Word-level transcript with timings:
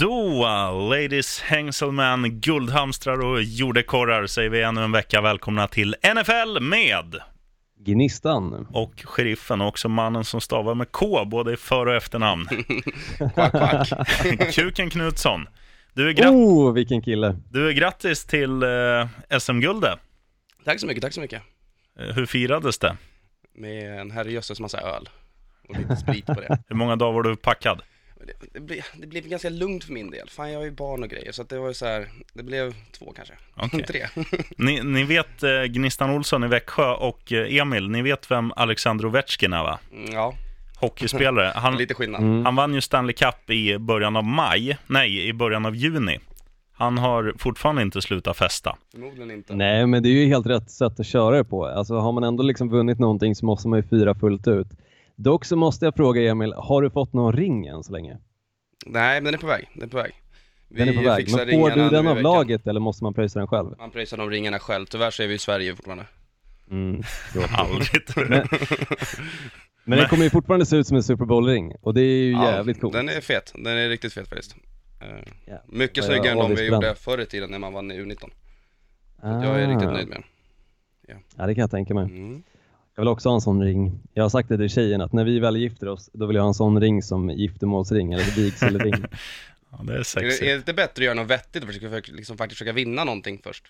Då, 0.00 0.46
ladies, 0.90 1.40
hängselmän, 1.40 2.40
guldhamstrar 2.40 3.24
och 3.24 3.42
jordekorrar 3.42 4.26
säger 4.26 4.50
vi 4.50 4.62
ännu 4.62 4.84
en 4.84 4.92
vecka 4.92 5.20
välkomna 5.20 5.68
till 5.68 5.96
NFL 6.14 6.60
med 6.60 7.16
Gnistan. 7.78 8.66
och 8.72 8.92
sheriffen 9.04 9.60
och 9.60 9.68
också 9.68 9.88
mannen 9.88 10.24
som 10.24 10.40
stavar 10.40 10.74
med 10.74 10.92
K 10.92 11.24
både 11.24 11.52
i 11.52 11.56
för 11.56 11.86
och 11.86 11.94
efternamn. 11.94 12.46
Quack, 13.34 13.52
quack. 13.52 13.88
Kuken 14.54 14.90
Knutsson. 14.90 15.46
Du 15.94 16.08
är, 16.08 16.12
grat- 16.12 16.30
Oh, 16.32 16.72
vilken 16.72 17.02
kille. 17.02 17.36
du 17.50 17.68
är 17.68 17.72
grattis 17.72 18.24
till 18.24 18.62
eh, 18.62 19.38
SM-guldet. 19.38 19.98
Tack 20.64 20.80
så 20.80 20.86
mycket, 20.86 21.02
tack 21.02 21.12
så 21.12 21.20
mycket. 21.20 21.42
Eh, 21.98 22.06
Hur 22.14 22.26
firades 22.26 22.78
det? 22.78 22.96
Med 23.54 24.00
en 24.00 24.10
herrejösses 24.10 24.60
massa 24.60 24.80
öl. 24.80 25.08
Och 25.68 25.78
lite 25.78 25.96
sprit 25.96 26.26
på 26.26 26.34
det. 26.34 26.58
Hur 26.68 26.76
många 26.76 26.96
dagar 26.96 27.12
var 27.12 27.22
du 27.22 27.36
packad? 27.36 27.82
Det, 28.26 28.32
det, 28.52 28.60
blev, 28.60 28.82
det 28.94 29.06
blev 29.06 29.28
ganska 29.28 29.48
lugnt 29.48 29.84
för 29.84 29.92
min 29.92 30.10
del. 30.10 30.28
Fan, 30.30 30.52
jag 30.52 30.58
har 30.58 30.64
ju 30.64 30.70
barn 30.70 31.02
och 31.02 31.08
grejer. 31.08 31.32
Så 31.32 31.42
att 31.42 31.48
det 31.48 31.58
var 31.58 31.68
ju 31.68 31.74
så 31.74 31.86
här, 31.86 32.08
det 32.32 32.42
blev 32.42 32.74
två 32.98 33.12
kanske. 33.16 33.34
Okej. 33.56 33.82
Tre. 33.88 34.06
Ni, 34.56 34.82
ni 34.82 35.04
vet 35.04 35.42
eh, 35.42 35.62
Gnistan 35.62 36.10
Olsson 36.10 36.44
i 36.44 36.48
Växjö 36.48 36.92
och 36.92 37.32
eh, 37.32 37.56
Emil, 37.56 37.88
ni 37.90 38.02
vet 38.02 38.30
vem 38.30 38.52
Alexander 38.56 39.06
Ovechkin 39.06 39.52
är 39.52 39.62
va? 39.62 39.78
Mm, 39.92 40.12
Ja, 40.12 40.34
Hockeyspelare. 40.80 41.52
Han, 41.54 41.76
lite 41.76 41.94
skillnad. 41.94 42.20
Mm. 42.22 42.44
Han 42.44 42.56
vann 42.56 42.74
ju 42.74 42.80
Stanley 42.80 43.14
Cup 43.14 43.50
i 43.50 43.78
början 43.78 44.16
av 44.16 44.24
maj, 44.24 44.78
nej, 44.86 45.28
i 45.28 45.32
början 45.32 45.66
av 45.66 45.76
juni. 45.76 46.18
Han 46.74 46.98
har 46.98 47.34
fortfarande 47.38 47.82
inte 47.82 48.02
slutat 48.02 48.36
festa. 48.36 48.76
Förmodligen 48.92 49.30
inte. 49.30 49.54
Nej, 49.54 49.86
men 49.86 50.02
det 50.02 50.08
är 50.08 50.10
ju 50.10 50.26
helt 50.26 50.46
rätt 50.46 50.70
sätt 50.70 51.00
att 51.00 51.06
köra 51.06 51.36
det 51.36 51.44
på. 51.44 51.66
Alltså 51.66 51.94
har 51.94 52.12
man 52.12 52.24
ändå 52.24 52.42
liksom 52.42 52.68
vunnit 52.70 52.98
någonting 52.98 53.34
så 53.34 53.46
måste 53.46 53.68
man 53.68 53.78
ju 53.78 53.82
fira 53.82 54.14
fullt 54.14 54.48
ut. 54.48 54.68
Dock 55.16 55.44
så 55.44 55.56
måste 55.56 55.84
jag 55.84 55.94
fråga 55.96 56.22
Emil, 56.30 56.52
har 56.56 56.82
du 56.82 56.90
fått 56.90 57.12
någon 57.12 57.32
ring 57.32 57.66
än 57.66 57.82
så 57.82 57.92
länge? 57.92 58.18
Nej, 58.86 59.14
men 59.20 59.24
den 59.24 59.34
är 59.34 59.38
på 59.38 59.46
väg. 59.46 59.68
Den 59.74 59.82
är 59.82 59.88
på 59.88 59.96
väg. 59.96 60.12
Den 60.68 60.88
är 60.88 60.92
på 60.92 61.00
Vi 61.00 61.06
väg. 61.06 61.28
Men 61.36 61.60
får 61.60 61.70
du 61.70 61.88
den 61.90 62.06
av 62.06 62.20
laget 62.22 62.66
eller 62.66 62.80
måste 62.80 63.04
man 63.04 63.14
pröjsa 63.14 63.38
den 63.38 63.48
själv? 63.48 63.74
Man 63.78 63.90
pröjsar 63.90 64.16
de 64.16 64.30
ringarna 64.30 64.58
själv. 64.58 64.86
Tyvärr 64.86 65.10
så 65.10 65.22
är 65.22 65.26
vi 65.28 65.34
i 65.34 65.38
Sverige 65.38 65.76
fortfarande. 65.76 66.06
Mm. 66.70 67.02
Aldrig. 67.56 68.02
Men, 68.28 68.46
men 69.84 69.98
den 69.98 70.08
kommer 70.08 70.24
ju 70.24 70.30
fortfarande 70.30 70.66
se 70.66 70.76
ut 70.76 70.86
som 70.86 70.96
en 70.96 71.02
Super 71.02 71.24
Bowl-ring 71.24 71.74
och 71.80 71.94
det 71.94 72.00
är 72.00 72.04
ju 72.24 72.32
jävligt 72.32 72.80
coolt. 72.80 72.92
Den 72.92 73.08
är 73.08 73.20
fet. 73.20 73.52
Den 73.54 73.78
är 73.78 73.88
riktigt 73.88 74.12
fet 74.12 74.28
faktiskt. 74.28 74.56
Ja. 75.46 75.62
Mycket 75.68 75.96
Ja, 75.96 76.02
snyggare 76.02 76.28
än 76.30 76.36
de 76.38 76.54
vi 76.54 76.66
gjorde 76.66 76.94
förr 76.94 77.20
i 77.20 77.26
tiden 77.26 77.50
när 77.50 77.58
man 77.58 77.72
vann 77.72 77.90
i 77.90 77.94
U19. 78.02 78.18
Så 79.20 79.26
att 79.26 79.44
jag 79.44 79.62
är 79.62 79.68
riktigt 79.68 79.88
Ah. 79.88 79.92
nöjd 79.92 80.08
med 80.08 80.16
den. 80.16 80.24
Ja, 81.36 81.46
det 81.46 81.54
kan 81.54 81.60
jag 81.60 81.70
tänka 81.70 81.94
mig. 81.94 82.04
Mm. 82.04 82.42
Jag 82.94 83.02
vill 83.02 83.08
också 83.08 83.28
ha 83.28 83.34
en 83.34 83.40
sån 83.40 83.62
ring. 83.62 84.00
Jag 84.14 84.24
har 84.24 84.28
sagt 84.28 84.48
det 84.48 84.56
till 84.58 84.68
tjejen 84.68 85.00
att 85.00 85.12
när 85.12 85.24
vi 85.24 85.38
väl 85.40 85.56
gifter 85.56 85.88
oss, 85.88 86.10
då 86.12 86.26
vill 86.26 86.36
jag 86.36 86.42
ha 86.42 86.48
en 86.48 86.54
sån 86.54 86.80
ring 86.80 87.02
som 87.02 87.30
giftermålsring 87.30 88.12
eller 88.12 88.36
vigselring. 88.36 88.94
Ja, 89.74 89.78
det 89.84 89.92
är 89.92 89.94
Är 89.94 89.98
det, 89.98 90.04
sexigt. 90.04 90.42
är 90.42 90.46
det 90.46 90.56
inte 90.56 90.74
bättre 90.74 91.02
att 91.02 91.04
göra 91.04 91.14
något 91.14 91.30
vettigt 91.30 91.62
och 91.62 91.68
försöka, 91.68 92.12
liksom, 92.12 92.36
faktiskt 92.36 92.58
försöka 92.58 92.72
vinna 92.72 93.04
någonting 93.04 93.40
först? 93.44 93.64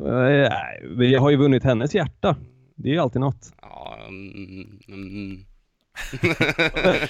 Nej, 0.00 0.50
men 0.82 1.10
jag 1.10 1.20
har 1.20 1.30
ju 1.30 1.36
vunnit 1.36 1.64
hennes 1.64 1.94
hjärta. 1.94 2.36
Det 2.74 2.88
är 2.88 2.92
ju 2.92 2.98
alltid 2.98 3.20
något. 3.20 3.52
Ja, 3.62 3.98
mm, 4.08 4.78
mm. 4.88 5.44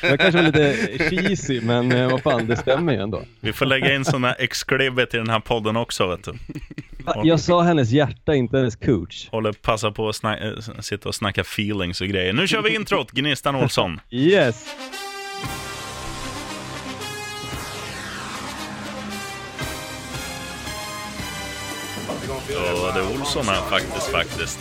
Jag 0.03 0.21
kanske 0.21 0.43
var 0.43 0.43
lite 0.43 0.99
cheesy, 1.11 1.61
men 1.61 1.93
eh, 1.93 2.11
vad 2.11 2.23
fan, 2.23 2.47
det 2.47 2.57
stämmer 2.57 2.93
ju 2.93 2.99
ändå. 2.99 3.23
Vi 3.41 3.53
får 3.53 3.67
lägga 3.67 3.95
in 3.95 4.05
sådana 4.05 4.35
exklibbet 4.35 5.15
i 5.15 5.17
den 5.17 5.31
här 5.31 5.41
podden 5.41 5.77
också, 5.77 6.07
vet 6.07 6.25
du. 6.25 6.33
Va? 7.05 7.21
Jag 7.25 7.41
sa 7.41 7.63
hennes 7.63 7.91
hjärta, 7.91 8.35
inte 8.35 8.57
hennes 8.57 8.77
coach. 8.77 9.29
Håller 9.31 9.53
passa 9.53 9.91
på 9.91 10.09
att 10.09 10.25
äh, 10.25 10.31
sitta 10.81 11.09
och 11.09 11.15
snacka 11.15 11.41
feelings 11.41 12.01
och 12.01 12.07
grejer. 12.07 12.33
Nu 12.33 12.47
kör 12.47 12.63
vi 12.63 12.75
introt, 12.75 13.11
Gnistan 13.11 13.55
Olsson. 13.57 14.01
Yes! 14.11 14.67
Ja, 22.51 22.93
det 22.95 23.01
är 23.01 23.21
Olsson 23.21 23.45
här 23.45 23.61
faktiskt, 23.71 24.09
faktiskt. 24.13 24.59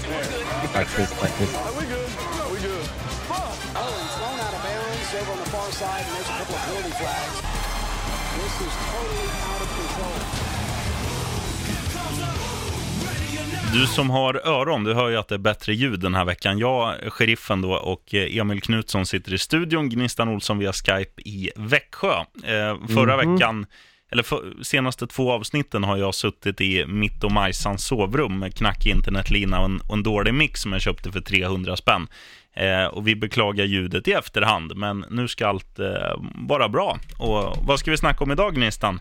Faktiskt, 0.74 1.14
faktiskt. 1.14 1.58
Over 5.16 5.32
on 5.32 5.38
the 5.38 5.50
far 5.50 5.72
side, 5.72 6.04
and 6.08 6.16
there's 6.16 6.30
a 6.30 6.38
couple 6.40 6.56
of 6.56 6.62
penalty 6.66 6.92
flags. 6.92 7.42
This 8.38 8.54
is 8.68 8.74
totally 8.92 9.28
out 9.52 9.62
of 9.62 9.70
control. 9.80 10.18
Du 13.74 13.88
som 13.88 14.10
har 14.10 14.34
öron, 14.48 14.84
du 14.84 14.94
hör 14.94 15.10
ju 15.10 15.18
att 15.18 15.28
det 15.28 15.36
är 15.36 15.40
bättre 15.40 15.74
ljud 15.74 16.00
den 16.00 16.16
här 16.16 16.26
veckan. 16.26 16.60
Jag, 16.60 16.96
sheriffen 17.14 17.62
då 17.62 17.72
och 17.74 18.14
eh, 18.14 18.38
Emil 18.38 18.62
Knutsson 18.62 19.06
sitter 19.06 19.34
i 19.34 19.38
studion, 19.38 19.90
Gnistan 19.90 20.30
Olsson 20.30 20.58
via 20.60 20.74
Skype 20.74 21.22
i 21.22 21.52
Växjö. 21.56 22.14
Eh, 22.44 22.88
förra 22.94 23.18
Mhm. 23.18 23.34
veckan, 23.34 23.66
eller 24.12 24.24
för, 24.24 24.64
senaste 24.64 25.08
två 25.08 25.32
avsnitten 25.32 25.84
har 25.84 25.98
jag 25.98 26.16
suttit 26.16 26.62
i 26.62 26.86
mitt 26.86 27.24
och 27.24 27.32
Majsans 27.32 27.86
sovrum 27.86 28.40
med 28.40 28.56
knackig 28.56 28.90
internetlina 28.92 29.60
och 29.60 29.66
en, 29.66 29.82
och 29.82 29.94
en 29.94 30.04
dålig 30.04 30.34
mix 30.34 30.62
som 30.62 30.72
jag 30.74 30.82
köpte 30.82 31.12
för 31.12 31.22
300 31.22 31.78
spänn. 31.78 32.08
Eh, 32.58 32.86
och 32.86 33.08
vi 33.08 33.16
beklagar 33.16 33.66
ljudet 33.66 34.08
i 34.08 34.12
efterhand, 34.12 34.74
men 34.76 35.06
nu 35.10 35.28
ska 35.28 35.48
allt 35.48 35.80
eh, 35.80 35.86
vara 36.48 36.70
bra. 36.70 37.00
Och 37.20 37.58
vad 37.68 37.80
ska 37.80 37.92
vi 37.92 37.98
snacka 37.98 38.24
om 38.24 38.32
idag, 38.32 38.56
Gnistan? 38.56 39.00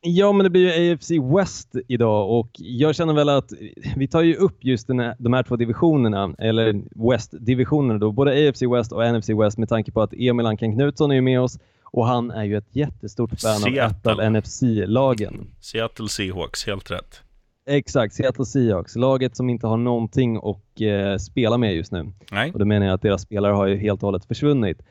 Ja, 0.00 0.32
men 0.32 0.44
det 0.44 0.50
blir 0.50 0.78
ju 0.78 0.92
AFC 0.92 1.10
West 1.10 1.68
idag 1.88 2.30
och 2.30 2.50
jag 2.54 2.94
känner 2.94 3.14
väl 3.14 3.28
att 3.28 3.50
vi 3.96 4.08
tar 4.08 4.22
ju 4.22 4.34
upp 4.34 4.64
just 4.64 4.88
här, 4.88 5.14
de 5.18 5.32
här 5.32 5.42
två 5.42 5.56
divisionerna, 5.56 6.34
eller 6.38 6.82
West-divisionerna 7.10 7.98
då, 7.98 8.12
både 8.12 8.48
AFC 8.48 8.62
West 8.62 8.92
och 8.92 9.14
NFC 9.14 9.28
West 9.28 9.58
med 9.58 9.68
tanke 9.68 9.92
på 9.92 10.02
att 10.02 10.12
Emil 10.12 10.46
Ankan 10.46 10.72
Knutsson 10.72 11.12
är 11.12 11.20
med 11.20 11.40
oss 11.40 11.58
och 11.84 12.06
han 12.06 12.30
är 12.30 12.44
ju 12.44 12.56
ett 12.56 12.76
jättestort 12.76 13.40
fan 13.40 13.62
av 13.64 13.68
ett 13.68 14.06
av 14.06 14.16
Seattle. 14.16 14.30
NFC-lagen. 14.30 15.46
Seattle 15.60 16.08
Seahawks, 16.08 16.66
helt 16.66 16.90
rätt. 16.90 17.22
Exakt, 17.66 18.14
Seattle 18.14 18.44
Seahawks, 18.44 18.96
laget 18.96 19.36
som 19.36 19.50
inte 19.50 19.66
har 19.66 19.76
någonting 19.76 20.36
att 20.36 20.80
eh, 20.80 21.16
spela 21.16 21.58
med 21.58 21.74
just 21.74 21.92
nu. 21.92 22.12
Nej, 22.32 22.52
Och 22.52 22.58
då 22.58 22.64
menar 22.64 22.86
jag 22.86 22.94
att 22.94 23.02
deras 23.02 23.22
spelare 23.22 23.52
har 23.52 23.66
ju 23.66 23.76
helt 23.76 24.02
och 24.02 24.06
hållet 24.06 24.24
försvunnit. 24.24 24.82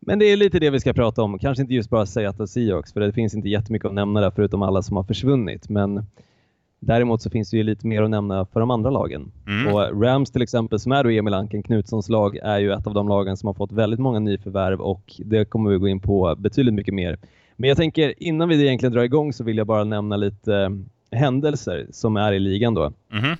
Men 0.00 0.18
det 0.18 0.24
är 0.24 0.36
lite 0.36 0.58
det 0.58 0.70
vi 0.70 0.80
ska 0.80 0.92
prata 0.92 1.22
om. 1.22 1.38
Kanske 1.38 1.62
inte 1.62 1.74
just 1.74 1.90
bara 1.90 2.06
Seattle 2.06 2.46
Seahawks, 2.46 2.92
för 2.92 3.00
det 3.00 3.12
finns 3.12 3.34
inte 3.34 3.48
jättemycket 3.48 3.86
att 3.86 3.94
nämna 3.94 4.20
där 4.20 4.30
förutom 4.30 4.62
alla 4.62 4.82
som 4.82 4.96
har 4.96 5.04
försvunnit. 5.04 5.68
Men 5.68 6.06
däremot 6.80 7.22
så 7.22 7.30
finns 7.30 7.50
det 7.50 7.56
ju 7.56 7.62
lite 7.62 7.86
mer 7.86 8.02
att 8.02 8.10
nämna 8.10 8.46
för 8.46 8.60
de 8.60 8.70
andra 8.70 8.90
lagen. 8.90 9.32
Mm. 9.46 9.74
Och 9.74 10.02
Rams 10.02 10.30
till 10.30 10.42
exempel, 10.42 10.78
som 10.78 10.92
är 10.92 11.04
då 11.04 11.10
Emil 11.10 11.34
Anken 11.34 11.62
Knutssons 11.62 12.08
lag, 12.08 12.36
är 12.36 12.58
ju 12.58 12.72
ett 12.72 12.86
av 12.86 12.94
de 12.94 13.08
lagen 13.08 13.36
som 13.36 13.46
har 13.46 13.54
fått 13.54 13.72
väldigt 13.72 14.00
många 14.00 14.18
nyförvärv 14.18 14.80
och 14.80 15.14
det 15.18 15.44
kommer 15.44 15.70
vi 15.70 15.76
gå 15.78 15.88
in 15.88 16.00
på 16.00 16.34
betydligt 16.38 16.74
mycket 16.74 16.94
mer. 16.94 17.18
Men 17.56 17.68
jag 17.68 17.76
tänker 17.76 18.22
innan 18.22 18.48
vi 18.48 18.66
egentligen 18.66 18.92
drar 18.92 19.02
igång 19.02 19.32
så 19.32 19.44
vill 19.44 19.56
jag 19.56 19.66
bara 19.66 19.84
nämna 19.84 20.16
lite 20.16 20.78
händelser 21.10 21.86
som 21.90 22.16
är 22.16 22.32
i 22.32 22.38
ligan 22.38 22.74
då. 22.74 22.92
Mhm. 23.08 23.36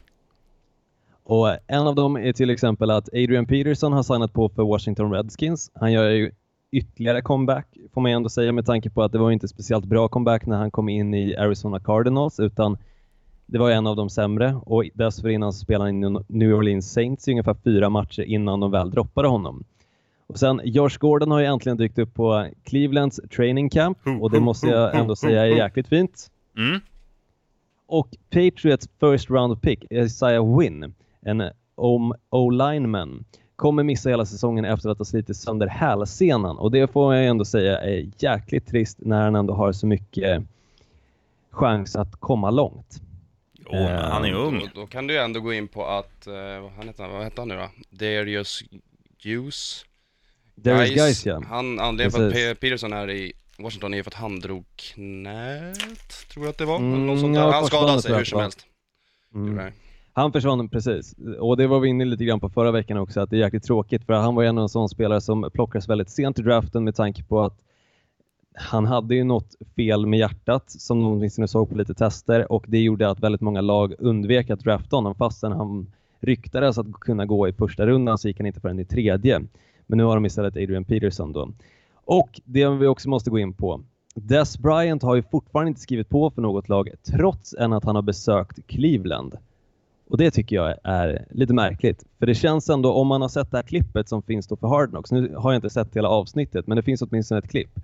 Och 1.25 1.49
en 1.66 1.87
av 1.87 1.94
dem 1.94 2.16
är 2.16 2.32
till 2.32 2.50
exempel 2.50 2.91
att 2.91 3.09
Adrian 3.09 3.47
Peterson 3.47 3.93
har 3.93 4.03
signat 4.03 4.32
på 4.32 4.49
för 4.49 4.62
Washington 4.62 5.12
Redskins. 5.12 5.71
Han 5.75 5.93
gör 5.93 6.10
ju 6.10 6.31
ytterligare 6.71 7.22
comeback 7.22 7.66
får 7.94 8.00
man 8.00 8.12
ändå 8.12 8.28
säga 8.28 8.53
med 8.53 8.66
tanke 8.66 8.91
på 8.91 9.03
att 9.03 9.12
det 9.12 9.19
var 9.19 9.31
inte 9.31 9.49
speciellt 9.49 9.84
bra 9.84 10.09
comeback 10.09 10.47
när 10.47 10.56
han 10.56 10.71
kom 10.71 10.88
in 10.88 11.15
i 11.15 11.37
Arizona 11.37 11.81
Cardinals 11.81 12.41
utan 12.41 12.78
det 13.47 13.59
var 13.59 13.71
en 13.71 13.87
av 13.87 13.97
de 13.97 14.10
sämre 14.10 14.55
och 14.55 14.84
dessförinnan 14.94 15.53
så 15.53 15.59
spelade 15.59 15.91
han 15.91 16.05
i 16.05 16.25
New 16.28 16.55
Orleans 16.55 16.93
Saints 16.93 17.28
i 17.28 17.31
ungefär 17.31 17.55
fyra 17.65 17.91
matcher 17.91 18.22
innan 18.22 18.60
de 18.60 18.71
väl 18.71 18.91
droppade 18.91 19.28
honom. 19.28 19.65
Och 20.26 20.38
sen 20.38 20.60
Josh 20.65 20.99
Gordon 20.99 21.31
har 21.31 21.41
ju 21.41 21.47
äntligen 21.47 21.76
dykt 21.76 21.99
upp 21.99 22.15
på 22.15 22.47
Clevelands 22.65 23.21
training 23.37 23.71
camp 23.71 23.99
och 24.21 24.31
det 24.31 24.41
måste 24.41 24.66
jag 24.66 24.94
ändå 24.94 25.16
säga 25.16 25.43
är 25.43 25.47
jäkligt 25.47 25.88
fint. 25.88 26.31
Mm. 26.56 26.81
Och 27.87 28.09
Patriots 28.31 28.89
first 29.01 29.31
round 29.31 29.63
pick, 29.63 29.85
Isaiah 29.91 30.59
Wynn, 30.59 30.95
en 31.21 31.51
O-lineman, 32.31 33.25
kommer 33.57 33.83
missa 33.83 34.09
hela 34.09 34.27
säsongen 34.27 34.65
efter 34.65 34.91
att 34.91 34.99
ha 34.99 35.05
slitit 35.05 35.37
sönder 35.37 35.67
hälsenan. 35.67 36.59
Och 36.59 36.71
det 36.71 36.93
får 36.93 37.15
jag 37.15 37.27
ändå 37.27 37.45
säga 37.45 37.79
är 37.79 38.11
jäkligt 38.19 38.67
trist 38.67 38.99
när 39.01 39.23
han 39.23 39.35
ändå 39.35 39.55
har 39.55 39.73
så 39.73 39.87
mycket 39.87 40.43
chans 41.50 41.97
att 41.97 42.12
komma 42.21 42.50
långt. 42.50 43.00
Jo, 43.53 43.73
men 43.73 44.12
han 44.12 44.25
är 44.25 44.29
ju 44.29 44.35
ung. 44.35 44.59
Då, 44.75 44.81
då 44.81 44.87
kan 44.87 45.06
du 45.06 45.21
ändå 45.21 45.41
gå 45.41 45.53
in 45.53 45.69
på 45.69 45.87
att, 45.87 46.27
eh, 46.27 46.61
vad, 46.62 46.73
han 46.73 46.87
heter, 46.87 47.09
vad 47.09 47.25
heter 47.25 47.39
han 47.39 47.49
nu 47.49 47.56
då? 47.56 47.69
Darius 47.91 48.62
Hughes? 49.25 49.85
Darius 50.55 50.94
Guys, 50.94 51.27
ja. 51.27 51.43
Han, 51.49 51.81
anledningen 51.81 52.32
för 52.32 52.50
att 52.50 52.61
Peterson 52.61 52.93
är 52.93 53.11
i 53.11 53.32
Washington 53.58 53.93
är 53.93 53.97
ju 53.97 54.03
för 54.03 54.11
att 54.11 54.14
han 54.14 54.41
drog 54.41 54.64
knät, 54.76 56.29
tror 56.32 56.44
jag 56.44 56.50
att 56.50 56.58
det 56.58 56.64
var. 56.64 56.76
Mm, 56.76 56.94
Eller 56.94 57.06
något 57.06 57.20
sånt 57.20 57.37
ja. 57.37 57.53
Han 57.53 57.67
skadade 57.67 58.03
sig 58.03 58.14
hur 58.14 58.25
som 58.25 58.41
helst. 58.41 58.67
Mm. 59.35 59.73
Han. 60.12 60.32
Försvann 60.32 60.69
precis. 60.69 61.14
Och 61.38 61.56
det 61.56 61.67
var 61.67 61.81
vi 61.81 61.88
inne 61.88 62.05
lite 62.05 62.25
grann 62.25 62.41
på 62.41 62.49
förra 62.49 62.70
veckan 62.70 62.97
också, 62.97 63.20
att 63.20 63.31
det 63.31 63.37
är 63.37 63.41
jäkligt 63.41 63.64
tråkigt 63.64 64.05
för 64.05 64.12
han 64.12 64.35
var 64.35 64.44
en 64.44 64.58
av 64.58 64.62
en 64.62 64.69
sån 64.69 64.88
spelare 64.88 65.20
som 65.20 65.50
plockades 65.53 65.88
väldigt 65.88 66.11
sent 66.11 66.38
i 66.38 66.43
draften 66.43 66.85
med 66.85 66.94
tanke 66.94 67.23
på 67.23 67.43
att 67.43 67.58
han 68.55 68.87
hade 68.87 69.14
ju 69.14 69.25
något 69.25 69.55
fel 69.76 70.06
med 70.06 70.19
hjärtat 70.19 70.70
som 70.70 71.03
de 71.03 71.12
åtminstone 71.12 71.49
såg 71.49 71.70
på 71.70 71.76
lite 71.76 71.94
tester 71.94 72.53
och 72.53 72.64
det 72.69 72.79
gjorde 72.79 73.11
att 73.11 73.20
väldigt 73.20 73.41
många 73.41 73.61
lag 73.61 73.94
undvek 73.99 74.50
att 74.50 74.61
drafta 74.61 74.97
honom 74.97 75.14
fastän 75.14 75.53
han 75.53 75.93
ryktades 76.20 76.79
att 76.79 76.93
kunna 76.93 77.26
gå 77.26 77.49
i 77.49 77.53
första 77.53 77.87
rundan 77.87 78.19
så 78.19 78.29
gick 78.29 78.38
han 78.38 78.47
inte 78.47 78.61
förrän 78.61 78.79
i 78.79 78.85
tredje. 78.85 79.43
Men 79.87 79.99
nu 79.99 80.05
har 80.05 80.14
de 80.14 80.26
istället 80.26 80.56
Adrian 80.56 80.85
Peterson 80.85 81.32
då. 81.32 81.50
Och 82.06 82.41
det 82.44 82.69
vi 82.69 82.87
också 82.87 83.08
måste 83.08 83.31
gå 83.31 83.38
in 83.38 83.53
på 83.53 83.81
Des 84.14 84.58
Bryant 84.58 85.03
har 85.03 85.14
ju 85.14 85.23
fortfarande 85.23 85.69
inte 85.69 85.81
skrivit 85.81 86.08
på 86.08 86.31
för 86.31 86.43
något 86.43 86.69
lag 86.69 86.91
trots 87.03 87.55
än 87.55 87.73
att 87.73 87.85
han 87.85 87.94
har 87.94 88.03
besökt 88.03 88.67
Cleveland. 88.67 89.37
Och 90.08 90.19
det 90.19 90.31
tycker 90.31 90.56
jag 90.56 90.75
är 90.82 91.26
lite 91.31 91.55
märkligt. 91.55 92.05
För 92.19 92.26
det 92.26 92.35
känns 92.35 92.70
ändå, 92.70 92.93
om 92.93 93.06
man 93.06 93.23
har 93.23 93.29
sett 93.29 93.50
det 93.50 93.56
här 93.56 93.62
klippet 93.62 94.08
som 94.08 94.23
finns 94.23 94.47
då 94.47 94.56
för 94.56 94.69
Hard 94.69 94.91
Knocks, 94.91 95.12
nu 95.12 95.35
har 95.37 95.53
jag 95.53 95.58
inte 95.58 95.70
sett 95.70 95.97
hela 95.97 96.08
avsnittet, 96.08 96.67
men 96.67 96.76
det 96.76 96.82
finns 96.82 97.03
åtminstone 97.03 97.38
ett 97.38 97.50
klipp. 97.50 97.81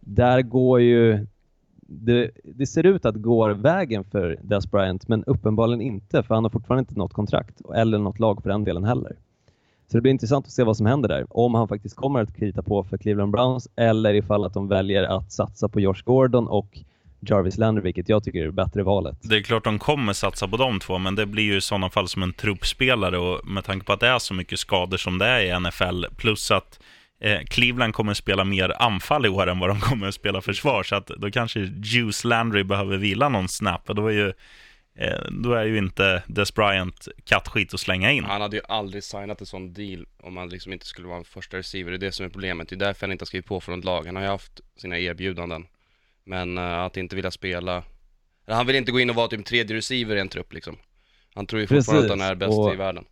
Där 0.00 0.42
går 0.42 0.80
ju, 0.80 1.26
det, 1.80 2.30
det 2.44 2.66
ser 2.66 2.86
ut 2.86 3.04
att 3.04 3.16
gå 3.16 3.54
vägen 3.54 4.04
för 4.04 4.38
Des 4.42 4.70
Bryant, 4.70 5.08
men 5.08 5.24
uppenbarligen 5.24 5.80
inte, 5.80 6.22
för 6.22 6.34
han 6.34 6.44
har 6.44 6.50
fortfarande 6.50 6.80
inte 6.80 6.98
något 6.98 7.12
kontrakt, 7.12 7.60
eller 7.74 7.98
något 7.98 8.18
lag 8.18 8.42
för 8.42 8.50
den 8.50 8.64
delen 8.64 8.84
heller. 8.84 9.16
Så 9.90 9.96
det 9.96 10.00
blir 10.00 10.12
intressant 10.12 10.46
att 10.46 10.52
se 10.52 10.64
vad 10.64 10.76
som 10.76 10.86
händer 10.86 11.08
där. 11.08 11.26
Om 11.30 11.54
han 11.54 11.68
faktiskt 11.68 11.96
kommer 11.96 12.20
att 12.20 12.36
krita 12.36 12.62
på 12.62 12.84
för 12.84 12.98
Cleveland 12.98 13.32
Browns 13.32 13.68
eller 13.76 14.14
ifall 14.14 14.44
att 14.44 14.54
de 14.54 14.68
väljer 14.68 15.02
att 15.02 15.32
satsa 15.32 15.68
på 15.68 15.80
Josh 15.80 16.02
Gordon 16.04 16.48
och 16.48 16.78
Jarvis 17.20 17.58
Landry, 17.58 17.82
vilket 17.82 18.08
jag 18.08 18.24
tycker 18.24 18.40
är 18.40 18.46
det 18.46 18.52
bättre 18.52 18.82
valet. 18.82 19.16
Det 19.22 19.36
är 19.36 19.42
klart 19.42 19.64
de 19.64 19.78
kommer 19.78 20.12
satsa 20.12 20.48
på 20.48 20.56
de 20.56 20.80
två, 20.80 20.98
men 20.98 21.14
det 21.14 21.26
blir 21.26 21.42
ju 21.42 21.56
i 21.56 21.60
sådana 21.60 21.90
fall 21.90 22.08
som 22.08 22.22
en 22.22 22.32
truppspelare 22.32 23.18
och 23.18 23.48
med 23.48 23.64
tanke 23.64 23.86
på 23.86 23.92
att 23.92 24.00
det 24.00 24.08
är 24.08 24.18
så 24.18 24.34
mycket 24.34 24.58
skador 24.58 24.96
som 24.96 25.18
det 25.18 25.26
är 25.26 25.40
i 25.40 25.60
NFL, 25.60 26.04
plus 26.16 26.50
att 26.50 26.80
eh, 27.20 27.38
Cleveland 27.44 27.94
kommer 27.94 28.14
spela 28.14 28.44
mer 28.44 28.82
anfall 28.82 29.26
i 29.26 29.28
år 29.28 29.46
än 29.46 29.58
vad 29.58 29.70
de 29.70 29.80
kommer 29.80 30.10
spela 30.10 30.40
försvar, 30.40 30.82
så 30.82 30.96
att 30.96 31.06
då 31.06 31.30
kanske 31.30 31.60
Juice 31.84 32.24
Landry 32.24 32.64
behöver 32.64 32.96
vila 32.96 33.28
någon 33.28 33.48
snap, 33.48 33.88
och 33.88 33.94
då 33.94 34.06
är 34.06 34.12
ju 34.12 34.32
då 35.30 35.52
är 35.52 35.64
ju 35.64 35.78
inte 35.78 36.22
Des 36.26 36.54
Bryant 36.54 37.08
kattskit 37.24 37.74
att 37.74 37.80
slänga 37.80 38.12
in. 38.12 38.24
Han 38.24 38.40
hade 38.40 38.56
ju 38.56 38.62
aldrig 38.68 39.04
signat 39.04 39.40
en 39.40 39.46
sån 39.46 39.72
deal 39.72 40.06
om 40.22 40.36
han 40.36 40.48
liksom 40.48 40.72
inte 40.72 40.86
skulle 40.86 41.08
vara 41.08 41.18
en 41.18 41.24
första 41.24 41.56
receiver. 41.56 41.90
Det 41.90 41.96
är 41.96 41.98
det 41.98 42.12
som 42.12 42.26
är 42.26 42.30
problemet. 42.30 42.68
Det 42.68 42.74
är 42.74 42.78
därför 42.78 43.06
han 43.06 43.12
inte 43.12 43.22
har 43.22 43.26
skrivit 43.26 43.46
på 43.46 43.60
för 43.60 43.76
något 43.76 43.84
lag. 43.84 44.06
Han 44.06 44.16
har 44.16 44.22
ju 44.22 44.28
haft 44.28 44.60
sina 44.76 44.98
erbjudanden. 44.98 45.66
Men 46.24 46.58
uh, 46.58 46.64
att 46.64 46.96
inte 46.96 47.16
vilja 47.16 47.30
spela... 47.30 47.82
Han 48.46 48.66
vill 48.66 48.76
inte 48.76 48.92
gå 48.92 49.00
in 49.00 49.10
och 49.10 49.16
vara 49.16 49.28
typ 49.28 49.46
tredje 49.46 49.76
receiver 49.76 50.16
i 50.16 50.20
en 50.20 50.28
trupp 50.28 50.52
liksom. 50.52 50.76
Han 51.34 51.46
tror 51.46 51.60
ju 51.60 51.66
fortfarande 51.66 52.08
Precis, 52.08 52.12
att 52.12 52.20
han 52.20 52.30
är 52.30 52.34
bäst 52.34 52.58
och- 52.58 52.74
i 52.74 52.76
världen. 52.76 53.04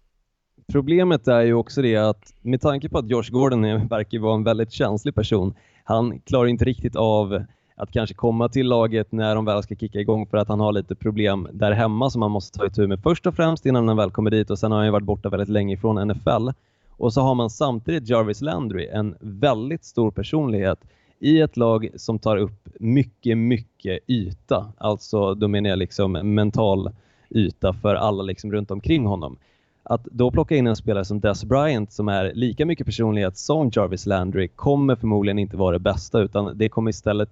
Problemet 0.73 1.29
är 1.29 1.41
ju 1.41 1.55
också 1.55 1.83
det 1.83 1.97
att 1.97 2.35
med 2.43 2.61
tanke 2.61 2.89
på 2.89 2.99
att 2.99 3.11
Josh 3.11 3.31
Gordon 3.31 3.89
verkar 3.89 4.19
vara 4.19 4.35
en 4.35 4.45
väldigt 4.45 4.73
känslig 4.73 5.15
person, 5.15 5.55
han 5.85 6.21
klarar 6.21 6.47
inte 6.47 6.65
riktigt 6.65 6.97
av 6.97 7.45
att 7.77 7.93
kanske 7.93 8.15
komma 8.15 8.49
till 8.49 8.67
laget 8.67 9.13
när 9.13 9.35
de 9.35 9.45
väl 9.45 9.63
ska 9.63 9.75
kicka 9.75 10.01
igång 10.01 10.27
för 10.27 10.37
att 10.37 10.49
han 10.49 10.61
har 10.61 10.73
lite 10.73 10.95
problem 10.95 11.49
där 11.53 11.73
hemma 11.73 12.11
som 12.11 12.23
han 12.23 12.31
måste 12.31 12.59
ta 12.59 12.67
itu 12.67 12.87
med 12.87 13.03
först 13.03 13.27
och 13.27 13.35
främst 13.35 13.67
innan 13.67 13.89
han 13.89 13.97
väl 13.97 14.11
kommer 14.11 14.31
dit 14.31 14.51
och 14.51 14.59
sen 14.59 14.71
har 14.71 14.79
han 14.79 14.87
ju 14.87 14.93
varit 14.93 15.05
borta 15.05 15.29
väldigt 15.29 15.49
länge 15.49 15.75
ifrån 15.75 16.09
NFL. 16.09 16.49
Och 16.91 17.13
så 17.13 17.21
har 17.21 17.35
man 17.35 17.51
samtidigt 17.51 18.09
Jarvis 18.09 18.41
Landry, 18.41 18.87
en 18.87 19.17
väldigt 19.21 19.85
stor 19.85 20.11
personlighet 20.11 20.79
i 21.19 21.41
ett 21.41 21.57
lag 21.57 21.89
som 21.97 22.19
tar 22.19 22.37
upp 22.37 22.69
mycket, 22.81 23.39
mycket 23.39 23.99
yta. 24.07 24.73
Alltså, 24.79 25.35
då 25.35 25.49
menar 25.49 25.71
jag 25.71 25.79
liksom 25.79 26.13
mental 26.13 26.91
yta 27.31 27.73
för 27.73 27.95
alla 27.95 28.23
liksom 28.23 28.53
runt 28.53 28.71
omkring 28.71 29.07
honom. 29.07 29.37
Att 29.83 30.05
då 30.05 30.31
plocka 30.31 30.57
in 30.57 30.67
en 30.67 30.77
spelare 30.77 31.05
som 31.05 31.21
Des 31.21 31.45
Bryant 31.45 31.93
som 31.93 32.09
är 32.09 32.33
lika 32.35 32.67
mycket 32.67 32.87
personlighet 32.87 33.37
som 33.37 33.71
Jarvis 33.73 34.07
Landry 34.07 34.49
kommer 34.49 34.97
förmodligen 34.97 35.39
inte 35.39 35.57
vara 35.57 35.73
det 35.73 35.79
bästa 35.79 36.21
utan 36.21 36.59
det 36.59 36.69
kommer 36.69 36.91
istället 36.91 37.31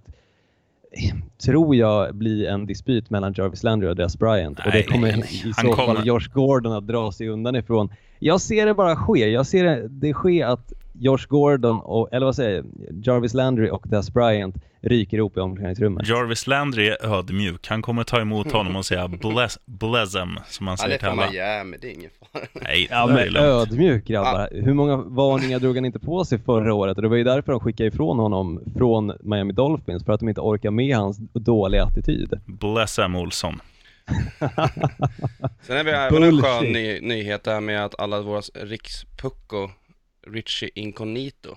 tror 1.44 1.76
jag 1.76 2.14
bli 2.14 2.46
en 2.46 2.66
dispyt 2.66 3.10
mellan 3.10 3.34
Jarvis 3.36 3.62
Landry 3.62 3.88
och 3.88 3.96
Des 3.96 4.18
Bryant 4.18 4.58
och 4.58 4.64
det 4.64 4.70
Nej, 4.72 4.82
kommer 4.84 5.08
nej, 5.08 5.16
nej. 5.20 5.50
i 5.50 5.52
så 5.52 5.72
kommer- 5.72 5.94
fall 5.94 6.06
Josh 6.06 6.32
Gordon 6.32 6.72
att 6.72 6.86
dra 6.86 7.12
sig 7.12 7.28
undan 7.28 7.56
ifrån. 7.56 7.88
Jag 8.18 8.40
ser 8.40 8.66
det 8.66 8.74
bara 8.74 8.96
ske. 8.96 9.28
Jag 9.30 9.46
ser 9.46 9.64
det, 9.64 9.88
det 9.88 10.14
ske 10.14 10.42
att 10.42 10.72
Josh 10.94 11.26
Gordon 11.28 11.80
och, 11.80 12.08
eller 12.12 12.26
vad 12.26 12.36
säger 12.36 12.56
jag, 12.56 12.66
Jarvis 13.06 13.34
Landry 13.34 13.70
och 13.70 13.82
Des 13.88 14.10
Bryant 14.14 14.56
ryker 14.80 15.16
ihop 15.16 15.36
i 15.36 15.40
omklädningsrummet. 15.40 16.08
Jarvis 16.08 16.46
Landry 16.46 16.88
är 16.88 17.06
ödmjuk. 17.18 17.68
Han 17.68 17.82
kommer 17.82 18.04
ta 18.04 18.20
emot 18.20 18.52
honom 18.52 18.76
och 18.76 18.86
säga 18.86 19.08
bless, 19.08 19.58
bless 19.66 20.16
him, 20.16 20.38
som 20.46 20.66
han 20.66 20.68
Han 20.68 20.78
säger 20.78 20.94
är 20.94 20.98
till 20.98 21.06
från 21.08 21.18
alla. 21.18 21.30
Miami, 21.30 21.76
det 21.80 21.88
är 21.88 21.92
ingen 21.92 22.10
fara. 22.32 22.44
Nej, 22.52 22.88
Ja 22.90 23.02
är 23.10 23.14
men 23.14 23.24
lugnt. 23.28 23.36
ödmjuk 23.46 24.04
grabbar. 24.04 24.48
Hur 24.52 24.74
många 24.74 24.96
varningar 24.96 25.58
drog 25.58 25.76
han 25.76 25.84
inte 25.84 25.98
på 25.98 26.24
sig 26.24 26.38
förra 26.38 26.74
året? 26.74 26.96
Och 26.96 27.02
det 27.02 27.08
var 27.08 27.16
ju 27.16 27.24
därför 27.24 27.52
de 27.52 27.60
skickade 27.60 27.88
ifrån 27.88 28.18
honom 28.18 28.60
från 28.76 29.12
Miami 29.20 29.52
Dolphins, 29.52 30.04
för 30.04 30.12
att 30.12 30.20
de 30.20 30.28
inte 30.28 30.40
orkar 30.40 30.70
med 30.70 30.96
hans 30.96 31.18
dåliga 31.32 31.84
attityd. 31.84 32.40
Bless 32.46 32.98
him, 32.98 33.16
Olsson. 33.16 33.60
Sen 35.62 35.76
har 35.76 35.84
vi 35.84 35.90
även 35.90 36.22
en 36.22 36.42
skön 36.42 36.64
ny, 36.72 37.00
nyhet 37.00 37.44
där 37.44 37.60
med 37.60 37.84
att 37.84 38.00
alla 38.00 38.20
våra 38.20 38.40
rikspucko, 38.54 39.70
Richie 40.26 40.70
Incognito. 40.74 41.56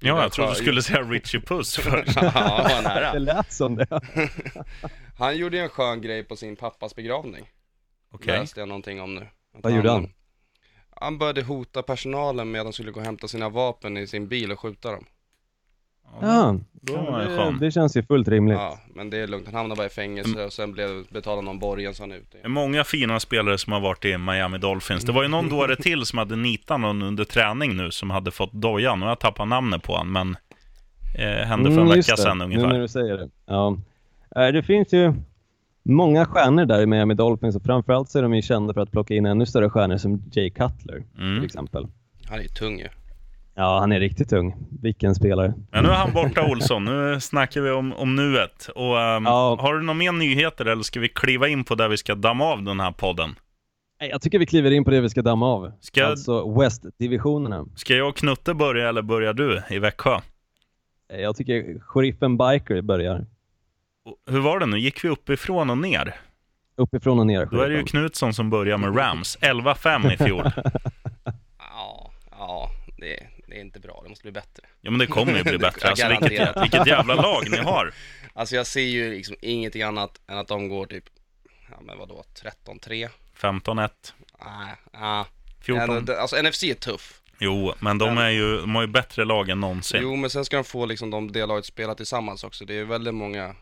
Ja, 0.00 0.22
jag 0.22 0.32
trodde 0.32 0.50
du 0.50 0.54
skulle 0.54 0.82
säga 0.82 1.02
Richie 1.02 1.40
Puss 1.40 1.76
först. 1.82 2.16
ja, 2.16 2.64
Det 2.68 2.80
nära. 2.82 3.12
lät 3.18 3.52
som 3.52 3.76
det. 3.76 3.86
Han 5.18 5.36
gjorde 5.36 5.58
en 5.60 5.68
skön 5.68 6.02
grej 6.02 6.24
på 6.24 6.36
sin 6.36 6.56
pappas 6.56 6.94
begravning. 6.94 7.48
Okej. 8.10 8.38
Läste 8.40 8.60
jag 8.60 8.68
någonting 8.68 9.00
om 9.00 9.14
nu. 9.14 9.20
Att 9.54 9.64
Vad 9.64 9.72
gjorde 9.76 9.90
han? 9.90 10.12
Han 11.00 11.18
började 11.18 11.42
hota 11.42 11.82
personalen 11.82 12.50
med 12.50 12.60
att 12.60 12.66
de 12.66 12.72
skulle 12.72 12.90
gå 12.90 13.00
och 13.00 13.06
hämta 13.06 13.28
sina 13.28 13.48
vapen 13.48 13.96
i 13.96 14.06
sin 14.06 14.28
bil 14.28 14.52
och 14.52 14.60
skjuta 14.60 14.90
dem. 14.92 15.04
Ja, 16.20 16.56
var 16.82 17.52
det 17.52 17.66
det, 17.66 17.70
känns 17.70 17.96
ju 17.96 18.02
fullt 18.02 18.28
rimligt. 18.28 18.56
Ja, 18.58 18.78
men 18.94 19.10
det 19.10 19.18
är 19.18 19.26
lugnt. 19.26 19.46
Han 19.46 19.54
hamnade 19.54 19.78
bara 19.78 19.86
i 19.86 19.90
fängelse 19.90 20.32
Mm. 20.32 20.46
och 20.46 20.52
sen 20.52 20.72
blev 20.72 21.04
betalade 21.12 21.42
någon 21.42 21.58
borgen 21.58 21.94
så 21.94 22.02
han 22.02 22.12
är 22.12 22.16
ute. 22.16 22.48
Många 22.48 22.84
fina 22.84 23.20
spelare 23.20 23.58
som 23.58 23.72
har 23.72 23.80
varit 23.80 24.04
i 24.04 24.18
Miami 24.18 24.58
Dolphins. 24.58 25.04
Det 25.04 25.12
var 25.12 25.22
ju 25.22 25.28
någon 25.28 25.48
dåre 25.58 25.76
till 25.76 26.06
som 26.06 26.18
hade 26.18 26.36
nitat 26.36 26.80
någon 26.80 27.02
under 27.02 27.24
träning 27.24 27.76
nu 27.76 27.90
som 27.90 28.10
hade 28.10 28.30
fått 28.30 28.52
dojan 28.52 29.02
och 29.02 29.08
jag 29.08 29.18
tappar 29.18 29.46
namnet 29.46 29.82
på 29.82 29.92
honom, 29.92 30.12
men 30.12 30.36
eh, 31.18 31.46
hände 31.46 31.64
för 31.70 31.80
en 31.80 31.86
Mm, 31.86 31.88
vecka 31.98 32.16
sedan 32.16 32.38
Nu 32.38 32.44
ungefär. 32.44 32.68
när 32.68 32.80
du 32.80 32.88
säger 32.88 33.16
det. 33.16 33.28
Ja. 33.46 33.76
Eh, 34.36 34.46
Det 34.52 34.62
finns 34.62 34.92
ju 34.92 35.12
många 35.82 36.24
stjärnor 36.26 36.64
där 36.64 36.80
i 36.82 36.86
Miami 36.86 37.14
Dolphins 37.14 37.56
och 37.56 37.62
framförallt 37.62 38.10
så 38.10 38.18
är 38.18 38.22
de 38.22 38.34
ju 38.34 38.42
kända 38.42 38.74
för 38.74 38.80
att 38.80 38.90
plocka 38.92 39.14
in 39.14 39.26
ännu 39.26 39.46
större 39.46 39.70
stjärnor 39.70 39.96
som 39.96 40.22
Jay 40.32 40.50
Cutler 40.50 41.02
Mm. 41.18 41.36
till 41.36 41.44
exempel. 41.44 41.86
Han 42.28 42.38
är 42.38 42.42
ju 42.42 42.48
tung 42.48 42.78
ju. 42.78 42.88
Ja, 43.60 43.78
han 43.80 43.92
är 43.92 44.00
riktigt 44.00 44.28
tung. 44.28 44.54
Vilken 44.82 45.14
spelare. 45.14 45.54
Men 45.70 45.84
nu 45.84 45.90
är 45.90 45.94
han 45.94 46.12
borta 46.12 46.46
Olsson, 46.50 46.84
nu 46.84 47.20
snackar 47.20 47.60
vi 47.60 47.70
om, 47.70 47.92
om 47.92 48.16
nuet. 48.16 48.68
Och, 48.74 49.00
ehm, 49.00 49.24
Ja. 49.24 49.56
Har 49.60 49.74
du 49.74 49.80
några 49.82 49.94
mer 49.98 50.12
nyheter 50.12 50.64
eller 50.64 50.82
ska 50.82 51.00
vi 51.00 51.08
kliva 51.08 51.48
in 51.48 51.64
på 51.64 51.74
där 51.74 51.88
vi 51.88 51.96
ska 51.96 52.14
damma 52.14 52.44
av 52.44 52.62
den 52.62 52.80
här 52.80 52.92
podden? 52.92 53.34
Nej, 54.00 54.10
Jag 54.10 54.22
tycker 54.22 54.38
vi 54.38 54.46
kliver 54.46 54.70
in 54.70 54.84
på 54.84 54.90
det 54.90 55.00
vi 55.00 55.08
ska 55.10 55.22
damma 55.22 55.46
av. 55.46 55.72
Ska- 55.80 56.04
Alltså 56.06 56.60
West-divisionerna. 56.60 57.66
Ska 57.76 57.94
jag 57.96 58.08
och 58.08 58.16
Knutte 58.16 58.54
börja 58.54 58.88
eller 58.88 59.02
börjar 59.02 59.32
du 59.32 59.62
i 59.70 59.78
Växjö? 59.78 60.14
Eh, 61.12 61.20
Jag 61.20 61.36
tycker 61.36 61.80
sheriffen 61.80 62.38
Biker 62.38 62.82
börjar. 62.82 63.26
Hur 64.30 64.40
var 64.40 64.58
det 64.60 64.66
nu, 64.66 64.78
gick 64.78 65.04
vi 65.04 65.08
uppifrån 65.08 65.70
och 65.70 65.78
ner? 65.78 66.14
Uppifrån 66.76 67.18
och 67.18 67.26
ner. 67.26 67.46
Då 67.46 67.60
är 67.60 67.68
det 67.68 67.76
ju. 67.76 67.84
Knutsson 67.84 68.34
som 68.34 68.50
börjar 68.50 68.78
med 68.78 68.96
Rams, 68.98 69.38
11-5 69.40 70.12
i 70.12 70.16
fjol. 70.16 70.50
Ja, 71.58 72.10
ja, 72.30 72.70
det, 72.98 73.18
det 73.50 73.56
är 73.56 73.60
inte 73.60 73.80
bra. 73.80 74.00
Det 74.02 74.08
måste 74.08 74.22
bli 74.22 74.32
bättre. 74.32 74.64
Ja 74.80 74.90
men 74.90 74.98
det 74.98 75.06
kommer 75.06 75.36
ju 75.36 75.42
bli 75.42 75.58
bättre. 75.68 75.88
Alltså, 75.88 76.08
vilket, 76.08 76.62
vilket 76.62 76.86
jävla 76.86 77.14
lag 77.14 77.50
ni 77.50 77.56
har. 77.56 77.92
Alltså 78.32 78.56
jag 78.56 78.66
ser 78.66 78.80
ju 78.80 79.10
liksom 79.10 79.36
ingenting 79.42 79.82
annat 79.82 80.20
än 80.28 80.38
att 80.38 80.48
de 80.48 80.68
går 80.68 80.86
typ, 80.86 81.04
ja 81.70 81.80
men 81.80 81.98
vadå, 81.98 82.24
13-3? 82.66 83.08
15-1, 83.40 83.90
Nej, 84.44 84.74
ja. 84.92 85.26
14. 85.60 86.04
Ja, 86.08 86.20
Alltså 86.20 86.42
NFC 86.42 86.62
är 86.62 86.74
tuff. 86.74 87.20
Jo, 87.40 87.74
men 87.80 87.98
de, 87.98 88.18
är 88.18 88.28
ju, 88.30 88.60
de 88.60 88.74
har 88.74 88.82
ju 88.82 88.88
bättre 88.88 89.24
lag 89.24 89.48
än 89.48 89.60
någonsin. 89.60 90.00
Jo, 90.02 90.16
men 90.16 90.30
sen 90.30 90.44
ska 90.44 90.56
de 90.56 90.64
få 90.64 90.86
liksom 90.86 91.10
de 91.10 91.32
det 91.32 91.46
laget 91.46 91.64
spela 91.64 91.94
tillsammans 91.94 92.44
också. 92.44 92.64
Det 92.64 92.74
är 92.78 92.84
väldigt 92.84 93.14
många 93.14 93.54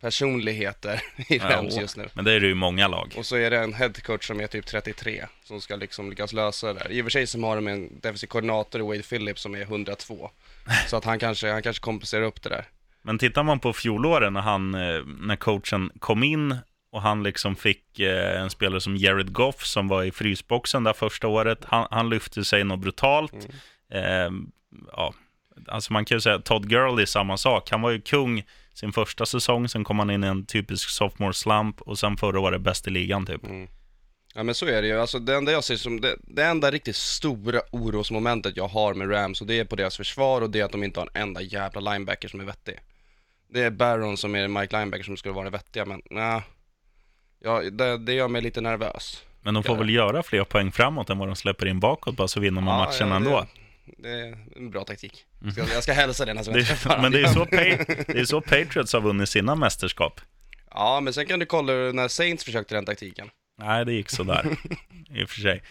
personligheter 0.00 1.02
i 1.28 1.38
Rams 1.38 1.74
Ja, 1.74 1.80
just 1.80 1.96
nu. 1.96 2.08
Men 2.12 2.24
det 2.24 2.32
är 2.32 2.40
det 2.40 2.46
ju 2.46 2.54
många 2.54 2.88
lag. 2.88 3.14
Och 3.16 3.26
så 3.26 3.36
är 3.36 3.50
det 3.50 3.58
en 3.58 3.74
headcoach 3.74 4.26
som 4.26 4.40
är 4.40 4.46
typ 4.46 4.66
33 4.66 5.26
som 5.44 5.60
ska 5.60 5.76
liksom 5.76 6.10
lyckas 6.10 6.32
lösa 6.32 6.72
det 6.72 6.78
där. 6.78 6.92
I 6.92 7.00
och 7.00 7.04
för 7.04 7.10
sig 7.10 7.26
så 7.26 7.40
har 7.40 7.56
de 7.56 7.68
en 7.68 8.00
defensiv 8.00 8.26
koordinator 8.26 8.80
Wade 8.80 9.02
Phillips 9.02 9.42
som 9.42 9.54
är 9.54 9.62
102. 9.62 10.30
Så 10.88 10.96
att 10.96 11.04
han 11.04 11.18
kanske, 11.18 11.50
han 11.52 11.62
kanske 11.62 11.80
kompenserar 11.80 12.22
upp 12.22 12.42
det 12.42 12.48
där. 12.48 12.64
Men 13.02 13.18
tittar 13.18 13.42
man 13.42 13.60
på 13.60 13.72
fjolåren 13.72 14.32
när, 14.32 14.40
han, 14.40 14.74
eh, 14.74 15.02
när 15.20 15.36
coachen 15.36 15.90
kom 15.98 16.22
in 16.22 16.56
och 16.92 17.02
han 17.02 17.22
liksom 17.22 17.56
fick 17.56 18.00
eh, 18.00 18.40
en 18.40 18.50
spelare 18.50 18.80
som 18.80 18.96
Jared 18.96 19.32
Goff 19.32 19.66
som 19.66 19.88
var 19.88 20.04
i 20.04 20.10
frysboxen 20.10 20.84
där 20.84 20.92
första 20.92 21.28
året. 21.28 21.58
Han, 21.64 21.86
han 21.90 22.10
lyfte 22.10 22.44
sig 22.44 22.64
något 22.64 22.80
brutalt. 22.80 23.48
Eh, 23.92 24.30
ja, 24.92 25.14
alltså 25.68 25.92
man 25.92 26.04
kan 26.04 26.16
ju 26.16 26.20
säga 26.20 26.38
Todd 26.38 26.68
Gurley 26.68 27.06
samma 27.06 27.36
sak. 27.36 27.70
Han 27.70 27.80
var 27.80 27.90
ju 27.90 28.00
kung 28.00 28.44
sin 28.80 28.92
första 28.92 29.26
säsong, 29.26 29.68
sen 29.68 29.84
kom 29.84 29.98
han 29.98 30.10
in 30.10 30.24
i 30.24 30.26
en 30.26 30.46
typisk 30.46 30.88
sophomore 30.90 31.34
slump 31.34 31.80
och 31.80 31.98
sen 31.98 32.16
förra 32.16 32.40
året 32.40 32.60
bäst 32.60 32.86
i 32.86 32.90
ligan 32.90 33.26
typ. 33.26 33.40
Ja 34.34 34.42
men 34.42 34.54
så 34.54 34.66
är 34.66 34.82
det 34.82 34.88
ju. 34.88 35.00
Alltså 35.00 35.18
det 35.18 35.34
enda 35.36 35.52
jag 35.52 35.64
ser 35.64 35.76
som, 35.76 36.00
det, 36.00 36.16
det 36.22 36.44
enda 36.44 36.70
riktigt 36.70 36.96
stora 36.96 37.60
orosmomentet 37.72 38.56
jag 38.56 38.68
har 38.68 38.94
med 38.94 39.10
Rams 39.12 39.40
och 39.40 39.46
det 39.46 39.58
är 39.58 39.64
på 39.64 39.76
deras 39.76 39.96
försvar 39.96 40.40
och 40.40 40.50
det 40.50 40.60
är 40.60 40.64
att 40.64 40.72
de 40.72 40.84
inte 40.84 41.00
har 41.00 41.08
en 41.14 41.22
enda 41.22 41.40
jävla 41.40 41.92
linebacker 41.92 42.28
som 42.28 42.40
är 42.40 42.44
vettig. 42.44 42.78
Det 43.52 43.62
är 43.62 43.70
Barron 43.70 44.16
som 44.16 44.34
är 44.34 44.48
Mike 44.48 44.78
Linebacker 44.78 45.04
som 45.04 45.16
skulle 45.16 45.34
vara 45.34 45.44
det 45.44 45.50
vettiga 45.50 45.84
men 45.84 46.02
nej. 46.10 46.42
Ja, 47.44 47.60
det, 47.70 47.98
det 47.98 48.12
gör 48.12 48.28
mig 48.28 48.42
lite 48.42 48.60
nervös. 48.60 49.24
Men 49.42 49.54
de 49.54 49.62
får 49.62 49.74
Ja. 49.76 49.78
väl 49.78 49.90
göra 49.90 50.22
fler 50.22 50.44
poäng 50.44 50.72
framåt 50.72 51.10
än 51.10 51.18
vad 51.18 51.28
de 51.28 51.36
släpper 51.36 51.66
in 51.66 51.80
bakåt 51.80 52.16
bara 52.16 52.28
så 52.28 52.40
vinner 52.40 52.60
man 52.60 52.78
matchen 52.78 53.08
ja, 53.08 53.16
ändå. 53.16 53.46
Det, 53.98 54.10
är 54.10 54.36
en 54.56 54.70
bra 54.70 54.84
taktik. 54.84 55.24
Jag 55.44 55.52
ska, 55.52 55.74
jag 55.74 55.82
ska 55.82 55.92
hälsa 55.92 56.24
det 56.24 56.34
nästa 56.34 56.52
Det, 56.52 56.60
vecka. 56.60 56.98
men 57.02 57.12
det 57.12 57.20
är, 57.20 57.26
så 57.26 57.44
det 57.50 58.20
är 58.20 58.24
så 58.24 58.40
Patriots 58.40 58.92
har 58.92 59.00
vunnit 59.00 59.28
sina 59.28 59.54
mästerskap. 59.54 60.20
Ja, 60.70 61.00
men 61.00 61.12
sen 61.12 61.26
kan 61.26 61.38
du 61.38 61.46
kolla 61.46 61.72
när 61.72 62.08
Saints 62.08 62.44
försökte 62.44 62.74
den 62.74 62.84
taktiken. 62.84 63.30
Nej, 63.58 63.84
det 63.84 63.92
gick 63.92 64.10
sådär. 64.10 64.46
I 65.10 65.24
och 65.24 65.30
för 65.30 65.40
sig. 65.40 65.62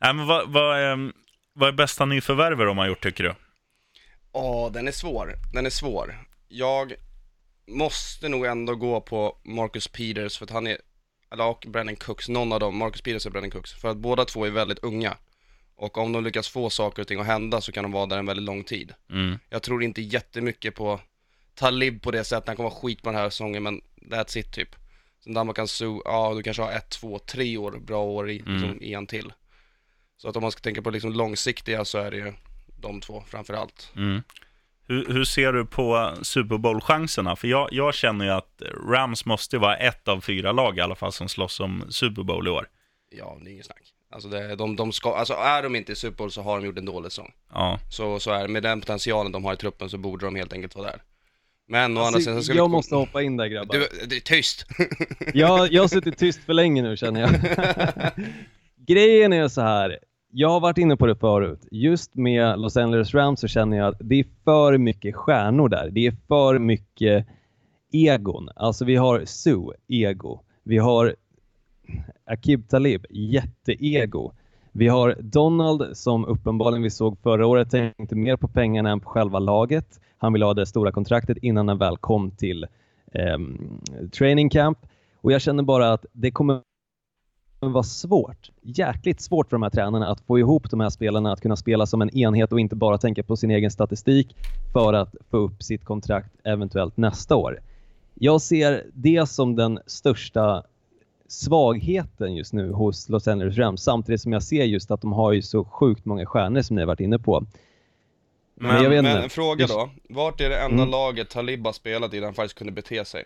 Nej, 0.00 0.14
men 0.14 0.26
vad, 0.26 0.52
vad, 0.52 0.78
är, 0.78 1.12
vad 1.52 1.68
är 1.68 1.72
bästa 1.72 2.04
nyförvärvet 2.04 2.66
de 2.66 2.78
har 2.78 2.86
gjort, 2.86 3.02
tycker 3.02 3.24
du? 3.24 3.34
Ja, 4.32 4.70
den 4.74 4.88
är 4.88 4.92
svår. 4.92 5.34
Den 5.52 5.66
är 5.66 5.70
svår. 5.70 6.24
Jag 6.48 6.94
måste 7.66 8.28
nog 8.28 8.46
ändå 8.46 8.74
gå 8.74 9.00
på 9.00 9.36
Marcus 9.44 9.88
Peters 9.88 10.38
för 10.38 10.44
att 10.44 10.50
han 10.50 10.66
är, 10.66 10.78
eller 11.32 11.44
och 11.44 11.64
Brandon 11.68 11.96
Cooks, 11.96 12.28
någon 12.28 12.52
av 12.52 12.60
dem, 12.60 12.76
Marcus 12.78 13.02
Peters 13.02 13.26
och 13.26 13.32
Brandon 13.32 13.50
Cooks, 13.50 13.72
för 13.72 13.88
att 13.90 13.96
båda 13.96 14.24
två 14.24 14.46
är 14.46 14.50
väldigt 14.50 14.78
unga. 14.78 15.16
Och 15.78 15.98
om 15.98 16.12
de 16.12 16.24
lyckas 16.24 16.48
få 16.48 16.70
saker 16.70 17.02
och 17.02 17.08
ting 17.08 17.20
att 17.20 17.26
hända 17.26 17.60
så 17.60 17.72
kan 17.72 17.82
de 17.82 17.92
vara 17.92 18.06
där 18.06 18.18
en 18.18 18.26
väldigt 18.26 18.44
lång 18.44 18.64
tid. 18.64 18.94
Mm. 19.10 19.38
Jag 19.50 19.62
tror 19.62 19.82
inte 19.82 20.02
jättemycket 20.02 20.74
på 20.74 21.00
Talib 21.54 22.02
på 22.02 22.10
det 22.10 22.24
sättet, 22.24 22.46
han 22.46 22.56
kommer 22.56 22.70
vara 22.70 22.80
skit 22.80 23.02
på 23.02 23.10
den 23.10 23.18
här 23.18 23.30
säsongen 23.30 23.62
men 23.62 23.80
that's 24.00 24.38
it 24.38 24.52
typ. 24.52 24.68
Sen 25.24 25.34
Damakan 25.34 25.68
Su, 25.68 26.00
ja 26.04 26.34
du 26.36 26.42
kanske 26.42 26.62
har 26.62 26.72
ett, 26.72 26.90
två, 26.90 27.18
tre 27.18 27.56
år, 27.56 27.78
bra 27.78 28.02
år 28.02 28.30
i, 28.30 28.38
liksom, 28.38 28.82
i 28.82 28.94
en 28.94 29.06
till. 29.06 29.32
Så 30.16 30.28
att 30.28 30.36
om 30.36 30.42
man 30.42 30.52
ska 30.52 30.60
tänka 30.60 30.82
på 30.82 30.90
liksom 30.90 31.12
långsiktiga 31.12 31.84
så 31.84 31.98
är 31.98 32.10
det 32.10 32.16
ju 32.16 32.32
de 32.80 33.00
två 33.00 33.24
framför 33.28 33.54
allt. 33.54 33.92
Mm. 33.96 34.22
Hur, 34.86 35.12
hur 35.12 35.24
ser 35.24 35.52
du 35.52 35.66
på 35.66 36.14
Super 36.22 36.58
Bowl-chanserna? 36.58 37.36
För 37.36 37.48
jag, 37.48 37.68
jag 37.72 37.94
känner 37.94 38.24
ju 38.24 38.30
att 38.30 38.62
Rams 38.90 39.24
måste 39.24 39.58
vara 39.58 39.76
ett 39.76 40.08
av 40.08 40.20
fyra 40.20 40.52
lag 40.52 40.78
i 40.78 40.80
alla 40.80 40.94
fall 40.94 41.12
som 41.12 41.28
slåss 41.28 41.60
om 41.60 41.84
Super 41.88 42.22
Bowl 42.22 42.46
i 42.46 42.50
år. 42.50 42.68
Ja, 43.10 43.38
det 43.42 43.50
är 43.50 43.52
inget 43.52 43.66
snack. 43.66 43.94
Alltså, 44.10 44.28
det, 44.28 44.56
de, 44.56 44.76
de 44.76 44.92
ska, 44.92 45.14
alltså 45.14 45.34
är 45.34 45.62
de 45.62 45.76
inte 45.76 45.92
i 45.92 45.96
Super 45.96 46.16
Bowl 46.16 46.30
så 46.30 46.42
har 46.42 46.60
de 46.60 46.66
gjort 46.66 46.78
en 46.78 46.84
dålig 46.84 47.12
säsong. 47.12 47.32
Ja, 47.52 47.78
Så, 47.90 48.18
så 48.20 48.30
är 48.30 48.42
det. 48.42 48.48
Med 48.48 48.62
den 48.62 48.80
potentialen 48.80 49.32
de 49.32 49.44
har 49.44 49.52
i 49.52 49.56
truppen 49.56 49.90
så 49.90 49.98
borde 49.98 50.26
de 50.26 50.36
helt 50.36 50.52
enkelt 50.52 50.76
vara 50.76 50.86
där. 50.90 51.02
Men 51.70 51.96
å 51.96 52.00
andra 52.00 52.06
Alltså, 52.06 52.20
sidan 52.20 52.36
så 52.36 52.42
skulle 52.42 52.58
jag 52.58 52.70
måste 52.70 52.94
hoppa 52.94 53.22
in 53.22 53.36
där 53.36 53.46
grabbar. 53.46 53.74
Du, 53.74 54.06
det 54.06 54.16
är 54.16 54.20
tyst! 54.20 54.66
Jag, 55.34 55.72
jag 55.72 55.82
har 55.82 55.88
suttit 55.88 56.18
tyst 56.18 56.44
för 56.44 56.52
länge 56.52 56.82
nu 56.82 56.96
känner 56.96 57.20
jag. 57.20 57.30
Grejen 58.86 59.32
är 59.32 59.48
så 59.48 59.60
här. 59.60 59.98
Jag 60.30 60.48
har 60.48 60.60
varit 60.60 60.78
inne 60.78 60.96
på 60.96 61.06
det 61.06 61.16
förut. 61.16 61.60
Just 61.70 62.14
med 62.14 62.58
Los 62.58 62.76
Angeles 62.76 63.14
Rams 63.14 63.40
så 63.40 63.48
känner 63.48 63.76
jag 63.76 63.88
att 63.88 63.96
det 64.00 64.14
är 64.20 64.24
för 64.44 64.78
mycket 64.78 65.16
stjärnor 65.16 65.68
där. 65.68 65.90
Det 65.90 66.06
är 66.06 66.16
för 66.28 66.58
mycket 66.58 67.26
egon. 67.92 68.48
Alltså 68.56 68.84
vi 68.84 68.96
har 68.96 69.24
Sue, 69.24 69.74
ego. 69.88 70.40
Vi 70.64 70.78
har 70.78 71.16
Akib 72.24 72.68
Talib, 72.68 73.06
jätteego. 73.10 74.32
Vi 74.72 74.88
har 74.88 75.16
Donald 75.20 75.96
som 75.96 76.24
uppenbarligen 76.24 76.82
vi 76.82 76.90
såg 76.90 77.18
förra 77.18 77.46
året 77.46 77.70
tänkte 77.70 78.14
mer 78.14 78.36
på 78.36 78.48
pengarna 78.48 78.90
än 78.90 79.00
på 79.00 79.08
själva 79.08 79.38
laget. 79.38 80.00
Han 80.18 80.32
ville 80.32 80.44
ha 80.44 80.54
det 80.54 80.66
stora 80.66 80.92
kontraktet 80.92 81.36
innan 81.36 81.68
han 81.68 81.78
väl 81.78 81.96
kom 81.96 82.30
till 82.30 82.66
ehm, 83.12 83.80
training 84.18 84.50
camp. 84.50 84.78
Och 85.20 85.32
jag 85.32 85.40
känner 85.40 85.62
bara 85.62 85.92
att 85.92 86.06
det 86.12 86.30
kommer 86.30 86.60
vara 87.60 87.82
svårt, 87.82 88.50
jäkligt 88.62 89.20
svårt 89.20 89.48
för 89.48 89.56
de 89.56 89.62
här 89.62 89.70
tränarna 89.70 90.08
att 90.08 90.20
få 90.20 90.38
ihop 90.38 90.70
de 90.70 90.80
här 90.80 90.90
spelarna 90.90 91.32
att 91.32 91.40
kunna 91.40 91.56
spela 91.56 91.86
som 91.86 92.02
en 92.02 92.16
enhet 92.16 92.52
och 92.52 92.60
inte 92.60 92.76
bara 92.76 92.98
tänka 92.98 93.22
på 93.22 93.36
sin 93.36 93.50
egen 93.50 93.70
statistik 93.70 94.36
för 94.72 94.92
att 94.92 95.14
få 95.30 95.36
upp 95.36 95.62
sitt 95.62 95.84
kontrakt 95.84 96.30
eventuellt 96.44 96.96
nästa 96.96 97.36
år. 97.36 97.60
Jag 98.14 98.40
ser 98.40 98.86
det 98.94 99.28
som 99.28 99.56
den 99.56 99.78
största 99.86 100.62
svagheten 101.28 102.34
just 102.36 102.52
nu 102.52 102.72
hos 102.72 103.08
Los 103.08 103.28
Angeles 103.28 103.56
Rams 103.58 103.82
samtidigt 103.82 104.20
som 104.20 104.32
jag 104.32 104.42
ser 104.42 104.64
just 104.64 104.90
att 104.90 105.00
de 105.00 105.12
har 105.12 105.32
ju 105.32 105.42
så 105.42 105.64
sjukt 105.64 106.04
många 106.04 106.26
stjärnor 106.26 106.62
som 106.62 106.76
ni 106.76 106.82
har 106.82 106.86
varit 106.86 107.00
inne 107.00 107.18
på. 107.18 107.44
Men, 108.54 108.82
Men- 108.82 109.04
Men 109.04 109.06
en 109.22 109.30
fråga 109.30 109.66
då, 109.66 109.90
vart 110.08 110.40
är 110.40 110.48
det 110.48 110.60
enda 110.60 110.82
Mm. 110.82 110.90
laget 110.90 111.30
Talib 111.30 111.64
har 111.64 111.72
spelat 111.72 112.14
i 112.14 112.18
där 112.18 112.24
han 112.24 112.34
faktiskt 112.34 112.58
kunde 112.58 112.72
bete 112.72 113.04
sig? 113.04 113.24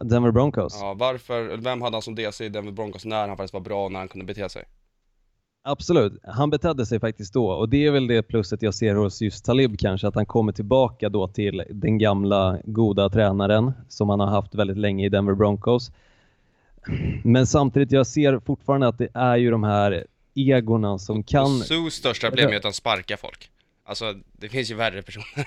Denver 0.00 0.30
Broncos. 0.30 0.78
Ja, 0.80 0.94
varför, 0.94 1.56
vem 1.56 1.82
hade 1.82 1.94
han 1.96 2.02
som 2.02 2.14
DC 2.14 2.44
i 2.44 2.48
Denver 2.48 2.72
Broncos 2.72 3.04
när 3.04 3.28
han 3.28 3.36
faktiskt 3.36 3.54
var 3.54 3.60
bra 3.60 3.84
och 3.84 3.92
när 3.92 3.98
han 3.98 4.08
kunde 4.08 4.24
bete 4.26 4.48
sig? 4.48 4.64
Absolut, 5.66 6.12
han 6.24 6.50
betedde 6.50 6.86
sig 6.86 7.00
faktiskt 7.00 7.34
då 7.34 7.50
och 7.50 7.68
det 7.68 7.86
är 7.86 7.90
väl 7.90 8.06
det 8.06 8.22
plusset 8.22 8.62
jag 8.62 8.74
ser 8.74 8.94
hos 8.94 9.20
just 9.22 9.44
Talib 9.44 9.78
kanske, 9.78 10.08
att 10.08 10.14
han 10.14 10.26
kommer 10.26 10.52
tillbaka 10.52 11.08
då 11.08 11.28
till 11.28 11.62
den 11.70 11.98
gamla 11.98 12.58
goda 12.64 13.08
tränaren 13.08 13.72
som 13.88 14.08
han 14.08 14.20
har 14.20 14.26
haft 14.26 14.54
väldigt 14.54 14.76
länge 14.78 15.06
i 15.06 15.08
Denver 15.08 15.34
Broncos. 15.34 15.90
Men 17.24 17.46
samtidigt, 17.46 17.92
jag 17.92 18.06
ser 18.06 18.40
fortfarande 18.46 18.88
att 18.88 18.98
det 18.98 19.08
är 19.14 19.36
ju 19.36 19.50
de 19.50 19.64
här 19.64 20.06
egorna 20.34 20.98
som 20.98 21.22
kan... 21.22 21.60
Sus 21.60 21.94
största 21.94 22.30
problem 22.30 22.50
är 22.50 22.56
att 22.56 22.64
han 22.64 22.72
sparkar 22.72 23.16
folk. 23.16 23.50
Alltså, 23.86 24.14
det 24.32 24.48
finns 24.48 24.70
ju 24.70 24.74
värre 24.74 25.02
personer. 25.02 25.46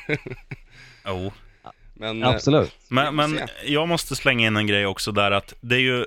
jo. 1.06 1.32
Men, 1.94 2.24
eh, 2.24 2.29
Absolut. 2.29 2.72
Men, 2.89 3.15
men 3.15 3.38
se. 3.38 3.74
jag 3.74 3.88
måste 3.88 4.15
slänga 4.15 4.48
in 4.48 4.58
en 4.58 4.67
grej 4.67 4.86
också 4.86 5.12
där 5.12 5.32
att 5.32 5.53
det 5.62 5.75
är 5.75 5.79
ju 5.79 6.06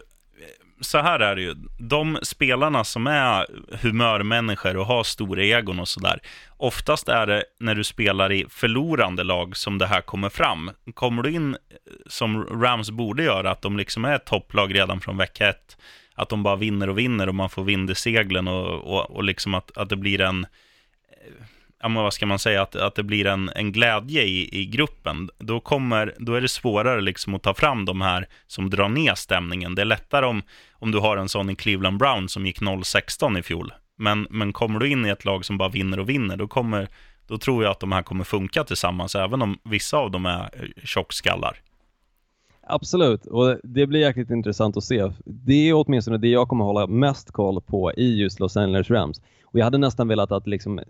så 0.81 0.99
här 0.99 1.21
är 1.21 1.37
det 1.37 1.43
ju. 1.43 1.55
De 1.79 2.19
spelarna 2.23 2.85
som 2.85 3.07
är 3.07 3.47
humörmänniskor 3.83 4.77
och 4.77 4.87
har 4.87 5.05
stora 5.05 5.43
egon 5.43 5.81
och 5.81 5.89
sådär. 5.89 6.21
Oftast 6.57 7.09
är 7.09 7.27
det 7.27 7.45
när 7.61 7.75
du 7.75 7.85
spelar 7.85 8.33
i 8.33 8.47
förlorande 8.51 9.25
lag 9.25 9.57
som 9.57 9.79
det 9.79 9.87
här 9.87 10.01
kommer 10.01 10.29
fram. 10.29 10.71
Kommer 10.95 11.23
du 11.23 11.31
in 11.31 11.55
eh, 11.55 11.59
som 12.07 12.45
Rams 12.63 12.91
borde 12.91 13.23
göra, 13.23 13.51
att 13.51 13.63
de 13.63 13.77
liksom 13.77 14.05
är 14.05 14.15
ett 14.17 14.25
topplag 14.27 14.75
redan 14.75 15.01
från 15.01 15.17
vecka 15.17 15.49
ett. 15.49 15.77
Att 16.15 16.29
de 16.29 16.43
bara 16.43 16.57
vinner 16.57 16.89
och 16.89 16.99
vinner 16.99 17.29
och 17.29 17.35
man 17.35 17.51
får 17.51 17.65
vind 17.65 17.91
i 17.91 17.95
seglen 17.95 18.49
och, 18.49 18.95
och, 18.95 19.11
och 19.11 19.25
liksom 19.25 19.55
att, 19.55 19.77
att 19.77 19.89
det 19.89 19.97
blir 19.97 20.21
en 20.21 20.47
ja, 21.81 21.89
men 21.89 22.03
vad 22.03 22.13
ska 22.13 22.27
man 22.27 22.39
säga, 22.39 22.63
att, 22.63 22.77
att 22.77 22.95
det 22.95 23.03
blir 23.03 23.27
en, 23.27 23.51
en 23.55 23.73
glädje 23.73 24.23
i, 24.23 24.61
i 24.61 24.67
gruppen, 24.67 25.31
då, 25.39 25.61
kommer, 25.61 26.15
då 26.19 26.35
är 26.35 26.41
det 26.41 26.49
svårare 26.49 27.01
liksom 27.01 27.35
att 27.35 27.43
ta 27.43 27.55
fram 27.55 27.85
de 27.85 28.01
här 28.01 28.29
som 28.47 28.71
drar 28.71 28.89
ner 28.89 29.15
stämningen. 29.15 29.75
Det 29.75 29.83
är 29.83 29.87
lättare 29.87 30.27
om, 30.27 30.43
om 30.73 30.91
du 30.91 30.99
har 30.99 31.17
en 31.17 31.29
sån 31.29 31.51
i 31.51 31.57
Cleveland 31.57 31.99
Brown 31.99 32.29
som 32.29 32.47
gick 32.47 32.61
0-16 32.61 33.39
i 33.39 33.43
fjol. 33.43 33.73
Men, 33.99 34.27
men 34.31 34.53
kommer 34.53 34.81
du 34.81 34.89
in 34.89 35.07
i 35.07 35.09
ett 35.09 35.25
lag 35.25 35.45
som 35.45 35.59
bara 35.59 35.69
vinner 35.69 36.01
och 36.01 36.09
vinner, 36.09 36.37
då, 36.37 36.49
kommer, 36.49 36.89
då 37.27 37.39
tror 37.39 37.65
jag 37.65 37.71
att 37.71 37.81
de 37.81 37.93
här 37.93 38.03
kommer 38.03 38.25
funka 38.25 38.65
tillsammans, 38.65 39.15
även 39.15 39.43
om 39.43 39.59
vissa 39.65 39.97
av 39.97 40.11
dem 40.11 40.27
är 40.27 40.41
eh, 40.41 40.85
tjockskallar. 40.85 41.57
Absolut, 42.63 43.27
och 43.27 43.59
det 43.63 43.87
blir 43.87 44.01
jäkligt 44.01 44.31
intressant 44.31 44.77
att 44.77 44.85
se. 44.85 45.13
Det 45.25 45.69
är 45.69 45.75
åtminstone 45.75 46.19
det 46.19 46.29
jag 46.29 46.49
kommer 46.49 46.65
hålla 46.65 46.87
mest 46.87 47.31
koll 47.33 47.61
på 47.61 47.93
i 47.93 48.21
just 48.21 48.41
Los 48.41 48.57
Angeles 48.57 48.91
Rams. 48.91 49.21
Och 49.53 49.59
jag 49.59 49.65
hade 49.65 49.79
nästan 49.79 50.09
velat 50.09 50.33
att 50.33 50.47
liksom, 50.47 50.81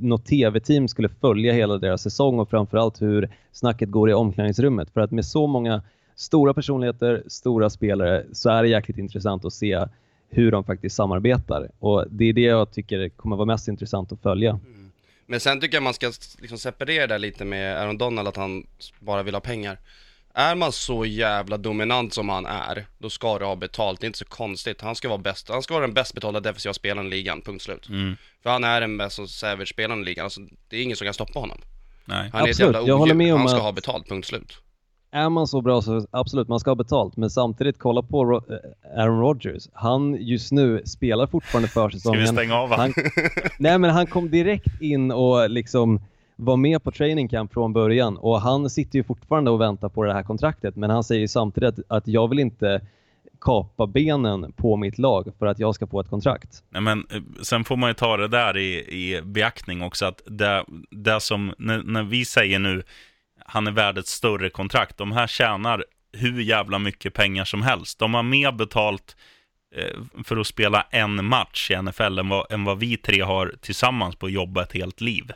något 0.00 0.26
tv-team 0.26 0.88
skulle 0.88 1.08
följa 1.08 1.52
hela 1.52 1.78
deras 1.78 2.02
säsong 2.02 2.38
och 2.38 2.50
framförallt 2.50 3.02
hur 3.02 3.30
snacket 3.52 3.90
går 3.90 4.10
i 4.10 4.12
omklädningsrummet. 4.12 4.90
För 4.90 5.00
att 5.00 5.10
med 5.10 5.24
så 5.24 5.46
många 5.46 5.82
stora 6.16 6.54
personligheter, 6.54 7.22
stora 7.26 7.70
spelare, 7.70 8.24
så 8.32 8.50
är 8.50 8.62
det 8.62 8.68
jäkligt 8.68 8.98
intressant 8.98 9.44
att 9.44 9.52
se 9.52 9.86
hur 10.30 10.50
de 10.50 10.64
faktiskt 10.64 10.96
samarbetar. 10.96 11.68
Och 11.78 12.04
det 12.10 12.24
är 12.24 12.32
det 12.32 12.40
jag 12.40 12.72
tycker 12.72 13.08
kommer 13.08 13.36
vara 13.36 13.46
mest 13.46 13.68
intressant 13.68 14.12
att 14.12 14.22
följa. 14.22 14.50
Mm. 14.50 14.92
Men 15.26 15.40
sen 15.40 15.60
tycker 15.60 15.76
jag 15.76 15.82
man 15.82 15.94
ska 15.94 16.12
liksom 16.38 16.58
separera 16.58 17.06
det 17.06 17.18
lite 17.18 17.44
med 17.44 17.78
Aaron 17.78 17.98
Donald, 17.98 18.28
att 18.28 18.36
han 18.36 18.66
bara 19.00 19.22
vill 19.22 19.34
ha 19.34 19.40
pengar. 19.40 19.78
Är 20.34 20.54
man 20.54 20.72
så 20.72 21.04
jävla 21.06 21.56
dominant 21.56 22.14
som 22.14 22.28
han 22.28 22.46
är, 22.46 22.86
då 22.98 23.10
ska 23.10 23.38
du 23.38 23.44
ha 23.44 23.56
betalt. 23.56 24.00
Det 24.00 24.04
är 24.04 24.06
inte 24.06 24.18
så 24.18 24.24
konstigt. 24.24 24.80
Han 24.80 24.94
ska 24.96 25.08
vara 25.08 25.18
bäst, 25.18 25.48
han 25.48 25.62
ska 25.62 25.74
vara 25.74 25.86
den 25.86 25.94
bäst 25.94 26.14
betalda 26.14 26.40
defensiva 26.40 26.72
spelaren 26.74 27.06
i 27.06 27.10
ligan, 27.10 27.40
punkt 27.40 27.62
slut. 27.62 27.88
Mm. 27.88 28.16
För 28.42 28.50
han 28.50 28.64
är 28.64 28.80
den 28.80 28.98
bästa 28.98 29.26
savage-spelaren 29.26 30.02
i 30.02 30.04
ligan, 30.04 30.24
alltså, 30.24 30.40
det 30.68 30.76
är 30.76 30.82
ingen 30.82 30.96
som 30.96 31.04
kan 31.04 31.14
stoppa 31.14 31.38
honom. 31.40 31.58
Nej. 32.04 32.30
Han 32.32 32.40
är 32.40 32.44
ett 32.44 32.50
Absolut, 32.50 32.74
jävla 32.74 32.88
jag 32.88 32.96
håller 32.98 33.14
odjur. 33.14 33.24
med 33.26 33.34
om 33.34 33.40
Han 33.40 33.48
ska 33.48 33.56
att- 33.56 33.62
ha 33.62 33.72
betalt, 33.72 34.08
punkt 34.08 34.26
slut. 34.26 34.58
Är 35.12 35.28
man 35.28 35.46
så 35.46 35.60
bra 35.60 35.82
så 35.82 36.06
absolut, 36.10 36.48
man 36.48 36.60
ska 36.60 36.70
ha 36.70 36.74
betalt. 36.74 37.16
Men 37.16 37.30
samtidigt, 37.30 37.78
kolla 37.78 38.02
på 38.02 38.24
Ro- 38.24 38.36
eh, 38.52 39.00
Aaron 39.02 39.20
Rodgers. 39.20 39.68
Han 39.72 40.16
just 40.20 40.52
nu 40.52 40.82
spelar 40.86 41.26
fortfarande 41.26 41.68
Ska 41.68 41.84
försäsongen. 41.88 42.20
vi 42.20 42.26
stänga 42.26 42.54
av? 42.56 42.72
Han, 42.72 42.94
nej 43.58 43.78
men 43.78 43.90
han 43.90 44.06
kom 44.06 44.30
direkt 44.30 44.80
in 44.80 45.10
och 45.12 45.50
liksom 45.50 46.00
var 46.40 46.56
med 46.56 46.82
på 46.82 46.90
training 46.90 47.28
camp 47.28 47.52
från 47.52 47.72
början 47.72 48.16
och 48.16 48.40
han 48.40 48.70
sitter 48.70 48.98
ju 48.98 49.04
fortfarande 49.04 49.50
och 49.50 49.60
väntar 49.60 49.88
på 49.88 50.04
det 50.04 50.12
här 50.12 50.22
kontraktet 50.22 50.76
men 50.76 50.90
han 50.90 51.04
säger 51.04 51.20
ju 51.20 51.28
samtidigt 51.28 51.78
att, 51.78 51.84
att 51.88 52.08
jag 52.08 52.28
vill 52.28 52.38
inte 52.38 52.80
kapa 53.40 53.86
benen 53.86 54.52
på 54.52 54.76
mitt 54.76 54.98
lag 54.98 55.32
för 55.38 55.46
att 55.46 55.58
jag 55.58 55.74
ska 55.74 55.86
få 55.86 56.00
ett 56.00 56.10
kontrakt. 56.10 56.62
Nej, 56.70 56.82
men, 56.82 57.06
eh, 57.10 57.20
sen 57.42 57.64
får 57.64 57.76
man 57.76 57.90
ju 57.90 57.94
ta 57.94 58.16
det 58.16 58.28
där 58.28 58.56
i, 58.56 58.76
i 58.78 59.22
beaktning 59.22 59.82
också, 59.82 60.06
att 60.06 60.22
det, 60.26 60.64
det 60.90 61.20
som, 61.20 61.54
när, 61.58 61.82
när 61.82 62.02
vi 62.02 62.24
säger 62.24 62.58
nu, 62.58 62.82
han 63.46 63.66
är 63.66 63.70
värd 63.70 63.98
ett 63.98 64.06
större 64.06 64.50
kontrakt, 64.50 64.96
de 64.96 65.12
här 65.12 65.26
tjänar 65.26 65.84
hur 66.12 66.40
jävla 66.42 66.78
mycket 66.78 67.14
pengar 67.14 67.44
som 67.44 67.62
helst. 67.62 67.98
De 67.98 68.14
har 68.14 68.22
mer 68.22 68.52
betalt 68.52 69.16
eh, 69.76 70.22
för 70.24 70.36
att 70.36 70.46
spela 70.46 70.86
en 70.90 71.24
match 71.24 71.70
i 71.70 71.82
NFL 71.82 72.18
än 72.18 72.28
vad, 72.28 72.52
än 72.52 72.64
vad 72.64 72.78
vi 72.78 72.96
tre 72.96 73.20
har 73.20 73.54
tillsammans 73.60 74.16
på 74.16 74.26
att 74.26 74.32
jobba 74.32 74.62
ett 74.62 74.72
helt 74.72 75.00
liv. 75.00 75.32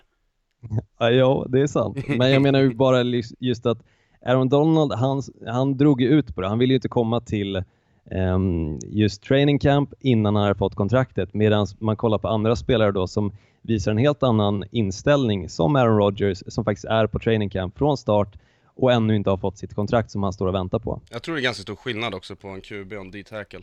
Ja, 0.98 1.46
det 1.48 1.60
är 1.60 1.66
sant. 1.66 1.98
Men 2.08 2.30
jag 2.30 2.42
menar 2.42 2.60
ju 2.60 2.74
bara 2.74 3.02
just 3.38 3.66
att 3.66 3.78
Aaron 4.26 4.48
Donald, 4.48 4.92
han, 4.92 5.22
han 5.46 5.76
drog 5.76 6.00
ju 6.00 6.08
ut 6.08 6.34
på 6.34 6.40
det. 6.40 6.48
Han 6.48 6.58
ville 6.58 6.72
ju 6.72 6.76
inte 6.76 6.88
komma 6.88 7.20
till 7.20 7.62
ehm, 8.10 8.78
just 8.82 9.22
training 9.22 9.58
camp 9.58 9.94
innan 10.00 10.36
han 10.36 10.46
har 10.46 10.54
fått 10.54 10.74
kontraktet 10.74 11.34
medan 11.34 11.66
man 11.78 11.96
kollar 11.96 12.18
på 12.18 12.28
andra 12.28 12.56
spelare 12.56 12.92
då 12.92 13.06
som 13.06 13.32
visar 13.62 13.90
en 13.90 13.98
helt 13.98 14.22
annan 14.22 14.64
inställning 14.70 15.48
som 15.48 15.76
Aaron 15.76 15.98
Rodgers 15.98 16.42
som 16.46 16.64
faktiskt 16.64 16.84
är 16.84 17.06
på 17.06 17.18
training 17.18 17.50
camp 17.50 17.78
från 17.78 17.96
start 17.96 18.38
och 18.76 18.92
ännu 18.92 19.16
inte 19.16 19.30
har 19.30 19.36
fått 19.36 19.58
sitt 19.58 19.74
kontrakt 19.74 20.10
som 20.10 20.22
han 20.22 20.32
står 20.32 20.46
och 20.46 20.54
väntar 20.54 20.78
på. 20.78 21.00
Jag 21.10 21.22
tror 21.22 21.34
det 21.34 21.40
är 21.40 21.42
ganska 21.42 21.62
stor 21.62 21.76
skillnad 21.76 22.14
också 22.14 22.36
på 22.36 22.48
en 22.48 22.60
QB 22.60 22.92
och 22.92 23.00
en 23.00 23.10
D-tackle. 23.10 23.60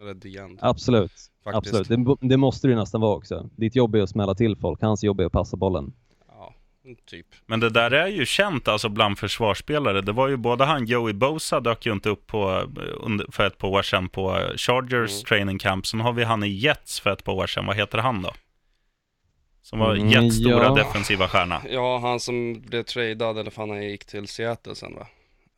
Eller 0.00 0.14
D-end. 0.14 0.58
Absolut, 0.62 1.12
Faktiskt. 1.44 1.74
absolut. 1.74 2.18
Det, 2.20 2.28
det 2.28 2.36
måste 2.36 2.66
det 2.66 2.70
ju 2.70 2.78
nästan 2.78 3.00
vara 3.00 3.16
också. 3.16 3.48
Ditt 3.56 3.76
jobb 3.76 3.94
är 3.94 4.02
att 4.02 4.10
smälla 4.10 4.34
till 4.34 4.56
folk, 4.56 4.82
hans 4.82 5.04
jobb 5.04 5.20
är 5.20 5.24
att 5.24 5.32
passa 5.32 5.56
bollen. 5.56 5.92
Typ. 7.06 7.26
Men 7.46 7.60
det 7.60 7.70
där 7.70 7.90
är 7.90 8.06
ju 8.06 8.26
känt 8.26 8.68
alltså 8.68 8.88
bland 8.88 9.18
försvarsspelare. 9.18 10.00
Det 10.00 10.12
var 10.12 10.28
ju 10.28 10.36
både 10.36 10.64
han, 10.64 10.86
Joey 10.86 11.12
Bosa 11.12 11.60
dök 11.60 11.86
ju 11.86 11.92
inte 11.92 12.08
upp 12.08 12.26
på, 12.26 12.50
eh, 12.60 13.32
för 13.32 13.46
ett 13.46 13.58
par 13.58 13.68
år 13.68 13.82
sedan 13.82 14.08
på 14.08 14.48
Chargers 14.56 15.10
Mm. 15.12 15.24
training 15.24 15.58
camp. 15.58 15.86
Sen 15.86 16.00
har 16.00 16.12
vi 16.12 16.24
han 16.24 16.44
i 16.44 16.48
Jets 16.48 17.00
för 17.00 17.10
ett 17.10 17.24
par 17.24 17.32
år 17.32 17.46
sedan. 17.46 17.66
Vad 17.66 17.76
heter 17.76 17.98
han 17.98 18.22
då? 18.22 18.32
Som 19.62 19.78
var 19.78 19.94
Mm, 19.94 20.08
jättestora 20.08 20.64
ja. 20.64 20.74
defensiva 20.74 21.28
stjärna. 21.28 21.62
Ja, 21.70 21.98
han 21.98 22.20
som 22.20 22.60
blev 22.60 22.82
tradad, 22.82 23.38
eller 23.38 23.50
fan 23.50 23.70
han 23.70 23.82
gick 23.82 24.04
till 24.04 24.28
Seattle 24.28 24.74
sen 24.74 24.94
va? 24.94 25.06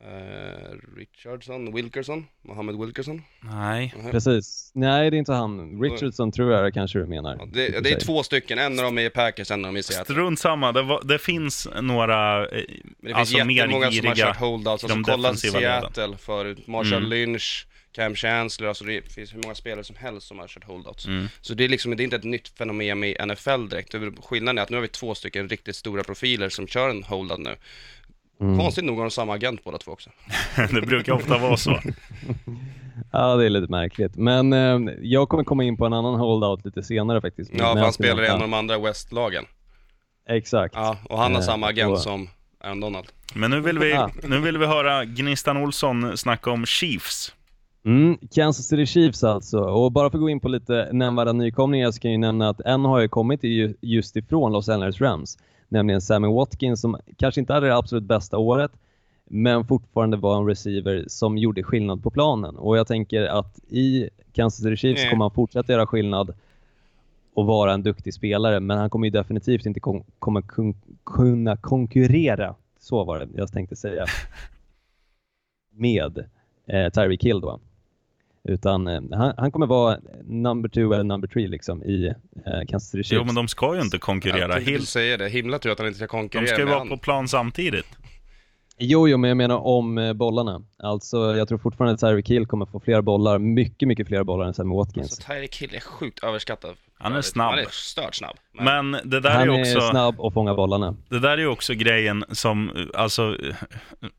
Eh, 0.05 0.75
Richardson, 0.97 1.73
Wilkerson, 1.73 2.25
Mohammed 2.41 2.75
Wilkerson. 2.79 3.21
Nej. 3.41 3.93
Mhm. 3.97 4.11
Precis. 4.11 4.71
Nej, 4.73 5.11
det 5.11 5.17
är 5.17 5.19
inte 5.19 5.33
han. 5.33 5.81
Richardson 5.81 6.31
tror 6.31 6.53
jag 6.53 6.63
det 6.63 6.71
kanske 6.71 6.99
du 6.99 7.05
menar. 7.05 7.35
Ja, 7.39 7.45
i 7.45 7.49
det, 7.53 7.79
det 7.83 7.91
är 7.91 7.99
två 7.99 8.23
stycken, 8.23 8.59
en 8.59 8.79
av 8.79 8.85
dem 8.85 8.97
är 8.97 9.01
i 9.05 9.09
Packers, 9.09 9.51
en 9.51 9.59
av 9.65 9.67
dem 9.69 9.75
är 9.75 9.79
i 9.79 9.83
Seattle. 9.83 10.15
Strunt 10.15 10.39
samma, 10.39 10.71
det, 10.71 10.81
var, 10.81 11.03
det 11.03 11.19
finns 11.19 11.67
några 11.81 12.47
eh, 12.47 12.51
Men 12.51 12.63
det 12.99 13.07
finns 13.07 13.15
alltså, 13.17 13.45
mer 13.45 13.55
jättemånga 13.55 13.91
som 13.91 14.07
har 14.07 14.15
giriga 14.15 14.27
kört 14.27 14.37
holdouts, 14.37 14.83
i 14.83 14.85
alltså 14.85 14.87
de 14.87 15.03
kolla 15.03 15.27
defensiva 15.29 15.59
leden. 15.59 15.81
Seattle 15.81 16.17
förut, 16.17 16.67
Marshall 16.67 16.97
Mm. 16.97 17.09
Lynch, 17.09 17.67
Cam 17.91 18.15
Chancellor, 18.15 18.69
alltså 18.69 18.83
det 18.83 19.13
finns 19.13 19.33
hur 19.33 19.41
många 19.43 19.55
spelare 19.55 19.83
som 19.83 19.95
helst 19.95 20.27
som 20.27 20.39
har 20.39 20.47
kört 20.47 20.63
holdouts. 20.63 21.05
Mm. 21.05 21.27
Så 21.41 21.53
det 21.53 21.63
är 21.63 21.69
liksom, 21.69 21.97
det 21.97 22.03
är 22.03 22.05
inte 22.05 22.15
ett 22.15 22.23
nytt 22.23 22.49
fenomen 22.49 22.99
med 22.99 23.27
NFL 23.27 23.69
direkt. 23.69 23.95
Skillnaden 24.23 24.57
är 24.57 24.61
att 24.61 24.69
nu 24.69 24.77
har 24.77 24.81
vi 24.81 24.87
två 24.87 25.15
stycken 25.15 25.49
riktigt 25.49 25.75
stora 25.75 26.03
profiler 26.03 26.49
som 26.49 26.67
kör 26.67 26.89
en 26.89 27.03
holdout 27.03 27.39
nu. 27.39 27.55
Mm. 28.41 28.59
Konstigt 28.59 28.83
nog 28.85 28.95
har 28.97 29.03
de 29.03 29.11
samma 29.11 29.33
agent 29.33 29.63
båda 29.63 29.77
två 29.77 29.91
också. 29.91 30.09
det 30.55 30.81
brukar 30.81 31.13
ofta 31.13 31.37
vara 31.37 31.57
så. 31.57 31.79
Ja, 33.11 33.35
det 33.35 33.45
är 33.45 33.49
lite 33.49 33.71
märkligt. 33.71 34.15
Men 34.15 34.53
eh, 34.53 34.93
jag 35.01 35.29
kommer 35.29 35.43
komma 35.43 35.63
in 35.63 35.77
på 35.77 35.85
en 35.85 35.93
annan 35.93 36.15
holdout 36.15 36.65
lite 36.65 36.83
senare 36.83 37.21
faktiskt. 37.21 37.51
Ja, 37.53 37.73
för 37.73 37.79
han 37.81 37.93
spelar 37.93 38.23
i 38.23 38.27
en 38.27 38.33
av 38.33 38.39
de 38.39 38.53
andra 38.53 38.79
West-lagen. 38.79 39.45
Exakt. 40.29 40.75
Ja, 40.75 40.97
och 41.09 41.17
han 41.17 41.31
har 41.33 41.39
Eh, 41.41 41.45
samma 41.45 41.67
agent 41.67 41.91
och- 41.91 41.99
som 41.99 42.29
Aaron 42.63 42.79
Donald. 42.79 43.05
Men 43.35 43.51
nu 43.51 43.59
vill 43.61 43.79
vi, 43.79 43.93
Ah. 43.93 44.09
nu 44.23 44.39
vill 44.39 44.57
vi 44.57 44.65
höra 44.65 45.05
Gnistan 45.05 45.57
Olsson 45.57 46.17
snacka 46.17 46.51
om 46.51 46.65
Chiefs. 46.65 47.33
Mm, 47.85 48.17
Kansas 48.35 48.65
City 48.65 48.85
Chiefs 48.85 49.23
alltså. 49.23 49.59
Och 49.59 49.91
bara 49.91 50.09
för 50.09 50.17
att 50.17 50.21
gå 50.21 50.29
in 50.29 50.39
på 50.39 50.47
lite 50.49 50.89
nämnvärda 50.91 51.33
nykomlingar 51.33 51.91
så 51.91 51.99
kan 51.99 52.11
jag 52.11 52.15
ju 52.15 52.21
nämna 52.21 52.49
att 52.49 52.59
en 52.59 52.85
har 52.85 52.99
ju 52.99 53.07
kommit 53.07 53.43
ju- 53.43 53.73
just 53.81 54.15
ifrån 54.15 54.51
Los 54.51 54.69
Angeles 54.69 55.01
Rams. 55.01 55.37
Nämligen 55.73 56.01
Sammy 56.01 56.27
Watkins 56.27 56.81
som 56.81 56.97
kanske 57.17 57.41
inte 57.41 57.53
hade 57.53 57.67
det 57.67 57.75
absolut 57.75 58.03
bästa 58.03 58.37
året 58.37 58.71
men 59.25 59.65
fortfarande 59.65 60.17
var 60.17 60.37
en 60.37 60.47
receiver 60.47 61.03
som 61.07 61.37
gjorde 61.37 61.63
skillnad 61.63 62.03
på 62.03 62.09
planen. 62.09 62.55
Och 62.55 62.77
jag 62.77 62.87
tänker 62.87 63.23
att 63.23 63.59
i 63.69 64.09
Kansas 64.33 64.63
City 64.63 64.75
Chiefs 64.77 65.01
Nej. 65.01 65.09
kommer 65.09 65.25
han 65.25 65.31
fortsätta 65.31 65.73
göra 65.73 65.87
skillnad 65.87 66.33
och 67.33 67.45
vara 67.45 67.73
en 67.73 67.83
duktig 67.83 68.13
spelare 68.13 68.59
men 68.59 68.77
han 68.77 68.89
kommer 68.89 69.07
ju 69.07 69.11
definitivt 69.11 69.65
inte 69.65 69.79
kon- 69.79 70.03
kommer 70.19 70.41
kun- 70.41 70.75
kunna 71.03 71.57
konkurrera, 71.57 72.55
så 72.79 73.03
var 73.03 73.19
det 73.19 73.27
jag 73.35 73.51
tänkte 73.51 73.75
säga, 73.75 74.05
med 75.71 76.17
eh, 76.65 76.89
Tyreek 76.89 77.23
Hill 77.23 77.41
då. 77.41 77.59
Utan 78.49 78.87
eh, 78.87 79.01
han, 79.11 79.33
han 79.37 79.51
kommer 79.51 79.67
vara 79.67 79.97
number 80.23 80.69
two 80.69 80.93
eller 80.93 81.03
number 81.03 81.27
three 81.27 81.47
liksom 81.47 81.83
i 81.83 82.07
eh, 82.07 82.13
Kansas 82.67 82.89
City 82.89 83.03
Chiefs. 83.03 83.11
Jo, 83.11 83.23
men 83.25 83.35
de 83.35 83.47
ska 83.47 83.75
ju 83.75 83.81
inte 83.81 83.95
Jag 83.95 84.01
konkurrera. 84.01 84.55
Hill, 84.55 84.65
precis 84.65 84.89
säga 84.89 85.17
det, 85.17 85.29
himla 85.29 85.59
tur 85.59 85.71
att 85.71 85.77
han 85.77 85.87
inte 85.87 85.97
ska 85.97 86.07
konkurrera 86.07 86.45
de 86.45 86.51
ska 86.51 86.59
ju 86.59 86.65
vara 86.65 86.77
han. 86.77 86.89
på 86.89 86.97
plan 86.97 87.27
samtidigt. 87.27 87.87
Jo, 88.77 89.07
jo, 89.07 89.17
men 89.17 89.27
jag 89.27 89.37
menar 89.37 89.57
om 89.57 89.97
eh, 89.97 90.13
bollarna. 90.13 90.61
Alltså, 90.77 91.35
jag 91.35 91.47
tror 91.47 91.57
fortfarande 91.57 91.93
att 91.93 91.99
Tyreek 91.99 92.29
Hill 92.29 92.45
kommer 92.45 92.65
få 92.65 92.79
fler 92.79 93.01
bollar, 93.01 93.39
mycket, 93.39 93.87
mycket 93.87 94.07
fler 94.07 94.23
bollar 94.23 94.45
än 94.45 94.53
Sammy 94.53 94.75
Watkins. 94.75 95.11
Alltså 95.11 95.33
Tyreek 95.33 95.61
Hill 95.61 95.75
är 95.75 95.79
sjukt 95.79 96.23
överskattad. 96.23 96.75
Han 96.99 97.15
är 97.15 97.21
snabb. 97.21 97.49
Han 97.49 97.59
är 97.59 97.65
stört 97.69 98.15
snabb. 98.15 98.35
Men, 98.53 98.89
Men 98.89 99.09
det 99.09 99.19
där 99.19 99.29
han 99.29 99.49
är 99.49 99.53
är 99.53 99.61
också... 99.61 99.89
snabb 99.89 100.19
och 100.19 100.33
fångar 100.33 100.55
bollarna. 100.55 100.95
Det 101.09 101.19
där 101.19 101.29
är 101.29 101.37
ju 101.37 101.47
också 101.47 101.73
grejen 101.73 102.23
som, 102.31 102.87
alltså, 102.93 103.37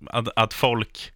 att, 0.07 0.29
att 0.37 0.55
folk 0.55 1.13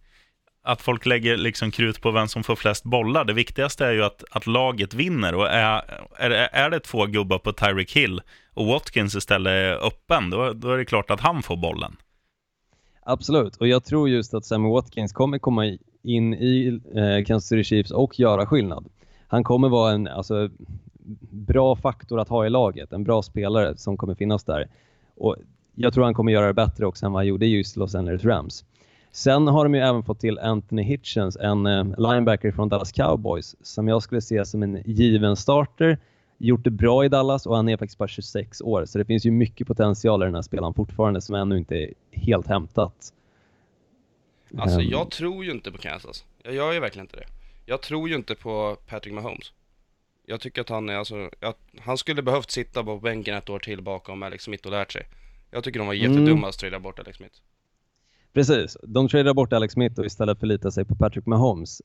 att 0.61 0.81
folk 0.81 1.05
lägger 1.05 1.37
liksom 1.37 1.71
krut 1.71 2.01
på 2.01 2.11
vem 2.11 2.27
som 2.27 2.43
får 2.43 2.55
flest 2.55 2.83
bollar. 2.83 3.25
Det 3.25 3.33
viktigaste 3.33 3.85
är 3.85 3.91
ju 3.91 4.03
att, 4.03 4.23
att 4.31 4.47
laget 4.47 4.93
vinner. 4.93 5.35
Och 5.35 5.47
är, 5.47 5.83
är, 6.17 6.31
är 6.31 6.69
det 6.69 6.79
två 6.79 7.05
gubbar 7.05 7.37
på 7.37 7.53
Tyreek 7.53 7.95
Hill 7.95 8.21
och 8.53 8.65
Watkins 8.65 9.15
istället 9.15 9.51
är 9.51 9.87
öppen, 9.87 10.29
då, 10.29 10.53
då 10.53 10.71
är 10.71 10.77
det 10.77 10.85
klart 10.85 11.11
att 11.11 11.19
han 11.19 11.43
får 11.43 11.57
bollen. 11.57 11.95
Absolut, 13.03 13.55
och 13.55 13.67
jag 13.67 13.83
tror 13.83 14.09
just 14.09 14.33
att 14.33 14.45
Sammy 14.45 14.69
Watkins 14.69 15.13
kommer 15.13 15.39
komma 15.39 15.77
in 16.03 16.33
i 16.33 16.79
eh, 16.95 17.25
Kansas 17.25 17.47
City 17.47 17.63
Chiefs 17.63 17.91
och 17.91 18.19
göra 18.19 18.45
skillnad. 18.45 18.85
Han 19.27 19.43
kommer 19.43 19.69
vara 19.69 19.91
en 19.91 20.07
alltså, 20.07 20.49
bra 21.29 21.75
faktor 21.75 22.19
att 22.19 22.29
ha 22.29 22.45
i 22.45 22.49
laget, 22.49 22.93
en 22.93 23.03
bra 23.03 23.21
spelare 23.21 23.77
som 23.77 23.97
kommer 23.97 24.15
finnas 24.15 24.43
där. 24.43 24.67
Och 25.15 25.35
jag 25.75 25.93
tror 25.93 26.03
han 26.03 26.13
kommer 26.13 26.31
göra 26.31 26.47
det 26.47 26.53
bättre 26.53 26.85
också 26.85 27.05
än 27.05 27.11
vad 27.11 27.19
han 27.19 27.27
gjorde 27.27 27.45
i 27.45 27.49
just 27.49 27.77
Los 27.77 27.95
Angeles 27.95 28.25
Rams. 28.25 28.65
Sen 29.11 29.47
har 29.47 29.63
de 29.65 29.75
ju 29.75 29.81
även 29.81 30.03
fått 30.03 30.19
till 30.19 30.39
Anthony 30.39 30.81
Hitchens, 30.81 31.35
en 31.37 31.65
eh, 31.65 31.83
linebacker 31.97 32.51
från 32.51 32.69
Dallas 32.69 32.91
Cowboys, 32.91 33.55
som 33.61 33.87
jag 33.87 34.03
skulle 34.03 34.21
se 34.21 34.45
som 34.45 34.63
en 34.63 34.81
given 34.85 35.35
starter. 35.35 35.97
Gjort 36.37 36.63
det 36.63 36.71
bra 36.71 37.05
i 37.05 37.09
Dallas 37.09 37.45
och 37.45 37.55
han 37.55 37.69
är 37.69 37.77
faktiskt 37.77 37.97
bara 37.97 38.07
26 38.07 38.61
år, 38.61 38.85
så 38.85 38.97
det 38.97 39.05
finns 39.05 39.25
ju 39.25 39.31
mycket 39.31 39.67
potential 39.67 40.21
i 40.23 40.25
den 40.25 40.35
här 40.35 40.41
spelaren 40.41 40.73
fortfarande 40.73 41.21
som 41.21 41.35
ännu 41.35 41.57
inte 41.57 41.75
är 41.75 41.93
helt 42.11 42.47
hämtat. 42.47 43.13
Alltså 44.57 44.79
Ehm, 44.79 44.89
jag 44.89 45.11
tror 45.11 45.45
ju 45.45 45.51
inte 45.51 45.71
på 45.71 45.77
Kansas. 45.77 46.25
Jag 46.43 46.53
gör 46.53 46.73
ju 46.73 46.79
verkligen 46.79 47.03
inte 47.03 47.17
det. 47.17 47.25
Jag 47.65 47.81
tror 47.81 48.09
ju 48.09 48.15
inte 48.15 48.35
på 48.35 48.77
Patrick 48.87 49.13
Mahomes. 49.13 49.51
Jag 50.25 50.39
tycker 50.41 50.61
att 50.61 50.69
han 50.69 50.89
är 50.89 50.95
alltså, 50.95 51.29
jag, 51.39 51.53
han 51.79 51.97
skulle 51.97 52.21
behövt 52.21 52.51
sitta 52.51 52.83
på 52.83 52.97
bänken 52.97 53.35
ett 53.35 53.49
år 53.49 53.59
till 53.59 53.81
bakom 53.81 54.23
Alex 54.23 54.43
Smith 54.43 54.65
och 54.65 54.71
lärt 54.71 54.91
sig. 54.91 55.07
Jag 55.51 55.63
tycker 55.63 55.79
de 55.79 55.87
var 55.87 55.93
Mm. 55.93 56.11
jättedumma 56.11 56.47
att 56.47 56.57
trada 56.57 56.79
bort 56.79 56.99
Alex 56.99 57.17
Smith. 57.17 57.35
Precis, 58.33 58.77
de 58.83 59.07
tradade 59.07 59.33
bort 59.33 59.53
Alex 59.53 59.73
Smith 59.73 59.99
och 59.99 60.05
istället 60.05 60.39
förlitade 60.39 60.71
sig 60.71 60.85
på 60.85 60.95
Patrick 60.95 61.25
Mahomes. 61.25 61.81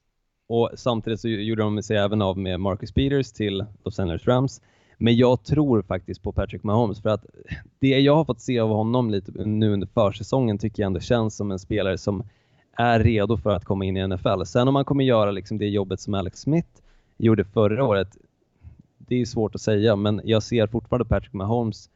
Och 0.49 0.71
samtidigt 0.75 1.21
så 1.21 1.29
gjorde 1.29 1.63
de 1.63 1.83
sig 1.83 1.97
även 1.97 2.23
av 2.23 2.39
med 2.39 2.61
Marcus 2.61 2.93
Peters 2.93 3.33
till 3.33 3.65
Los 3.85 3.99
Angeles 3.99 4.27
Rams. 4.27 4.61
Men 4.99 5.17
jag 5.17 5.45
tror 5.45 5.83
faktiskt 5.83 6.23
på 6.23 6.33
Patrick 6.33 6.63
Mahomes 6.63 7.03
för 7.03 7.09
att 7.09 7.27
det 7.79 8.01
jag 8.01 8.15
har 8.15 8.25
fått 8.25 8.41
se 8.41 8.59
av 8.59 8.69
honom 8.69 9.11
lite 9.11 9.33
nu 9.33 9.73
under 9.73 9.89
försäsongen 9.95 10.59
tycker 10.59 10.83
jag 10.83 10.87
ändå 10.87 11.01
känns 11.01 11.37
som 11.37 11.51
en 11.51 11.59
spelare 11.59 11.99
som 11.99 12.23
är 12.77 13.01
redo 13.01 13.37
för 13.37 13.51
att 13.51 13.65
komma 13.65 13.85
in 13.85 13.97
i 13.97 14.07
NFL. 14.09 14.43
Sen 14.47 14.69
om 14.69 14.75
han 14.75 14.85
kommer 14.85 15.05
göra 15.05 15.31
liksom 15.31 15.59
det 15.59 15.69
jobbet 15.69 16.01
som 16.01 16.15
Alex 16.15 16.41
Smith 16.41 16.69
gjorde 17.17 17.45
förra 17.45 17.85
året, 17.85 18.17
det 18.99 19.21
är 19.21 19.25
svårt 19.25 19.55
att 19.55 19.61
säga, 19.61 19.97
men 19.97 20.21
jag 20.25 20.43
ser 20.43 20.67
fortfarande 20.67 21.05
Patrick 21.05 21.33
Mahomes 21.33 21.91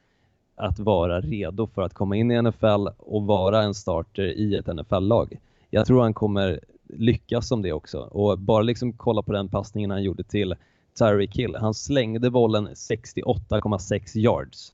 att 0.58 0.78
vara 0.78 1.20
redo 1.20 1.66
för 1.74 1.82
att 1.82 1.94
komma 1.94 2.16
in 2.16 2.30
i 2.30 2.42
NFL 2.42 2.88
och 2.98 3.22
vara 3.22 3.62
en 3.62 3.74
starter 3.74 4.22
i 4.24 4.54
ett 4.56 4.66
NFL-lag. 4.66 5.36
Jag 5.70 5.86
tror 5.86 6.02
han 6.02 6.14
kommer 6.14 6.60
lyckas 6.88 7.48
som 7.48 7.62
det 7.62 7.72
också 7.72 7.98
och 7.98 8.38
bara 8.38 8.62
liksom 8.62 8.92
kolla 8.92 9.22
på 9.22 9.32
den 9.32 9.48
passningen 9.48 9.90
han 9.90 10.02
gjorde 10.02 10.22
till 10.24 10.54
Tyreek 10.98 11.36
Hill. 11.36 11.56
Han 11.60 11.74
slängde 11.74 12.30
bollen 12.30 12.68
68,6 12.68 14.18
yards. 14.18 14.72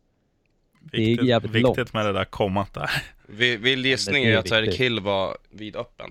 Det 0.80 0.96
är 0.96 1.00
Viktigt, 1.06 1.28
jävligt 1.28 1.52
viktigt 1.52 1.76
långt. 1.76 1.92
med 1.94 2.06
det 2.06 2.12
där 2.12 2.24
kommat 2.24 2.74
där. 2.74 2.90
Vi- 3.26 3.56
Vild 3.56 3.86
gissning 3.86 4.24
är 4.24 4.36
att 4.38 4.44
Tyreek 4.46 4.62
viktigt. 4.66 4.80
Hill 4.80 5.00
var 5.00 5.36
vidöppen. 5.50 6.10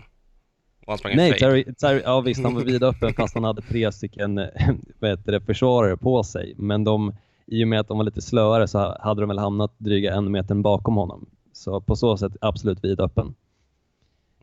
Och 0.85 0.91
han 0.91 0.97
sprang 0.97 1.15
Nej. 1.15 1.39
Terry, 1.39 1.73
Terry, 1.73 2.01
ja 2.05 2.21
visst 2.21 2.43
han 2.43 2.55
var 2.55 2.61
vidöppen 2.65 3.13
fast 3.13 3.33
han 3.35 3.43
hade 3.43 3.61
tre 3.61 3.91
stycken 3.91 4.35
vad 4.99 5.09
heter 5.09 5.31
det, 5.31 5.41
försvarare 5.41 5.97
på 5.97 6.23
sig. 6.23 6.53
Men 6.57 6.83
de, 6.83 7.13
i 7.45 7.63
och 7.63 7.67
med 7.67 7.79
att 7.79 7.87
de 7.87 7.97
var 7.97 8.05
lite 8.05 8.21
slöare 8.21 8.67
så 8.67 8.97
hade 8.99 9.21
de 9.21 9.27
väl 9.27 9.39
hamnat 9.39 9.73
dryga 9.77 10.13
en 10.13 10.31
meter 10.31 10.55
bakom 10.55 10.95
honom. 10.95 11.25
Så 11.53 11.81
på 11.81 11.95
så 11.95 12.17
sätt 12.17 12.31
absolut 12.41 12.83
vidöppen. 12.83 13.35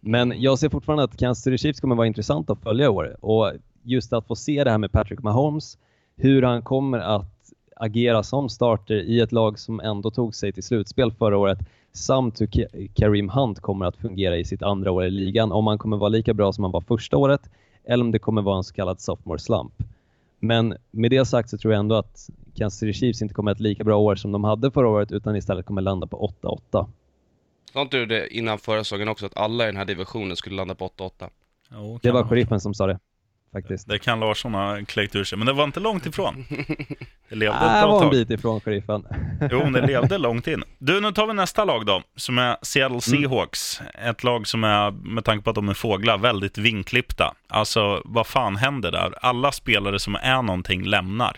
Men 0.01 0.35
jag 0.37 0.59
ser 0.59 0.69
fortfarande 0.69 1.05
att 1.05 1.17
Kansas 1.17 1.45
City 1.45 1.59
Chiefs 1.59 1.81
kommer 1.81 1.97
vara 1.97 2.07
intressant 2.07 2.51
att 2.51 2.63
följa 2.63 2.85
i 2.87 2.89
år. 2.89 3.17
Och 3.21 3.53
just 3.83 4.13
att 4.13 4.27
få 4.27 4.37
se 4.37 4.65
det 4.65 4.71
här 4.71 4.79
med 4.79 4.93
Patrick 4.93 5.23
Mahomes, 5.23 5.79
hur 6.17 6.43
han 6.43 6.63
kommer 6.63 6.99
att 6.99 7.53
agera 7.77 8.23
som 8.23 8.49
starter 8.49 8.95
i 8.95 9.21
ett 9.21 9.33
lag 9.33 9.59
som 9.59 9.81
ändå 9.81 10.11
tog 10.11 10.35
sig 10.35 10.53
till 10.53 10.63
slutspel 10.63 11.13
förra 11.13 11.39
året 11.39 11.59
samt 11.93 12.41
hur 12.41 12.49
Kareem 12.95 13.29
Hunt 13.29 13.61
kommer 13.61 13.87
att 13.87 13.97
fungera 13.97 14.37
i 14.37 14.45
sitt 14.45 14.63
andra 14.63 14.93
år 14.93 15.05
i 15.05 15.11
ligan. 15.11 15.53
Om 15.53 15.67
han 15.67 15.79
kommer 15.79 15.97
vara 15.97 16.09
lika 16.09 16.35
bra 16.35 16.53
som 16.53 16.65
han 16.65 16.73
var 16.73 16.81
första 16.81 17.17
året 17.17 17.51
eller 17.85 18.05
om 18.05 18.11
det 18.11 18.19
kommer 18.19 18.43
vara 18.43 18.57
en 18.57 18.65
så 18.65 18.75
kallad 18.75 19.01
sophomore 19.01 19.39
slump. 19.39 19.73
Men 20.41 20.75
med 20.91 21.11
det 21.11 21.25
sagt 21.25 21.51
så 21.51 21.59
tror 21.59 21.73
jag 21.73 21.81
ändå 21.81 21.95
att 21.95 22.31
Kansas 22.57 22.79
City 22.79 22.93
Chiefs 22.93 23.23
inte 23.23 23.35
kommer 23.35 23.51
att 23.53 23.57
ett 23.57 23.61
lika 23.63 23.85
bra 23.85 23.97
år 23.97 24.17
som 24.17 24.33
de 24.33 24.45
hade 24.45 24.71
förra 24.71 24.89
året 24.89 25.13
utan 25.13 25.37
istället 25.37 25.67
kommer 25.67 25.83
landa 25.83 26.07
på 26.07 26.33
8-8. 26.73 26.89
Sa 27.73 27.83
inte 27.83 27.97
du 27.97 28.07
det 28.07 28.35
innan 28.37 28.59
förra 28.59 28.85
säsongen 28.85 29.09
också, 29.09 29.27
att 29.27 29.37
alla 29.37 29.65
i 29.65 29.67
den 29.67 29.77
här 29.77 29.85
divisionen 29.85 30.37
skulle 30.37 30.57
landa 30.57 30.75
på 30.75 30.89
8-8? 30.89 31.29
Jo, 31.73 31.99
Det 32.03 32.11
var 32.11 32.25
sheriffen 32.25 32.61
som 32.61 32.75
sa 32.75 32.87
det. 32.87 32.99
faktiskt. 33.53 33.89
Det 33.89 33.99
kan 33.99 34.21
Larsson 34.21 34.55
ha 34.55 34.79
kläckt 34.87 35.17
ur 35.17 35.25
sig, 35.25 35.39
men 35.39 35.47
det 35.47 35.53
var 35.53 35.65
inte 35.65 35.81
långt 35.81 36.07
ifrån. 36.07 36.45
Det 37.29 37.35
levde 37.37 37.57
ett 37.57 37.63
Ah, 37.63 37.83
bra 37.83 37.91
var 37.91 37.97
en 37.97 38.03
tag. 38.03 38.11
bit 38.11 38.31
ifrån 38.31 38.61
sheriffen. 38.61 39.05
Jo, 39.51 39.59
men 39.65 39.73
det 39.73 39.87
levde 39.87 40.19
långt 40.29 40.47
in. 40.47 40.63
Du, 40.79 41.01
nu 41.01 41.13
tar 41.13 41.27
vi 41.27 41.33
nästa 41.35 41.65
lag 41.65 41.87
då, 41.87 42.03
som 42.17 42.39
är 42.39 42.57
Seattle 42.63 42.87
Mm. 42.89 43.01
Seahawks. 43.01 43.81
Ett 43.95 44.25
lag 44.25 44.47
som 44.47 44.65
är, 44.65 44.91
med 44.91 45.25
tanke 45.25 45.45
på 45.45 45.51
att 45.51 45.57
de 45.57 45.69
är 45.69 45.75
fåglar, 45.75 46.19
väldigt 46.19 46.59
vinklippta. 46.59 47.35
Alltså, 47.49 48.03
vad 48.05 48.27
fan 48.27 48.57
händer 48.57 48.93
där? 48.93 49.15
Alla 49.23 49.53
spelare 49.53 49.99
som 49.99 50.15
är 50.15 50.43
någonting 50.43 50.85
lämnar. 50.85 51.37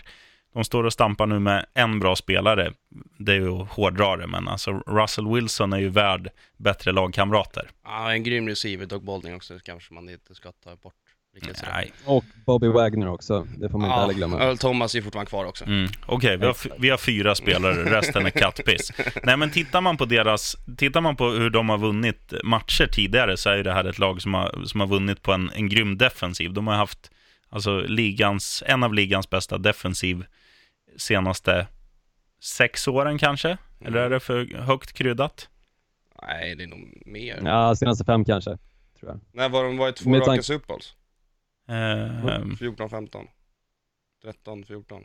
De 0.53 0.63
står 0.63 0.83
och 0.83 0.93
stampar 0.93 1.25
nu 1.25 1.39
med 1.39 1.65
en 1.73 1.99
bra 1.99 2.15
spelare. 2.15 2.73
Det 3.17 3.31
är 3.31 3.35
ju 3.35 3.61
att 3.61 3.69
hårdra 3.69 4.17
det, 4.17 4.27
men 4.27 4.47
alltså 4.47 4.71
Russell 4.71 5.33
Wilson 5.33 5.73
är 5.73 5.79
ju 5.79 5.89
värd 5.89 6.29
bättre 6.57 6.91
lagkamrater. 6.91 7.69
Ja, 7.83 8.11
en 8.11 8.23
grym 8.23 8.47
receiver, 8.47 8.85
Doug 8.85 9.03
Balding 9.03 9.35
också, 9.35 9.59
kanske 9.63 9.93
man 9.93 10.09
inte 10.09 10.35
ska 10.35 10.51
ta 10.51 10.75
bort. 10.75 10.93
Nej. 11.73 11.93
Och 12.05 12.23
Bobby 12.45 12.67
Wagner 12.67 13.07
också, 13.07 13.47
det 13.57 13.69
får 13.69 13.77
man 13.77 13.87
inte 13.87 13.95
Ja, 13.95 14.01
heller 14.01 14.13
glömma. 14.13 14.39
Earl 14.39 14.57
Thomas 14.57 14.95
är 14.95 15.01
fortfarande 15.01 15.29
kvar 15.29 15.45
också. 15.45 15.65
Mm. 15.65 15.91
Okej, 16.05 16.37
vi, 16.37 16.45
har, 16.45 16.55
vi 16.79 16.89
har 16.89 16.97
fyra 16.97 17.35
spelare, 17.35 17.99
resten 17.99 18.25
är 18.25 18.29
kattpiss. 18.29 18.91
Nej, 19.23 19.37
men 19.37 19.51
tittar 19.51 19.81
man 19.81 19.97
på 19.97 20.05
deras, 20.05 20.57
tittar 20.77 21.01
man 21.01 21.15
på 21.15 21.29
hur 21.29 21.49
de 21.49 21.69
har 21.69 21.77
vunnit 21.77 22.33
matcher 22.43 22.87
tidigare 22.87 23.37
så 23.37 23.49
är 23.49 23.55
ju 23.55 23.63
det 23.63 23.73
här 23.73 23.85
ett 23.85 23.99
lag 23.99 24.21
som 24.21 24.33
har, 24.33 24.63
som 24.65 24.79
har 24.79 24.87
vunnit 24.87 25.21
på 25.21 25.31
en, 25.31 25.51
en 25.55 25.69
grym 25.69 25.97
defensiv. 25.97 26.53
De 26.53 26.67
har 26.67 26.75
haft 26.75 27.11
alltså, 27.49 27.79
ligans, 27.79 28.63
en 28.65 28.83
av 28.83 28.93
ligans 28.93 29.29
bästa 29.29 29.57
defensiv 29.57 30.25
senaste 30.97 31.67
sex 32.39 32.87
åren 32.87 33.17
kanske? 33.17 33.57
Eller 33.85 33.99
är 33.99 34.09
det 34.09 34.19
för 34.19 34.57
högt 34.57 34.93
kryddat? 34.93 35.49
Nej, 36.21 36.55
det 36.55 36.63
är 36.63 36.67
nog 36.67 37.03
mer. 37.05 37.41
Ja, 37.45 37.75
senaste 37.75 38.05
fem 38.05 38.25
kanske, 38.25 38.57
tror 38.99 39.11
jag. 39.11 39.19
När 39.31 39.49
var 39.49 39.63
de 39.63 39.77
var 39.77 39.89
i 39.89 39.93
två 39.93 40.09
Med 40.09 40.19
raka 40.19 40.25
tanke- 40.31 40.43
Super 40.43 40.67
Bowls? 40.67 40.95
Eh, 41.67 42.55
14, 42.59 42.89
15. 42.89 43.27
13, 44.23 44.63
14. 44.65 45.03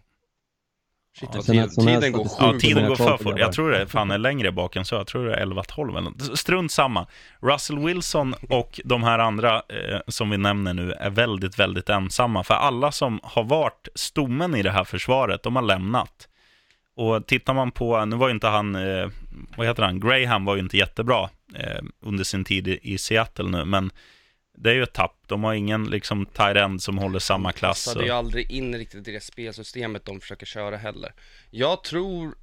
Shit, 1.16 1.28
Ja, 1.32 1.42
här 1.56 1.68
tiden 2.00 2.12
går 2.12 2.26
Ja, 2.38 2.54
tiden 2.60 2.88
går 2.88 2.96
för 2.96 3.16
fort. 3.16 3.38
Jag 3.38 3.52
tror 3.52 3.70
det 3.70 3.86
fan 3.86 4.10
är 4.10 4.18
längre 4.18 4.52
bak 4.52 4.76
än 4.76 4.84
så. 4.84 4.94
Jag 4.94 5.06
tror 5.06 5.26
det 5.26 5.34
är 5.34 5.46
11-12 5.46 5.90
eller 5.90 6.00
något. 6.00 6.38
Strunt 6.38 6.72
samma. 6.72 7.06
Russell 7.40 7.78
Wilson 7.78 8.34
och 8.48 8.80
de 8.84 9.02
här 9.02 9.18
andra 9.18 9.54
eh, 9.56 9.98
som 10.08 10.30
vi 10.30 10.36
nämner 10.38 10.74
nu 10.74 10.92
är 10.92 11.10
väldigt, 11.10 11.58
väldigt 11.58 11.88
ensamma. 11.88 12.44
För 12.44 12.54
alla 12.54 12.92
som 12.92 13.20
har 13.22 13.44
varit 13.44 13.88
stommen 13.94 14.54
i 14.54 14.62
det 14.62 14.70
här 14.70 14.84
försvaret, 14.84 15.42
de 15.42 15.56
har 15.56 15.62
lämnat. 15.62 16.28
Och 16.96 17.26
tittar 17.26 17.54
man 17.54 17.70
på, 17.70 18.04
nu 18.04 18.16
var 18.16 18.28
ju 18.28 18.34
inte 18.34 18.46
han, 18.48 18.74
eh, 18.76 19.08
vad 19.56 19.66
heter 19.66 19.82
han, 19.82 20.00
Graham 20.00 20.44
var 20.44 20.54
ju 20.54 20.62
inte 20.62 20.76
jättebra 20.76 21.28
eh, 21.54 21.82
under 22.02 22.24
sin 22.24 22.44
tid 22.44 22.68
i, 22.68 22.78
i 22.82 22.98
Seattle 22.98 23.48
nu, 23.48 23.64
men 23.64 23.90
det 24.62 24.70
är 24.70 24.74
ju 24.74 24.82
ett 24.82 24.92
tapp. 24.92 25.16
De 25.26 25.44
har 25.44 25.54
ingen 25.54 25.84
liksom 25.84 26.26
tight 26.26 26.56
end 26.56 26.82
som 26.82 26.98
håller 26.98 27.18
samma 27.18 27.52
klass. 27.52 27.84
passade 27.84 28.04
ju 28.04 28.10
aldrig 28.10 28.50
in 28.50 28.74
riktigt 28.78 29.08
i 29.08 29.12
det 29.12 29.20
spelsystemet 29.20 30.04
de 30.04 30.20
försöker 30.20 30.46
köra 30.46 30.76
heller. 30.76 31.12
Jag 31.50 31.84
tror, 31.84 32.34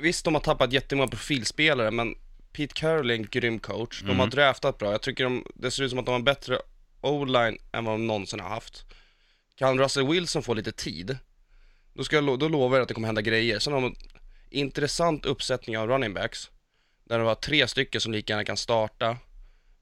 visst 0.00 0.24
de 0.24 0.34
har 0.34 0.40
tappat 0.40 0.72
jättemånga 0.72 1.08
profilspelare, 1.08 1.90
men 1.90 2.14
Pete 2.52 2.74
Carroll 2.74 3.10
är 3.10 3.14
en 3.14 3.26
grym 3.26 3.58
coach. 3.58 4.00
De 4.00 4.04
Mm. 4.06 4.18
har 4.20 4.26
draftat 4.26 4.78
bra. 4.78 4.90
Jag 4.92 5.02
tycker 5.02 5.24
de, 5.24 5.44
det 5.54 5.70
ser 5.70 5.82
ut 5.82 5.90
som 5.90 5.98
att 5.98 6.04
de 6.06 6.10
har 6.10 6.18
en 6.18 6.24
bättre 6.24 6.58
o-line 7.00 7.58
än 7.72 7.84
vad 7.84 7.94
de 7.94 8.06
någonsin 8.06 8.40
har 8.40 8.48
haft. 8.48 8.84
Kan 9.56 9.78
Russell 9.78 10.06
Wilson 10.08 10.42
få 10.42 10.54
lite 10.54 10.72
tid, 10.72 11.18
då, 11.94 12.04
ska 12.04 12.16
jag, 12.16 12.38
då 12.38 12.48
lovar 12.48 12.76
jag 12.76 12.82
att 12.82 12.88
det 12.88 12.94
kommer 12.94 13.08
hända 13.08 13.22
grejer. 13.22 13.58
Sen 13.58 13.72
har 13.72 13.80
de 13.80 13.86
en 13.86 13.96
intressant 14.50 15.26
uppsättning 15.26 15.78
av 15.78 15.88
running 15.88 16.14
backs, 16.14 16.50
där 17.04 17.18
det 17.18 17.24
var 17.24 17.34
tre 17.34 17.68
stycken 17.68 18.00
som 18.00 18.12
lika 18.12 18.32
gärna 18.32 18.44
kan 18.44 18.56
starta. 18.56 19.16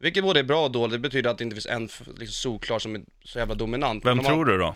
Vilket 0.00 0.24
både 0.24 0.40
är 0.40 0.44
bra 0.44 0.64
och 0.64 0.70
dåligt, 0.72 0.92
det 0.92 0.98
betyder 0.98 1.30
att 1.30 1.38
det 1.38 1.44
inte 1.44 1.54
finns 1.56 1.66
en 1.66 1.82
liksom, 2.18 2.26
solklar 2.26 2.78
som 2.78 2.94
är 2.94 3.00
så 3.24 3.38
jävla 3.38 3.54
dominant. 3.54 4.04
Vem 4.06 4.16
de 4.18 4.24
har 4.26 4.32
tror 4.32 4.44
du 4.44 4.58
då? 4.58 4.74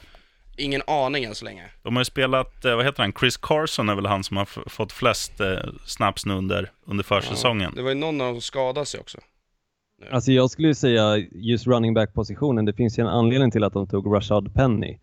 Ingen 0.57 0.83
aning 0.87 1.25
än 1.25 1.35
så 1.35 1.45
länge. 1.45 1.65
De 1.83 1.97
har 1.97 2.01
ju 2.01 2.05
spelat, 2.05 2.65
eh, 2.65 2.77
vad 2.77 2.85
heter 2.85 3.03
han, 3.03 3.13
Chris 3.13 3.37
Carson 3.37 3.89
är 3.89 3.95
väl 3.95 4.07
han 4.07 4.25
som 4.25 4.37
har 4.37 4.69
fått 4.69 4.93
flest 4.93 5.41
eh, 5.41 5.47
snaps 5.87 6.27
nu 6.27 6.35
under, 6.35 6.71
under 6.87 7.05
försäsongen. 7.05 7.73
Det 7.75 7.83
var 7.83 7.89
ju 7.89 7.95
någon 7.95 8.21
av 8.21 8.27
dem 8.27 8.35
som 8.35 8.41
skadade 8.43 8.87
sig 8.87 9.01
också. 9.01 9.19
Alltså 10.11 10.33
jag 10.33 10.51
skulle 10.51 10.69
ju 10.69 10.75
säga 10.75 11.17
just 11.33 11.67
running 11.67 11.95
back-positionen, 11.95 12.65
det 12.65 12.73
finns 12.73 12.99
ju 12.99 13.01
en 13.01 13.09
anledning 13.09 13.51
till 13.51 13.65
att 13.65 13.73
de 13.73 13.87
tog 13.89 14.15
Rashad 14.17 14.55
Penny 14.55 14.99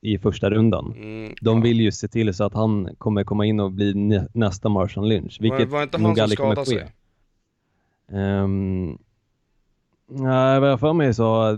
i 0.00 0.18
första 0.18 0.50
rundan. 0.50 0.92
Mm, 0.96 1.34
De 1.40 1.56
ja. 1.58 1.62
vill 1.62 1.80
ju 1.80 1.92
se 1.92 2.08
till 2.08 2.34
så 2.34 2.44
att 2.44 2.54
han 2.54 2.94
kommer 2.98 3.24
komma 3.24 3.46
in 3.46 3.60
och 3.60 3.72
bli 3.72 3.94
nä- 3.94 4.28
nästa 4.34 4.68
Marshawn 4.68 5.08
Lynch, 5.08 5.36
vilket 5.40 5.68
var, 5.68 5.76
var 5.76 5.82
inte 5.82 5.96
han 5.96 6.02
nog 6.02 6.16
som 6.16 6.22
aldrig 6.22 6.38
kommer 6.38 6.54
skadade 6.54 6.70
ske. 6.80 6.86
sig? 6.86 8.18
Ehm, 8.20 8.98
nej, 10.10 10.60
vad 10.60 10.70
jag 10.70 10.80
för 10.80 10.92
mig 10.92 11.14
så, 11.14 11.56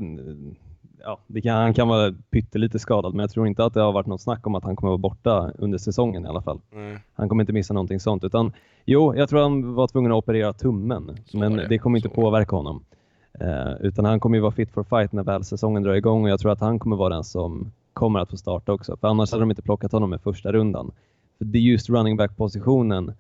ja, 1.01 1.19
kan, 1.43 1.57
han 1.57 1.75
kan 1.75 1.89
vara 1.89 2.15
pyttelite 2.31 2.79
skadad, 2.79 3.15
men 3.15 3.21
jag 3.21 3.31
tror 3.31 3.47
inte 3.47 3.65
att 3.65 3.75
det 3.75 3.81
har 3.81 3.93
varit 3.93 4.07
något 4.07 4.21
snack 4.21 4.47
om 4.47 4.55
att 4.55 4.65
han 4.65 4.77
kommer 4.77 4.91
vara 4.91 4.99
borta 4.99 5.51
under 5.59 5.79
säsongen 5.79 6.25
i 6.25 6.29
alla 6.29 6.43
fall. 6.43 6.61
Nej. 6.71 6.99
Han 7.15 7.29
kommer 7.29 7.43
inte 7.43 7.53
missa 7.53 7.75
någonting 7.75 8.01
sånt, 8.01 8.25
utan 8.25 8.53
jo, 8.85 9.15
jag 9.17 9.29
tror 9.29 9.43
han 9.43 9.75
var 9.75 9.89
tvungen 9.89 10.13
att 10.13 10.19
operera 10.19 10.53
tummen, 10.53 11.17
Så 11.27 11.39
men 11.39 11.57
det. 11.57 11.67
det, 11.69 11.79
kommer 11.79 11.99
inte 11.99 12.09
så 12.09 12.15
påverka 12.15 12.57
honom. 12.57 12.85
Eh, 13.41 13.73
utan 13.81 14.05
han 14.05 14.21
kommer 14.21 14.37
ju 14.37 14.41
vara 14.43 14.53
fit 14.53 14.71
for 14.71 14.85
fight 14.85 15.13
när 15.13 15.23
väl 15.23 15.45
säsongen 15.45 15.83
drar 15.83 15.95
igång 15.95 16.25
och 16.25 16.31
jag 16.31 16.41
tror 16.41 16.53
att 16.53 16.61
han 16.61 16.79
kommer 16.79 16.97
vara 16.97 17.15
den 17.15 17.25
som 17.25 17.73
kommer 17.93 18.21
att 18.21 18.31
få 18.31 18.37
starta 18.37 18.73
också, 18.73 18.97
för 18.97 19.09
annars 19.09 19.33
hade 19.33 19.43
de 19.43 19.51
inte 19.51 19.63
plockat 19.63 19.93
honom 19.93 20.15
i 20.15 20.19
första 20.19 20.53
rundan. 20.53 20.91
För 21.39 21.45
det 21.45 21.59
är 21.59 21.63
just 21.63 21.91
running 21.91 22.17
back-positionen 22.17 23.13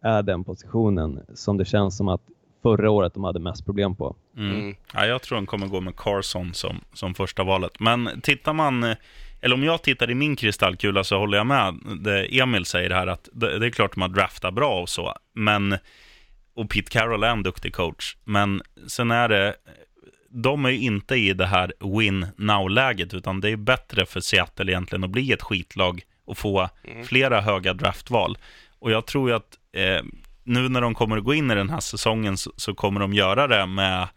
är 0.00 0.22
den 0.22 0.44
positionen 0.44 1.20
som 1.34 1.56
det 1.56 1.64
känns 1.64 1.96
som 1.96 2.08
att 2.08 2.20
förra 2.66 2.90
året 2.90 3.14
de 3.14 3.24
hade 3.24 3.40
mest 3.40 3.64
problem 3.64 3.96
på. 3.96 4.16
Mm. 4.36 4.56
Mm. 4.56 4.76
Ja, 4.94 5.06
jag 5.06 5.22
tror 5.22 5.36
han 5.36 5.46
kommer 5.46 5.66
gå 5.66 5.80
med 5.80 5.96
Carson 5.96 6.54
som, 6.54 6.80
som 6.92 7.14
första 7.14 7.44
valet. 7.44 7.80
Men 7.80 8.20
tittar 8.20 8.52
man, 8.52 8.94
eller 9.40 9.54
om 9.54 9.64
jag 9.64 9.82
tittar 9.82 10.10
i 10.10 10.14
min 10.14 10.36
kristallkula 10.36 11.04
så 11.04 11.18
håller 11.18 11.38
jag 11.38 11.46
med 11.46 11.74
det 12.00 12.40
Emil 12.40 12.64
säger 12.64 12.90
här 12.90 13.06
att 13.06 13.28
det, 13.32 13.58
det 13.58 13.66
är 13.66 13.70
klart 13.70 13.94
de 13.94 14.00
har 14.00 14.08
draftat 14.08 14.54
bra 14.54 14.80
och 14.80 14.88
så, 14.88 15.14
men 15.34 15.76
och 16.54 16.70
Pete 16.70 16.90
Carroll 16.90 17.24
är 17.24 17.28
en 17.28 17.42
duktig 17.42 17.72
coach, 17.74 18.16
men 18.24 18.62
sen 18.86 19.10
är 19.10 19.28
det 19.28 19.54
de 20.30 20.64
är 20.64 20.70
ju 20.70 20.78
inte 20.78 21.16
i 21.16 21.32
det 21.32 21.46
här 21.46 21.72
win 21.98 22.26
now-läget, 22.36 23.14
utan 23.14 23.40
det 23.40 23.50
är 23.50 23.56
bättre 23.56 24.06
för 24.06 24.20
Seattle 24.20 24.72
egentligen 24.72 25.04
att 25.04 25.10
bli 25.10 25.32
ett 25.32 25.42
skitlag 25.42 26.02
och 26.24 26.38
få 26.38 26.68
flera 27.04 27.40
höga 27.40 27.74
draftval. 27.74 28.38
Och 28.78 28.90
jag 28.90 29.06
tror 29.06 29.30
ju 29.30 29.36
att 29.36 29.58
eh, 29.72 30.02
nu 30.46 30.68
när 30.68 30.80
de 30.80 30.94
kommer 30.94 31.16
att 31.16 31.24
gå 31.24 31.34
in 31.34 31.50
i 31.50 31.54
den 31.54 31.70
här 31.70 31.80
säsongen 31.80 32.36
så, 32.36 32.52
så 32.56 32.74
kommer 32.74 33.00
de 33.00 33.12
göra 33.12 33.46
det 33.46 33.66
med, 33.66 34.08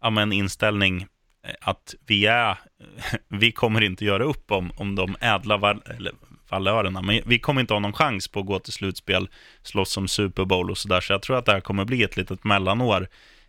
ja, 0.00 0.10
med 0.10 0.22
en 0.22 0.32
inställning 0.32 1.06
eh, 1.46 1.54
att 1.60 1.94
vi 2.06 2.26
är, 2.26 2.58
vi 3.28 3.52
kommer 3.52 3.80
inte 3.80 4.04
göra 4.04 4.24
upp 4.24 4.52
om, 4.52 4.72
om 4.76 4.94
de 4.94 5.16
ädla 5.20 5.56
val, 5.56 5.82
eller 5.96 6.12
valörerna, 6.50 7.02
men 7.02 7.22
vi 7.26 7.38
kommer 7.38 7.60
inte 7.60 7.74
ha 7.74 7.80
någon 7.80 7.92
chans 7.92 8.28
på 8.28 8.40
att 8.40 8.46
gå 8.46 8.58
till 8.58 8.72
slutspel, 8.72 9.28
slåss 9.62 9.90
som 9.90 10.08
Super 10.08 10.44
Bowl 10.44 10.70
och 10.70 10.78
sådär, 10.78 11.00
så 11.00 11.12
jag 11.12 11.22
tror 11.22 11.36
att 11.36 11.46
det 11.46 11.52
här 11.52 11.60
kommer 11.60 11.84
bli 11.84 12.02
ett 12.02 12.16
litet 12.16 12.44
mellanår 12.44 13.08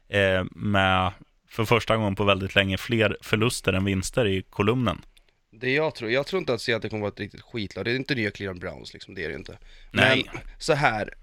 eh, 0.09 0.43
med, 0.51 1.11
för 1.49 1.65
första 1.65 1.97
gången 1.97 2.15
på 2.15 2.23
väldigt 2.23 2.55
länge, 2.55 2.77
fler 2.77 3.17
förluster 3.21 3.73
än 3.73 3.85
vinster 3.85 4.27
i 4.27 4.41
kolumnen. 4.49 5.01
Det 5.51 5.71
jag 5.71 5.95
tror, 5.95 6.11
jag 6.11 6.27
tror 6.27 6.39
inte 6.39 6.53
att 6.53 6.61
Seattle 6.61 6.89
kommer 6.89 7.01
vara 7.01 7.11
ett 7.11 7.19
riktigt 7.19 7.41
skitlag. 7.41 7.85
Det 7.85 7.91
är 7.91 7.95
inte 7.95 8.15
nya 8.15 8.31
Cleveland 8.31 8.59
Browns 8.59 8.93
liksom, 8.93 9.15
det 9.15 9.25
är 9.25 9.29
det 9.29 9.35
inte. 9.35 9.57
Nej. 9.91 10.25
Men 10.33 10.41
så 10.57 10.73
här 10.73 11.13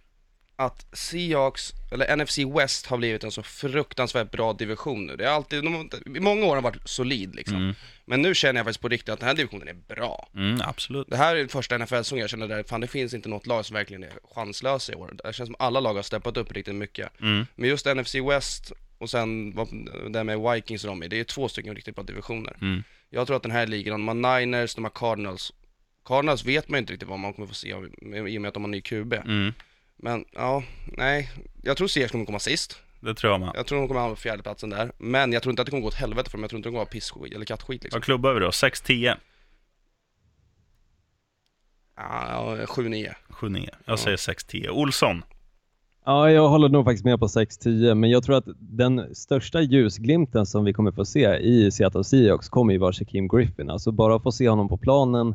att 0.56 0.86
Seahawks, 0.92 1.72
eller 1.92 2.16
NFC 2.16 2.38
West 2.38 2.86
har 2.86 2.96
blivit 2.96 3.24
en 3.24 3.30
så 3.30 3.42
fruktansvärt 3.42 4.30
bra 4.30 4.52
division 4.52 5.06
nu. 5.06 5.16
Det 5.16 5.24
är 5.24 5.28
alltid, 5.28 5.64
de, 5.64 5.90
i 6.16 6.20
många 6.20 6.46
år 6.46 6.54
har 6.54 6.62
varit 6.62 6.88
solid 6.88 7.34
liksom. 7.34 7.56
Mm. 7.56 7.74
Men 8.04 8.22
nu 8.22 8.34
känner 8.34 8.58
jag 8.58 8.66
faktiskt 8.66 8.80
på 8.80 8.88
riktigt 8.88 9.08
att 9.08 9.20
den 9.20 9.28
här 9.28 9.34
divisionen 9.34 9.68
är 9.68 9.94
bra. 9.94 10.28
Mm, 10.34 10.60
absolut. 10.64 11.06
Det 11.10 11.16
här 11.16 11.34
är 11.34 11.38
den 11.38 11.48
första 11.48 11.78
NFL-säsongen 11.78 12.20
jag 12.20 12.30
känner 12.30 12.48
där, 12.48 12.62
fan 12.62 12.80
det 12.80 12.86
finns 12.86 13.14
inte 13.14 13.28
något 13.28 13.46
lag 13.46 13.66
som 13.66 13.74
verkligen 13.74 14.02
är 14.02 14.12
chanslösa 14.34 14.92
i 14.92 14.96
år. 14.96 15.14
Det 15.24 15.32
känns 15.32 15.48
som 15.48 15.56
alla 15.58 15.80
lag 15.80 15.94
har 15.94 16.02
steppat 16.02 16.36
upp 16.36 16.52
riktigt 16.52 16.74
mycket. 16.74 17.20
Mm. 17.20 17.46
Men 17.54 17.68
just 17.68 17.86
NFC 17.86 18.14
West 18.14 18.72
och 18.98 19.10
sen 19.10 19.56
det 20.10 20.24
med 20.24 20.40
Vikings 20.40 20.84
och 20.84 20.88
de 20.88 21.02
är, 21.02 21.08
det 21.08 21.20
är 21.20 21.24
två 21.24 21.48
stycken 21.48 21.74
riktigt 21.74 21.94
bra 21.94 22.04
divisioner. 22.04 22.56
Mm. 22.60 22.82
Jag 23.10 23.26
tror 23.26 23.36
att 23.36 23.42
den 23.42 23.52
här 23.52 23.66
ligan, 23.66 24.06
de 24.06 24.08
har 24.08 24.40
Niners, 24.40 24.74
de 24.74 24.84
har 24.84 24.90
Cardinals. 24.90 25.52
Cardinals 26.04 26.44
vet 26.44 26.68
man 26.68 26.78
inte 26.78 26.92
riktigt 26.92 27.08
vad 27.08 27.18
man 27.18 27.32
kommer 27.32 27.48
få 27.48 27.54
se 27.54 27.68
i 27.68 27.74
och 28.38 28.42
med 28.42 28.48
att 28.48 28.54
de 28.54 28.64
har 28.64 28.70
ny 28.70 28.80
QB. 28.80 29.14
Men 29.96 30.24
ja, 30.32 30.62
nej. 30.84 31.30
Jag 31.62 31.76
tror 31.76 31.88
Seahawks 31.88 32.12
kommer 32.12 32.26
komma 32.26 32.38
sist. 32.38 32.82
Det 33.00 33.14
tror 33.14 33.32
jag 33.32 33.40
med. 33.40 33.50
Jag 33.54 33.66
tror 33.66 33.78
de 33.78 33.88
kommer 33.88 34.00
hamna 34.00 34.14
på 34.14 34.20
fjärdeplatsen 34.20 34.70
där. 34.70 34.92
Men 34.98 35.32
jag 35.32 35.42
tror 35.42 35.50
inte 35.50 35.62
att 35.62 35.66
det 35.66 35.70
kommer 35.70 35.82
gå 35.82 35.88
åt 35.88 35.94
helvete 35.94 36.30
för 36.30 36.38
dem. 36.38 36.42
Jag 36.42 36.50
tror 36.50 36.58
inte 36.58 36.68
de 36.68 36.70
kommer 36.70 36.78
vara 36.78 36.90
pissskit 36.90 37.34
eller 37.34 37.44
kattskit 37.44 37.82
liksom. 37.82 37.98
Vad 37.98 38.04
klubbar 38.04 38.34
vi 38.34 38.40
då? 38.40 38.48
6-10? 38.48 39.16
Ja, 41.96 42.56
ja 42.56 42.64
7-9. 42.66 43.14
7-9. 43.28 43.68
Jag 43.84 43.98
säger 43.98 44.16
6-10. 44.16 44.68
Olsson? 44.68 45.22
Ja, 46.04 46.30
jag 46.30 46.48
håller 46.48 46.68
nog 46.68 46.84
faktiskt 46.84 47.04
med 47.04 47.18
på 47.18 47.26
6-10, 47.26 47.94
men 47.94 48.10
jag 48.10 48.24
tror 48.24 48.36
att 48.36 48.44
den 48.58 49.14
största 49.14 49.60
ljusglimten 49.60 50.46
som 50.46 50.64
vi 50.64 50.72
kommer 50.72 50.92
få 50.92 51.04
se 51.04 51.36
i 51.36 51.70
Seattle 51.70 52.04
Seahawks 52.04 52.48
kommer 52.48 52.72
ju 52.72 52.78
vara 52.78 52.92
Shaquem 52.92 53.28
Griffin. 53.28 53.70
Alltså 53.70 53.92
bara 53.92 54.16
att 54.16 54.22
få 54.22 54.32
se 54.32 54.48
honom 54.48 54.68
på 54.68 54.76
planen 54.76 55.34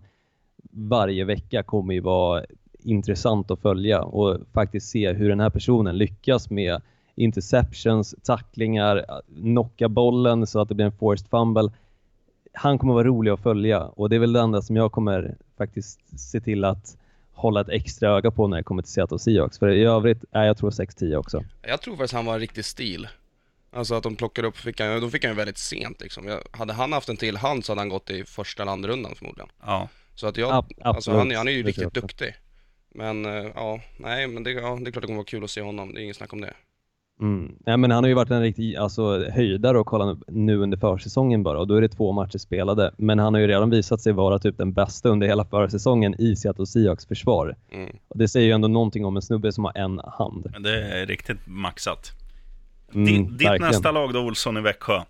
varje 0.72 1.26
vecka 1.26 1.64
kommer 1.64 1.94
ju 1.94 2.00
vara 2.00 2.46
intressant 2.84 3.52
att 3.52 3.60
följa 3.62 4.02
och 4.02 4.38
faktiskt 4.54 4.90
se 4.90 5.14
hur 5.14 5.30
den 5.30 5.40
här 5.40 5.50
personen 5.50 5.98
lyckas 5.98 6.50
med 6.50 6.82
interceptions, 7.16 8.16
tacklingar, 8.24 9.06
knocka 9.42 9.90
bollen 9.90 10.48
så 10.48 10.62
att 10.62 10.70
det 10.70 10.76
blir 10.76 10.86
en 10.86 10.92
forced 10.92 11.28
fumble. 11.30 11.72
han 12.54 12.78
kommer 12.78 12.94
vara 12.94 13.04
rolig 13.04 13.32
att 13.32 13.40
följa 13.44 13.82
och 13.84 14.10
det 14.10 14.16
är 14.16 14.20
väl 14.20 14.34
det 14.34 14.40
enda 14.40 14.62
som 14.62 14.76
jag 14.76 14.92
kommer 14.92 15.36
faktiskt 15.58 16.20
se 16.20 16.40
till 16.42 16.66
att 16.66 16.98
hålla 17.34 17.62
ett 17.62 17.70
extra 17.70 18.10
öga 18.10 18.32
på 18.32 18.48
när 18.48 18.58
det 18.58 18.64
kommer 18.64 18.82
till 18.84 18.92
Seattle 18.92 19.20
Seahawks. 19.20 19.60
För 19.60 19.70
i 19.70 19.84
övrigt, 19.84 20.24
är 20.32 20.44
jag 20.44 20.58
tror 20.58 20.70
6-10 20.70 21.16
också. 21.16 21.44
Jag 21.62 21.82
tror 21.82 21.96
faktiskt 21.96 22.14
han 22.14 22.26
var 22.26 22.34
en 22.34 22.40
riktig 22.40 22.66
stil. 22.66 23.08
Alltså 23.74 23.96
att 23.96 24.04
de 24.04 24.16
plockade 24.16 24.48
upp, 24.48 24.58
fick 24.58 24.80
han, 24.80 25.02
de 25.02 25.12
fick 25.12 25.24
han 25.24 25.32
ju 25.34 25.38
väldigt 25.38 25.58
sent 25.58 26.02
liksom. 26.02 26.28
Jag, 26.28 26.40
hade 26.52 26.74
han 26.74 26.94
haft 26.94 27.10
en 27.10 27.18
till 27.18 27.38
hand 27.38 27.66
så 27.66 27.72
hade 27.72 27.82
han 27.82 27.90
gått 27.90 28.10
i 28.10 28.24
första 28.24 28.64
eller 28.64 28.72
andra 28.72 28.90
rundan 28.90 29.16
förmodligen. 29.16 29.50
Ja. 29.66 29.90
Så 30.16 30.28
att 30.28 30.38
jag, 30.38 30.52
Ab- 30.52 30.74
alltså 30.84 31.12
han, 31.12 31.32
är- 31.32 31.36
han 31.36 31.48
är 31.48 31.52
ju 31.52 31.64
riktigt 31.64 31.94
duktig. 31.94 32.34
Men 32.96 33.26
eh, 33.26 33.46
ja, 33.56 33.80
nej 33.98 34.28
men 34.28 34.44
det, 34.44 34.52
ja, 34.52 34.80
det 34.82 34.90
är 34.90 34.92
klart 34.92 35.02
det 35.02 35.08
kommer 35.08 35.18
vara 35.18 35.26
kul 35.26 35.44
att 35.44 35.50
se 35.50 35.62
honom, 35.62 35.94
det 35.94 36.02
är 36.02 36.04
inget 36.04 36.16
snack 36.16 36.34
om 36.34 36.42
det. 36.42 36.54
Mm. 37.22 37.56
Nej, 37.66 37.78
men 37.78 37.92
han 37.92 38.04
har 38.04 38.08
ju 38.10 38.14
varit 38.14 38.32
en 38.32 38.42
riktig 38.42 38.76
alltså, 38.76 39.30
höjdare 39.30 39.80
och 39.80 39.86
kolla 39.88 40.18
nu 40.28 40.58
under 40.58 40.78
försäsongen 40.78 41.44
bara 41.44 41.60
och 41.60 41.68
då 41.68 41.76
är 41.76 41.82
det 41.82 41.90
två 41.90 42.12
matcher 42.12 42.38
spelade. 42.38 42.92
Men 42.98 43.20
han 43.20 43.34
har 43.34 43.42
ju 43.42 43.48
redan 43.48 43.70
visat 43.70 44.02
sig 44.02 44.14
vara 44.14 44.40
typ 44.40 44.58
den 44.58 44.74
bästa 44.74 45.10
under 45.10 45.28
hela 45.28 45.46
försäsongen 45.46 46.22
i 46.22 46.36
Seattle 46.36 46.66
Seahawks 46.66 47.06
försvar. 47.06 47.56
Mm. 47.72 47.96
Och 48.08 48.18
det 48.18 48.28
säger 48.28 48.48
ju 48.48 48.52
ändå 48.54 48.68
någonting 48.68 49.06
om 49.06 49.16
en 49.16 49.22
snubbe 49.22 49.52
som 49.52 49.66
har 49.66 49.78
en 49.78 50.02
hand. 50.04 50.48
Men 50.52 50.64
det 50.64 50.82
är 50.84 51.06
riktigt 51.06 51.38
maxat. 51.48 52.12
Mm, 52.94 53.06
Di- 53.06 53.32
ditt 53.38 53.48
verkligen. 53.48 53.72
nästa 53.72 53.92
lag 53.92 54.14
då, 54.14 54.20
Olsson 54.20 54.58
i 54.58 54.62
Växjö? 54.62 55.02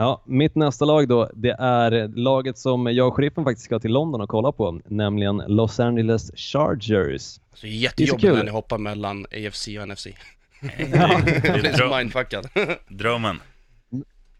Ja, 0.00 0.22
mitt 0.24 0.54
nästa 0.54 0.84
lag 0.84 1.08
då, 1.08 1.30
det 1.34 1.56
är 1.58 2.08
laget 2.08 2.58
som 2.58 2.86
jag 2.86 3.08
och 3.08 3.14
sheriffen 3.14 3.44
faktiskt 3.44 3.64
ska 3.64 3.78
till 3.78 3.92
London 3.92 4.20
och 4.20 4.28
kolla 4.28 4.52
på, 4.52 4.80
nämligen 4.86 5.42
Los 5.46 5.80
Angeles 5.80 6.30
Chargers. 6.36 7.22
Så 7.22 7.40
det 7.62 7.66
är 7.66 7.70
jättejobbigt 7.70 8.20
kul. 8.22 8.36
när 8.36 8.44
ni 8.44 8.50
hoppar 8.50 8.78
mellan 8.78 9.24
AFC 9.24 9.68
och 9.82 9.88
NFC. 9.88 10.04
Det 10.60 10.88
Jag 10.90 11.46
är 11.56 11.60
blir 11.60 11.72
så 11.72 11.96
mindfuckad. 11.96 12.48
drömmen. 12.88 13.36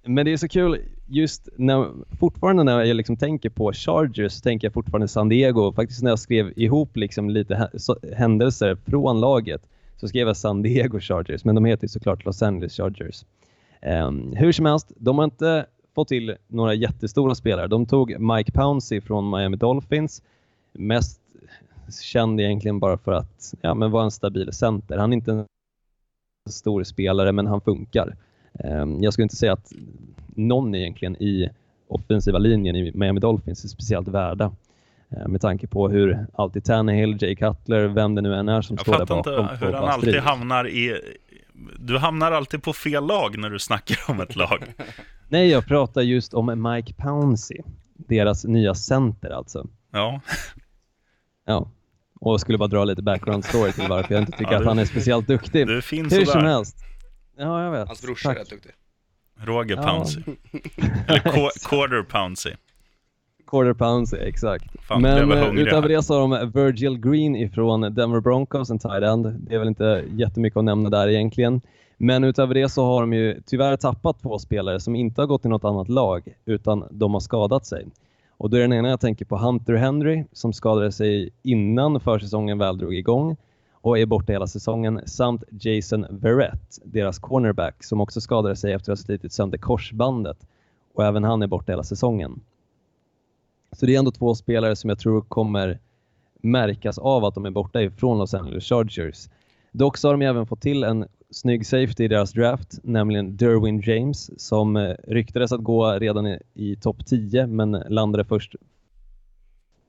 Men 0.04 0.24
det 0.24 0.32
är 0.32 0.36
så 0.36 0.48
kul, 0.48 0.78
just 1.08 1.48
när, 1.56 1.86
fortfarande 2.20 2.64
när 2.64 2.82
jag 2.84 2.96
liksom 2.96 3.16
tänker 3.16 3.50
på 3.50 3.72
Chargers 3.72 4.32
så 4.32 4.40
tänker 4.40 4.66
jag 4.66 4.74
fortfarande 4.74 5.08
San 5.08 5.28
Diego. 5.28 5.72
Faktiskt 5.72 6.02
när 6.02 6.10
jag 6.10 6.18
skrev 6.18 6.52
ihop 6.56 6.96
liksom 6.96 7.30
lite 7.30 7.70
händelser 8.16 8.76
från 8.86 9.20
laget 9.20 9.62
så 9.96 10.08
skrev 10.08 10.26
jag 10.26 10.36
San 10.36 10.62
Diego 10.62 11.00
Chargers, 11.00 11.44
men 11.44 11.54
de 11.54 11.64
heter 11.64 11.84
ju 11.84 11.88
såklart 11.88 12.24
Los 12.24 12.42
Angeles 12.42 12.76
Chargers. 12.76 13.24
Ehm, 13.80 14.32
hur 14.36 14.52
som 14.52 14.66
helst, 14.66 14.92
de 14.96 15.18
har 15.18 15.24
inte 15.24 15.66
fått 15.94 16.08
till 16.08 16.36
några 16.46 16.74
jättestora 16.74 17.34
spelare. 17.34 17.66
De 17.66 17.86
tog 17.86 18.20
Mike 18.20 18.52
Pouncey 18.52 19.00
från 19.00 19.30
Miami 19.30 19.56
Dolphins, 19.56 20.22
mest 20.72 21.20
känd 22.02 22.40
egentligen 22.40 22.78
bara 22.78 22.98
för 22.98 23.12
att 23.12 23.54
ja, 23.60 23.74
men 23.74 23.90
vara 23.90 24.04
en 24.04 24.10
stabil 24.10 24.52
center. 24.52 24.98
Han 24.98 25.12
är 25.12 25.16
inte 25.16 25.32
en 25.32 25.46
stor 26.50 26.84
spelare, 26.84 27.32
men 27.32 27.46
han 27.46 27.60
funkar. 27.60 28.16
Ehm, 28.54 29.02
Jag 29.02 29.12
skulle 29.12 29.22
inte 29.22 29.36
säga 29.36 29.52
att 29.52 29.72
någon 30.34 30.74
egentligen 30.74 31.16
i 31.22 31.50
offensiva 31.88 32.38
linjen 32.38 32.76
i 32.76 32.92
Miami 32.94 33.20
Dolphins 33.20 33.64
är 33.64 33.68
speciellt 33.68 34.08
värda. 34.08 34.52
Eh, 35.10 35.28
Med 35.28 35.40
tanke 35.40 35.66
på 35.66 35.88
hur 35.88 36.26
alltid 36.32 36.64
Tannehill, 36.64 37.16
Jay 37.22 37.34
Cutler, 37.36 37.88
vem 37.88 38.14
det 38.14 38.20
nu 38.22 38.34
än 38.34 38.48
är 38.48 38.62
som 38.62 38.74
Jag 38.76 38.80
står 38.82 38.92
där 38.92 38.98
fattar 39.06 39.16
bakom. 39.36 39.52
inte 39.54 39.66
hur 39.66 39.72
han 39.72 39.84
alltid 39.88 40.16
hamnar 40.16 40.68
i... 40.68 41.00
Du 41.78 41.98
hamnar 41.98 42.32
alltid 42.32 42.62
på 42.62 42.72
fel 42.72 43.06
lag 43.06 43.38
när 43.38 43.50
du 43.50 43.58
snackar 43.58 43.98
om 44.08 44.20
ett 44.20 44.36
lag. 44.36 44.64
Nej, 45.28 45.48
jag 45.50 45.66
pratar 45.66 46.00
just 46.02 46.34
om 46.34 46.62
Mike 46.72 46.94
Pouncey. 46.94 47.58
Deras 48.08 48.44
nya 48.44 48.74
center 48.74 49.30
alltså. 49.30 49.66
Ja, 49.92 50.20
Ja. 51.46 51.70
Och 52.20 52.32
jag 52.32 52.40
skulle 52.40 52.58
bara 52.58 52.68
dra 52.68 52.84
lite 52.84 53.02
background 53.02 53.44
story 53.44 53.72
till 53.72 53.88
varför 53.88 54.14
jag 54.14 54.22
inte 54.22 54.32
tycker 54.32 54.52
Ja, 54.52 54.56
att 54.58 54.62
du- 54.62 54.68
han 54.68 54.78
är 54.78 54.84
speciellt 54.84 55.26
duktig. 55.26 55.66
du 55.66 55.76
är 55.76 55.80
fin 55.80 56.10
Hur 56.10 56.24
som 56.24 56.44
helst. 56.44 56.76
Ja, 57.36 57.64
jag 57.64 57.70
vet. 57.72 57.86
Hans 57.86 58.02
brorsa 58.02 58.30
är 58.30 58.34
Tack. 58.34 58.42
rätt 58.42 58.50
duktig. 58.50 58.72
Roger 59.40 59.76
Ja. 59.76 59.82
Pouncey. 59.82 60.22
Eller 61.06 61.20
qu- 61.20 61.68
Quarter 61.68 62.02
Pouncey. 62.02 62.54
Quarter 63.50 63.72
pounds, 63.72 64.12
exakt. 64.12 64.64
Fan, 64.82 65.02
Men 65.02 65.32
eh, 65.32 65.54
utöver 65.54 65.88
det 65.88 66.02
så 66.02 66.14
har 66.14 66.20
de 66.20 66.50
Virgil 66.50 66.98
Green 66.98 67.36
ifrån 67.36 67.80
Denver 67.80 68.20
Broncos, 68.20 68.70
en 68.70 68.78
tight 68.78 69.02
end. 69.02 69.26
Det 69.26 69.54
är 69.54 69.58
väl 69.58 69.68
inte 69.68 70.04
jättemycket 70.10 70.56
att 70.56 70.64
nämna 70.64 70.90
där 70.90 71.08
egentligen. 71.08 71.60
Men 71.96 72.24
utöver 72.24 72.54
det 72.54 72.68
så 72.68 72.84
har 72.84 73.00
de 73.00 73.12
ju 73.12 73.42
tyvärr 73.46 73.76
tappat 73.76 74.22
två 74.22 74.38
spelare 74.38 74.80
som 74.80 74.96
inte 74.96 75.20
har 75.20 75.26
gått 75.26 75.42
till 75.42 75.50
något 75.50 75.64
annat 75.64 75.88
lag, 75.88 76.34
utan 76.44 76.84
de 76.90 77.12
har 77.12 77.20
skadat 77.20 77.66
sig. 77.66 77.86
Och 78.36 78.50
då 78.50 78.56
är 78.56 78.60
den 78.60 78.72
ena 78.72 78.88
jag 78.88 79.00
tänker 79.00 79.24
på 79.24 79.36
Hunter 79.36 79.74
Henry 79.74 80.24
som 80.32 80.52
skadade 80.52 80.92
sig 80.92 81.30
innan 81.42 82.00
försäsongen 82.00 82.58
väl 82.58 82.78
drog 82.78 82.94
igång 82.94 83.36
och 83.72 83.98
är 83.98 84.06
borta 84.06 84.32
hela 84.32 84.46
säsongen 84.46 85.00
samt 85.06 85.44
Jason 85.50 86.06
Verrett, 86.10 86.78
deras 86.84 87.18
cornerback 87.18 87.84
som 87.84 88.00
också 88.00 88.20
skadade 88.20 88.56
sig 88.56 88.72
efter 88.72 88.92
att 88.92 88.98
ha 88.98 89.04
slitit 89.04 89.32
sönder 89.32 89.58
korsbandet 89.58 90.46
och 90.94 91.04
även 91.04 91.24
han 91.24 91.42
är 91.42 91.46
borta 91.46 91.72
hela 91.72 91.82
säsongen. 91.82 92.40
Så 93.72 93.86
det 93.86 93.94
är 93.94 93.98
ändå 93.98 94.10
två 94.10 94.34
spelare 94.34 94.76
som 94.76 94.90
jag 94.90 94.98
tror 94.98 95.20
kommer 95.20 95.78
märkas 96.42 96.98
av 96.98 97.24
att 97.24 97.34
de 97.34 97.46
är 97.46 97.50
borta 97.50 97.82
ifrån 97.82 98.18
Los 98.18 98.34
Angeles 98.34 98.64
Chargers. 98.64 99.28
Dock 99.72 99.96
så 99.96 100.08
har 100.08 100.12
de 100.14 100.22
även 100.26 100.46
fått 100.46 100.60
till 100.60 100.84
en 100.84 101.06
snygg 101.30 101.66
safety 101.66 102.04
i 102.04 102.08
deras 102.08 102.32
draft, 102.32 102.78
nämligen 102.82 103.36
Derwin 103.36 103.80
James 103.80 104.40
som 104.48 104.76
eh, 104.76 104.94
ryktades 105.08 105.52
att 105.52 105.62
gå 105.64 105.92
redan 105.92 106.26
i, 106.26 106.38
i 106.54 106.76
topp 106.76 107.06
10 107.06 107.46
men 107.46 107.70
landade 107.72 108.24
först 108.24 108.54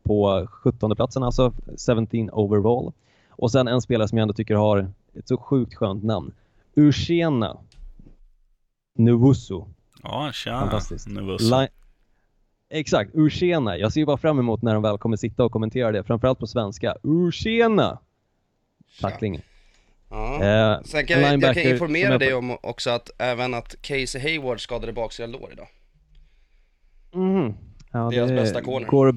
på 0.03 0.47
17 0.51 0.95
platsen, 0.95 1.23
alltså 1.23 1.53
17 1.87 2.29
overall. 2.31 2.91
Och 3.29 3.51
sen 3.51 3.67
en 3.67 3.81
spelare 3.81 4.07
som 4.07 4.17
jag 4.17 4.21
ändå 4.23 4.33
tycker 4.33 4.55
har 4.55 4.91
ett 5.13 5.27
så 5.27 5.37
sjukt 5.37 5.75
skönt 5.75 6.03
namn. 6.03 6.33
Ushena 6.75 7.57
Nuvusu. 8.95 9.61
Ja, 10.03 10.29
tja. 10.33 10.59
Fantastiskt. 10.59 11.07
Nu 11.07 11.21
var 11.21 11.37
så. 11.37 11.61
Li- 11.61 11.67
Exakt, 12.69 13.11
Urshena. 13.13 13.77
Jag 13.77 13.93
ser 13.93 13.99
ju 13.99 14.05
bara 14.05 14.17
fram 14.17 14.39
emot 14.39 14.61
när 14.61 14.73
de 14.73 14.83
väl 14.83 14.97
kommer 14.97 15.17
sitta 15.17 15.43
och 15.43 15.51
kommentera 15.51 15.91
det, 15.91 16.03
framförallt 16.03 16.39
på 16.39 16.47
svenska. 16.47 16.95
Urshena! 17.03 17.99
Tackling. 19.01 19.41
Ja. 20.09 20.43
Eh, 20.43 20.81
Sen 20.83 21.05
kan 21.05 21.21
jag, 21.21 21.43
jag 21.43 21.53
kan 21.55 21.63
informera 21.63 22.17
dig 22.17 22.33
om 22.33 22.57
också 22.61 22.89
att 22.89 23.09
även 23.17 23.53
att 23.53 23.75
Casey 23.81 24.21
Hayward 24.21 24.61
skadade 24.61 24.93
baksida 24.93 25.27
lår 25.27 25.49
idag. 25.53 25.67
Mhm. 27.13 27.53
Ja, 27.91 28.09
Deras 28.09 28.29
det 28.29 28.35
bästa 28.35 28.61
corner. 28.61 28.87
Går, 28.87 29.15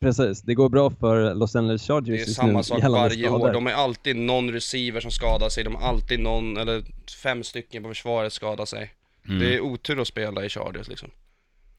precis, 0.00 0.42
det 0.42 0.54
går 0.54 0.68
bra 0.68 0.90
för 0.90 1.34
Los 1.34 1.56
Angeles 1.56 1.86
Chargers 1.86 2.06
Det 2.24 2.30
är 2.30 2.34
samma 2.34 2.52
nu 2.58 2.62
sak 2.62 2.82
varje 2.82 3.24
skador. 3.28 3.48
år. 3.48 3.52
De 3.52 3.66
är 3.66 3.72
alltid 3.72 4.16
någon 4.16 4.50
receiver 4.50 5.00
som 5.00 5.10
skadar 5.10 5.48
sig, 5.48 5.64
de 5.64 5.74
har 5.74 5.82
alltid 5.88 6.20
någon, 6.20 6.56
eller 6.56 6.82
fem 7.22 7.42
stycken 7.42 7.82
på 7.82 7.88
försvaret 7.88 8.32
skadar 8.32 8.64
sig. 8.64 8.90
Mm. 9.28 9.38
Det 9.40 9.54
är 9.54 9.60
otur 9.60 10.00
att 10.00 10.06
spela 10.08 10.44
i 10.44 10.48
Chargers 10.48 10.88
liksom. 10.88 11.10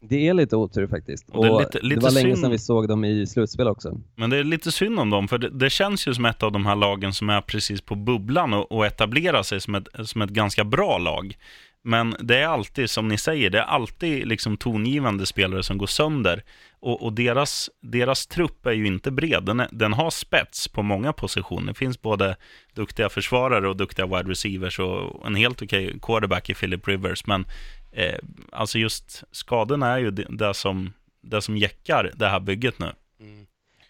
Det 0.09 0.27
är 0.27 0.33
lite 0.33 0.55
otur 0.55 0.87
faktiskt. 0.87 1.29
Och 1.29 1.45
det 1.45 1.51
är 1.51 1.59
lite- 1.59 1.79
lite 1.81 1.95
det 1.99 2.03
var 2.03 2.11
länge 2.11 2.35
sedan 2.35 2.51
vi 2.51 2.59
såg 2.59 2.87
dem 2.87 3.05
i 3.05 3.27
slutspel 3.27 3.67
också. 3.67 3.97
Men 4.15 4.29
det 4.29 4.37
är 4.37 4.43
lite 4.43 4.71
synd 4.71 4.99
om 4.99 5.09
dem, 5.09 5.27
för 5.27 5.37
det, 5.37 5.49
det 5.49 5.69
känns 5.69 6.07
ju 6.07 6.13
som 6.13 6.25
ett 6.25 6.43
av 6.43 6.51
de 6.51 6.65
här 6.65 6.75
lagen 6.75 7.13
som 7.13 7.29
är 7.29 7.41
precis 7.41 7.81
på 7.81 7.95
bubblan 7.95 8.53
och, 8.53 8.71
och 8.71 8.85
etablerar 8.85 9.43
sig 9.43 9.61
som 9.61 9.75
ett, 9.75 9.87
som 10.03 10.21
ett 10.21 10.29
ganska 10.29 10.63
bra 10.63 10.97
lag. 10.97 11.37
Men 11.85 12.15
det 12.19 12.37
är 12.37 12.47
alltid, 12.47 12.89
som 12.89 13.07
ni 13.07 13.17
säger, 13.17 13.49
det 13.49 13.59
är 13.59 13.63
alltid 13.63 14.27
liksom 14.27 14.57
tongivande 14.57 15.25
spelare 15.25 15.63
som 15.63 15.77
går 15.77 15.87
sönder. 15.87 16.43
Och, 16.79 17.03
och 17.03 17.13
deras, 17.13 17.69
deras 17.81 18.27
trupp 18.27 18.65
är 18.65 18.71
ju 18.71 18.87
inte 18.87 19.11
bred. 19.11 19.43
Den, 19.43 19.59
är, 19.59 19.67
den 19.71 19.93
har 19.93 20.09
spets 20.09 20.67
på 20.67 20.83
många 20.83 21.13
positioner. 21.13 21.67
Det 21.67 21.77
finns 21.77 22.01
både 22.01 22.35
duktiga 22.73 23.09
försvarare 23.09 23.69
och 23.69 23.77
duktiga 23.77 24.05
wide 24.05 24.29
receivers 24.31 24.79
och 24.79 25.27
en 25.27 25.35
helt 25.35 25.61
okej 25.61 25.99
quarterback 26.01 26.49
i 26.49 26.53
Philip 26.53 26.87
Rivers. 26.87 27.25
Men 27.27 27.45
eh, 27.93 28.15
alltså 28.51 28.77
just 28.77 29.23
skadorna 29.31 29.87
är 29.87 29.97
ju 29.97 30.11
det, 30.11 30.25
det, 30.29 30.53
som, 30.53 30.93
det 31.21 31.41
som 31.41 31.57
jäckar 31.57 32.11
det 32.15 32.27
här 32.27 32.39
bygget 32.39 32.79
nu. 32.79 32.85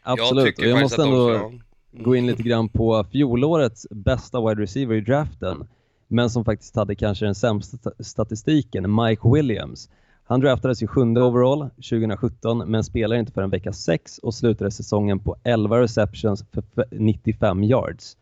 Absolut, 0.04 0.46
tycker 0.46 0.62
och 0.64 0.70
jag 0.70 0.80
faktiskt 0.80 0.98
måste 0.98 1.10
ändå 1.12 1.38
ska- 1.58 2.04
gå 2.04 2.16
in 2.16 2.28
lite 2.28 2.44
grann 2.44 2.70
på 2.70 3.06
fjolårets 3.12 3.88
bästa 3.92 4.42
wide 4.50 4.62
receiver 4.62 4.96
i 4.96 5.02
draften, 5.02 5.68
men 6.08 6.30
som 6.30 6.46
faktiskt 6.46 6.76
hade 6.76 6.96
kanske 6.96 7.26
den 7.26 7.36
sämsta 7.36 7.78
sta- 7.78 8.04
statistiken, 8.04 8.96
Mike 8.96 9.22
Williams. 9.34 9.90
Han 10.26 10.40
draftades 10.40 10.84
ju 10.84 10.88
sjunde 10.88 11.22
overall 11.22 11.70
2017, 11.76 12.58
men 12.58 12.84
spelade 12.84 13.20
inte 13.20 13.32
förrän 13.32 13.50
vecka 13.50 13.74
6 13.74 14.18
och 14.18 14.34
slutade 14.34 14.72
säsongen 14.72 15.20
på 15.20 15.36
11 15.44 15.80
receptions 15.82 16.46
för 16.54 16.64
f- 16.78 16.88
95 16.92 17.64
yards. 17.64 18.18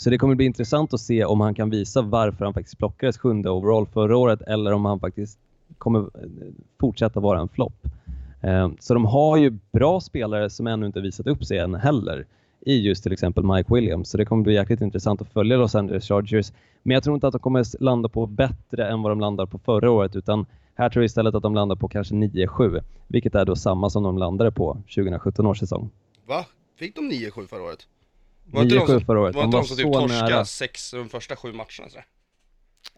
Så 0.00 0.10
det 0.10 0.18
kommer 0.18 0.34
bli 0.34 0.46
intressant 0.46 0.94
att 0.94 1.00
se 1.00 1.24
om 1.24 1.40
han 1.40 1.54
kan 1.54 1.70
visa 1.70 2.02
varför 2.02 2.44
han 2.44 2.54
faktiskt 2.54 2.78
plockades 2.78 3.18
sjunde 3.18 3.50
overall 3.50 3.86
förra 3.86 4.16
året 4.16 4.42
eller 4.42 4.72
om 4.72 4.84
han 4.84 5.00
faktiskt 5.00 5.38
kommer 5.78 5.98
eh, 5.98 6.06
fortsätta 6.80 7.20
vara 7.20 7.40
en 7.40 7.48
flopp. 7.48 7.86
Eh, 8.40 8.70
så 8.80 8.94
de 8.94 9.04
har 9.04 9.36
ju 9.36 9.58
bra 9.72 10.00
spelare 10.00 10.50
som 10.50 10.66
ännu 10.66 10.86
inte 10.86 11.00
visat 11.00 11.26
upp 11.26 11.44
sig 11.44 11.58
än 11.58 11.74
heller 11.74 12.26
i 12.60 12.80
just 12.80 13.02
till 13.02 13.12
exempel 13.12 13.44
Mike 13.44 13.74
Williams. 13.74 14.10
Så 14.10 14.16
det 14.16 14.24
kommer 14.24 14.42
bli 14.42 14.54
jäkligt 14.54 14.80
intressant 14.80 15.22
att 15.22 15.32
följa 15.32 15.56
Los 15.56 15.74
Angeles 15.74 16.08
Chargers. 16.08 16.52
Men 16.82 16.94
jag 16.94 17.02
tror 17.02 17.14
inte 17.14 17.26
att 17.26 17.32
de 17.32 17.38
kommer 17.38 17.82
landa 17.82 18.08
på 18.08 18.26
bättre 18.26 18.88
än 18.88 19.02
vad 19.02 19.12
de 19.12 19.20
landar 19.20 19.46
på 19.46 19.58
förra 19.58 19.90
året 19.90 20.16
utan 20.16 20.46
här 20.74 20.88
tror 20.88 21.02
jag 21.02 21.06
istället 21.06 21.34
att 21.34 21.42
de 21.42 21.54
landar 21.54 21.76
på 21.76 21.88
kanske 21.88 22.14
9-7 22.14 22.82
vilket 23.08 23.34
är 23.34 23.44
då 23.44 23.56
samma 23.56 23.90
som 23.90 24.02
de 24.02 24.18
landade 24.18 24.50
på 24.52 24.74
2017 24.74 25.46
års 25.46 25.58
säsong. 25.58 25.90
Va? 26.26 26.46
Fick 26.78 26.96
de 26.96 27.00
9-7 27.00 27.46
förra 27.46 27.62
året? 27.62 27.86
Var 28.52 28.62
inte 28.62 28.74
de 28.74 28.80
9-7 28.80 28.86
som- 28.86 29.04
förra 29.06 29.20
året. 29.20 29.34
Var 29.34 29.42
De 29.42 29.44
inte 29.46 29.56
var 29.56 29.62
de 29.62 29.68
som 29.68 29.76
typ 29.76 29.92
torskade 29.92 30.30
nära. 30.30 30.44
sex 30.44 30.90
de 30.90 31.08
första 31.08 31.36
sju 31.36 31.52
matcherna? 31.52 31.88
Så? 31.88 31.98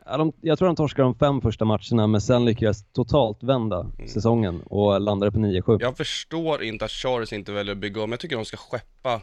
Ja, 0.05 0.17
de, 0.17 0.33
jag 0.41 0.59
tror 0.59 0.67
de 0.69 0.77
torskade 0.77 1.03
de 1.09 1.15
fem 1.15 1.41
första 1.41 1.65
matcherna, 1.65 2.07
men 2.07 2.21
sen 2.21 2.45
lyckades 2.45 2.93
totalt 2.93 3.43
vända 3.43 3.87
säsongen 4.09 4.63
och 4.63 5.01
landade 5.01 5.33
på 5.33 5.39
9-7. 5.39 5.79
Jag 5.81 5.97
förstår 5.97 6.63
inte 6.63 6.85
att 6.85 6.91
Chargers 6.91 7.33
inte 7.33 7.53
väljer 7.53 7.73
att 7.75 7.79
bygga 7.79 8.03
om. 8.03 8.11
Jag 8.11 8.21
tycker 8.21 8.37
de 8.37 8.45
ska 8.45 8.57
skeppa 8.57 9.21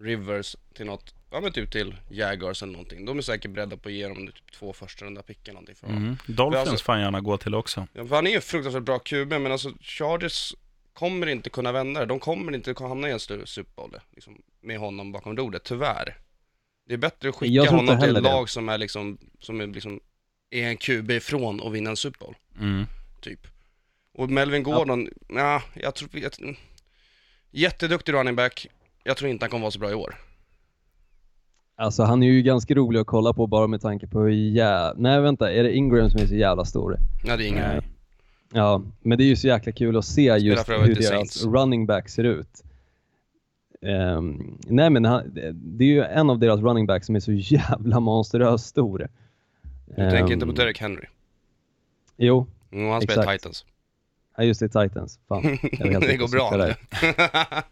Rivers 0.00 0.56
till 0.74 0.86
något, 0.86 1.14
ja 1.30 1.40
men 1.40 1.52
typ 1.52 1.70
till 1.72 1.94
Jaguars 2.10 2.62
eller 2.62 2.72
någonting. 2.72 3.04
De 3.04 3.18
är 3.18 3.22
säkert 3.22 3.50
beredda 3.50 3.76
på 3.76 3.88
att 3.88 3.94
ge 3.94 4.08
dem 4.08 4.16
typ 4.26 4.52
två 4.58 4.72
första 4.72 5.04
runda 5.04 5.22
pickar 5.22 5.52
någonting 5.52 5.74
för 5.74 5.86
honom. 5.86 6.02
Mm. 6.02 6.16
Dolphins 6.26 6.68
Alltså- 6.68 6.84
får 6.84 6.92
han 6.92 7.02
gärna 7.02 7.20
gå 7.20 7.36
till 7.36 7.54
också. 7.54 7.86
Ja, 7.92 8.06
för 8.06 8.14
han 8.16 8.26
är 8.26 8.30
ju 8.30 8.40
fruktansvärt 8.40 8.82
bra 8.82 8.98
QB, 8.98 9.28
men 9.38 9.52
alltså 9.52 9.70
Chargers 9.80 10.54
kommer 10.98 11.26
inte 11.26 11.50
kunna 11.50 11.72
vända 11.72 12.00
det. 12.00 12.06
De 12.06 12.20
kommer 12.20 12.54
inte 12.54 12.74
kunna 12.74 12.88
hamna 12.88 13.08
i 13.08 13.12
en 13.12 13.20
större 13.20 13.46
Super 13.46 13.72
Bowl, 13.76 13.96
liksom, 14.14 14.42
med 14.60 14.78
honom 14.78 15.12
bakom 15.12 15.36
rodret, 15.36 15.64
tyvärr. 15.64 16.16
Det 16.86 16.94
är 16.94 16.98
bättre 16.98 17.28
att 17.28 17.34
skicka 17.34 17.70
honom 17.70 18.00
till 18.00 18.08
ett 18.08 18.14
det. 18.14 18.20
lag 18.30 18.48
som 18.50 18.68
är 18.68 18.78
liksom, 18.78 19.18
som 19.40 19.60
är 19.60 19.66
liksom, 19.66 20.00
är 20.50 20.68
en 20.68 20.76
QB 20.76 21.10
ifrån 21.10 21.60
och 21.60 21.74
vinna 21.74 21.90
en 21.90 21.96
Super 21.96 22.18
Bowl, 22.18 22.34
Mm. 22.60 22.86
typ. 23.20 23.46
Och 24.14 24.30
Melvin 24.30 24.62
Gordon, 24.62 25.08
ja, 25.28 25.62
jag 25.74 25.94
tror, 25.94 26.10
jag, 26.12 26.56
jätteduktig 27.50 28.12
running 28.12 28.36
back. 28.36 28.66
Jag 29.04 29.16
tror 29.16 29.30
inte 29.30 29.44
han 29.44 29.50
kommer 29.50 29.62
vara 29.62 29.70
så 29.70 29.78
bra 29.78 29.90
i 29.90 29.94
år. 29.94 30.14
Alltså 31.76 32.02
han 32.02 32.22
är 32.22 32.26
ju 32.26 32.42
ganska 32.42 32.74
rolig 32.74 33.00
att 33.00 33.06
kolla 33.06 33.32
på 33.32 33.46
bara 33.46 33.66
med 33.66 33.80
tanke 33.80 34.06
på 34.06 34.20
hur 34.20 34.30
jä... 34.30 34.92
Nej 34.96 35.20
vänta, 35.20 35.52
är 35.52 35.62
det 35.62 35.72
Ingram 35.72 36.10
som 36.10 36.20
är 36.20 36.26
så 36.26 36.34
jävla 36.34 36.64
stor? 36.64 36.96
Nej, 37.24 37.36
det 37.36 37.44
är 37.44 37.48
ingen. 37.48 37.68
Nej. 37.68 37.80
Ja, 38.52 38.82
men 39.00 39.18
det 39.18 39.24
är 39.24 39.28
ju 39.28 39.36
så 39.36 39.46
jäkla 39.46 39.72
kul 39.72 39.96
att 39.96 40.04
se 40.04 40.22
just 40.22 40.68
hur 40.68 40.94
deras 40.94 41.06
Saints. 41.06 41.44
running 41.44 41.86
back 41.86 42.08
ser 42.08 42.24
ut. 42.24 42.64
Ehm, 43.82 44.58
nej 44.66 44.90
men 44.90 45.04
han, 45.04 45.34
det- 45.34 45.52
det 45.52 45.84
är 45.84 45.88
ju 45.88 46.02
en 46.04 46.30
av 46.30 46.38
deras 46.38 46.60
running 46.60 46.86
backs 46.86 47.06
som 47.06 47.16
är 47.16 47.20
så 47.20 47.32
jävla 47.32 48.00
monsteröst 48.00 48.66
stor. 48.66 49.08
Du 49.86 49.94
tänker 49.94 50.16
Ehm, 50.18 50.32
inte 50.32 50.46
på 50.46 50.52
Derek 50.52 50.80
Henry. 50.80 51.04
Jo, 52.16 52.46
Mm, 52.72 52.90
han 52.90 53.00
spelar. 53.02 53.32
Titans. 53.32 53.64
ja, 54.36 54.42
just 54.44 54.60
det, 54.60 54.68
Titans. 54.68 55.18
Fan, 55.28 55.42
det 56.00 56.16
går 56.16 56.28
bra 56.28 56.56
nu. 56.56 56.56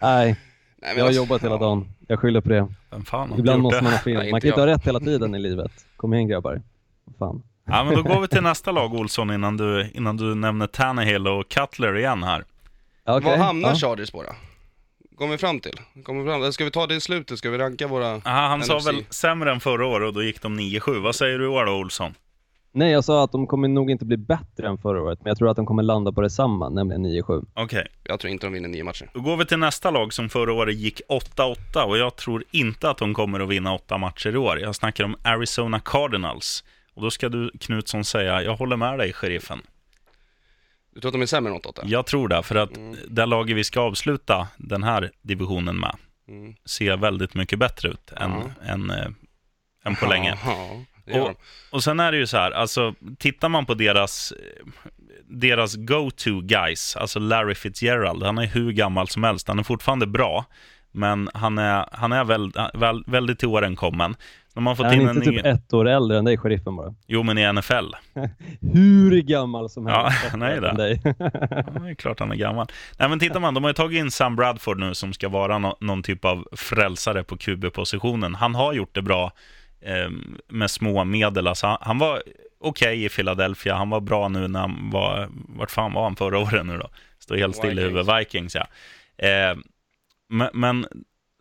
Nej, 0.00 0.36
Nej, 0.78 0.94
men 0.94 0.96
jag 0.96 1.02
har 1.02 1.06
alltså, 1.08 1.22
jobbat 1.22 1.42
hela 1.42 1.54
ja. 1.54 1.58
dagen. 1.60 1.88
Jag 2.06 2.18
skyller 2.18 2.40
på 2.40 2.48
det. 2.48 2.68
Vem 2.90 3.04
fan 3.04 3.30
har 3.30 3.38
Ibland 3.38 3.62
måste 3.62 3.78
det? 3.78 3.82
man 3.84 3.92
ha 3.92 3.98
fel. 3.98 4.30
Man 4.30 4.40
kan 4.40 4.48
inte 4.48 4.60
ha 4.60 4.66
rätt 4.66 4.86
hela 4.86 5.00
tiden 5.00 5.34
i 5.34 5.38
livet. 5.38 5.86
Kom 5.96 6.14
igen 6.14 6.28
grabbar. 6.28 6.62
Fan. 7.18 7.42
Ja, 7.66 7.84
men 7.84 7.94
då 7.94 8.02
går 8.02 8.20
vi 8.20 8.28
till 8.28 8.42
nästa 8.42 8.72
lag, 8.72 8.94
Olsson, 8.94 9.30
innan 9.30 9.56
du, 9.56 9.90
innan 9.94 10.16
du 10.16 10.34
nämner 10.34 10.66
Tannehill 10.66 11.28
och 11.28 11.48
Cutler 11.48 11.96
igen 11.98 12.22
här. 12.22 12.44
Okej. 13.06 13.30
Vad 13.30 13.38
hamnar 13.38 13.68
ja. 13.68 13.74
Chargers 13.74 14.10
på 14.10 14.22
då? 14.22 14.28
Kommer 15.18 15.32
vi 15.32 15.38
fram 15.38 15.60
till? 15.60 15.80
Kommer 16.04 16.22
vi 16.22 16.30
fram, 16.30 16.52
ska 16.52 16.64
vi 16.64 16.70
ta 16.70 16.86
det 16.86 16.94
i 16.94 17.00
slutet? 17.00 17.38
Ska 17.38 17.50
vi 17.50 17.58
ranka 17.58 17.86
våra... 17.86 18.06
Aha, 18.10 18.20
han 18.48 18.62
sa 18.62 18.76
NFC? 18.76 18.86
väl 18.86 19.04
sämre 19.10 19.52
än 19.52 19.60
förra 19.60 19.86
året 19.86 20.06
och 20.06 20.14
då 20.14 20.22
gick 20.22 20.42
de 20.42 20.60
9-7. 20.60 21.02
Vad 21.02 21.14
säger 21.14 21.38
du 21.38 21.44
i 21.44 21.48
år 21.48 21.64
då, 21.64 21.72
Olsson? 21.72 22.14
Nej, 22.72 22.92
jag 22.92 23.04
sa 23.04 23.24
att 23.24 23.32
de 23.32 23.46
kommer 23.46 23.68
nog 23.68 23.90
inte 23.90 24.04
bli 24.04 24.16
bättre 24.16 24.68
än 24.68 24.78
förra 24.78 25.02
året, 25.02 25.18
men 25.22 25.30
jag 25.30 25.38
tror 25.38 25.48
att 25.50 25.56
de 25.56 25.66
kommer 25.66 25.82
landa 25.82 26.12
på 26.12 26.20
detsamma, 26.20 26.68
nämligen 26.68 27.06
9-7. 27.06 27.46
Okej, 27.54 27.86
Jag 28.04 28.20
tror 28.20 28.32
inte 28.32 28.46
de 28.46 28.52
vinner 28.52 28.68
nio 28.68 28.84
matcher. 28.84 29.10
då 29.14 29.20
går 29.20 29.36
vi 29.36 29.46
till 29.46 29.58
nästa 29.58 29.90
lag 29.90 30.12
som 30.12 30.28
förra 30.28 30.52
året 30.52 30.76
gick 30.76 31.00
8-8 31.08 31.82
och 31.82 31.98
jag 31.98 32.16
tror 32.16 32.44
inte 32.50 32.90
att 32.90 32.98
de 32.98 33.14
kommer 33.14 33.40
att 33.40 33.48
vinna 33.48 33.74
åtta 33.74 33.98
matcher 33.98 34.34
i 34.34 34.36
år. 34.36 34.58
Jag 34.60 34.74
snackar 34.74 35.04
om 35.04 35.16
Arizona 35.22 35.80
Cardinals. 35.80 36.64
Och 36.96 37.02
då 37.02 37.10
ska 37.10 37.28
du, 37.28 37.50
Knutsson, 37.60 38.04
säga, 38.04 38.42
jag 38.42 38.56
håller 38.56 38.76
med 38.76 38.98
dig, 38.98 39.12
sheriffen. 39.12 39.62
Du 40.94 41.00
tror 41.00 41.08
att 41.08 41.12
de 41.12 41.22
är 41.22 41.26
sämre 41.26 41.52
än 41.52 41.58
8-8? 41.60 41.80
Jag 41.84 42.06
tror 42.06 42.28
det, 42.28 42.42
för 42.42 42.54
att 42.54 42.76
Mm. 42.76 42.96
det 43.08 43.26
laget 43.26 43.56
vi 43.56 43.64
ska 43.64 43.80
avsluta 43.80 44.48
den 44.56 44.82
här 44.82 45.10
divisionen 45.22 45.76
med 45.80 45.96
Mm. 46.28 46.54
ser 46.64 46.96
väldigt 46.96 47.34
mycket 47.34 47.58
bättre 47.58 47.88
ut 47.88 48.12
än, 48.16 48.32
än, 48.66 48.90
äh, 48.90 49.06
än 49.84 49.96
på 49.96 50.06
länge. 50.06 50.38
Ja, 50.44 50.84
gör 51.06 51.20
Och, 51.20 51.40
och 51.70 51.84
sen 51.84 52.00
är 52.00 52.12
det 52.12 52.18
ju 52.18 52.26
så 52.26 52.36
här, 52.36 52.50
alltså 52.50 52.94
tittar 53.18 53.48
man 53.48 53.66
på 53.66 53.74
deras, 53.74 54.32
deras 55.24 55.74
go-to 55.76 56.40
guys, 56.40 56.96
alltså 56.96 57.18
Larry 57.18 57.54
Fitzgerald, 57.54 58.22
han 58.22 58.38
är 58.38 58.46
hur 58.46 58.72
gammal 58.72 59.08
som 59.08 59.24
helst, 59.24 59.48
han 59.48 59.58
är 59.58 59.62
fortfarande 59.62 60.06
bra, 60.06 60.44
men 60.92 61.30
han 61.34 61.58
är, 61.58 61.88
han 61.92 62.12
är 62.12 62.24
väl, 62.24 62.52
väl, 62.74 63.04
väldigt 63.06 63.38
till 63.38 63.48
åren 63.48 63.76
kommen. 63.76 64.16
När 64.56 64.62
man 64.62 64.72
Är 64.72 64.76
fått 64.76 64.86
han 64.86 64.94
in 64.94 65.00
inte 65.00 65.10
en 65.12 65.20
typ 65.20 65.44
ny, 65.44 65.50
ett 65.50 65.72
år 65.74 65.88
äldre 65.88 66.18
än 66.18 66.24
dig, 66.24 66.38
sheriffen 66.38 66.76
bara? 66.76 66.94
Jo, 67.06 67.22
men 67.22 67.38
i 67.38 67.52
NFL. 67.52 67.94
Hur 68.72 69.20
gammal 69.22 69.70
som 69.70 69.86
Ja, 69.86 70.06
helst. 70.08 70.34
är 70.34 70.48
ju 70.48 70.54
äldre 70.54 70.70
än 70.70 70.76
dig. 70.76 71.00
Ja, 71.04 71.14
det 71.80 71.90
är 71.90 71.94
klart 71.94 72.20
han 72.20 72.30
är 72.32 72.36
gammal. 72.36 72.66
Nej, 72.98 73.08
men 73.08 73.18
tittar 73.18 73.40
man, 73.40 73.54
de 73.54 73.64
har 73.64 73.70
ju 73.70 73.74
tagit 73.74 73.98
in 73.98 74.10
Sam 74.10 74.36
Bradford 74.36 74.78
nu 74.78 74.94
som 74.94 75.12
ska 75.12 75.28
vara 75.28 75.58
nå- 75.58 75.76
någon 75.80 76.02
typ 76.02 76.24
av 76.24 76.48
frälsare 76.52 77.24
på 77.24 77.36
QB-positionen. 77.36 78.34
Han 78.34 78.54
har 78.54 78.72
gjort 78.72 78.94
det 78.94 79.02
bra 79.02 79.32
eh, 79.80 80.10
med 80.48 80.70
små 80.70 81.04
medel. 81.04 81.46
Alltså, 81.46 81.66
han, 81.66 81.78
han 81.80 81.98
var 81.98 82.22
okej 82.60 83.04
i 83.04 83.08
Philadelphia, 83.08 83.74
han 83.74 83.90
var 83.90 84.00
bra 84.00 84.28
nu 84.28 84.48
när 84.48 84.60
han 84.60 84.90
var, 84.90 85.28
vart 85.32 85.70
fan 85.70 85.92
var 85.92 86.02
han 86.02 86.16
förra 86.16 86.38
året 86.38 86.66
nu 86.66 86.78
då? 86.78 86.88
Står 87.18 87.36
helt 87.36 87.56
still 87.56 87.70
i 87.70 87.74
Vikings. 87.82 87.90
huvudet, 87.90 88.20
Vikings 88.20 88.54
ja. 88.54 88.66
Eh, 89.26 89.56
men 90.28 90.48
men 90.52 90.86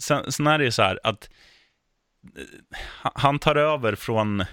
sen, 0.03 0.31
sen 0.31 0.47
är 0.47 0.57
det 0.57 0.63
ju 0.65 0.71
så 0.71 0.81
här 0.81 0.99
att 1.03 1.29
Eh, 2.35 2.77
han 3.15 3.39
tar 3.39 3.55
över 3.55 3.95
från 3.95 4.43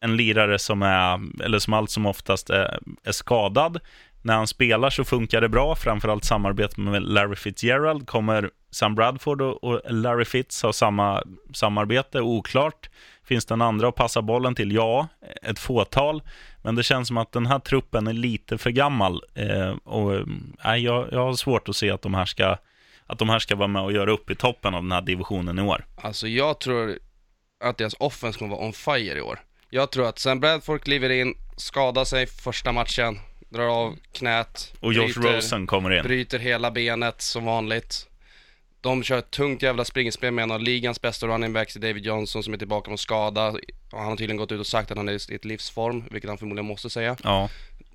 en 0.00 0.16
lirare 0.16 0.58
som 0.58 0.82
är, 0.82 1.20
eller 1.44 1.58
som 1.58 1.72
allt 1.72 1.90
som 1.90 2.06
oftast 2.06 2.50
är, 2.50 2.78
är 3.04 3.12
skadad. 3.12 3.80
När 4.22 4.36
han 4.36 4.46
spelar 4.46 4.90
så 4.90 5.04
funkar 5.04 5.40
det 5.40 5.48
bra, 5.48 5.74
framförallt 5.74 6.24
samarbetet 6.24 6.76
med 6.76 7.02
Larry 7.02 7.36
Fitzgerald. 7.36 8.06
Kommer 8.06 8.50
Sam 8.70 8.94
Bradford 8.94 9.42
och, 9.42 9.80
Larry 9.90 10.24
Fitz 10.24 10.62
ha 10.62 10.72
samma 10.72 11.22
samarbete? 11.54 12.20
Oklart. 12.20 12.90
Finns 13.24 13.46
det 13.46 13.54
en 13.54 13.62
andra 13.62 13.88
att 13.88 13.94
passa 13.94 14.22
bollen 14.22 14.54
till? 14.54 14.72
Ja, 14.72 15.08
ett 15.42 15.58
fåtal. 15.58 16.22
Men 16.62 16.74
det 16.74 16.82
känns 16.82 17.08
som 17.08 17.16
att 17.16 17.32
den 17.32 17.46
här 17.46 17.58
truppen 17.58 18.06
är 18.06 18.12
lite 18.12 18.58
för 18.58 18.70
gammal. 18.70 19.22
Eh, 19.34 19.70
och, 19.84 20.14
eh, 20.14 20.76
jag, 20.76 21.08
jag 21.12 21.24
har 21.24 21.34
svårt 21.34 21.68
att 21.68 21.76
se 21.76 21.90
att 21.90 22.02
de 22.02 22.14
här 22.14 22.24
ska 22.24 22.56
att 23.06 23.18
de 23.18 23.28
här 23.28 23.38
ska 23.38 23.56
vara 23.56 23.68
med 23.68 23.82
och 23.82 23.92
göra 23.92 24.10
upp 24.12 24.30
i 24.30 24.34
toppen 24.34 24.74
av 24.74 24.82
den 24.82 24.92
här 24.92 25.02
divisionen 25.02 25.58
i 25.58 25.62
år. 25.62 25.86
Alltså 25.96 26.28
jag 26.28 26.60
tror 26.60 26.98
att 27.64 27.78
deras 27.78 27.94
offense 27.98 28.38
kommer 28.38 28.56
vara 28.56 28.66
on 28.66 28.72
fire 28.72 29.18
i 29.18 29.20
år. 29.20 29.38
Jag 29.70 29.90
tror 29.92 30.08
att 30.08 30.18
Sam 30.18 30.40
Bradford 30.40 30.82
kliver 30.82 31.10
in, 31.10 31.34
skadar 31.56 32.04
sig 32.04 32.26
första 32.26 32.72
matchen, 32.72 33.18
drar 33.48 33.64
av 33.68 33.96
knät, 34.12 34.72
Och 34.80 34.92
Josh 34.92 35.04
bryter, 35.20 35.36
Rosen 35.36 35.66
kommer 35.66 35.92
in. 35.96 36.02
bryter 36.02 36.38
hela 36.38 36.70
benet 36.70 37.20
som 37.22 37.44
vanligt. 37.44 38.08
De 38.80 39.02
kör 39.02 39.18
ett 39.18 39.30
tungt 39.30 39.62
jävla 39.62 39.84
springspel 39.84 40.32
med 40.32 40.42
en 40.42 40.50
av 40.50 40.60
ligans 40.60 41.00
bästa 41.00 41.26
running 41.26 41.52
backs, 41.52 41.74
David 41.74 42.04
Johnson, 42.06 42.42
som 42.42 42.54
är 42.54 42.58
tillbaka 42.58 42.88
från 42.88 42.98
skada. 42.98 43.54
Han 43.92 44.04
har 44.06 44.16
tydligen 44.16 44.36
gått 44.36 44.52
ut 44.52 44.60
och 44.60 44.66
sagt 44.66 44.90
att 44.90 44.96
han 44.96 45.08
är 45.08 45.32
i 45.32 45.34
ett 45.34 45.44
livsform, 45.44 46.04
vilket 46.10 46.28
han 46.30 46.38
förmodligen 46.38 46.66
måste 46.66 46.90
säga. 46.90 47.16
Ja. 47.22 47.48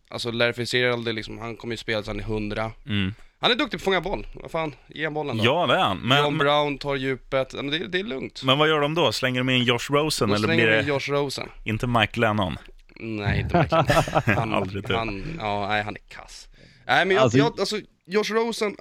Alltså 0.07 0.31
Larry 0.31 0.53
Fitzgerald, 0.53 1.15
liksom, 1.15 1.37
han 1.39 1.55
kommer 1.57 1.73
ju 1.73 1.77
spela 1.77 1.97
tills 2.01 2.07
han 2.07 2.19
är 2.19 2.23
100. 2.23 2.71
Mm. 2.85 3.13
Han 3.41 3.51
är 3.51 3.55
duktig 3.55 3.71
på 3.71 3.81
att 3.81 3.83
fånga 3.83 4.01
boll. 4.01 4.27
Vad 4.33 4.51
fan, 4.51 4.75
ge 4.87 5.03
han 5.03 5.13
bollen 5.13 5.37
då. 5.37 5.43
Ja, 5.45 5.67
det 5.67 5.73
är 5.73 5.79
han. 5.79 5.97
John 5.97 6.07
Men, 6.07 6.37
Brown 6.37 6.77
tar 6.77 6.95
djupet. 6.95 7.53
Men 7.53 7.67
det, 7.67 7.87
det 7.87 7.99
är 7.99 8.03
lugnt. 8.03 8.43
men 8.43 8.57
vad 8.57 8.67
gör 8.69 8.79
de 8.81 8.93
då? 8.95 9.11
Slänger 9.11 9.39
de 9.39 9.49
in 9.49 9.63
Josh 9.63 9.79
Rosen 9.91 10.29
Då 10.29 10.35
eller 10.35 10.47
slänger 10.47 10.65
blir 10.65 10.75
vi 10.77 10.81
det 10.81 10.87
Josh 10.87 10.99
Rosen. 11.13 11.49
inte 11.63 11.87
Mike 11.87 12.19
Lennon? 12.19 12.57
Nej, 12.95 13.39
inte 13.39 13.53
verkligen. 13.57 13.85
Han, 14.37 14.53
Aldrig 14.53 14.87
typ. 14.87 14.95
han, 14.95 15.23
ja, 15.39 15.67
nej, 15.67 15.83
han 15.83 15.95
är 15.95 16.01
kass. 16.15 16.47
Nej, 16.87 17.05
men 17.05 17.15
jag, 17.15 17.23
Alltså- 17.23 17.37
jag, 17.37 17.59
alltså, 17.59 17.79
Josh 18.05 18.31
Rosen, 18.33 18.75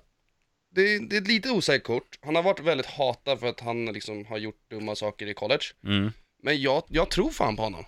det, 0.74 0.80
är- 0.94 1.00
det 1.00 1.16
är 1.16 1.20
ett 1.20 1.28
lite 1.28 1.50
osäkert 1.50 1.86
kort. 1.86 2.18
Han 2.24 2.36
har 2.36 2.42
varit 2.42 2.60
väldigt 2.60 2.86
hatad 2.86 3.40
för 3.40 3.46
att 3.46 3.60
han 3.60 3.84
liksom 3.84 4.26
har 4.26 4.38
gjort 4.38 4.70
dumma 4.70 4.94
saker 4.94 5.26
i 5.26 5.34
college. 5.34 5.64
Mm. 5.84 6.12
Men 6.42 6.62
jag, 6.62 6.82
jag 6.88 7.10
tror 7.10 7.30
fan 7.30 7.56
på 7.56 7.62
honom. 7.62 7.84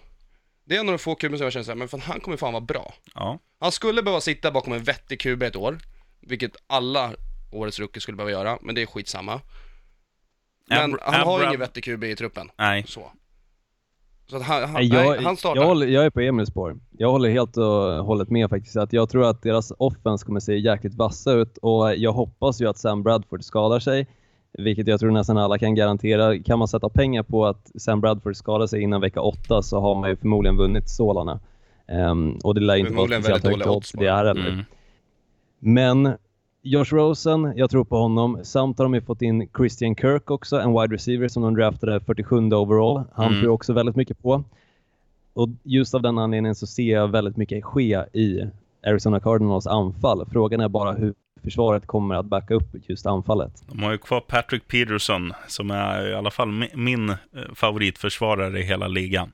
Det 0.65 0.77
är 0.77 0.81
en 0.81 0.89
av 0.89 0.93
de 0.93 0.99
få 0.99 1.15
kuber 1.15 1.37
som 1.37 1.45
jag 1.45 1.53
känner 1.53 1.65
såhär, 1.65 1.77
men 1.77 1.89
fan, 1.89 2.01
han 2.01 2.21
kommer 2.21 2.37
fan 2.37 2.53
vara 2.53 2.61
bra. 2.65 2.95
Ja. 3.15 3.39
Han 3.61 3.73
skulle 3.73 4.03
behöva 4.03 4.21
sitta 4.21 4.51
bakom 4.51 4.73
en 4.73 4.83
vettig 4.85 5.21
QB 5.21 5.43
ett 5.43 5.57
år, 5.57 5.79
vilket 6.23 6.57
alla 6.67 7.11
årets 7.53 7.79
rookie 7.81 8.01
skulle 8.01 8.17
behöva 8.17 8.31
göra, 8.31 8.59
men 8.63 8.75
det 8.75 8.83
är 8.83 8.87
skitsamma. 8.87 9.41
Men 10.69 10.95
Ab- 10.95 10.99
han 11.03 11.27
har 11.27 11.41
Abra- 11.41 11.49
ingen 11.49 11.61
vettig 11.61 11.85
QB 11.85 12.05
i 12.05 12.17
truppen. 12.17 12.51
Nej. 12.59 12.85
Så. 12.89 13.13
Så 14.27 14.37
att 14.37 14.43
han, 14.43 14.63
han, 14.63 14.73
Nej, 14.73 14.89
nej, 14.89 15.07
jag, 15.07 15.23
han 15.23 15.37
startar. 15.37 15.61
jag, 15.61 15.69
håller, 15.69 15.87
jag 15.87 16.05
är 16.05 16.11
på 16.11 16.21
Emils 16.21 16.49
spår. 16.49 16.77
Jag 16.91 17.11
håller 17.11 17.31
helt 17.31 17.57
och 17.57 17.65
hållet 18.05 18.31
med 18.31 18.51
faktiskt. 18.51 18.77
Att 18.77 18.93
jag 18.93 19.09
tror 19.11 19.25
att 19.25 19.43
deras 19.43 19.73
offense 19.79 20.27
kommer 20.27 20.41
se 20.41 20.57
jäkligt 20.59 20.95
vassa 20.95 21.33
ut 21.33 21.59
och 21.59 21.95
jag 21.97 22.13
hoppas 22.13 22.61
ju 22.61 22.69
att 22.69 22.79
Sam 22.79 23.03
Bradford 23.03 23.45
skadar 23.45 23.81
sig. 23.81 24.07
Vilket 24.59 24.87
jag 24.87 25.01
tror 25.01 25.11
nästan 25.11 25.39
alla 25.39 25.59
kan 25.59 25.75
garantera. 25.75 26.39
Kan 26.39 26.59
man 26.59 26.69
sätta 26.69 26.89
pengar 26.89 27.23
på 27.23 27.47
att 27.47 27.71
Sam 27.79 28.01
Bradford 28.01 28.37
skadar 28.37 28.67
sig 28.67 28.83
innan 28.83 29.01
vecka 29.01 29.21
åtta 29.21 29.63
så 29.63 29.81
har 29.81 29.95
man 29.95 30.11
ju 30.11 30.17
förmodligen 30.17 30.57
vunnit 30.57 30.89
sålarna. 30.89 31.41
Ehm, 31.89 32.39
och 32.45 32.55
det 32.55 32.61
lär 32.61 32.77
inte 32.77 32.93
vara 32.93 33.07
speciellt 33.09 33.45
högt 33.45 33.67
odds 33.67 33.93
det 33.93 34.11
här 34.11 34.25
heller. 34.25 34.49
Mm. 34.49 34.65
Men 35.59 36.13
Josh 36.63 36.93
Rosen, 36.95 37.53
jag 37.57 37.71
tror 37.71 37.85
på 37.85 37.97
honom. 37.97 38.39
Samt 38.43 38.79
har 38.79 38.85
de 38.85 38.95
ju 38.95 39.01
fått 39.01 39.23
in 39.23 39.49
Christian 39.57 39.97
Kirk 39.97 40.31
också, 40.31 40.61
en 40.61 40.73
wide 40.81 40.95
receiver 40.95 41.29
som 41.29 41.43
de 41.43 41.55
draftade 41.55 42.01
47 42.01 42.37
overall. 42.53 43.03
Han 43.15 43.27
Mm. 43.27 43.41
tror 43.41 43.53
också 43.53 43.73
väldigt 43.73 43.97
mycket 43.97 44.23
på. 44.23 44.45
Och 45.35 45.49
just 45.63 45.95
av 45.95 46.03
den 46.03 46.19
anledningen 46.19 46.55
så 46.55 46.67
ser 46.67 46.93
jag 46.93 47.09
väldigt 47.09 47.37
mycket 47.37 47.65
ske 47.65 48.05
i 48.13 48.47
Arizona 48.87 49.21
Cardinals 49.21 49.67
anfall. 49.67 50.27
Frågan 50.33 50.61
är 50.61 50.69
bara 50.69 50.93
hur 50.93 51.15
försvaret 51.43 51.87
kommer 51.87 52.15
att 52.15 52.27
backa 52.27 52.55
upp 52.55 52.69
just 52.87 53.07
anfallet. 53.07 53.63
De 53.69 53.83
har 53.83 53.93
ju 53.93 53.99
kvar 53.99 54.21
Patrick 54.21 54.69
Peterson, 54.69 55.33
som 55.49 55.71
är 55.71 56.11
i 56.11 56.15
alla 56.15 56.31
fall 56.31 56.49
mi- 56.49 56.77
min 56.77 57.11
eh, 57.11 57.17
favoritförsvarare 57.55 58.59
i 58.61 58.63
hela 58.63 58.89
ligan. 58.89 59.33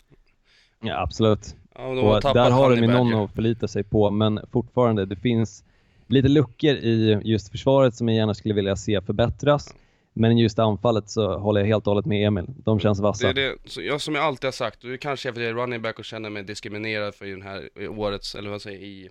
Ja, 0.83 1.01
absolut. 1.03 1.57
Ja, 1.75 1.87
och 1.87 2.15
Och 2.27 2.35
där 2.35 2.51
har 2.51 2.71
de 2.71 2.77
ju 2.77 2.87
någon 2.87 3.15
att 3.15 3.31
förlita 3.35 3.69
sig 3.69 3.83
på, 3.85 4.11
men 4.11 4.41
fortfarande, 4.53 5.05
det 5.07 5.17
finns 5.17 5.65
lite 6.09 6.29
luckor 6.29 6.75
i 6.75 7.21
just 7.25 7.49
försvaret 7.51 7.95
som 7.95 8.09
jag 8.09 8.17
gärna 8.17 8.35
skulle 8.35 8.55
vilja 8.55 8.77
se 8.77 9.01
förbättras. 9.01 9.75
Men 10.13 10.39
just 10.39 10.59
anfallet 10.59 11.11
så 11.11 11.39
håller 11.39 11.61
jag 11.61 11.69
helt 11.69 11.87
och 11.87 11.91
hållet 11.91 12.07
med 12.07 12.27
Emil. 12.27 12.45
De 12.49 12.81
känns 12.81 12.99
Det 12.99 13.03
vassa. 13.03 13.29
är 13.29 13.35
det, 13.35 13.57
så 13.65 13.83
jag, 13.83 14.01
som 14.01 14.15
jag 14.15 14.25
alltid 14.25 14.45
har 14.45 14.53
sagt, 14.53 14.85
och 14.85 14.91
det 14.91 14.99
kanske 14.99 15.29
är 15.29 15.33
för 15.33 15.41
att 15.41 15.45
jag 15.47 15.51
är 15.51 15.63
running 15.63 15.83
back 15.83 15.99
och 15.99 16.05
känner 16.05 16.31
mig 16.31 16.43
diskriminerad 16.43 17.15
för 17.15 17.27
i 17.27 17.31
den 17.31 17.43
här 17.43 17.69
i 17.81 17.89
årets, 17.89 18.35
eller 18.35 18.51
vad 18.51 18.63
säger 18.63 18.79
i 18.81 19.09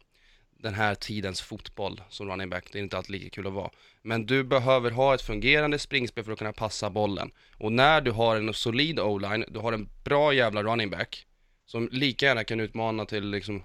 den 0.59 0.73
här 0.73 0.95
tidens 0.95 1.41
fotboll 1.41 2.01
som 2.09 2.29
running 2.29 2.49
back. 2.49 2.69
Det 2.71 2.79
är 2.79 2.83
inte 2.83 2.97
alltid 2.97 3.11
lika 3.11 3.29
kul 3.29 3.47
att 3.47 3.53
vara. 3.53 3.69
Men 4.01 4.25
du 4.25 4.43
behöver 4.43 4.91
ha 4.91 5.15
ett 5.15 5.21
fungerande 5.21 5.79
springspel 5.79 6.23
för 6.23 6.31
att 6.31 6.37
kunna 6.37 6.53
passa 6.53 6.89
bollen. 6.89 7.31
Och 7.57 7.71
när 7.71 8.01
du 8.01 8.11
har 8.11 8.35
en 8.35 8.53
solid 8.53 8.99
o-line, 8.99 9.45
du 9.47 9.59
har 9.59 9.73
en 9.73 9.89
bra 10.03 10.33
jävla 10.33 10.63
running 10.63 10.89
back 10.89 11.25
som 11.65 11.89
lika 11.91 12.25
gärna 12.25 12.43
kan 12.43 12.59
utmana 12.59 13.05
till 13.05 13.29
liksom 13.29 13.63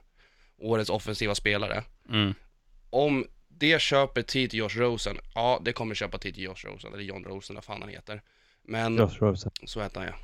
årets 0.58 0.90
offensiva 0.90 1.34
spelare. 1.34 1.82
Mm. 2.10 2.34
Om 2.92 3.26
det 3.48 3.80
köper 3.80 4.22
tid 4.22 4.50
till 4.50 4.58
Josh 4.58 4.76
Rosen, 4.78 5.16
ja 5.34 5.60
det 5.64 5.72
kommer 5.72 5.94
köpa 5.94 6.18
tid 6.18 6.34
till 6.34 6.44
Josh 6.44 6.64
Rosen, 6.66 6.92
eller 6.94 7.02
John 7.04 7.24
Rosen, 7.24 7.54
vad 7.54 7.64
fan 7.64 7.80
han 7.82 7.90
heter. 7.90 8.22
Men 8.62 8.96
Josh 8.96 9.16
Rosen. 9.20 9.50
så 9.64 9.82
heter 9.82 10.00
han 10.00 10.08
ja. 10.08 10.14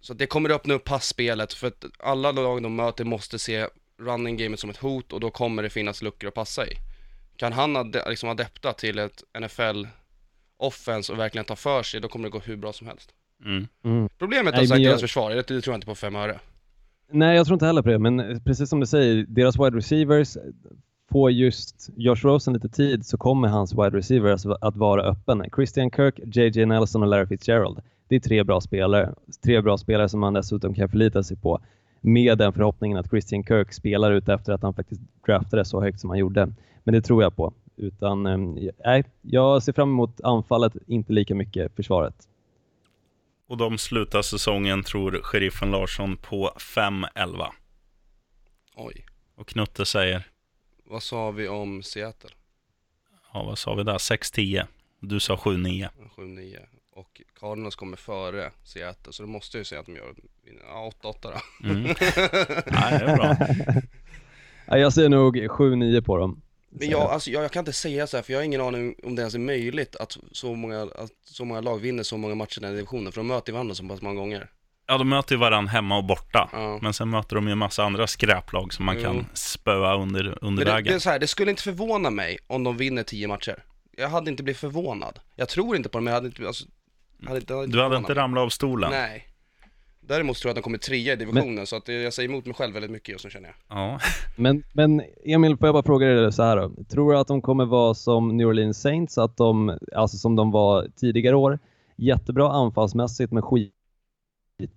Så 0.00 0.14
det 0.14 0.26
kommer 0.26 0.50
öppna 0.50 0.74
upp 0.74 0.84
passspelet 0.84 1.52
för 1.52 1.66
att 1.66 1.84
alla 1.98 2.32
lag 2.32 2.62
de 2.62 2.76
möter 2.76 3.04
måste 3.04 3.38
se 3.38 3.66
running 3.98 4.36
gamet 4.36 4.60
som 4.60 4.70
ett 4.70 4.76
hot 4.76 5.12
och 5.12 5.20
då 5.20 5.30
kommer 5.30 5.62
det 5.62 5.70
finnas 5.70 6.02
luckor 6.02 6.28
att 6.28 6.34
passa 6.34 6.66
i. 6.66 6.70
Kan 7.36 7.52
han 7.52 7.76
ade, 7.76 8.10
liksom 8.10 8.28
adepta 8.28 8.72
till 8.72 8.98
ett 8.98 9.22
NFL 9.40 9.86
offense 10.56 11.12
och 11.12 11.18
verkligen 11.18 11.44
ta 11.44 11.56
för 11.56 11.82
sig, 11.82 12.00
då 12.00 12.08
kommer 12.08 12.24
det 12.24 12.30
gå 12.30 12.38
hur 12.38 12.56
bra 12.56 12.72
som 12.72 12.86
helst. 12.86 13.10
Mm. 13.44 13.66
Mm. 13.84 14.08
Problemet 14.18 14.54
är 14.54 14.62
jag- 14.62 14.82
deras 14.82 15.00
försvar, 15.00 15.30
det 15.30 15.42
tror 15.42 15.62
jag 15.66 15.74
inte 15.74 15.86
på 15.86 15.94
fem 15.94 16.16
öre. 16.16 16.40
Nej, 17.10 17.36
jag 17.36 17.46
tror 17.46 17.54
inte 17.54 17.66
heller 17.66 17.82
på 17.82 17.88
det, 17.88 17.98
men 17.98 18.44
precis 18.44 18.68
som 18.70 18.80
du 18.80 18.86
säger, 18.86 19.24
deras 19.28 19.56
wide 19.58 19.76
receivers 19.76 20.36
får 21.12 21.30
just 21.30 21.90
Josh 21.96 22.16
Rosen 22.22 22.54
lite 22.54 22.68
tid 22.68 23.06
så 23.06 23.16
kommer 23.16 23.48
hans 23.48 23.72
wide 23.72 23.98
receivers 23.98 24.46
att 24.60 24.76
vara 24.76 25.02
öppen. 25.02 25.44
Christian 25.54 25.90
Kirk, 25.90 26.20
JJ 26.24 26.66
Nelson 26.66 27.02
och 27.02 27.08
Larry 27.08 27.26
Fitzgerald. 27.26 27.80
Det 28.08 28.16
är 28.16 28.20
tre 28.20 28.44
bra 28.44 28.60
spelare. 28.60 29.14
Tre 29.44 29.60
bra 29.60 29.78
spelare 29.78 30.08
som 30.08 30.20
man 30.20 30.32
dessutom 30.32 30.74
kan 30.74 30.88
förlita 30.88 31.22
sig 31.22 31.36
på 31.36 31.60
med 32.00 32.38
den 32.38 32.52
förhoppningen 32.52 32.98
att 32.98 33.10
Christian 33.10 33.44
Kirk 33.44 33.72
spelar 33.72 34.12
ut 34.12 34.28
efter 34.28 34.52
att 34.52 34.62
han 34.62 34.74
faktiskt 34.74 35.00
draftade 35.26 35.64
så 35.64 35.80
högt 35.80 36.00
som 36.00 36.10
han 36.10 36.18
gjorde. 36.18 36.52
Men 36.84 36.94
det 36.94 37.02
tror 37.02 37.22
jag 37.22 37.36
på. 37.36 37.52
Utan, 37.76 38.26
eh, 38.26 38.38
nej, 38.84 39.04
jag 39.22 39.62
ser 39.62 39.72
fram 39.72 39.88
emot 39.88 40.20
anfallet, 40.24 40.72
inte 40.86 41.12
lika 41.12 41.34
mycket 41.34 41.76
försvaret. 41.76 42.14
Och 43.48 43.56
de 43.56 43.78
slutar 43.78 44.22
säsongen, 44.22 44.82
tror 44.82 45.20
sheriffen 45.22 45.70
Larsson, 45.70 46.16
på 46.16 46.50
5-11. 46.58 47.46
Oj. 48.76 49.04
Och 49.36 49.48
Knutte 49.48 49.84
säger, 49.84 50.31
Vad 50.92 51.02
sa 51.02 51.30
vi 51.30 51.48
om 51.48 51.82
Seattle? 51.82 52.30
ja 53.32 53.42
vad 53.42 53.58
sa 53.58 53.74
vi 53.74 53.82
där, 53.82 53.98
6-10. 53.98 54.66
Du 55.00 55.20
sa 55.20 55.36
7-9. 55.36 55.88
7-9. 56.16 56.58
Och 56.92 57.22
Cardinals 57.40 57.76
kommer 57.76 57.96
före 57.96 58.50
Seattle, 58.64 59.12
så 59.12 59.22
då 59.22 59.28
måste 59.28 59.58
ju 59.58 59.64
säga 59.64 59.80
att 59.80 59.86
de 59.86 59.96
gör 59.96 60.14
ja, 60.66 60.92
8-8 61.02 61.14
då. 61.22 61.68
Mm. 61.68 61.82
Nej, 62.66 62.98
det 62.98 63.04
är 63.04 63.16
bra. 63.16 63.36
Ja, 64.66 64.78
jag 64.78 64.92
ser 64.92 65.08
nog 65.08 65.36
7-9 65.36 66.00
på 66.00 66.16
dem. 66.16 66.42
Men 66.68 66.90
jag, 66.90 67.00
alltså, 67.00 67.30
jag, 67.30 67.44
jag 67.44 67.50
kan 67.50 67.60
inte 67.60 67.72
säga 67.72 68.06
så 68.06 68.16
här, 68.16 68.22
för 68.22 68.32
jag 68.32 68.40
har 68.40 68.44
ingen 68.44 68.60
aning 68.60 68.94
om 69.02 69.14
det 69.14 69.22
ens 69.22 69.34
är 69.34 69.38
möjligt 69.38 69.96
att 69.96 70.18
så 70.32 70.54
många, 70.54 70.82
att 70.82 71.12
så 71.24 71.44
många 71.44 71.60
lag 71.60 71.78
vinner 71.78 72.02
så 72.02 72.16
många 72.16 72.34
matcher 72.34 72.58
i 72.58 72.60
den 72.60 72.70
här 72.70 72.76
divisionen, 72.76 73.12
för 73.12 73.20
de 73.20 73.26
möter 73.26 73.52
varandra 73.52 73.74
så 73.74 73.88
pass 73.88 74.02
många 74.02 74.20
gånger. 74.20 74.50
Ja, 74.86 74.98
de 74.98 75.08
möter 75.08 75.34
ju 75.34 75.38
varandra 75.38 75.70
hemma 75.70 75.96
och 75.96 76.04
borta. 76.04 76.48
Ja. 76.52 76.78
Men 76.82 76.92
sen 76.92 77.10
möter 77.10 77.36
de 77.36 77.46
ju 77.46 77.52
en 77.52 77.58
massa 77.58 77.84
andra 77.84 78.06
skräplag 78.06 78.72
som 78.72 78.84
man 78.86 78.96
Jo. 78.98 79.02
kan 79.02 79.26
spöa 79.34 79.94
under, 79.96 80.22
under 80.24 80.40
Men 80.40 80.56
det, 80.56 80.64
det 80.64 80.72
vägen. 80.72 80.94
är 80.94 80.98
så 80.98 81.10
här, 81.10 81.18
det 81.18 81.26
skulle 81.26 81.50
inte 81.50 81.62
förvåna 81.62 82.10
mig 82.10 82.38
om 82.46 82.64
de 82.64 82.76
vinner 82.76 83.02
10 83.02 83.28
matcher. 83.28 83.64
Jag 83.96 84.08
hade 84.08 84.30
inte 84.30 84.42
blivit 84.42 84.60
förvånad. 84.60 85.18
Jag 85.36 85.48
tror 85.48 85.76
inte 85.76 85.88
på 85.88 85.98
det, 85.98 86.04
men 86.04 86.10
jag 86.12 86.16
hade 86.16 86.26
inte, 86.26 86.46
alltså, 86.46 86.64
hade 87.26 87.38
inte, 87.40 87.52
hade 87.54 87.64
inte 87.64 87.76
Du 87.76 87.82
hade 87.82 87.96
inte 87.96 88.08
mig. 88.14 88.18
ramlat 88.22 88.42
av 88.42 88.48
stolen? 88.48 88.90
Nej. 88.90 89.28
Däremot 90.00 90.36
tror 90.36 90.48
jag 90.48 90.52
att 90.52 90.56
de 90.56 90.62
kommer 90.62 90.78
trea 90.78 91.12
i 91.12 91.16
divisionen, 91.16 91.66
så 91.66 91.76
att 91.76 91.88
jag 91.88 92.12
säger 92.12 92.28
emot 92.28 92.46
mig 92.46 92.54
själv 92.54 92.74
väldigt 92.74 92.90
mycket 92.90 93.08
just 93.08 93.24
nu 93.24 93.30
känner 93.30 93.48
jag. 93.48 93.78
Ja. 93.78 93.98
Men, 94.36 94.62
men 94.72 95.02
Emil, 95.24 95.56
får 95.56 95.66
jag 95.68 95.74
bara 95.74 95.82
fråga 95.82 96.06
dig 96.06 96.32
så 96.32 96.42
här 96.42 96.56
då. 96.56 96.70
Tror 96.90 97.12
du 97.12 97.18
att 97.18 97.28
de 97.28 97.42
kommer 97.42 97.64
vara 97.64 97.94
som 97.94 98.36
New 98.36 98.46
Orleans 98.48 98.80
Saints, 98.80 99.18
att 99.18 99.36
de, 99.36 99.78
alltså 99.96 100.16
som 100.16 100.36
de 100.36 100.50
var 100.50 100.86
tidigare 100.96 101.36
år, 101.36 101.58
jättebra 101.96 102.52
anfallsmässigt 102.52 103.32
men 103.32 103.42
skit 103.42 103.72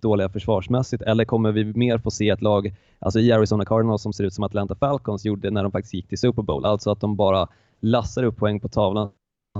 dåliga 0.00 0.28
försvarsmässigt, 0.28 1.02
eller 1.02 1.24
kommer 1.24 1.52
vi 1.52 1.64
mer 1.64 1.98
få 1.98 2.10
se 2.10 2.28
ett 2.28 2.42
lag, 2.42 2.74
alltså 2.98 3.20
i 3.20 3.32
Arizona 3.32 3.64
Cardinals 3.64 4.02
som 4.02 4.12
ser 4.12 4.24
ut 4.24 4.34
som 4.34 4.44
Atlanta 4.44 4.74
Falcons 4.74 5.24
gjorde 5.24 5.50
när 5.50 5.62
de 5.62 5.72
faktiskt 5.72 5.94
gick 5.94 6.08
till 6.08 6.18
Super 6.18 6.42
Bowl, 6.42 6.64
alltså 6.64 6.90
att 6.90 7.00
de 7.00 7.16
bara 7.16 7.48
lassar 7.80 8.22
upp 8.22 8.36
poäng 8.36 8.60
på 8.60 8.68
tavlan, 8.68 9.10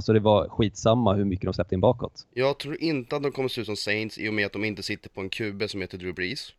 så 0.02 0.12
det 0.12 0.20
var 0.20 0.48
skitsamma 0.48 1.14
hur 1.14 1.24
mycket 1.24 1.44
de 1.44 1.54
släppte 1.54 1.74
in 1.74 1.80
bakåt. 1.80 2.26
Jag 2.34 2.58
tror 2.58 2.82
inte 2.82 3.16
att 3.16 3.22
de 3.22 3.32
kommer 3.32 3.48
se 3.48 3.60
ut 3.60 3.66
som 3.66 3.76
Saints 3.76 4.18
i 4.18 4.28
och 4.28 4.34
med 4.34 4.46
att 4.46 4.52
de 4.52 4.64
inte 4.64 4.82
sitter 4.82 5.10
på 5.10 5.20
en 5.20 5.28
QB 5.28 5.70
som 5.70 5.80
heter 5.80 5.98
Drew 5.98 6.14
Brees. 6.14 6.52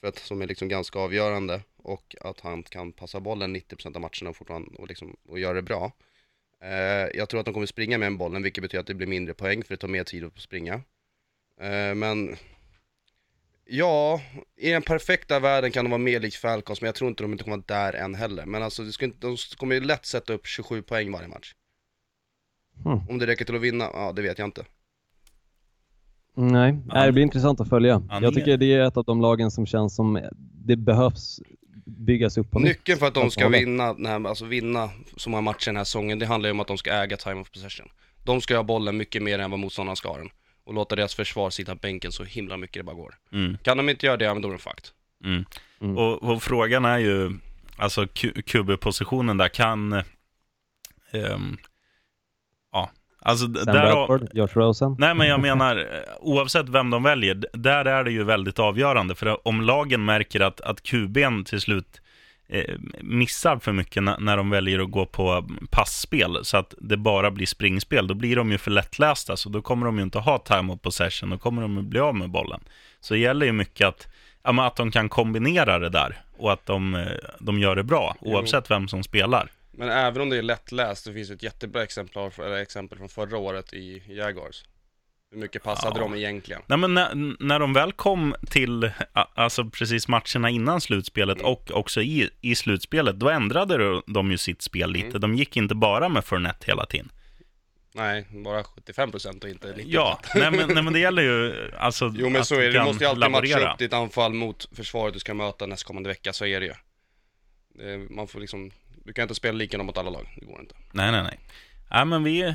För 0.00 0.08
att, 0.08 0.18
som 0.18 0.42
är 0.42 0.46
liksom 0.46 0.68
ganska 0.68 0.98
avgörande 0.98 1.60
och 1.82 2.16
att 2.20 2.40
han 2.40 2.62
kan 2.62 2.92
passa 2.92 3.20
bollen 3.20 3.56
90% 3.56 3.94
av 3.94 4.00
matcherna 4.00 4.30
och 4.30 4.36
fortfarande 4.36 4.70
och, 4.78 4.88
liksom, 4.88 5.16
och 5.28 5.38
göra 5.38 5.54
det 5.54 5.62
bra. 5.62 5.92
Eh, 6.62 6.70
jag 7.14 7.28
tror 7.28 7.40
att 7.40 7.46
de 7.46 7.54
kommer 7.54 7.66
springa 7.66 7.98
med 7.98 8.06
en 8.06 8.18
bollen, 8.18 8.42
vilket 8.42 8.62
betyder 8.62 8.80
att 8.80 8.86
det 8.86 8.94
blir 8.94 9.06
mindre 9.06 9.34
poäng 9.34 9.64
för 9.64 9.74
det 9.74 9.78
tar 9.78 9.88
mer 9.88 10.04
tid 10.04 10.24
att 10.24 10.40
springa. 10.40 10.74
Eh, 11.60 11.94
men 11.94 12.36
ja, 13.66 14.20
i 14.56 14.70
den 14.70 14.82
perfekta 14.82 15.40
världen 15.40 15.70
kan 15.70 15.84
de 15.84 15.90
vara 15.90 15.98
mer 15.98 16.20
likt 16.20 16.36
Falcons, 16.36 16.80
men 16.80 16.86
jag 16.86 16.94
tror 16.94 17.10
inte 17.10 17.24
de 17.24 17.32
inte 17.32 17.44
kommer 17.44 17.56
vara 17.56 17.90
där 17.90 17.92
än 17.92 18.14
heller. 18.14 18.46
Men 18.46 18.62
alltså, 18.62 18.82
inte, 18.82 19.18
de 19.20 19.36
kommer 19.56 19.74
ju 19.74 19.80
lätt 19.80 20.06
sätta 20.06 20.32
upp 20.32 20.46
27 20.46 20.82
poäng 20.82 21.12
varje 21.12 21.28
match. 21.28 21.54
Hmm. 22.84 23.08
Om 23.08 23.18
det 23.18 23.26
räcker 23.26 23.44
till 23.44 23.56
att 23.56 23.60
vinna, 23.60 23.84
ja 23.92 24.12
det 24.16 24.22
vet 24.22 24.38
jag 24.38 24.48
inte. 24.48 24.64
Nej, 26.34 26.78
det 27.06 27.12
blir 27.12 27.22
intressant 27.22 27.60
att 27.60 27.68
följa. 27.68 28.02
Ja, 28.08 28.20
Jag 28.22 28.34
tycker 28.34 28.56
det 28.56 28.74
är 28.74 28.80
ett 28.80 28.96
av 28.96 29.04
de 29.04 29.20
lagen 29.20 29.50
som 29.50 29.66
känns 29.66 29.94
som 29.94 30.20
det 30.38 30.76
behövs 30.76 31.40
byggas 31.84 32.38
upp 32.38 32.50
på 32.50 32.58
nytt. 32.58 32.68
Nyckeln 32.68 32.98
för 32.98 33.06
att 33.06 33.14
de 33.14 33.30
ska 33.30 33.48
vinna, 33.48 33.94
den 33.94 34.06
här, 34.06 34.28
alltså 34.28 34.44
vinna 34.44 34.90
så 35.16 35.30
många 35.30 35.40
matcher 35.40 35.66
den 35.66 35.76
här 35.76 35.84
säsongen, 35.84 36.18
det 36.18 36.26
handlar 36.26 36.48
ju 36.48 36.50
om 36.50 36.60
att 36.60 36.68
de 36.68 36.78
ska 36.78 36.90
äga 36.90 37.16
time 37.16 37.40
of 37.40 37.50
possession. 37.50 37.88
De 38.24 38.40
ska 38.40 38.56
ha 38.56 38.62
bollen 38.62 38.96
mycket 38.96 39.22
mer 39.22 39.38
än 39.38 39.50
vad 39.50 39.60
motståndaren 39.60 39.96
ska 39.96 40.08
ha 40.08 40.18
den. 40.18 40.30
Och 40.66 40.74
låta 40.74 40.96
deras 40.96 41.14
försvar 41.14 41.50
sitta 41.50 41.74
på 41.74 41.78
bänken 41.78 42.12
så 42.12 42.24
himla 42.24 42.56
mycket 42.56 42.80
det 42.80 42.84
bara 42.84 42.96
går. 42.96 43.14
Mm. 43.32 43.58
Kan 43.62 43.76
de 43.76 43.88
inte 43.88 44.06
göra 44.06 44.16
det, 44.16 44.24
ja 44.24 44.34
men 44.34 44.42
då 44.42 44.48
är 44.48 44.52
de 44.52 44.58
fucked. 44.58 44.88
Mm. 45.24 45.44
Mm. 45.80 45.98
Och, 45.98 46.22
och 46.22 46.42
frågan 46.42 46.84
är 46.84 46.98
ju, 46.98 47.38
alltså 47.76 48.06
QB-positionen 48.46 49.36
där 49.36 49.48
kan... 49.48 49.92
ehm, 51.12 51.56
ja, 52.72 52.90
alltså 53.20 53.44
Sam 53.46 53.64
där 53.64 53.90
har, 53.90 54.06
Bradford, 54.06 54.28
Josh 54.32 54.48
Rosen. 54.54 54.96
Nej, 54.98 55.14
men 55.14 55.28
jag 55.28 55.40
menar, 55.40 55.76
eh, 55.76 55.84
oavsett 56.20 56.68
vem 56.68 56.90
de 56.90 57.02
väljer, 57.02 57.44
där 57.52 57.84
är 57.84 58.04
det 58.04 58.10
ju 58.10 58.24
väldigt 58.24 58.58
avgörande. 58.58 59.14
För 59.14 59.48
om 59.48 59.60
lagen 59.60 60.04
märker 60.04 60.40
att, 60.40 60.60
att 60.60 60.82
QB'n 60.82 61.44
till 61.44 61.60
slut 61.60 62.00
missar 63.00 63.58
för 63.58 63.72
mycket 63.72 64.02
när, 64.02 64.36
de 64.36 64.50
väljer 64.50 64.78
att 64.78 64.90
gå 64.90 65.06
på 65.06 65.48
passspel, 65.70 66.38
så 66.42 66.56
att 66.56 66.74
det 66.78 66.96
bara 66.96 67.30
blir 67.30 67.46
springspel, 67.46 68.06
då 68.06 68.14
blir 68.14 68.36
de 68.36 68.52
ju 68.52 68.58
för 68.58 68.70
lättlästa, 68.70 69.36
så 69.36 69.48
då 69.48 69.62
kommer 69.62 69.86
de 69.86 69.96
ju 69.96 70.02
inte 70.02 70.18
ha 70.18 70.38
time 70.38 70.72
of 70.72 70.80
possession, 70.80 71.30
då 71.30 71.38
kommer 71.38 71.62
de 71.62 71.76
ju 71.76 71.82
bli 71.82 72.00
av 72.00 72.14
med 72.14 72.30
bollen. 72.30 72.60
Så 73.00 73.14
det 73.14 73.20
gäller 73.20 73.46
ju 73.46 73.52
mycket 73.52 73.86
att, 73.86 74.08
ja, 74.42 74.66
att 74.66 74.76
de 74.76 74.90
kan 74.90 75.08
kombinera 75.08 75.78
det 75.78 75.88
där, 75.88 76.22
och 76.38 76.52
att 76.52 76.66
de, 76.66 76.94
eh, 76.94 77.06
de 77.40 77.58
gör 77.58 77.76
det 77.76 77.84
bra, 77.84 78.16
oavsett 78.20 78.70
vem 78.70 78.88
som 78.88 79.02
spelar. 79.02 79.50
Men 79.70 79.88
även 79.88 80.22
om 80.22 80.30
det 80.30 80.36
är 80.36 80.42
lättläst, 80.42 81.04
det 81.04 81.12
finns 81.12 81.30
ett 81.30 81.42
jättebra 81.42 81.82
exemplar, 81.82 82.40
eller 82.40 82.56
exempel 82.56 82.98
från 82.98 83.08
förra 83.08 83.38
året 83.38 83.72
i 83.72 84.02
Jaguars. 84.06 84.64
Hur 85.30 85.38
mycket 85.38 85.62
passade 85.62 86.00
Ja. 86.00 86.02
de 86.08 86.14
egentligen? 86.14 86.62
Nej, 86.66 86.78
men 86.78 86.94
när, 86.94 87.36
när 87.44 87.58
de 87.58 87.72
väl 87.72 87.92
kom 87.92 88.34
till 88.50 88.90
alltså 89.12 89.64
precis 89.64 90.08
matcherna 90.08 90.50
innan 90.50 90.80
slutspelet 90.80 91.38
Mm. 91.40 91.52
och 91.52 91.70
också 91.70 92.02
i, 92.02 92.30
i 92.40 92.54
slutspelet, 92.54 93.16
då 93.18 93.30
ändrade 93.30 94.02
de- 94.06 94.30
ju 94.30 94.38
sitt 94.38 94.62
spel 94.62 94.92
lite. 94.92 95.06
Mm. 95.06 95.20
De 95.20 95.34
gick 95.34 95.56
inte 95.56 95.74
bara 95.74 96.08
med 96.08 96.24
Fournette 96.24 96.64
hela 96.66 96.86
tiden. 96.86 97.08
Nej, 97.92 98.26
bara 98.44 98.62
75% 98.62 99.44
och 99.44 99.50
inte 99.50 99.72
90%. 99.72 99.82
Ja, 99.86 100.20
nej 100.34 100.50
men, 100.50 100.68
nej 100.74 100.82
men 100.82 100.92
det 100.92 100.98
gäller 100.98 101.22
ju 101.22 101.54
alltså 101.78 102.12
Jo 102.16 102.28
men 102.28 102.44
så 102.44 102.54
är 102.54 102.60
det, 102.60 102.70
du 102.72 102.84
måste 102.84 103.04
ju 103.04 103.10
alltid 103.10 103.20
matcha 103.20 103.28
laborera. 103.48 103.72
upp 103.72 103.78
ditt 103.78 103.92
anfall 103.92 104.32
mot 104.34 104.68
försvaret 104.76 105.14
du 105.14 105.20
ska 105.20 105.34
möta 105.34 105.66
nästkommande 105.66 106.08
vecka, 106.08 106.32
så 106.32 106.46
är 106.46 106.60
det 106.60 106.66
ju. 106.66 106.72
Det, 107.74 107.98
man 108.10 108.28
får 108.28 108.40
liksom, 108.40 108.70
du 109.04 109.12
kan 109.12 109.22
inte 109.22 109.34
spela 109.34 109.52
likadant 109.58 109.86
mot 109.86 109.98
alla 109.98 110.10
lag, 110.10 110.36
det 110.40 110.46
går 110.46 110.60
inte. 110.60 110.74
Nej, 110.92 111.12
nej, 111.12 111.22
nej. 111.22 111.38
Nej, 111.90 112.04
men 112.04 112.24
vi, 112.24 112.54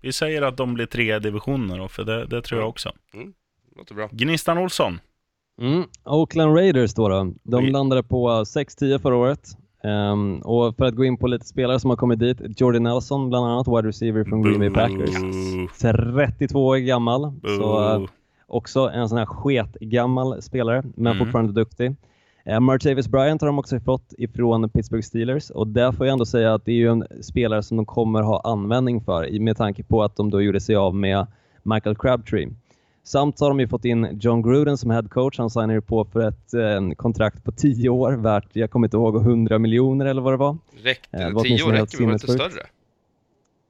vi 0.00 0.12
säger 0.12 0.42
att 0.42 0.56
de 0.56 0.74
blir 0.74 0.86
tre 0.86 1.18
divisioner 1.18 1.78
då, 1.78 1.88
för 1.88 2.04
det, 2.04 2.26
det 2.26 2.42
tror 2.42 2.60
jag 2.60 2.68
också. 2.68 2.92
Det 3.12 3.78
låter 3.78 3.94
bra. 3.94 4.08
Gnistan 4.12 4.58
Olsson. 4.58 5.00
Mm. 5.60 5.82
Oakland 6.04 6.56
Raiders 6.56 6.94
då, 6.94 7.08
då. 7.08 7.32
De 7.42 7.64
Oj. 7.64 7.70
landade 7.70 8.02
på 8.02 8.28
6-10 8.28 8.98
förra 8.98 9.16
året. 9.16 9.48
Ehm, 9.84 10.38
och 10.38 10.76
för 10.76 10.84
att 10.84 10.94
gå 10.94 11.04
in 11.04 11.16
på 11.16 11.26
lite 11.26 11.46
spelare 11.46 11.80
som 11.80 11.90
har 11.90 11.96
kommit 11.96 12.18
dit, 12.18 12.60
Jordy 12.60 12.78
Nelson 12.78 13.28
bland 13.28 13.46
annat, 13.46 13.68
wide 13.68 13.88
receiver 13.88 14.24
från 14.24 14.42
Green 14.42 14.58
Bay 14.58 14.70
Packers. 14.70 15.16
Boo. 15.20 15.68
32 15.80 16.66
år 16.66 16.76
gammal, 16.76 17.32
så 17.58 17.90
eh, 17.92 17.98
Boo. 17.98 18.08
också 18.46 18.80
en 18.80 19.08
sån 19.08 19.18
här 19.18 19.26
sketgammal 19.26 20.42
spelare, 20.42 20.82
men 20.96 21.12
Mm. 21.12 21.18
fortfarande 21.24 21.52
duktig. 21.52 21.96
Eh, 22.48 22.60
Martavis 22.60 23.08
Bryant 23.08 23.40
har 23.40 23.46
de 23.48 23.58
också 23.58 23.80
fått 23.80 24.14
ifrån 24.18 24.68
Pittsburgh 24.70 25.02
Steelers 25.04 25.50
och 25.50 25.66
där 25.66 25.92
får 25.92 26.06
jag 26.06 26.12
ändå 26.12 26.24
säga 26.26 26.54
att 26.54 26.64
det 26.64 26.72
är 26.72 26.76
ju 26.76 26.90
en 26.90 27.04
spelare 27.22 27.62
som 27.62 27.76
de 27.76 27.86
kommer 27.86 28.22
ha 28.22 28.40
användning 28.44 29.00
för 29.00 29.26
i- 29.28 29.40
med 29.40 29.56
tanke 29.56 29.82
på 29.82 30.02
att 30.02 30.16
de 30.16 30.30
då 30.30 30.42
gjorde 30.42 30.60
sig 30.60 30.76
av 30.76 30.94
med 30.94 31.26
Michael 31.62 31.96
Crabtree. 31.96 32.48
Samt 33.04 33.40
har 33.40 33.48
de 33.48 33.60
ju 33.60 33.68
fått 33.68 33.84
in 33.84 34.18
John 34.20 34.42
Gruden 34.42 34.78
som 34.78 34.90
head 34.90 35.02
coach. 35.10 35.38
Han 35.38 35.50
signade 35.50 35.72
ju 35.72 35.80
på 35.80 36.04
för 36.04 36.28
ett 36.28 36.54
eh, 36.54 36.90
kontrakt 36.96 37.44
på 37.44 37.52
10 37.52 37.88
år 37.88 38.12
värt, 38.12 38.48
jag 38.52 38.70
kommer 38.70 38.86
inte 38.86 38.96
ihåg, 38.96 39.16
100 39.16 39.58
miljoner 39.58 40.06
eller 40.06 40.22
vad 40.22 40.32
det 40.32 40.36
var. 40.36 40.58
Räckte, 40.82 41.16
Eh, 41.16 41.30
var 41.30 41.40
år 41.40 41.72
räcker 41.72 41.98
väl, 41.98 42.06
var 42.06 42.12
inte 42.12 42.26
större? 42.32 42.66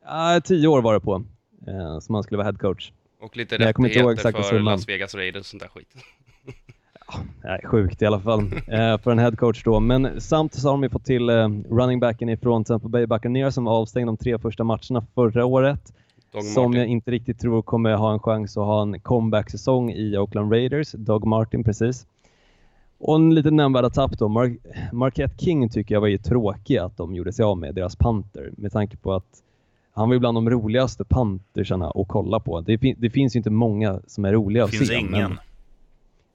Ah, 0.06 0.40
10 0.40 0.68
år 0.68 0.82
var 0.82 0.94
det 0.94 1.00
på 1.00 1.24
eh, 1.66 1.98
som 1.98 2.14
han 2.14 2.24
skulle 2.24 2.36
vara 2.38 2.44
head 2.46 2.58
coach. 2.60 2.92
Och 3.20 3.36
lite 3.36 3.54
rättigheter 3.54 4.32
för. 4.42 4.58
Las 4.64 4.88
Vegas 4.88 5.14
Raiders 5.14 5.40
och 5.40 5.46
sånt 5.46 5.62
där 5.62 5.68
skit. 5.68 5.88
Nej, 7.44 7.60
sjukt 7.64 8.02
i 8.02 8.06
alla 8.06 8.20
fall 8.20 8.40
eh, 8.66 8.98
för 8.98 9.10
en 9.10 9.18
headcoach 9.18 9.64
då. 9.64 9.80
Men 9.80 10.20
samt 10.20 10.54
så 10.54 10.68
har 10.68 10.72
de 10.72 10.82
ju 10.82 10.88
fått 10.90 11.04
till 11.04 11.28
eh, 11.28 11.48
running 11.70 12.00
backen 12.00 12.28
ifrån 12.28 12.64
Tampa 12.64 12.88
Bay 12.88 13.06
Buccaneers 13.06 13.54
som 13.54 13.64
var 13.64 13.72
avstängd 13.72 14.08
de 14.08 14.16
tre 14.16 14.38
första 14.38 14.64
matcherna 14.64 15.06
förra 15.14 15.44
året. 15.44 15.92
Dog 16.32 16.42
som 16.44 16.64
Martin. 16.64 16.80
jag 16.80 16.88
inte 16.88 17.10
riktigt 17.10 17.40
tror 17.40 17.62
kommer 17.62 17.94
ha 17.94 18.12
en 18.12 18.18
chans 18.20 18.56
att 18.56 18.64
ha 18.64 18.82
en 18.82 19.00
comeback-säsong 19.00 19.90
i 19.90 20.18
Oakland 20.18 20.52
Raiders. 20.52 20.92
Doug 20.92 21.24
Martin 21.24 21.64
precis. 21.64 22.06
Och 22.98 23.16
en 23.16 23.34
liten 23.34 23.56
nämnvärda 23.56 23.90
tapp 23.90 24.18
då. 24.18 24.28
Mar 24.28 24.56
Marquette 24.92 25.44
King 25.44 25.68
tycker 25.68 25.94
jag 25.94 26.00
var 26.00 26.08
ju 26.08 26.18
tråkig 26.18 26.76
att 26.76 26.96
de 26.96 27.14
gjorde 27.14 27.32
sig 27.32 27.44
av 27.44 27.58
med, 27.58 27.74
deras 27.74 27.96
panter. 27.96 28.50
Med 28.56 28.72
tanke 28.72 28.96
på 28.96 29.12
att 29.12 29.42
han 29.92 30.08
var 30.08 30.14
ju 30.14 30.20
bland 30.20 30.36
de 30.36 30.50
roligaste 30.50 31.04
pantersarna 31.04 31.90
att 31.90 32.08
kolla 32.08 32.40
på. 32.40 32.60
Det, 32.60 32.78
fin 32.78 32.96
det 32.98 33.10
finns 33.10 33.36
ju 33.36 33.38
inte 33.38 33.50
många 33.50 34.00
som 34.06 34.24
är 34.24 34.32
roliga 34.32 34.62
Det 34.62 34.64
att 34.64 34.70
finns 34.70 34.88
se. 34.88 34.94
ingen. 34.94 35.38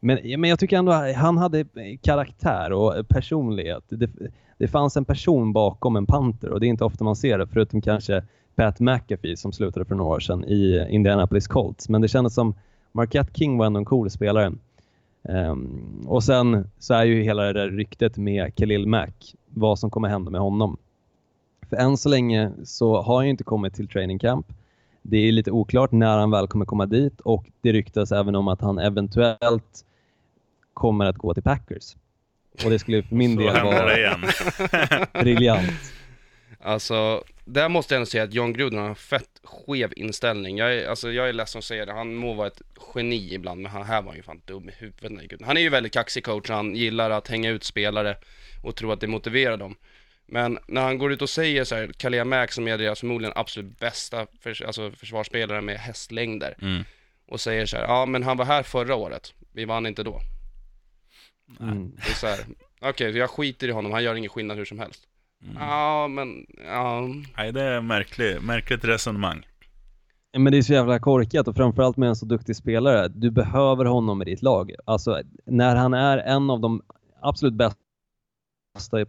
Men, 0.03 0.41
men, 0.41 0.49
jag 0.49 0.59
tycker 0.59 0.77
ändå 0.77 0.91
han 1.15 1.37
hade 1.37 1.59
eh, 1.59 1.65
karaktär 2.01 2.71
och 2.71 2.97
eh, 2.97 3.03
personlighet. 3.03 3.83
Det, 3.89 4.09
det 4.57 4.67
fanns 4.67 4.97
en 4.97 5.05
person 5.05 5.53
bakom 5.53 5.95
en 5.95 6.05
panter 6.05 6.49
och 6.49 6.59
det 6.59 6.65
är 6.65 6.69
inte 6.69 6.85
ofta 6.85 7.03
man 7.03 7.15
ser 7.15 7.37
det 7.37 7.47
förutom 7.47 7.81
kanske 7.81 8.23
Pat 8.55 8.79
McAfee 8.79 9.37
som 9.37 9.51
slutade 9.51 9.85
för 9.85 9.95
några 9.95 10.15
år 10.15 10.19
sedan 10.19 10.43
i 10.43 10.87
Indianapolis 10.89 11.47
Colts. 11.47 11.89
Men 11.89 12.01
det 12.01 12.07
kändes 12.07 12.33
som 12.33 12.55
Marquette 12.91 13.33
King 13.33 13.57
var 13.57 13.65
ändå 13.65 13.77
en 13.77 13.85
cool 13.85 14.09
spelare. 14.09 14.53
Um, 15.21 16.05
och 16.07 16.23
sen 16.23 16.69
så 16.79 16.93
är 16.93 17.03
ju 17.03 17.23
hela 17.23 17.43
det 17.43 17.53
där 17.53 17.69
ryktet 17.69 18.17
med 18.17 18.55
Khalil 18.55 18.87
Mack, 18.87 19.35
vad 19.49 19.79
som 19.79 19.89
kommer 19.89 20.07
hända 20.07 20.31
med 20.31 20.41
honom. 20.41 20.77
För 21.69 21.75
än 21.77 21.97
så 21.97 22.09
länge 22.09 22.51
så 22.63 23.01
har 23.01 23.15
han 23.15 23.25
ju 23.25 23.31
inte 23.31 23.43
kommit 23.43 23.73
till 23.73 23.87
training 23.87 24.19
camp. 24.19 24.47
Det 25.01 25.17
är 25.17 25.31
lite 25.31 25.51
oklart 25.51 25.91
när 25.91 26.17
han 26.17 26.31
väl 26.31 26.47
kommer 26.47 26.65
komma 26.65 26.85
dit 26.85 27.21
och 27.21 27.51
det 27.61 27.71
ryktas 27.71 28.11
även 28.11 28.35
om 28.35 28.47
att 28.47 28.61
han 28.61 28.79
eventuellt 28.79 29.85
kommer 30.73 31.05
att 31.05 31.17
gå 31.17 31.33
till 31.33 31.43
Packers. 31.43 31.95
Och 32.63 32.69
det 32.69 32.79
skulle 32.79 33.03
för 33.03 33.15
min 33.15 33.35
del 33.35 33.63
vara 33.63 33.97
igen. 33.97 34.21
briljant. 35.13 35.93
Alltså, 36.59 37.23
där 37.45 37.69
måste 37.69 37.93
jag 37.93 37.97
ändå 37.97 38.05
säga 38.05 38.23
att 38.23 38.33
John 38.33 38.53
Gruden 38.53 38.79
har 38.79 38.87
en 38.89 38.95
fett 38.95 39.29
skev 39.43 39.93
inställning. 39.95 40.57
Jag 40.57 40.75
är, 40.75 40.87
alltså, 40.89 41.11
jag 41.11 41.29
är 41.29 41.33
ledsen 41.33 41.59
att 41.59 41.65
säga 41.65 41.85
det, 41.85 41.93
han 41.93 42.15
må 42.15 42.33
vara 42.33 42.47
ett 42.47 42.61
geni 42.95 43.33
ibland, 43.33 43.61
men 43.61 43.71
han 43.71 43.83
här 43.83 44.01
var 44.01 44.15
ju 44.15 44.23
fan 44.23 44.41
dum 44.45 44.69
i 44.69 44.71
huvudet. 44.77 45.41
Han 45.45 45.57
är 45.57 45.61
ju 45.61 45.69
väldigt 45.69 45.93
kaxig 45.93 46.23
coach, 46.23 46.49
han 46.49 46.75
gillar 46.75 47.09
att 47.09 47.27
hänga 47.27 47.49
ut 47.49 47.63
spelare 47.63 48.17
och 48.63 48.75
tro 48.75 48.91
att 48.91 48.99
det 49.01 49.07
motiverar 49.07 49.57
dem. 49.57 49.75
Men 50.25 50.59
när 50.67 50.81
han 50.81 50.97
går 50.97 51.11
ut 51.13 51.21
och 51.21 51.29
säger 51.29 51.63
så 51.63 51.75
här, 51.75 51.91
Kalia 51.97 52.25
Mack 52.25 52.51
som 52.51 52.67
är 52.67 52.77
deras 52.77 52.99
förmodligen 52.99 53.33
absolut 53.35 53.79
bästa 53.79 54.27
förs 54.39 54.61
alltså 54.61 54.91
försvarsspelare 54.91 55.61
med 55.61 55.77
hästlängder 55.77 56.55
Mm. 56.61 56.83
och 57.27 57.39
säger 57.41 57.65
så 57.65 57.77
här, 57.77 57.83
ja 57.83 58.05
men 58.05 58.23
han 58.23 58.37
var 58.37 58.45
här 58.45 58.63
förra 58.63 58.95
året, 58.95 59.33
vi 59.53 59.65
vann 59.65 59.85
inte 59.85 60.03
då. 60.03 60.21
Mm. 61.59 61.91
Det 61.95 62.09
är 62.09 62.15
så 62.15 62.27
här, 62.27 62.39
okej, 62.81 63.17
jag 63.17 63.29
skiter 63.29 63.67
i 63.67 63.71
honom, 63.71 63.91
han 63.91 64.03
gör 64.03 64.15
ingen 64.15 64.29
skillnad 64.29 64.57
hur 64.57 64.65
som 64.65 64.79
helst. 64.79 65.03
Ja, 65.59 66.07
men, 66.07 66.45
ja, 66.65 67.07
Nej, 67.37 67.51
det 67.51 67.61
är 67.61 67.81
märkligt, 67.81 68.43
märkligt 68.43 68.85
resonemang. 68.85 69.45
Men 70.37 70.51
det 70.51 70.57
är 70.57 70.61
så 70.61 70.73
jävla 70.73 70.99
korkat 70.99 71.47
och 71.47 71.55
framförallt 71.55 71.97
med 71.97 72.09
en 72.09 72.15
så 72.15 72.25
duktig 72.25 72.55
spelare. 72.55 73.07
Du 73.07 73.31
behöver 73.31 73.85
honom 73.85 74.21
i 74.21 74.25
ditt 74.25 74.41
lag. 74.41 74.71
Alltså 74.85 75.21
när 75.45 75.75
han 75.75 75.93
är 75.93 76.17
en 76.17 76.49
av 76.49 76.59
de 76.59 76.81
absolut 77.21 77.53
bästa 77.53 77.75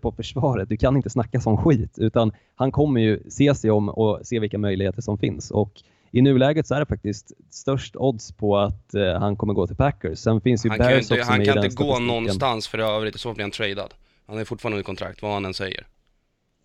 på 0.00 0.12
försvaret, 0.12 0.68
du 0.68 0.76
kan 0.76 0.96
inte 0.96 1.10
snacka 1.10 1.40
som 1.40 1.56
skit 1.56 1.98
utan 1.98 2.32
han 2.54 2.72
kommer 2.72 3.00
ju 3.00 3.30
se 3.30 3.54
sig 3.54 3.70
om 3.70 3.88
och 3.88 4.20
se 4.26 4.38
vilka 4.38 4.58
möjligheter 4.58 5.02
som 5.02 5.18
finns. 5.18 5.50
Och 5.50 5.82
i 6.18 6.22
nuläget 6.22 6.66
så 6.66 6.74
är 6.74 6.80
det 6.80 6.86
faktiskt 6.86 7.32
störst 7.50 7.96
odds 7.96 8.32
på 8.32 8.58
att 8.58 8.94
eh, 8.94 9.18
han 9.20 9.36
kommer 9.36 9.54
gå 9.54 9.66
till 9.66 9.76
Packers. 9.76 10.18
Sen 10.18 10.40
finns 10.40 10.64
ju 10.66 10.68
han 10.68 10.78
kan, 10.78 10.86
Bears 10.86 11.02
inte, 11.02 11.14
också 11.14 11.30
han 11.32 11.44
kan 11.44 11.64
inte 11.64 11.76
gå 11.76 11.98
någonstans 11.98 12.68
för 12.68 12.78
övrigt, 12.78 13.14
i 13.16 13.18
så 13.18 13.28
fall 13.28 13.34
blir 13.34 13.44
han 13.44 13.50
tradad. 13.50 13.94
Han 14.26 14.38
är 14.38 14.44
fortfarande 14.44 14.74
under 14.76 14.84
kontrakt, 14.84 15.22
vad 15.22 15.32
han 15.32 15.44
än 15.44 15.54
säger. 15.54 15.86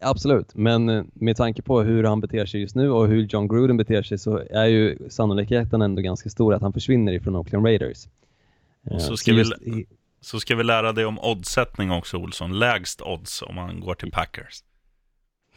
Absolut, 0.01 0.55
men 0.55 0.89
eh, 0.89 1.03
med 1.13 1.37
tanke 1.37 1.61
på 1.61 1.81
hur 1.81 2.03
han 2.03 2.21
beter 2.21 2.45
sig 2.45 2.61
just 2.61 2.75
nu 2.75 2.91
och 2.91 3.07
hur 3.07 3.27
John 3.29 3.47
Gruden 3.47 3.77
beter 3.77 4.03
sig 4.03 4.17
så 4.17 4.37
är 4.51 4.65
ju 4.65 4.97
sannolikheten 5.09 5.81
ändå 5.81 6.01
ganska 6.01 6.29
stor 6.29 6.53
att 6.53 6.61
han 6.61 6.73
försvinner 6.73 7.13
ifrån 7.13 7.35
Oakland 7.35 7.65
Raiders. 7.65 8.05
Och 8.85 8.91
Eh, 8.91 8.97
så 8.97 9.17
ska 9.17 9.31
vi- 9.31 9.37
just 9.37 9.53
Så 10.21 10.39
ska 10.39 10.55
vi 10.55 10.63
lära 10.63 10.91
dig 10.91 11.05
om 11.05 11.19
oddsättning 11.19 11.91
också, 11.91 12.17
Olsson. 12.17 12.59
Lägst 12.59 13.01
odds 13.01 13.41
om 13.41 13.55
man 13.55 13.79
går 13.79 13.95
till 13.95 14.11
Packers. 14.11 14.63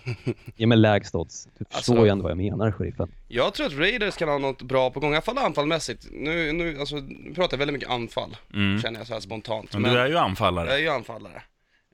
Ja 0.56 0.66
men 0.66 0.80
lägst 0.82 1.14
odds. 1.14 1.48
Du 1.58 1.64
förstår 1.64 1.76
Alltså- 1.76 2.04
ju 2.04 2.08
ändå 2.10 2.22
vad 2.22 2.30
jag 2.30 2.36
menar, 2.38 2.72
sheriffen. 2.72 3.10
Jag 3.28 3.54
tror 3.54 3.66
att 3.66 3.72
Raiders 3.72 4.16
kan 4.16 4.28
ha 4.28 4.38
något 4.38 4.62
bra 4.62 4.90
på 4.90 5.00
gång, 5.00 5.12
i 5.12 5.14
alla 5.14 5.22
fall 5.22 5.38
anfallmässigt. 5.38 6.06
Nu, 6.12 6.52
nu, 6.52 6.78
alltså, 6.80 6.96
nu 6.96 7.34
pratar 7.34 7.54
jag 7.56 7.58
väldigt 7.58 7.74
mycket 7.74 7.90
anfall, 7.90 8.36
Mm. 8.54 8.80
känner 8.82 9.00
jag 9.00 9.06
så 9.06 9.12
här 9.12 9.20
spontant. 9.20 9.72
Men 9.72 9.82
du 9.82 9.98
är 9.98 10.06
ju 10.08 10.16
anfallare. 10.18 10.66
jag 10.68 10.74
är 10.78 10.82
ju 10.82 10.88
anfallare. 10.88 11.42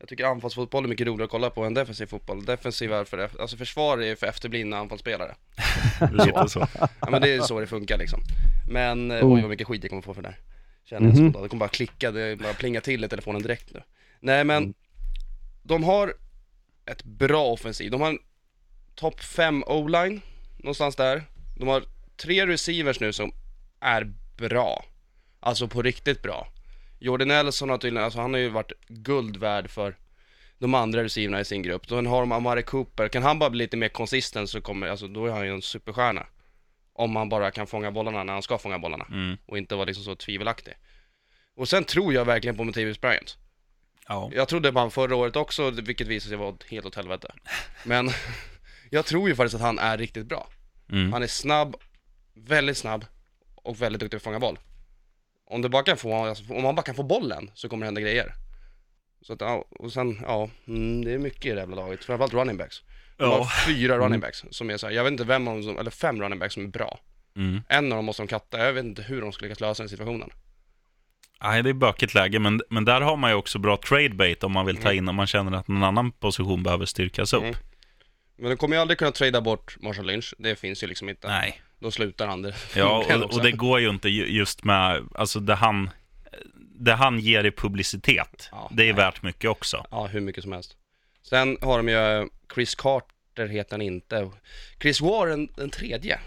Jag 0.00 0.08
tycker 0.08 0.24
anfallsfotboll 0.24 0.84
är 0.84 0.88
mycket 0.88 1.06
roligare 1.06 1.24
att 1.24 1.30
kolla 1.30 1.50
på 1.50 1.64
än 1.64 1.74
defensiv 1.74 2.06
fotboll. 2.06 2.44
Defensiv 2.44 2.92
är 2.92 3.04
för, 3.04 3.30
alltså 3.40 3.56
försvar 3.56 3.98
är 4.02 4.14
för 4.14 4.26
efterblivna 4.26 4.78
anfallsspelare. 4.78 5.34
Lite 6.12 6.48
så. 6.48 6.66
Ja 7.00 7.10
men 7.10 7.20
det 7.22 7.34
är 7.34 7.40
så 7.40 7.60
det 7.60 7.66
funkar 7.66 7.98
liksom. 7.98 8.20
Men, 8.70 9.10
eh, 9.10 9.16
Oh. 9.26 9.34
oj 9.34 9.40
vad 9.40 9.50
mycket 9.50 9.66
skit 9.66 9.82
jag 9.84 9.90
kommer 9.90 10.02
få 10.02 10.14
för 10.14 10.22
det 10.22 10.28
där. 10.28 10.38
Känner 10.84 11.06
jag 11.06 11.08
Mhm. 11.16 11.16
spontant, 11.16 11.44
det 11.44 11.48
kommer 11.48 11.60
bara 11.60 11.68
klicka, 11.68 12.10
det 12.10 12.36
bara 12.38 12.52
plinga 12.52 12.80
till 12.80 13.04
i 13.04 13.08
telefonen 13.08 13.42
direkt 13.42 13.74
nu. 13.74 13.82
Nej 14.20 14.44
men, 14.44 14.62
Mm. 14.62 14.74
de 15.62 15.84
har 15.84 16.14
ett 16.90 17.04
bra 17.04 17.44
offensiv. 17.44 17.90
De 17.90 18.00
har 18.00 18.08
en 18.08 18.18
topp 18.94 19.20
5 19.20 19.64
o-line, 19.66 20.20
någonstans 20.56 20.96
där. 20.96 21.22
De 21.58 21.68
har 21.68 21.84
tre 22.16 22.46
receivers 22.46 23.00
nu 23.00 23.12
som 23.12 23.32
är 23.80 24.12
bra. 24.36 24.84
Alltså 25.40 25.68
på 25.68 25.82
riktigt 25.82 26.22
bra. 26.22 26.48
Jordan 26.98 27.28
Nelson 27.28 27.70
har 27.70 27.78
tydligen, 27.78 28.04
alltså 28.04 28.20
han 28.20 28.32
har 28.34 28.40
ju 28.40 28.48
varit 28.48 28.72
guld 28.88 29.36
värd 29.36 29.70
för 29.70 29.96
de 30.58 30.74
andra 30.74 31.04
receiverna 31.04 31.40
i 31.40 31.44
sin 31.44 31.62
grupp. 31.62 31.88
Då 31.88 31.96
har 31.96 32.20
de 32.20 32.32
Amari 32.32 32.62
Cooper, 32.62 33.08
kan 33.08 33.22
han 33.22 33.38
bara 33.38 33.50
bli 33.50 33.58
lite 33.64 33.76
mer 33.76 33.88
konsistent 33.88 34.50
så 34.50 34.60
kommer, 34.60 34.86
alltså 34.88 35.08
då 35.08 35.26
är 35.26 35.30
han 35.30 35.46
ju 35.46 35.52
en 35.54 35.62
superstjärna. 35.62 36.26
Om 36.92 37.16
han 37.16 37.28
bara 37.28 37.50
kan 37.50 37.66
fånga 37.66 37.90
bollarna 37.90 38.24
när 38.24 38.32
han 38.32 38.42
ska 38.42 38.58
fånga 38.58 38.78
bollarna 38.78 39.06
Mm. 39.10 39.36
och 39.46 39.58
inte 39.58 39.74
vara 39.74 39.84
liksom 39.84 40.04
så 40.04 40.14
tvivelaktig. 40.16 40.74
Och 41.56 41.68
sen 41.68 41.84
tror 41.84 42.14
jag 42.14 42.24
verkligen 42.24 42.56
på 42.56 42.64
Mattias 42.64 43.00
Bryant. 43.00 43.36
Ja. 44.08 44.30
Jag 44.34 44.48
trodde 44.48 44.72
på 44.72 44.78
honom 44.78 44.90
förra 44.90 45.16
året 45.16 45.36
också, 45.36 45.70
vilket 45.70 46.06
visade 46.06 46.28
sig 46.28 46.38
vara 46.38 46.54
helt 46.70 46.86
åt 46.86 46.94
helvete. 46.94 47.32
Men 47.84 48.10
jag 48.90 49.06
tror 49.06 49.28
ju 49.28 49.34
faktiskt 49.34 49.54
att 49.54 49.60
han 49.60 49.78
är 49.78 49.98
riktigt 49.98 50.26
bra. 50.26 50.48
Mm. 50.92 51.12
Han 51.12 51.22
är 51.22 51.26
snabb, 51.26 51.76
väldigt 52.34 52.76
snabb 52.76 53.04
och 53.54 53.82
väldigt 53.82 54.00
duktig 54.00 54.16
på 54.16 54.16
att 54.16 54.22
fånga 54.22 54.38
boll. 54.40 54.58
Om, 55.50 55.62
det 55.62 55.68
bara 55.68 55.82
kan 55.82 55.96
få, 55.96 56.14
alltså, 56.14 56.52
om 56.54 56.64
han 56.64 56.74
bara 56.74 56.82
kan 56.82 56.94
få 56.94 57.02
bollen 57.02 57.50
så 57.54 57.68
kommer 57.68 57.80
det 57.80 57.86
hända 57.86 58.00
grejer. 58.00 58.32
Så 59.22 59.32
att, 59.32 59.40
ja, 59.40 59.64
och 59.70 59.92
sen, 59.92 60.18
ja, 60.22 60.50
mm, 60.66 61.04
det 61.04 61.12
är 61.12 61.18
mycket 61.18 61.46
i 61.46 61.50
det 61.50 61.60
jävla 61.60 61.76
laget, 61.76 62.04
framförallt 62.04 62.34
running 62.34 62.56
backs. 62.56 62.82
De 63.16 63.24
har 63.24 63.38
Ja. 63.38 63.48
fyra 63.66 63.98
running 63.98 64.20
backs 64.20 64.44
som 64.50 64.70
är 64.70 64.76
så 64.76 64.86
här, 64.86 64.94
jag 64.94 65.04
vet 65.04 65.10
inte 65.10 65.24
vem 65.24 65.48
av 65.48 65.54
dem 65.54 65.62
som, 65.62 65.78
eller 65.78 65.90
fem 65.90 66.22
running 66.22 66.38
backs 66.38 66.54
som 66.54 66.64
är 66.64 66.68
bra. 66.68 67.00
Mm. 67.36 67.60
En 67.68 67.92
av 67.92 67.96
dem 67.98 68.04
måste 68.04 68.22
de 68.22 68.26
katta, 68.26 68.58
jag 68.66 68.72
vet 68.72 68.84
inte 68.84 69.02
hur 69.02 69.20
de 69.20 69.32
ska 69.32 69.44
lyckas 69.44 69.60
lösa 69.60 69.82
den 69.82 69.90
situationen. 69.90 70.30
Nej, 71.42 71.62
det 71.62 71.68
är 71.70 71.74
bökigt 71.74 72.14
läge, 72.14 72.38
men, 72.38 72.60
men 72.70 72.84
där 72.84 73.00
har 73.00 73.16
man 73.16 73.30
ju 73.30 73.36
också 73.36 73.58
bra 73.58 73.76
trade 73.76 74.08
bait 74.14 74.44
om 74.44 74.52
man 74.52 74.66
vill 74.66 74.76
Mm. 74.76 74.84
ta 74.84 74.92
in, 74.92 75.08
om 75.08 75.14
man 75.16 75.26
känner 75.26 75.58
att 75.58 75.68
någon 75.68 75.82
annan 75.84 76.12
position 76.12 76.62
behöver 76.62 76.86
styrkas 76.86 77.32
upp. 77.32 77.42
Mm. 77.42 77.54
Men 78.38 78.50
de 78.50 78.56
kommer 78.56 78.76
ju 78.76 78.82
aldrig 78.82 78.98
kunna 78.98 79.10
trada 79.10 79.40
bort 79.40 79.76
Marshall 79.80 80.06
Lynch, 80.06 80.34
det 80.38 80.56
finns 80.56 80.82
ju 80.82 80.86
liksom 80.86 81.08
inte. 81.08 81.28
Nej. 81.28 81.62
Då 81.80 81.90
slutar 81.90 82.26
han 82.26 82.42
det. 82.42 82.54
Ja, 82.76 83.04
och, 83.24 83.34
och 83.34 83.42
det 83.42 83.52
går 83.52 83.80
ju 83.80 83.88
inte 83.88 84.08
ju- 84.08 84.26
just 84.26 84.64
med, 84.64 85.08
alltså 85.14 85.40
det 85.40 85.54
han, 85.54 85.90
det 86.80 86.92
han 86.94 87.18
ger 87.20 87.44
i 87.44 87.50
publicitet, 87.50 88.48
Ja, 88.52 88.68
det 88.72 88.82
är 88.82 88.86
nej. 88.86 89.04
värt 89.04 89.22
mycket 89.22 89.50
också. 89.50 89.86
Ja, 89.90 90.06
hur 90.06 90.20
mycket 90.20 90.42
som 90.42 90.52
helst. 90.52 90.76
Sen 91.22 91.58
har 91.62 91.76
de 91.76 91.88
ju 91.88 92.28
Chris 92.54 92.74
Carter 92.74 93.46
heter 93.48 93.70
han 93.72 93.82
inte. 93.82 94.30
Chris 94.82 95.00
Warren 95.00 95.48
den 95.56 95.70
tredje, 95.70 96.18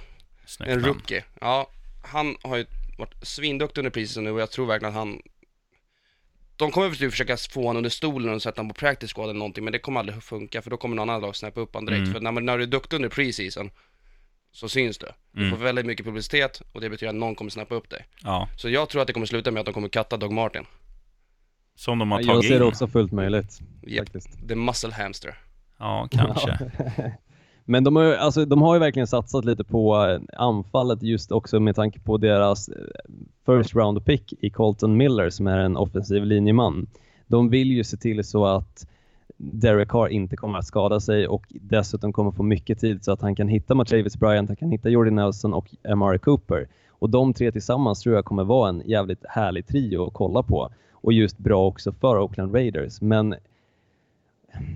Snyggt 0.46 0.72
en 0.72 0.84
rookie. 0.86 1.24
Ja, 1.42 1.70
han 2.04 2.38
har 2.44 2.58
ju 2.58 2.66
varit 3.02 3.28
svinduktig 3.28 3.80
under 3.82 3.92
preseason 3.92 4.24
nu 4.24 4.32
och 4.32 4.42
jag 4.42 4.52
tror 4.52 4.66
verkligen 4.66 4.90
att 4.94 5.00
han 5.00 5.22
de 6.56 6.72
kommer 6.72 6.90
väl 6.90 7.12
försöka 7.12 7.38
få 7.38 7.62
honom 7.62 7.78
under 7.78 7.90
stolen 7.90 8.34
och 8.34 8.42
sätta 8.42 8.62
honom 8.62 8.74
på 8.74 8.80
practice 8.80 9.14
squad 9.14 9.30
eller 9.30 9.40
någonting, 9.40 9.64
men 9.64 9.74
det 9.74 9.80
kommer 9.80 10.00
aldrig 10.00 10.18
att 10.18 10.24
funka 10.24 10.62
för 10.62 10.70
då 10.70 10.78
kommer 10.78 10.96
någon 10.96 11.10
annan 11.10 11.22
lag 11.22 11.36
snappa 11.36 11.60
upp 11.62 11.74
honom 11.74 11.86
direkt. 11.86 12.02
Mm. 12.02 12.14
För 12.14 12.20
när, 12.22 12.32
man- 12.32 12.46
när 12.46 12.58
du 12.58 12.64
är 12.64 12.68
duktig 12.68 12.96
under 12.96 13.10
preseason 13.10 13.70
så 14.52 14.70
syns 14.70 14.98
du. 14.98 15.08
Du 15.32 15.40
Mm. 15.48 15.58
får 15.58 15.66
väldigt 15.66 15.86
mycket 15.86 16.06
publicitet 16.06 16.62
och 16.72 16.82
det 16.82 16.90
betyder 16.90 17.10
att 17.10 17.16
någon 17.16 17.36
kommer 17.36 17.52
snappa 17.52 17.76
upp 17.76 17.90
dig. 17.90 18.06
Ja, 18.24 18.48
Så 18.58 18.70
jag 18.70 18.90
tror 18.90 19.02
att 19.02 19.08
det 19.08 19.14
kommer 19.14 19.26
sluta 19.26 19.52
med 19.52 19.60
att 19.60 19.66
de 19.66 19.74
kommer 19.74 19.90
katta 19.90 20.18
Doug 20.18 20.32
Martin. 20.32 20.66
Som 21.76 22.00
de 22.00 22.12
har 22.12 22.20
Jag 22.20 22.28
tagit 22.28 22.44
ser 22.50 22.60
det 22.60 22.66
in. 22.66 22.70
också 22.72 22.88
fullt 22.88 23.12
möjligt. 23.12 23.60
Japp. 23.88 24.06
Faktiskt. 24.06 24.48
The 24.48 24.56
muscle 24.56 24.94
hamster. 24.94 25.38
Ja, 25.80 26.08
kanske. 26.12 26.72
Men 27.72 27.84
de 27.84 27.96
har, 27.96 28.04
ju, 28.04 28.16
alltså, 28.16 28.46
de 28.46 28.62
har 28.62 28.74
ju 28.74 28.80
verkligen 28.80 29.08
satsat 29.08 29.46
lite 29.46 29.64
på 29.64 30.06
eh, 30.06 30.22
anfallet 30.38 31.04
just 31.04 31.32
också 31.32 31.60
med 31.60 31.76
tanke 31.76 32.00
på 32.00 32.18
deras 32.18 32.70
eh, 32.70 32.76
first 33.46 33.76
round 33.76 34.06
pick 34.06 34.34
i 34.40 34.50
Colton 34.50 34.98
Miller 34.98 35.30
som 35.30 35.48
är 35.48 35.58
en 35.58 35.78
offensiv 35.78 36.26
linjeman. 36.26 36.88
De 37.28 37.50
vill 37.50 37.72
ju 37.72 37.84
se 37.84 37.98
till 37.98 38.24
så 38.24 38.46
att 38.46 38.88
Derek 39.38 39.90
Carr 39.90 40.08
inte 40.08 40.36
kommer 40.36 40.60
att 40.60 40.66
skada 40.66 41.00
sig 41.00 41.28
och 41.28 41.46
dessutom 41.50 42.14
kommer 42.14 42.32
få 42.32 42.44
mycket 42.44 42.80
tid 42.80 43.04
så 43.04 43.12
att 43.12 43.22
han 43.22 43.36
kan 43.36 43.48
hitta 43.48 43.76
Martavis 43.76 44.18
Bryant, 44.18 44.50
han 44.50 44.56
kan 44.56 44.72
hitta 44.72 44.90
Jordy 44.90 45.12
Nelson 45.12 45.54
och 45.54 45.68
Amari 45.90 46.20
Cooper. 46.20 46.68
Och 46.90 47.10
de 47.10 47.34
tre 47.34 47.52
tillsammans 47.52 48.02
tror 48.02 48.16
jag 48.16 48.26
kommer 48.26 48.44
vara 48.44 48.70
en 48.70 48.82
jävligt 48.86 49.26
härlig 49.30 49.68
trio 49.68 50.08
att 50.08 50.14
kolla 50.14 50.44
på. 50.44 50.70
Och 50.92 51.14
just 51.14 51.38
bra 51.38 51.68
också 51.68 51.92
för 51.92 52.20
Oakland 52.20 52.56
Raiders. 52.56 53.02
Men 53.02 53.36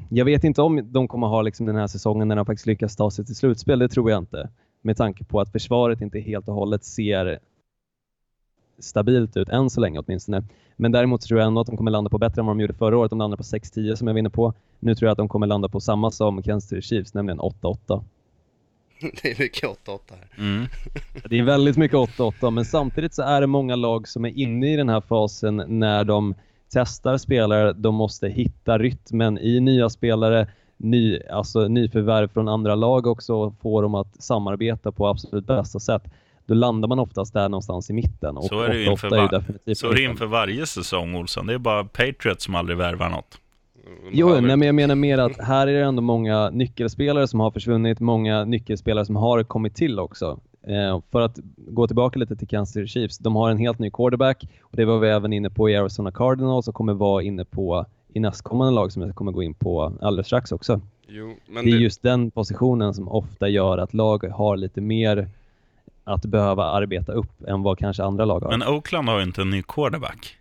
jag 0.09 0.26
vet 0.26 0.43
inte 0.43 0.61
om 0.61 0.91
de 0.91 1.07
kommer 1.07 1.28
ha 1.28 1.41
liksom 1.41 1.65
den 1.65 1.76
här 1.76 1.88
säsongen 1.88 2.28
när 2.28 2.36
de 2.36 2.45
faktiskt 2.45 2.67
lyckas 2.67 2.95
ta 2.95 3.11
sig 3.11 3.26
till 3.26 3.36
slutspel, 3.36 3.80
det 3.80 3.89
tror 3.89 4.11
jag 4.11 4.17
inte. 4.17 4.49
Med 4.82 4.97
tanke 4.97 5.23
på 5.23 5.39
att 5.39 5.51
försvaret 5.51 6.01
inte 6.01 6.19
helt 6.19 6.47
och 6.47 6.53
hållet 6.55 6.84
ser 6.84 7.39
stabilt 8.80 9.38
ut 9.38 9.49
än 9.49 9.69
så 9.69 9.82
länge 9.82 9.99
åtminstone. 9.99 10.43
Men 10.76 10.91
däremot 10.91 11.21
tror 11.21 11.39
jag 11.39 11.47
ändå 11.47 11.61
att 11.61 11.67
de 11.67 11.78
kommer 11.78 11.91
landa 11.91 12.09
på 12.09 12.17
bättre 12.17 12.41
än 12.41 12.45
vad 12.45 12.55
de 12.55 12.61
gjorde 12.61 12.73
förra 12.73 12.97
året. 12.97 13.09
De 13.09 13.19
landade 13.19 13.38
på 13.38 13.43
6-10 13.43 13.95
som 13.95 14.07
jag 14.07 14.13
var 14.13 14.19
inne 14.19 14.30
på. 14.30 14.53
Nu 14.80 14.95
tror 14.95 15.07
jag 15.07 15.11
att 15.11 15.17
de 15.17 15.28
kommer 15.28 15.47
landa 15.47 15.69
på 15.69 15.80
samma 15.80 16.11
som 16.11 16.43
Kansas 16.43 16.69
City 16.69 16.82
Chiefs, 16.82 17.13
nämligen 17.13 17.39
8-8. 17.39 18.03
Det 19.21 19.32
är 19.32 19.39
mycket 19.39 19.63
8-8 19.63 19.99
här. 20.09 20.30
Mm. 20.38 20.65
Det 21.30 21.39
är 21.39 21.43
väldigt 21.43 21.78
mycket 21.78 21.97
8-8, 21.97 22.51
men 22.51 22.65
samtidigt 22.65 23.13
så 23.13 23.21
är 23.21 23.41
det 23.41 23.47
många 23.47 23.76
lag 23.76 24.07
som 24.07 24.26
är 24.26 24.38
inne 24.38 24.73
i 24.73 24.76
den 24.76 24.89
här 24.89 25.01
fasen 25.01 25.63
när 25.67 26.03
de 26.03 26.36
testar 26.76 27.17
spelare. 27.17 27.73
De 27.73 27.95
måste 27.95 28.28
hitta 28.28 28.78
rytmen 28.78 29.38
i 29.38 29.59
nya 29.59 29.89
spelare, 29.89 30.47
ny, 30.78 31.19
alltså 31.32 31.67
nyförvärv 31.67 32.28
från 32.28 32.47
andra 32.47 32.76
lag 32.76 33.07
också 33.07 33.34
och 33.36 33.53
få 33.61 33.82
dem 33.82 33.95
att 33.95 34.23
samarbeta 34.23 34.91
på 34.91 35.07
absolut 35.07 35.47
bästa 35.47 35.80
sätt. 35.80 36.03
Då 36.45 36.53
landar 36.53 36.88
man 36.88 36.99
oftast 36.99 37.34
där 37.34 37.49
någonstans 37.49 37.89
i 37.89 37.93
mitten. 37.93 38.38
Och 38.38 38.43
Så 38.43 38.61
är 38.61 38.69
det 38.69 38.78
ju 38.78 38.86
8-8 38.89 38.91
inför, 38.91 39.07
är 39.15 39.21
ju 39.21 39.28
va- 39.28 39.28
definitivt 39.38 39.78
så 39.78 39.91
är 39.91 39.95
det 39.95 40.03
inför 40.03 40.26
varje 40.26 40.65
säsong, 40.65 41.15
Olsson. 41.15 41.47
Det 41.47 41.53
är 41.53 41.57
bara 41.57 41.84
Patriots 41.84 42.45
som 42.45 42.55
aldrig 42.55 42.78
värvar 42.78 43.09
något. 43.09 43.38
Jo, 44.11 44.28
Behöver 44.28 44.47
nej, 44.47 44.57
men 44.57 44.65
jag 44.65 44.76
menar 44.76 44.95
mer 44.95 45.17
att 45.17 45.38
här 45.41 45.67
är 45.67 45.73
det 45.73 45.86
ändå 45.86 46.01
många 46.01 46.49
nyckelspelare 46.49 47.28
som 47.28 47.39
har 47.39 47.51
försvunnit, 47.51 47.99
många 47.99 48.45
nyckelspelare 48.45 49.05
som 49.05 49.15
har 49.15 49.43
kommit 49.43 49.76
till 49.76 49.99
också. 49.99 50.39
Eh, 50.68 51.01
för 51.11 51.22
att 51.22 51.39
gå 51.55 51.88
tillbaka 51.88 52.20
lite 52.20 52.36
till 52.36 52.47
Kansas 52.47 52.74
City 52.74 52.88
Chiefs, 52.88 53.18
de 53.18 53.36
har 53.36 53.49
en 53.49 53.57
helt 53.57 53.80
ny 53.80 53.91
quarterback 53.91 54.47
och 54.61 54.78
det 54.78 54.86
var 54.86 54.99
vi 54.99 55.07
även 55.09 55.34
inne 55.34 55.49
på 55.49 55.70
i 55.70 55.76
Arizona 55.76 56.11
Cardinals 56.11 56.68
och 56.68 56.76
kommer 56.76 56.93
vara 56.93 57.24
inne 57.24 57.45
på 57.45 57.86
i 58.13 58.20
nästkommande 58.20 58.74
lag 58.74 58.91
som 58.91 59.01
jag 59.01 59.16
kommer 59.16 59.32
gå 59.32 59.43
in 59.43 59.53
på 59.53 59.93
alldeles 60.01 60.28
strax 60.28 60.51
också. 60.51 60.82
Jo, 61.07 61.36
men 61.47 61.66
Det 61.66 61.72
är 61.72 61.76
det, 61.76 61.82
just 61.84 62.01
den 62.01 62.32
positionen 62.32 62.93
som 62.93 63.07
ofta 63.07 63.47
gör 63.47 63.78
att 63.78 63.93
lag 63.93 64.24
har 64.24 64.57
lite 64.57 64.82
mer 64.82 65.30
att 66.03 66.26
behöva 66.26 66.63
arbeta 66.63 67.11
upp 67.11 67.43
än 67.47 67.63
vad 67.63 67.78
kanske 67.78 68.03
andra 68.03 68.26
lag 68.26 68.39
har. 68.39 68.57
Men 68.57 68.68
Oakland 68.68 69.09
har 69.09 69.18
ju 69.18 69.24
inte 69.24 69.41
en 69.41 69.49
ny 69.49 69.63
quarterback. 69.63 70.38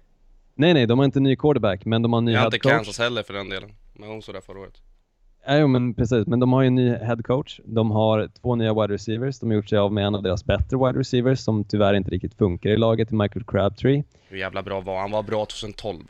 Nej, 0.54 0.74
nej, 0.74 0.86
de 0.86 0.98
har 0.98 1.04
inte 1.04 1.18
en 1.18 1.22
ny 1.22 1.36
quarterback, 1.36 1.84
men 1.84 2.02
de 2.02 2.12
har 2.12 2.18
en 2.18 2.24
ny 2.24 2.32
jag 2.32 2.38
har 2.38 2.42
head 2.42 2.46
inte 2.48 2.58
coach. 2.58 2.72
Kansas 2.72 2.98
heller 2.98 3.22
för 3.22 3.34
den 3.34 3.48
delen. 3.48 3.70
Men 3.92 4.08
hon 4.08 4.22
såg 4.22 4.34
där 4.34 4.40
förra 4.40 4.60
året. 4.60 4.82
Ja, 5.46 5.56
jo, 5.58 5.66
men 5.66 5.94
precis. 5.94 6.26
Men 6.26 6.40
de 6.40 6.52
har 6.52 6.62
ju 6.62 6.66
en 6.66 6.74
ny 6.74 6.90
head 6.94 7.16
coach. 7.24 7.60
De 7.64 7.90
har 7.90 8.28
två 8.40 8.54
nya 8.56 8.74
wide 8.74 8.94
receivers. 8.94 9.38
De 9.38 9.50
har 9.50 9.56
gjort 9.56 9.68
sig 9.68 9.78
av 9.78 9.92
med 9.92 10.06
en 10.06 10.14
av 10.14 10.22
deras 10.22 10.44
bättre 10.44 10.76
wide 10.76 10.98
receivers 10.98 11.38
som 11.40 11.64
tyvärr 11.64 11.94
inte 11.94 12.10
riktigt 12.10 12.34
funkar 12.34 12.70
i 12.70 12.76
laget, 12.76 13.10
Michael 13.10 13.44
Crabtree. 13.44 14.04
Hur 14.28 14.36
jävla 14.38 14.62
bra 14.62 14.80
var 14.80 14.94
han? 14.94 15.02
Han 15.02 15.10
var 15.10 15.22
bra 15.22 15.46
2012. 15.46 16.04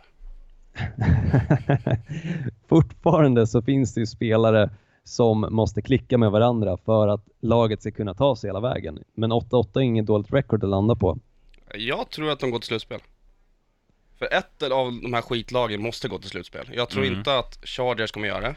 Fortfarande 2.68 3.46
så 3.46 3.62
finns 3.62 3.94
det 3.94 4.00
ju 4.00 4.06
spelare 4.06 4.70
som 5.04 5.46
måste 5.50 5.82
klicka 5.82 6.18
med 6.18 6.30
varandra 6.30 6.76
för 6.84 7.08
att 7.08 7.24
laget 7.40 7.80
ska 7.80 7.90
kunna 7.90 8.14
ta 8.14 8.36
sig 8.36 8.48
hela 8.48 8.60
vägen. 8.60 8.98
Men 9.14 9.32
8-8 9.32 9.78
är 9.78 9.80
inget 9.80 10.06
dåligt 10.06 10.32
record 10.32 10.64
att 10.64 10.70
landa 10.70 10.94
på. 10.96 11.18
Jag 11.74 12.10
tror 12.10 12.30
att 12.30 12.40
de 12.40 12.50
går 12.50 12.58
till 12.58 12.66
slutspel. 12.68 13.00
För 14.18 14.26
ett 14.34 14.62
av 14.62 14.92
de 15.02 15.14
här 15.14 15.22
skitlagen 15.22 15.82
måste 15.82 16.08
gå 16.08 16.18
till 16.18 16.30
slutspel. 16.30 16.70
Jag 16.74 16.88
tror 16.88 17.04
Mm. 17.04 17.18
inte 17.18 17.38
att 17.38 17.58
Chargers 17.64 18.12
kommer 18.12 18.28
göra 18.28 18.40
det. 18.40 18.54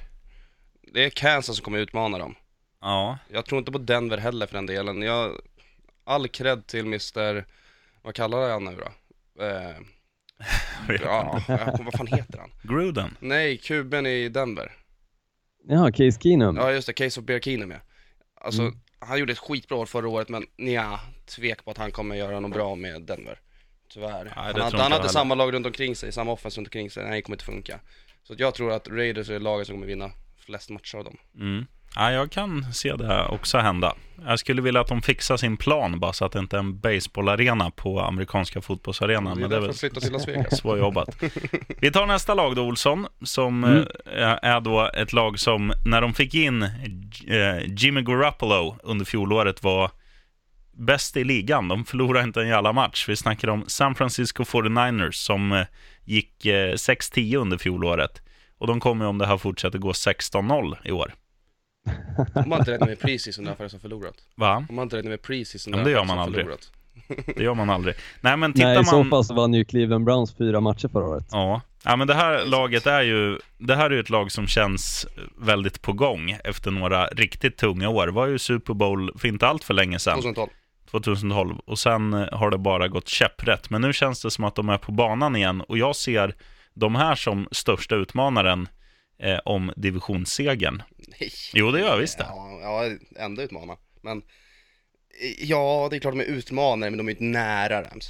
Det 0.94 1.06
är 1.06 1.10
Kansas 1.10 1.56
som 1.56 1.64
kommer 1.66 1.80
utmana 1.80 2.18
dem. 2.18 2.36
Ja, 2.82 3.18
Jag 3.32 3.46
tror 3.46 3.60
inte 3.60 3.72
på 3.72 3.78
Denver 3.78 4.18
heller 4.18 4.46
för 4.48 4.54
den 4.56 4.66
delen. 4.66 5.02
Jag, 5.02 5.42
all 6.04 6.28
cred 6.28 6.68
till 6.68 6.86
Mr, 6.86 7.46
vad 8.02 8.16
kallar 8.16 8.50
han 8.50 8.64
nu 8.66 8.76
då? 8.76 9.44
Eh, 9.44 9.76
ja, 11.04 11.42
jag- 11.48 11.84
vad 11.84 11.94
fan 11.98 12.08
heter 12.08 12.38
han? 12.40 12.52
Gruden. 12.64 13.18
Nej, 13.20 13.58
kuben 13.58 14.06
i 14.06 14.30
Denver. 14.30 14.72
Jaha, 15.70 15.92
Case 15.92 16.20
Keenum. 16.22 16.56
Ja 16.56 16.72
just 16.72 16.88
det, 16.88 16.94
Case 16.94 17.20
of 17.20 17.26
Bear 17.26 17.40
Keenum 17.40 17.72
ja. 17.72 17.78
Alltså, 18.42 18.62
Mm. 18.62 18.76
han 19.00 19.20
gjorde 19.20 19.32
ett 19.34 19.40
skitbra 19.40 19.78
år 19.78 19.86
förra 19.86 20.10
året 20.10 20.30
men 20.30 20.46
ja, 20.56 21.00
tvek 21.36 21.66
på 21.66 21.72
att 21.72 21.78
han 21.78 21.92
kommer 21.92 22.16
göra 22.16 22.40
något 22.40 22.52
bra 22.54 22.76
med 22.76 23.02
Denver. 23.02 23.40
Tyvärr. 23.90 24.26
det 24.26 24.32
han 24.36 24.50
inte 24.50 24.62
han 24.62 24.72
jag 24.72 24.80
har 24.80 24.86
inte 24.86 24.96
heller. 24.98 25.08
samma 25.10 25.36
lag 25.36 25.54
runt 25.54 25.66
omkring 25.66 25.96
sig, 25.96 26.12
samma 26.12 26.32
offense 26.32 26.60
runt 26.60 26.68
omkring 26.68 26.90
sig, 26.92 27.04
nej 27.04 27.12
det 27.16 27.22
kommer 27.22 27.36
inte 27.36 27.46
funka. 27.46 27.80
Så 28.24 28.34
att 28.34 28.40
jag 28.40 28.54
tror 28.56 28.72
att 28.72 28.88
Raiders 28.88 29.30
är 29.30 29.40
laget 29.40 29.68
som 29.68 29.76
kommer 29.76 29.88
vinna 29.88 30.12
flest 30.48 30.70
matcher 30.70 30.98
av 30.98 31.04
dem. 31.04 31.18
Mm. 31.39 31.66
Ja, 31.95 32.12
jag 32.12 32.32
kan 32.32 32.74
se 32.74 32.95
det 32.95 33.26
också 33.26 33.58
hända. 33.58 33.95
Jag 34.26 34.39
skulle 34.39 34.62
vilja 34.62 34.82
att 34.82 34.88
de 34.88 35.02
fixar 35.02 35.38
sin 35.38 35.58
plan 35.58 36.00
bara 36.00 36.14
så 36.14 36.26
att 36.26 36.32
det 36.32 36.39
inte 36.39 36.56
är 36.56 36.60
en 36.60 36.80
baseballarena 36.80 37.72
på 37.72 38.00
amerikanska 38.02 38.62
fotbollsarenan. 38.62 39.26
det 39.26 39.32
är 39.32 39.41
Men 39.41 39.50
det 39.50 39.56
är 39.56 39.60
väl 39.91 40.02
till 40.02 40.12
Las 40.14 40.28
Vegas. 40.28 40.58
svårjobbat. 40.60 41.10
Vi 41.82 41.91
tar 41.91 42.06
nästa 42.06 42.34
lag 42.34 42.56
då, 42.56 42.62
Olsson, 42.64 43.08
som 43.24 43.64
Mm. 43.64 43.78
eh, 44.06 44.38
är 44.41 44.60
då 44.62 44.91
ett 44.93 45.14
lag 45.14 45.39
som, 45.39 45.74
när 45.86 46.02
de 46.02 46.14
fick 46.14 46.34
in 46.36 46.64
eh, 46.64 46.70
Jimmy 47.68 48.02
Garoppolo 48.02 48.78
under 48.84 49.06
fjolåret, 49.06 49.64
var 49.64 49.91
bäst 50.72 51.18
i 51.18 51.24
ligan. 51.24 51.68
De 51.68 51.86
förlorade 51.86 52.24
inte 52.24 52.41
en 52.41 52.48
jävla 52.48 52.74
match. 52.74 53.06
Vi 53.10 53.16
snackar 53.16 53.48
om 53.48 53.64
San 53.68 53.95
Francisco 53.95 54.43
49ers 54.43 55.12
som 55.12 55.52
eh, 55.52 55.66
gick 56.06 56.45
eh, 56.45 56.74
6-10 56.74 57.36
under 57.38 57.58
fjolåret. 57.58 58.22
Och 58.58 58.68
de 58.68 58.80
kommer, 58.80 59.05
om 59.05 59.18
det 59.18 59.26
här 59.26 59.38
fortsätter, 59.38 59.80
gå 59.80 59.91
16-0 59.91 60.76
i 60.84 60.91
år. 60.91 61.14
De 62.34 62.51
har 62.51 62.60
inte 62.60 62.72
räknat 62.72 62.89
med 62.89 62.99
preseason 62.99 63.45
därför 63.45 63.64
är 63.64 63.68
som 63.68 63.80
förlorat. 63.80 64.16
Va? 64.36 64.66
De 64.68 64.78
har 64.78 64.84
inte 64.84 64.97
räknat 64.97 65.10
med 65.10 65.22
preseason 65.22 65.74
Ja, 65.74 65.78
men 65.78 65.86
det 65.86 65.97
som 65.97 66.08
man 66.08 66.20
aldrig. 66.20 66.45
förlorat. 66.45 66.72
Det 67.38 67.43
gör 67.43 67.53
man 67.53 67.70
aldrig. 67.70 67.95
Nej, 68.22 68.38
men 68.38 68.53
tittar 68.53 68.68
Nej, 68.68 68.82
i 68.82 68.86
så 68.86 68.97
man... 68.97 69.10
fall 69.10 69.26
så 69.26 69.34
vann 69.34 69.53
ju 69.53 69.66
Cleveland 69.66 70.05
Browns 70.05 70.36
fyra 70.38 70.60
matcher 70.60 70.88
förra 70.88 71.05
året. 71.05 71.28
Ja. 71.32 71.62
ja, 71.84 71.95
men 71.95 72.08
det 72.08 72.14
här 72.14 72.45
laget 72.45 72.88
är 72.88 73.01
ju, 73.01 73.39
det 73.58 73.76
här 73.76 73.86
är 73.89 73.93
ju 73.93 73.99
ett 73.99 74.10
lag 74.10 74.32
som 74.32 74.47
känns 74.47 75.08
väldigt 75.38 75.82
på 75.82 75.93
gång 75.93 76.38
efter 76.43 76.72
några 76.72 77.05
riktigt 77.08 77.58
tunga 77.58 77.89
år. 77.89 78.05
Det 78.05 78.12
var 78.12 78.28
ju 78.28 78.39
Super 78.39 78.74
Bowl 78.74 79.12
för 79.18 79.28
inte 79.28 79.47
allt 79.47 79.64
för 79.64 79.74
länge 79.74 79.99
sedan, 79.99 80.16
2012. 80.16 80.49
2012, 80.91 81.55
och 81.66 81.80
sen 81.80 82.14
eh, 82.14 82.28
har 82.32 82.51
det 82.51 82.58
bara 82.58 82.88
gått 82.88 83.08
käpprätt. 83.08 83.70
Men 83.70 83.82
nu 83.82 83.93
känns 83.93 84.22
det 84.22 84.32
som 84.32 84.43
att 84.43 84.55
de 84.55 84.70
är 84.70 84.78
på 84.78 84.91
banan 84.91 85.36
igen 85.36 85.62
och 85.62 85.78
jag 85.78 85.95
ser 85.95 86.36
de 86.80 86.96
här 86.96 87.16
som 87.16 87.48
största 87.52 87.96
utmanaren 87.96 88.68
eh, 89.20 89.40
om 89.46 89.74
divisionssegern. 89.76 90.84
Nej. 91.20 91.32
Jo, 91.54 91.72
det 91.72 91.80
gör 91.80 91.90
jag 91.90 91.98
visst 91.98 92.18
det. 92.18 92.26
Ja, 92.30 92.60
ja, 92.62 92.96
enda 93.24 93.44
utmana. 93.44 93.78
Men, 94.02 94.22
ja 95.40 95.88
det 95.92 95.96
är 95.96 96.00
klart 96.00 96.14
de 96.14 96.20
är 96.20 96.26
utmanare 96.26 96.90
men 96.90 96.98
de 96.98 97.08
är 97.08 97.12
inte 97.12 97.24
nära 97.24 97.82
Rams. 97.82 98.10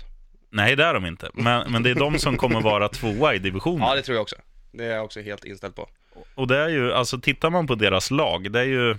Nej, 0.50 0.76
det 0.76 0.84
är 0.84 0.94
de 0.94 1.06
inte. 1.06 1.30
Men, 1.34 1.72
men 1.72 1.84
det 1.84 1.90
är 1.90 1.96
de 1.96 2.20
som 2.20 2.38
kommer 2.38 2.62
vara 2.62 2.90
tvåa 2.90 3.36
i 3.36 3.40
divisionen. 3.40 3.88
Ja 3.88 3.96
det 3.96 4.02
tror 4.02 4.16
jag 4.16 4.22
också. 4.22 4.36
Det 4.72 4.86
är 4.86 4.96
jag 4.96 5.06
också 5.06 5.22
helt 5.22 5.46
inställd 5.46 5.76
på. 5.76 5.90
Och 6.36 6.48
det 6.48 6.58
är 6.58 6.70
ju, 6.70 6.94
alltså 6.94 7.20
tittar 7.20 7.50
man 7.50 7.68
på 7.68 7.76
deras 7.76 8.12
lag, 8.12 8.52
det 8.52 8.60
är 8.60 8.66
ju 8.66 8.98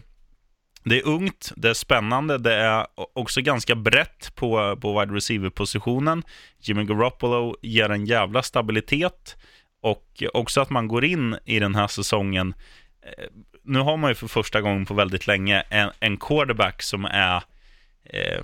det 0.84 0.98
är 0.98 1.06
ungt, 1.06 1.52
det 1.56 1.70
är 1.70 1.74
spännande, 1.74 2.38
det 2.38 2.54
är 2.54 2.86
också 3.12 3.40
ganska 3.40 3.74
brett 3.74 4.34
på, 4.34 4.76
på 4.80 5.00
wide 5.00 5.14
receiver-positionen. 5.14 6.22
Jimmy 6.60 6.84
Garoppolo 6.84 7.56
ger 7.62 7.90
en 7.90 8.06
jävla 8.06 8.42
stabilitet 8.42 9.36
och 9.80 10.22
också 10.32 10.60
att 10.60 10.70
man 10.70 10.88
går 10.88 11.04
in 11.04 11.36
i 11.44 11.58
den 11.58 11.74
här 11.74 11.86
säsongen. 11.86 12.54
eh, 13.02 13.24
Nu 13.62 13.78
har 13.78 13.96
man 13.96 14.10
ju 14.10 14.14
för 14.14 14.28
första 14.28 14.60
gången 14.60 14.86
på 14.86 14.94
väldigt 14.94 15.26
länge 15.26 15.60
en, 15.60 15.90
en 16.00 16.16
quarterback 16.16 16.82
som 16.82 17.04
är, 17.04 17.42
eh, 18.04 18.40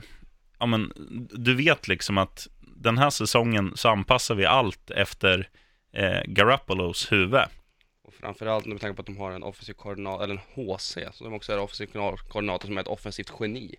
ja 0.58 0.66
men 0.66 0.92
du 1.30 1.54
vet 1.54 1.88
liksom 1.88 2.18
att 2.18 2.46
den 2.76 2.98
här 2.98 3.10
säsongen 3.10 3.72
så 3.76 3.88
anpassar 3.88 4.34
vi 4.34 4.46
allt 4.46 4.90
efter 4.90 5.48
eh, 5.92 6.20
Garappolos 6.26 7.12
huvud. 7.12 7.44
Och 8.04 8.14
framförallt 8.14 8.66
med 8.66 8.80
tanke 8.80 8.96
på 8.96 9.00
att 9.00 9.06
de 9.06 9.16
har 9.16 9.30
en 9.32 9.42
offensiv 9.42 9.72
koordinator, 9.72 10.24
eller 10.24 10.34
en 10.34 10.40
HC, 10.54 10.98
så 11.12 11.24
de 11.24 11.32
också 11.34 11.52
är 11.52 11.58
offensiv 11.58 11.86
koordinator 12.28 12.66
som 12.66 12.76
är 12.76 12.80
ett 12.82 12.88
offensivt 12.88 13.32
geni 13.40 13.74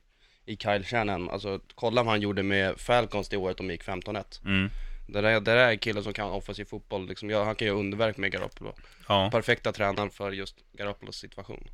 i 0.45 0.57
Kyle 0.57 0.83
Shannon. 0.83 1.29
Alltså 1.29 1.59
kolla 1.75 2.03
vad 2.03 2.11
han 2.11 2.21
gjorde 2.21 2.43
med 2.43 2.79
Falcons 2.79 3.29
det 3.29 3.37
året 3.37 3.57
de 3.57 3.71
gick 3.71 3.83
15-1. 3.83 4.45
Mm. 4.45 4.69
Det 5.07 5.21
där, 5.21 5.31
det 5.31 5.39
där 5.39 5.55
är 5.55 5.71
en 5.71 5.77
kille 5.77 6.03
som 6.03 6.13
kan 6.13 6.29
offensiv 6.29 6.65
fotboll, 6.65 7.07
liksom, 7.07 7.29
ja, 7.29 7.43
han 7.43 7.55
kan 7.55 7.67
göra 7.67 7.77
underverk 7.77 8.17
med 8.17 8.31
Garoppolo. 8.31 8.73
Ja. 9.07 9.29
Perfekta 9.31 9.71
tränaren 9.71 10.09
för 10.09 10.31
just 10.31 10.55
Garoppolos 10.73 11.15
situation. 11.15 11.67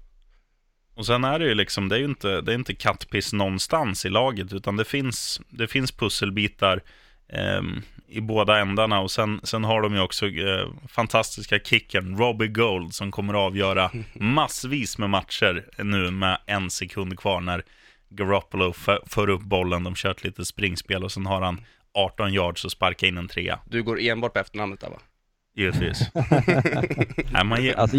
Och 0.94 1.06
sen 1.06 1.24
är 1.24 1.40
det 1.40 1.46
ju 1.46 1.56
liksom, 1.56 1.90
det 1.90 1.96
är 1.96 2.00
ju 2.00 2.06
inte, 2.06 2.42
det 2.42 2.52
är 2.52 2.56
inte 2.56 2.76
kattpiss 2.76 3.34
någonstans 3.34 4.06
i 4.06 4.10
laget, 4.10 4.54
utan 4.54 4.78
det 4.78 4.86
finns, 4.86 5.42
det 5.50 5.68
finns 5.68 5.92
pusselbitar 5.92 6.82
ehm, 7.30 7.82
i 8.08 8.22
båda 8.22 8.60
ändarna. 8.60 9.00
Och 9.00 9.12
sen, 9.12 9.42
sen 9.44 9.64
har 9.64 9.82
de 9.82 9.94
ju 9.94 10.02
också 10.02 10.28
eh, 10.28 10.68
fantastiska 10.88 11.60
kicken 11.60 12.18
Robbie 12.18 12.48
Gold 12.48 12.94
som 12.94 13.12
kommer 13.12 13.34
att 13.34 13.40
avgöra 13.40 13.92
massvis 14.14 14.98
med 14.98 15.10
matcher 15.10 15.66
nu 15.84 16.12
med 16.12 16.38
en 16.46 16.70
sekund 16.70 17.20
kvar 17.20 17.42
när 17.42 17.64
Garoppolo 18.10 18.74
för, 18.74 19.00
för 19.06 19.30
upp 19.30 19.42
bollen. 19.42 19.84
De 19.84 19.96
kört 19.96 20.24
lite 20.24 20.46
springspel 20.46 21.04
och 21.04 21.12
sen 21.12 21.26
har 21.26 21.42
han 21.42 21.62
18 21.94 22.34
yards 22.34 22.66
och 22.66 22.72
sparkar 22.72 23.08
in 23.08 23.18
en 23.18 23.28
trea. 23.28 23.60
Du 23.66 23.84
går 23.84 24.00
enbart 24.00 24.34
på 24.34 24.40
efternamnet 24.40 24.80
där 24.80 24.90
va? 24.90 24.98
Givetvis. 25.56 26.02
Nej, 27.32 27.46
man 27.46 27.74
Alltså, 27.78 27.98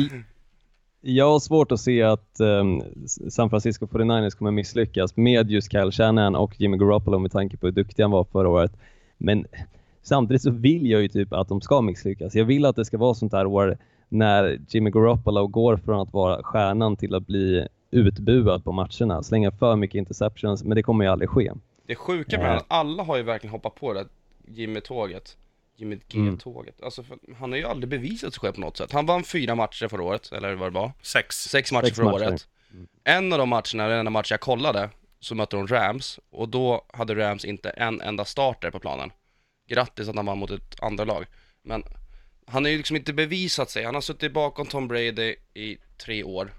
jag 1.01 1.33
har 1.33 1.41
svårt 1.41 1.73
att 1.73 1.81
se 1.81 2.03
att 2.03 2.41
um, 2.41 2.83
San 3.31 3.51
Francisco 3.51 3.87
49ers 3.87 4.37
kommer 4.37 4.51
misslyckas 4.51 5.17
med 5.17 5.51
just 5.51 5.73
Kyle 5.73 5.93
Shanahan 5.93 6.35
och 6.35 6.61
Jimmy 6.61 6.77
Garoppolo 6.77 7.19
med 7.19 7.33
tanke 7.33 7.57
på 7.57 7.67
hur 7.67 7.73
duktig 7.73 8.03
han 8.03 8.11
var 8.11 8.25
förra 8.25 8.49
året. 8.49 8.73
Men 9.19 9.47
samtidigt 10.03 10.43
så 10.43 10.51
vill 10.51 10.91
jag 10.91 11.03
ju 11.03 11.09
typ 11.09 11.33
att 11.33 11.49
de 11.49 11.61
ska 11.61 11.81
misslyckas. 11.81 12.35
Jag 12.35 12.45
vill 12.45 12.65
att 12.65 12.77
det 12.77 12.85
ska 12.85 12.99
vara 12.99 13.15
sånt 13.15 13.33
här 13.33 13.47
år 13.47 13.77
när 14.09 14.59
Jimmy 14.69 14.91
Garoppolo 14.91 15.47
går 15.47 15.77
från 15.77 16.01
att 16.01 16.13
vara 16.13 16.43
stjärnan 16.43 16.97
till 16.97 17.15
att 17.15 17.27
bli 17.27 17.67
utbuad 17.91 18.65
på 18.65 18.73
matcherna, 18.73 19.23
slänga 19.23 19.51
för 19.51 19.77
mycket 19.77 19.99
interceptions, 19.99 20.65
men 20.65 20.75
det 20.75 20.83
kommer 20.83 21.05
ju 21.05 21.11
aldrig 21.11 21.31
ske. 21.31 21.53
Det 21.87 21.95
sjuka 21.95 22.39
med 22.39 22.57
att 22.57 22.65
alla 22.69 23.03
har 23.03 23.17
ju 23.17 23.23
verkligen 23.23 23.53
hoppat 23.53 23.75
på 23.75 23.93
det 23.93 24.07
Jimmy-tåget. 24.49 25.37
Jimmy 25.77 26.01
Mm. 26.15 26.31
G-tåget. 26.35 26.83
Alltså 26.83 27.03
för, 27.03 27.19
han 27.39 27.53
har 27.53 27.59
ju 27.59 27.65
aldrig 27.65 27.89
bevisat 27.89 28.35
sig 28.35 28.41
själv 28.41 28.53
på 28.53 28.61
något 28.61 28.77
sätt. 28.77 28.93
Han 28.93 29.07
vann 29.07 29.25
fyra 29.25 29.55
matcher 29.55 29.89
förra 29.89 30.03
året, 30.03 30.33
eller 30.33 30.55
vad 30.55 30.73
det 30.73 30.75
var. 30.75 30.93
sex. 31.03 31.37
Sex 31.37 31.73
matcher 31.73 31.87
Sex 31.87 31.97
förra 31.97 32.11
matcher. 32.11 32.29
året. 32.29 32.49
En 33.05 33.33
av 33.33 33.39
de 33.39 33.49
matcherna, 33.49 33.89
den 33.89 33.99
enda 33.99 34.11
match 34.11 34.31
jag 34.31 34.41
kollade, 34.41 34.91
så 35.21 35.35
mötte 35.35 35.57
de 35.57 35.67
Rams. 35.67 36.21
Och 36.31 36.49
då 36.49 36.87
hade 36.93 37.15
Rams 37.15 37.45
inte 37.45 37.71
en 37.71 38.01
enda 38.01 38.25
starter 38.25 38.71
på 38.71 38.81
planen. 38.81 39.11
Grattis 39.69 40.09
att 40.09 40.17
han 40.17 40.27
vann 40.27 40.39
mot 40.39 40.51
ett 40.51 40.83
andra 40.83 41.05
lag. 41.05 41.27
Men 41.63 41.85
han 42.47 42.65
har 42.65 42.71
ju 42.71 42.77
liksom 42.77 42.97
inte 42.97 43.13
bevisat 43.13 43.71
sig. 43.71 43.85
Han 43.85 43.95
har 43.95 44.03
suttit 44.03 44.33
bakom 44.33 44.67
Tom 44.67 44.89
Brady 44.89 45.37
i 45.55 45.79
tre 46.05 46.25
år. 46.25 46.53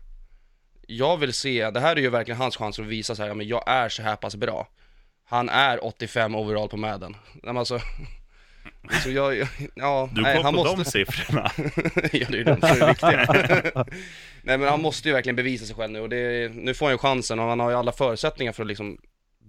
Jag 0.87 1.17
vill 1.17 1.33
se, 1.33 1.69
det 1.69 1.79
här 1.79 1.95
är 1.95 2.01
ju 2.01 2.09
verkligen 2.09 2.41
hans 2.41 2.57
chans 2.57 2.79
att 2.79 2.85
visa 2.85 3.15
så 3.15 3.21
här, 3.21 3.29
ja, 3.29 3.35
men 3.35 3.47
jag 3.47 3.63
är 3.67 3.89
så 3.89 4.01
här 4.01 4.15
pass 4.15 4.35
bra. 4.35 4.67
Han 5.33 5.49
är 5.49 5.85
85 5.85 6.35
overall 6.35 6.69
på 6.69 6.77
Madden. 6.77 7.15
Alltså, 7.47 7.79
så 9.03 9.09
jag, 9.11 9.37
jag- 9.37 9.47
ja, 9.75 10.09
Du 10.13 10.21
nej, 10.21 10.35
går 10.37 10.43
han 10.43 10.53
på 10.53 10.63
måste... 10.63 10.83
de 10.83 11.05
siffrorna. 11.05 11.51
ja, 11.57 11.71
det 12.11 12.23
är 12.23 12.31
ju 12.31 12.43
de 12.43 12.59
som 12.61 12.69
är 12.81 12.87
viktiga. 12.87 13.85
Nej 14.43 14.57
men 14.57 14.67
han 14.67 14.81
måste 14.81 15.07
ju 15.07 15.13
verkligen 15.13 15.35
bevisa 15.35 15.65
sig 15.65 15.75
själv 15.75 15.91
nu 15.93 15.99
och 15.99 16.09
det, 16.09 16.51
nu 16.55 16.73
får 16.73 16.85
han 16.85 16.93
ju 16.93 16.97
chansen 16.97 17.39
och 17.39 17.45
han 17.45 17.59
har 17.59 17.69
ju 17.69 17.75
alla 17.75 17.91
förutsättningar 17.91 18.51
för 18.53 18.63
att 18.63 18.67
liksom 18.67 18.97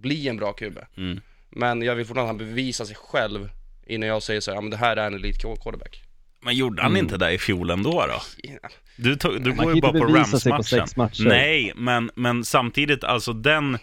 bli 0.01 0.27
en 0.27 0.37
bra 0.37 0.53
QB. 0.53 0.77
Mm. 0.97 1.21
Men 1.49 1.81
jag 1.81 1.95
vill 1.95 2.05
fortfarande 2.05 2.31
att 2.33 2.39
han 2.39 2.47
bevisar 2.49 2.85
sig 2.85 2.95
själv 2.95 3.49
innan 3.87 4.09
jag 4.09 4.23
säger 4.23 4.41
så 4.41 4.51
här, 4.51 4.57
ja 4.57 4.61
men 4.61 4.69
det 4.71 4.77
här 4.77 4.97
är 4.97 5.07
en 5.07 5.13
elite 5.13 5.39
quarterback. 5.63 6.01
Men 6.41 6.55
gjorde 6.55 6.81
han 6.81 6.97
inte 6.97 7.17
det 7.17 7.31
i 7.31 7.37
fjol 7.37 7.69
ändå 7.69 7.91
då? 7.91 8.21
Ja, 8.43 8.69
Du, 8.95 9.15
tog, 9.15 9.41
du 9.43 9.53
går 9.53 9.75
ju 9.75 9.81
bara 9.81 9.91
på 9.91 10.05
Rams-matchen. 10.05 10.87
Nej, 11.19 11.73
men, 11.75 12.11
men 12.15 12.45
samtidigt, 12.45 13.03
alltså 13.03 13.33
den... 13.33 13.77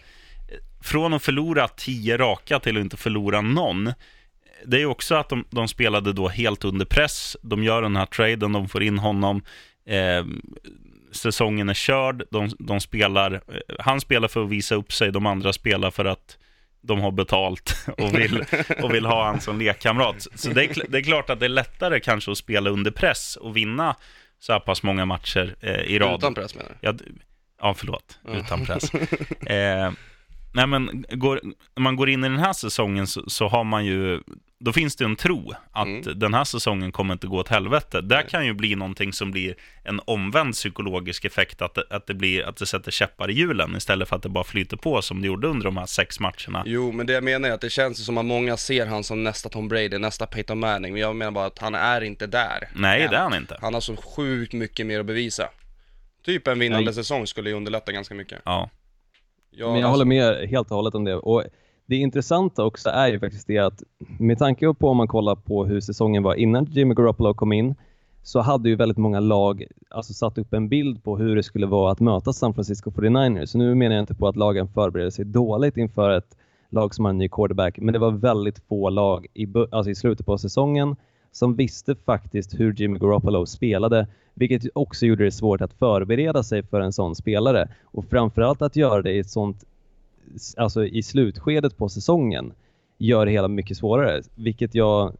Från 0.82 1.14
att 1.14 1.22
förlora 1.22 1.68
tio 1.68 2.16
raka 2.16 2.58
till 2.60 2.76
att 2.76 2.80
inte 2.80 2.96
förlora 2.96 3.40
någon. 3.40 3.92
Det 4.66 4.82
är 4.82 4.86
också 4.86 5.14
att 5.14 5.28
de, 5.28 5.44
de 5.50 5.68
spelade 5.68 6.12
då 6.12 6.28
helt 6.28 6.64
under 6.64 6.86
press. 6.86 7.36
De 7.42 7.64
gör 7.64 7.82
den 7.82 7.96
här 7.96 8.06
traden, 8.06 8.52
de 8.52 8.68
får 8.68 8.82
in 8.82 8.98
honom. 8.98 9.42
Eh, 9.86 10.24
säsongen 11.12 11.68
är 11.68 11.74
körd. 11.74 12.22
De, 12.30 12.50
de 12.58 12.80
spelar, 12.80 13.32
eh, 13.32 13.40
han 13.78 14.00
spelar 14.00 14.28
för 14.28 14.44
att 14.44 14.50
visa 14.50 14.74
upp 14.74 14.92
sig, 14.92 15.12
de 15.12 15.26
andra 15.26 15.52
spelar 15.52 15.90
för 15.90 16.04
att 16.04 16.38
de 16.82 17.00
har 17.00 17.10
betalt 17.10 17.76
och 17.98 18.18
vill, 18.18 18.44
och 18.82 18.94
vill 18.94 19.06
ha 19.06 19.24
han 19.24 19.40
som 19.40 19.58
lekkamrat. 19.58 20.26
Så 20.34 20.50
det 20.50 20.64
är, 20.64 20.82
det 20.88 20.98
är 20.98 21.02
klart 21.02 21.30
att 21.30 21.40
det 21.40 21.46
är 21.46 21.48
lättare 21.48 22.00
kanske 22.00 22.30
att 22.30 22.38
spela 22.38 22.70
under 22.70 22.90
press 22.90 23.36
och 23.36 23.56
vinna 23.56 23.96
så 24.38 24.52
här 24.52 24.60
pass 24.60 24.82
många 24.82 25.04
matcher 25.04 25.56
eh, 25.60 25.80
i 25.80 25.98
rad. 25.98 26.18
Utan 26.18 26.34
press 26.34 26.54
menar 26.54 26.68
du? 26.68 26.76
Ja, 26.80 26.94
ja 27.60 27.74
förlåt. 27.74 28.18
Utan 28.28 28.66
press. 28.66 28.94
eh, 29.46 29.92
nej, 30.54 30.66
men 30.66 31.04
går, 31.10 31.40
när 31.76 31.82
man 31.82 31.96
går 31.96 32.10
in 32.10 32.24
i 32.24 32.28
den 32.28 32.38
här 32.38 32.52
säsongen 32.52 33.06
så, 33.06 33.30
så 33.30 33.48
har 33.48 33.64
man 33.64 33.84
ju... 33.84 34.20
Då 34.64 34.72
finns 34.72 34.96
det 34.96 35.04
en 35.04 35.16
tro 35.16 35.52
att 35.72 35.86
Mm. 35.86 36.18
den 36.18 36.34
här 36.34 36.44
säsongen 36.44 36.92
kommer 36.92 37.12
inte 37.14 37.26
gå 37.26 37.38
åt 37.38 37.48
helvete. 37.48 38.00
Där 38.00 38.22
kan 38.22 38.46
ju 38.46 38.52
bli 38.52 38.74
någonting 38.74 39.12
som 39.12 39.30
blir 39.30 39.54
en 39.84 40.00
omvänd 40.04 40.54
psykologisk 40.54 41.24
effekt, 41.24 41.62
att 41.62 41.74
det, 41.74 41.84
att 41.90 42.06
det, 42.06 42.14
blir, 42.14 42.42
att 42.42 42.56
det 42.56 42.66
sätter 42.66 42.90
käppar 42.90 43.30
i 43.30 43.32
hjulen 43.32 43.76
istället 43.76 44.08
för 44.08 44.16
att 44.16 44.22
det 44.22 44.28
bara 44.28 44.44
flyter 44.44 44.76
på 44.76 45.02
som 45.02 45.20
det 45.20 45.26
gjorde 45.26 45.48
under 45.48 45.64
de 45.64 45.76
här 45.76 45.86
sex 45.86 46.20
matcherna. 46.20 46.62
Jo, 46.66 46.92
men 46.92 47.06
det 47.06 47.12
jag 47.12 47.24
menar 47.24 47.48
är 47.48 47.52
att 47.52 47.60
det 47.60 47.70
känns 47.70 48.04
som 48.06 48.18
att 48.18 48.24
många 48.24 48.56
ser 48.56 48.86
han 48.86 49.04
som 49.04 49.24
nästa 49.24 49.48
Tom 49.48 49.68
Brady, 49.68 49.98
nästa 49.98 50.26
Peyton 50.26 50.58
Manning. 50.58 50.92
Men 50.92 51.02
jag 51.02 51.16
menar 51.16 51.32
bara 51.32 51.46
att 51.46 51.58
han 51.58 51.74
är 51.74 52.00
inte 52.00 52.26
där. 52.26 52.68
Nej, 52.74 53.02
än. 53.02 53.10
det 53.10 53.16
är 53.16 53.22
han 53.22 53.34
inte. 53.34 53.58
Han 53.60 53.74
har 53.74 53.80
så 53.80 53.96
sjukt 53.96 54.52
mycket 54.52 54.86
mer 54.86 55.00
att 55.00 55.06
bevisa. 55.06 55.48
Typ 56.24 56.48
en 56.48 56.58
vinnande 56.58 56.84
Nej. 56.84 56.94
säsong 56.94 57.26
skulle 57.26 57.50
ju 57.50 57.56
underlätta 57.56 57.92
ganska 57.92 58.14
mycket. 58.14 58.42
Ja. 58.44 58.70
Ja, 59.54 59.66
Men 59.66 59.74
jag 59.74 59.76
alltså- 59.76 59.90
håller 59.90 60.04
med 60.04 60.48
helt 60.48 60.70
och 60.70 60.76
hållet 60.76 60.94
om 60.94 61.04
det. 61.04 61.14
Och 61.14 61.42
det 61.86 61.96
intressanta 61.96 62.64
också 62.64 62.88
är 62.88 63.08
ju 63.08 63.20
faktiskt 63.20 63.46
det 63.46 63.58
att 63.58 63.82
med 64.18 64.38
tanke 64.38 64.74
på 64.74 64.88
om 64.88 64.96
man 64.96 65.08
kollar 65.08 65.34
på 65.34 65.64
hur 65.64 65.80
säsongen 65.80 66.22
var 66.22 66.34
innan 66.34 66.64
Jimmy 66.64 66.94
Garoppolo 66.94 67.34
kom 67.34 67.52
in 67.52 67.74
så 68.22 68.40
hade 68.40 68.68
ju 68.68 68.76
väldigt 68.76 68.98
många 68.98 69.20
lag 69.20 69.64
alltså 69.90 70.12
satt 70.12 70.38
upp 70.38 70.52
en 70.52 70.68
bild 70.68 71.04
på 71.04 71.18
hur 71.18 71.36
det 71.36 71.42
skulle 71.42 71.66
vara 71.66 71.92
att 71.92 72.00
möta 72.00 72.32
San 72.32 72.54
Francisco 72.54 72.90
49ers. 72.90 73.46
Så 73.46 73.58
nu 73.58 73.74
menar 73.74 73.96
jag 73.96 74.02
inte 74.02 74.14
på 74.14 74.28
att 74.28 74.36
lagen 74.36 74.68
förbereder 74.68 75.10
sig 75.10 75.24
dåligt 75.24 75.76
inför 75.76 76.10
ett 76.10 76.36
lag 76.70 76.94
som 76.94 77.04
har 77.04 77.10
en 77.10 77.18
ny 77.18 77.28
quarterback, 77.28 77.78
men 77.78 77.92
det 77.92 77.98
var 77.98 78.10
väldigt 78.10 78.58
få 78.68 78.90
lag 78.90 79.26
i, 79.34 79.46
alltså 79.70 79.90
i 79.90 79.94
slutet 79.94 80.26
på 80.26 80.38
säsongen 80.38 80.96
som 81.32 81.56
visste 81.56 81.94
faktiskt 81.94 82.60
hur 82.60 82.72
Jimmy 82.72 82.98
Garoppolo 82.98 83.46
spelade, 83.46 84.06
vilket 84.34 84.62
också 84.74 85.06
gjorde 85.06 85.24
det 85.24 85.32
svårt 85.32 85.60
att 85.60 85.72
förbereda 85.72 86.42
sig 86.42 86.62
för 86.62 86.80
en 86.80 86.92
sån 86.92 87.14
spelare 87.14 87.68
och 87.84 88.04
framförallt 88.04 88.62
att 88.62 88.76
göra 88.76 89.02
det 89.02 89.12
i 89.12 89.18
ett 89.18 89.30
sånt 89.30 89.64
alltså 90.56 90.84
i 90.84 91.02
slutskedet 91.02 91.76
på 91.76 91.88
säsongen 91.88 92.52
gör 92.98 93.26
det 93.26 93.32
hela 93.32 93.48
mycket 93.48 93.76
svårare, 93.76 94.22
vilket 94.34 94.74
jag 94.74 95.12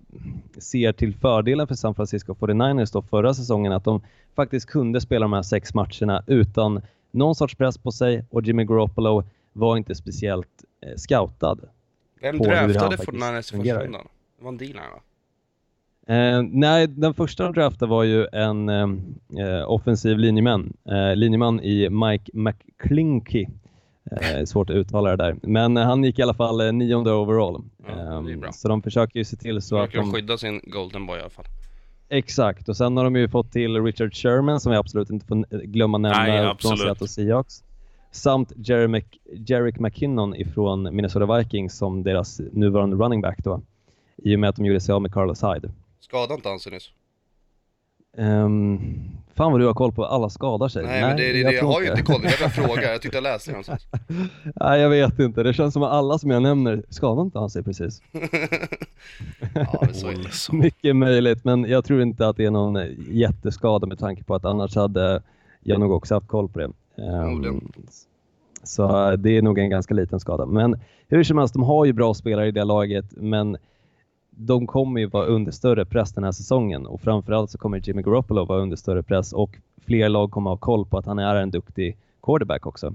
ser 0.59 0.93
till 0.93 1.15
fördelen 1.15 1.67
för 1.67 1.75
San 1.75 1.95
Francisco 1.95 2.35
49ers 2.35 2.93
då 2.93 3.03
förra 3.03 3.35
säsongen 3.35 3.73
att 3.73 3.85
de 3.85 4.01
faktiskt 4.35 4.67
kunde 4.67 5.01
spela 5.01 5.25
de 5.25 5.33
här 5.33 5.43
sex 5.43 5.75
matcherna 5.75 6.25
utan 6.27 6.83
någon 7.11 7.35
sorts 7.35 7.55
press 7.55 7.79
på 7.79 7.93
sig 7.93 8.25
och 8.31 8.43
Jimmy 8.43 8.65
Garoppolo 8.65 9.25
var 9.53 9.77
inte 9.77 9.95
speciellt 9.95 10.65
eh, 10.81 10.97
scoutad. 10.97 11.59
Vem 12.21 12.39
draftade 12.39 12.97
faktiskt 12.97 13.09
49ers 13.09 13.39
i 13.39 13.43
första 13.43 13.85
rundan? 13.85 14.09
Det 14.39 14.45
var 14.45 14.53
en 14.53 14.59
deal 14.59 14.79
här 14.79 14.91
va? 14.91 15.01
Eh, 16.07 16.43
nej, 16.43 16.87
den 16.87 17.15
första 17.15 17.45
de 17.45 17.53
draftade 17.53 17.91
var 17.91 18.03
ju 18.03 18.27
en 18.33 18.69
eh, 18.69 18.87
eh, 19.47 19.71
offensiv 19.71 20.19
linjeman, 20.19 20.73
eh, 20.89 21.17
linjeman 21.17 21.61
i 21.61 21.89
Mike 21.91 22.31
McClinky. 22.35 23.47
Eh, 24.11 24.45
svårt 24.45 24.71
att 24.71 24.77
uttala 24.77 25.11
det 25.11 25.17
där. 25.17 25.37
Men 25.43 25.77
eh, 25.77 25.85
han 25.85 26.05
gick 26.05 26.19
i 26.19 26.23
alla 26.23 26.35
fall 26.35 26.61
eh, 26.61 26.73
nionde 26.73 27.13
overall. 27.13 27.65
Ja. 27.87 28.19
Ehm, 28.19 28.43
så 28.53 28.69
de 28.69 28.83
försöker 28.83 29.19
ju 29.19 29.25
se 29.25 29.37
till 29.37 29.63
så 29.63 29.79
att 29.79 29.93
de 29.93 29.99
de... 29.99 30.13
skydda 30.13 30.39
sin 30.39 30.61
golden 30.63 31.07
boy 31.07 31.19
i 31.19 31.21
alla 31.21 31.31
fall. 31.31 31.45
Exakt, 32.09 32.69
och 32.69 32.77
sen 32.77 32.97
har 32.97 33.05
de 33.05 33.17
ju 33.17 33.29
fått 33.29 33.53
till 33.53 33.85
Richard 33.85 34.15
Sherman 34.15 34.61
som 34.61 34.73
vi 34.73 34.79
absolut 34.79 35.11
inte 35.11 35.27
får 35.27 35.67
glömma 35.67 35.99
nämna 35.99 36.19
Nej, 36.19 36.55
från. 36.59 36.79
Seattle 36.79 37.09
Seahawks. 37.09 37.65
Samt 38.11 38.53
Jerry 38.57 38.85
Mc, 38.85 39.05
Jerick 39.47 39.79
McKinnon 39.79 40.35
ifrån 40.35 40.97
Minnesota 40.97 41.39
Vikings 41.39 41.77
som 41.77 42.03
deras 42.03 42.41
nuvarande 42.53 42.97
running 42.97 43.21
back 43.21 43.39
då. 43.45 43.63
I 44.17 44.37
och 44.37 44.41
med 44.41 44.51
att 44.51 44.57
de 44.57 44.67
gjorde 44.67 44.81
sig 44.81 44.93
av 44.93 45.03
med 45.03 45.13
Carlos 45.13 45.43
Hyde. 45.43 45.71
Skadade 46.03 46.35
inte 46.35 46.49
han 46.49 46.61
sig 46.61 46.73
nyss? 46.73 46.91
Um, 48.17 48.81
fan 49.35 49.53
vad 49.53 49.61
du 49.61 49.67
har 49.67 49.75
koll 49.75 49.93
på 49.93 50.05
alla 50.05 50.31
skadar 50.31 50.69
sig. 50.69 50.83
Nej, 50.83 51.03
men 51.03 51.17
det, 51.17 51.33
det, 51.33 51.43
det, 51.43 51.53
jag, 51.53 51.65
har 51.65 51.83
ju 51.83 51.91
inte 51.91 52.03
koll, 52.03 52.21
jag 52.23 52.33
bara 52.41 52.51
frågar, 52.51 52.83
jag 52.83 53.03
tyckte 53.03 53.17
jag 53.17 53.23
läste 53.23 53.51
det 53.51 53.53
någonstans. 53.53 53.87
Nej, 54.61 54.81
jag 54.81 54.91
vet 54.91 55.19
inte. 55.19 55.43
Det 55.43 55.53
känns 55.53 55.75
som 55.75 55.83
att 55.83 55.93
alla 55.93 56.19
som 56.19 56.31
jag 56.31 56.43
nämner 56.43 56.83
skadar 56.89 57.23
inte 57.23 57.39
han 57.39 57.51
sig 57.51 57.63
precis. 57.63 58.03
Ja, 59.55 59.79
men 59.81 59.95
så 59.95 60.09
är 60.09 60.15
det. 60.15 60.57
Mycket 60.57 60.97
möjligt, 60.97 61.45
men 61.45 61.65
jag 61.65 61.85
tror 61.85 62.03
inte 62.03 62.29
att 62.29 62.37
det 62.37 62.45
är 62.45 62.51
någon 62.51 62.79
jätteskada 63.11 63.87
med 63.87 63.99
tanke 63.99 64.25
på 64.25 64.35
att 64.35 64.45
annars 64.45 64.77
hade 64.77 65.23
jag 65.61 65.81
nog 65.81 65.93
också 65.93 66.15
haft 66.15 66.29
koll 66.29 66.49
på 66.49 66.59
det. 66.59 66.71
Förmodligen. 66.97 67.69
så 68.63 69.17
det 69.17 69.37
är 69.37 69.43
nog 69.43 69.59
en 69.59 69.71
ganska 69.71 69.95
liten 69.95 70.21
skada. 70.21 70.47
Men 70.47 70.81
hur 71.09 71.25
som 71.25 71.39
helst, 71.39 71.55
de 71.55 71.63
har 71.63 71.85
ju 71.85 71.93
bra 71.93 72.15
spelare 72.15 72.49
i 72.49 72.51
det 72.51 72.65
laget, 72.65 73.07
men 73.11 73.57
de 74.37 74.67
kommer 74.67 75.01
ju 75.01 75.07
vara 75.07 75.27
under 75.27 75.53
större 75.53 75.85
press 75.85 76.13
den 76.13 76.25
här 76.25 76.33
säsongen 76.33 76.87
och 76.87 77.01
framförallt 77.01 77.51
så 77.51 77.59
kommer 77.59 77.79
Jimmy 77.89 78.03
Garoppolo 78.03 78.45
vara 78.45 78.61
under 78.61 78.77
större 78.77 79.03
press 79.03 79.33
och 79.33 79.51
fler 79.87 80.09
lag 80.09 80.31
kommer 80.31 80.51
ha 80.51 80.57
koll 80.57 80.87
på 80.87 80.99
att 80.99 81.07
han 81.07 81.19
är 81.19 81.35
en 81.35 81.51
duktig 81.51 81.97
quarterback 82.23 82.67
också. 82.67 82.95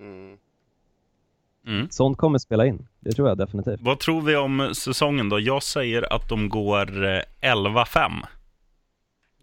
Mm. 0.00 0.36
Mm. 1.66 1.90
Sånt 1.90 2.18
kommer 2.18 2.38
spela 2.38 2.66
in, 2.66 2.88
det 3.00 3.12
tror 3.12 3.28
jag 3.28 3.38
definitivt. 3.38 3.80
Vad 3.82 3.98
tror 3.98 4.22
vi 4.22 4.36
om 4.36 4.70
säsongen 4.74 5.28
då? 5.28 5.40
Jag 5.40 5.62
säger 5.62 6.12
att 6.12 6.28
de 6.28 6.48
går 6.48 7.04
eh, 7.04 7.20
11-5. 7.40 8.10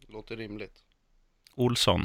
Låter 0.08 0.36
rimligt. 0.38 0.74
Olsson. 1.56 2.02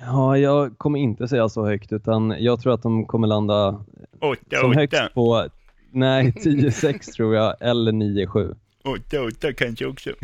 Ja, 0.00 0.38
jag 0.38 0.78
kommer 0.78 0.98
inte 0.98 1.28
säga 1.28 1.48
så 1.48 1.66
högt 1.66 1.92
utan 1.92 2.34
jag 2.38 2.60
tror 2.60 2.74
att 2.74 2.82
de 2.82 3.06
kommer 3.06 3.26
landa 3.28 3.84
Ojta, 4.20 4.56
som 4.56 4.70
ojta. 4.70 4.80
högst 4.80 5.14
på 5.14 5.48
Nej, 5.92 6.30
10-6 6.36 7.12
tror 7.12 7.34
jag, 7.34 7.56
eller 7.60 7.92
9-7. 7.92 8.56
8-8 8.84 9.52
kanske 9.52 9.86
också. 9.86 10.10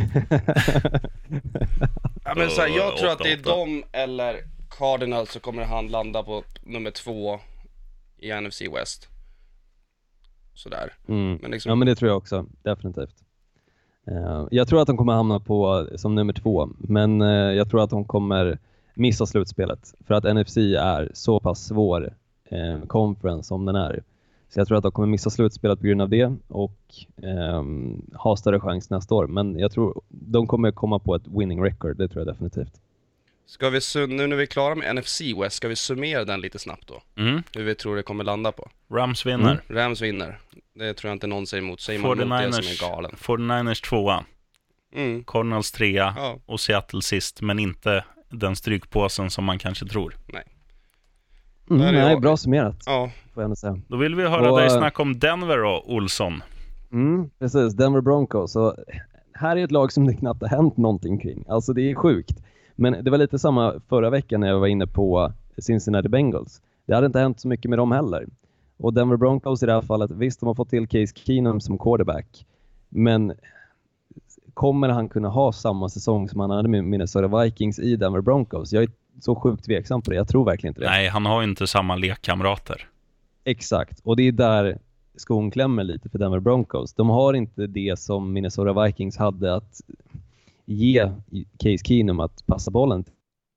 Ja, 2.25 2.35
men 2.37 2.51
så 2.51 2.61
här, 2.61 2.69
jag 2.69 2.93
Uh, 2.93 2.97
tror 2.99 3.11
att 3.11 3.19
det 3.19 3.33
är 3.33 3.41
åtta, 3.41 3.51
åtta. 3.53 3.61
de 3.65 3.85
eller 3.93 4.37
Cardinals 4.79 5.33
så 5.33 5.41
kommer 5.41 5.65
han 5.65 5.87
landa 5.89 6.23
på 6.23 6.43
nummer 6.63 6.91
två 6.91 7.41
i 8.19 8.33
NFC 8.41 8.63
West. 8.77 9.09
Sådär. 10.55 10.93
Mm. 11.09 11.39
Men 11.43 11.51
liksom, 11.51 11.71
Ja, 11.71 11.75
men 11.77 11.87
det 11.89 11.95
tror 11.95 12.09
jag 12.09 12.19
också. 12.19 12.47
Definitivt. 12.63 13.15
Eh, 14.11 14.47
jag 14.51 14.69
tror 14.69 14.81
att 14.81 14.87
de 14.87 14.97
kommer 14.97 15.13
hamna 15.13 15.41
på 15.41 15.89
som 15.97 16.15
nummer 16.15 16.33
två, 16.33 16.69
men 16.79 17.23
eh, 17.23 17.29
jag 17.29 17.71
tror 17.71 17.83
att 17.83 17.91
de 17.91 18.05
kommer 18.05 18.59
missa 18.95 19.27
slutspelet 19.27 19.95
för 20.07 20.15
att 20.15 20.25
NFC 20.37 20.57
är 20.79 21.11
så 21.15 21.41
pass 21.41 21.67
svår 21.67 22.15
eh, 22.45 22.81
conference 22.87 23.49
som 23.49 23.65
den 23.65 23.77
är. 23.77 24.03
Så 24.49 24.61
jag 24.61 24.69
tror 24.69 24.77
att 24.77 24.83
de 24.83 24.93
kommer 24.93 25.09
missa 25.09 25.31
slutspelet 25.31 25.81
på 25.81 25.87
grund 25.87 26.03
av 26.03 26.09
det 26.09 26.33
och 26.49 26.79
ehm, 27.23 28.03
ha 28.15 28.37
större 28.37 28.61
chans 28.61 28.91
nästa 28.91 29.15
år. 29.15 29.27
Men 29.27 29.59
jag 29.59 29.73
tror 29.73 30.03
de 30.09 30.47
kommer 30.47 30.73
komma 30.73 30.99
på 30.99 31.15
ett 31.15 31.27
winning 31.27 31.65
record, 31.65 31.97
det 31.97 32.09
tror 32.09 32.27
jag 32.27 32.35
definitivt. 32.35 32.81
ska 33.47 33.71
vi, 33.71 33.81
nu 33.95 34.27
när 34.27 34.37
vi 34.37 34.43
är 34.43 34.47
klara 34.47 34.75
med 34.75 34.97
NFC 34.97 35.21
West, 35.21 35.57
ska 35.57 35.69
vi 35.69 35.77
summera 35.77 36.25
den 36.25 36.41
lite 36.41 36.59
snabbt 36.59 36.89
då? 36.89 37.23
Mm. 37.23 37.43
Hur 37.55 37.65
vi 37.65 37.75
tror 37.75 37.97
det 37.97 38.03
kommer 38.03 38.25
landa 38.25 38.53
på. 38.53 38.69
Rams 38.91 39.27
vinner. 39.27 39.61
Rams 39.69 40.03
vinner. 40.03 40.39
Det 40.75 40.95
tror 40.95 41.09
jag 41.09 41.15
inte 41.15 41.27
någon 41.27 41.47
säger 41.47 41.63
emot. 41.63 41.81
Säger 41.81 42.01
man 42.01 42.21
emot 42.21 42.39
det 42.39 42.53
som 42.53 42.63
49ers, 42.63 42.87
är 42.87 42.91
galen. 42.91 43.11
49ers 43.11 43.89
tvåa. 43.89 44.25
Mm. 44.95 45.25
Cardinals 45.25 45.73
trea 45.73 46.15
Ja, 46.17 46.39
och 46.47 46.61
Seattle 46.61 47.03
sist, 47.03 47.41
men 47.41 47.59
inte 47.59 48.05
den 48.29 48.57
strykpåsen 48.57 49.31
som 49.31 49.45
man 49.45 49.59
kanske 49.59 49.87
tror. 49.87 50.15
Mm, 51.71 51.83
Där 51.83 51.89
är 51.89 51.93
nej, 51.93 52.11
jag. 52.13 52.21
bra 52.23 52.37
summerat, 52.37 52.83
ja. 52.87 53.11
får 53.35 53.43
jag 53.43 53.45
ändå 53.45 53.57
säga. 53.57 53.79
Då 53.89 53.97
vill 53.97 54.15
vi 54.15 54.23
höra 54.29 54.51
Och, 54.53 54.59
dig 54.59 54.67
eh, 54.67 54.73
snacka 54.73 55.03
om 55.03 55.19
Denver 55.19 55.59
då, 55.59 55.85
Olsson. 55.87 56.43
Mm, 56.93 57.31
precis, 57.39 57.75
Denver 57.75 58.01
Broncos. 58.01 58.53
Så 58.53 58.75
här 59.33 59.57
är 59.57 59.65
ett 59.65 59.71
lag 59.71 59.93
som 59.93 60.07
det 60.07 60.15
knappt 60.15 60.41
har 60.43 60.49
hänt 60.49 60.77
någonting 60.77 61.19
kring. 61.19 61.45
Alltså 61.49 61.73
det 61.73 61.91
är 61.91 61.95
sjukt. 61.95 62.43
Men 62.77 63.05
det 63.05 63.11
var 63.11 63.19
lite 63.19 63.39
samma 63.39 63.75
förra 63.89 64.11
veckan 64.11 64.41
när 64.41 64.49
jag 64.49 64.59
var 64.61 64.67
inne 64.67 64.87
på 64.87 65.33
Cincinnati 65.59 66.09
Bengals. 66.09 66.63
Det 66.87 66.95
hade 66.95 67.07
inte 67.07 67.19
hänt 67.19 67.41
så 67.41 67.49
mycket 67.49 67.69
med 67.69 67.79
dem 67.79 67.93
heller. 67.93 68.27
Och 68.77 68.95
Denver 68.95 69.17
Broncos 69.17 69.63
i 69.63 69.67
det 69.67 69.73
här 69.73 69.81
fallet, 69.83 70.11
visst 70.11 70.41
de 70.41 70.47
har 70.47 70.55
fått 70.55 70.71
till 70.71 70.89
Case 70.89 71.13
Keenum 71.17 71.61
som 71.61 71.79
quarterback. 71.79 72.47
Men 72.89 73.33
kommer 74.55 74.89
han 74.89 75.09
kunna 75.09 75.29
ha 75.29 75.53
samma 75.53 75.89
säsong 75.89 76.29
som 76.29 76.41
han 76.41 76.51
hade 76.51 76.69
med 76.69 76.85
Minnesota 76.85 77.43
Vikings 77.43 77.79
i 77.79 77.97
Denver 77.97 78.21
Broncos? 78.21 78.73
Jag 78.73 78.83
är 78.83 78.89
så 79.21 79.35
sjukt 79.35 79.65
tveksam 79.65 80.03
på 80.03 80.11
det. 80.11 80.17
Jag 80.17 80.29
tror 80.29 80.45
verkligen 80.45 80.71
inte 80.71 80.81
det. 80.81 80.87
Nej, 80.91 81.09
han 81.09 81.27
har 81.27 81.43
ju 81.43 81.49
inte 81.49 81.67
samma 81.67 81.97
lekkamrater. 81.97 82.89
Exakt, 83.45 84.01
och 84.05 84.17
det 84.17 84.23
är 84.23 84.33
där 84.33 84.79
skon 85.17 85.51
klämmer 85.51 85.85
lite 85.85 86.09
för 86.09 86.19
Denver 86.19 86.41
Broncos. 86.41 86.95
De 86.95 87.09
har 87.09 87.35
inte 87.35 87.67
det 87.67 87.99
som 87.99 88.33
Minnesota 88.33 88.85
Vikings 88.85 89.17
hade 89.17 89.55
att 89.55 89.81
ge 90.65 91.13
Case 91.59 91.85
Keenum 91.85 92.21
att 92.21 92.47
passa 92.47 92.71
bollen 92.71 93.05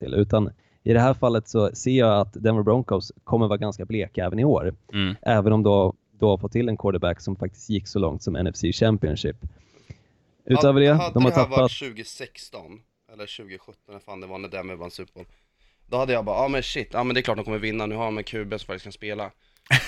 till, 0.00 0.14
utan 0.14 0.50
i 0.82 0.92
det 0.92 1.00
här 1.00 1.14
fallet 1.14 1.48
så 1.48 1.70
ser 1.74 1.98
jag 1.98 2.20
att 2.20 2.32
Denver 2.32 2.62
Broncos 2.62 3.12
kommer 3.24 3.48
vara 3.48 3.58
ganska 3.58 3.84
bleka 3.84 4.24
även 4.24 4.38
i 4.38 4.44
år, 4.44 4.74
Mm. 4.92 5.14
även 5.22 5.52
om 5.52 5.62
då, 5.62 5.94
då 6.18 6.28
har 6.28 6.38
fått 6.38 6.52
till 6.52 6.68
en 6.68 6.76
quarterback 6.76 7.20
som 7.20 7.36
faktiskt 7.36 7.70
gick 7.70 7.88
så 7.88 7.98
långt 7.98 8.22
som 8.22 8.34
NFC 8.34 8.62
Championship. 8.72 9.36
Utöver 10.44 10.80
det, 10.80 10.92
hade 10.92 11.14
de 11.14 11.22
har 11.22 11.30
det 11.30 11.36
här 11.36 11.44
tappat... 11.44 11.58
varit 11.58 11.78
2016, 11.78 12.80
eller 13.12 13.36
2017, 13.36 13.74
när 13.92 13.98
fan 13.98 14.20
det 14.20 14.26
var 14.26 14.38
när 14.38 14.48
Denver 14.48 14.74
vann 14.74 14.90
Super 14.90 15.12
Bowl. 15.14 15.24
Då 15.92 15.98
hade 15.98 16.12
jag 16.12 16.24
bara, 16.24 16.36
ja 16.36 16.44
ah, 16.44 16.48
men 16.48 16.62
shit, 16.62 16.88
ja 16.92 17.04
men 17.04 17.14
det 17.14 17.20
är 17.20 17.22
klart 17.22 17.36
de 17.36 17.44
kommer 17.44 17.58
vinna, 17.58 17.86
nu 17.86 17.94
har 17.94 18.04
de 18.04 18.18
en 18.18 18.24
QB 18.24 18.50
som 18.50 18.66
faktiskt 18.66 18.82
kan 18.82 18.92
spela. 18.92 19.30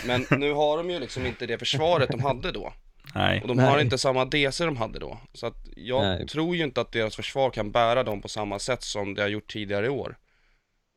Men 0.06 0.26
nu 0.40 0.52
har 0.52 0.76
de 0.76 0.90
ju 0.90 0.98
liksom 0.98 1.26
inte 1.26 1.46
det 1.46 1.58
försvaret 1.58 2.10
de 2.10 2.20
hade 2.20 2.52
då. 2.52 2.72
Nej. 3.14 3.42
Och 3.42 3.48
de 3.48 3.56
Nej. 3.56 3.66
har 3.66 3.80
inte 3.80 3.98
samma 3.98 4.24
DC 4.24 4.64
de 4.64 4.76
hade 4.76 4.98
då. 4.98 5.18
Så 5.32 5.46
att 5.46 5.68
jag 5.76 6.02
Nej. 6.02 6.26
tror 6.26 6.56
ju 6.56 6.64
inte 6.64 6.80
att 6.80 6.92
deras 6.92 7.16
försvar 7.16 7.50
kan 7.50 7.70
bära 7.70 8.02
dem 8.02 8.22
på 8.22 8.28
samma 8.28 8.58
sätt 8.58 8.82
som 8.82 9.14
det 9.14 9.22
har 9.22 9.28
gjort 9.28 9.52
tidigare 9.52 9.86
i 9.86 9.88
år. 9.88 10.16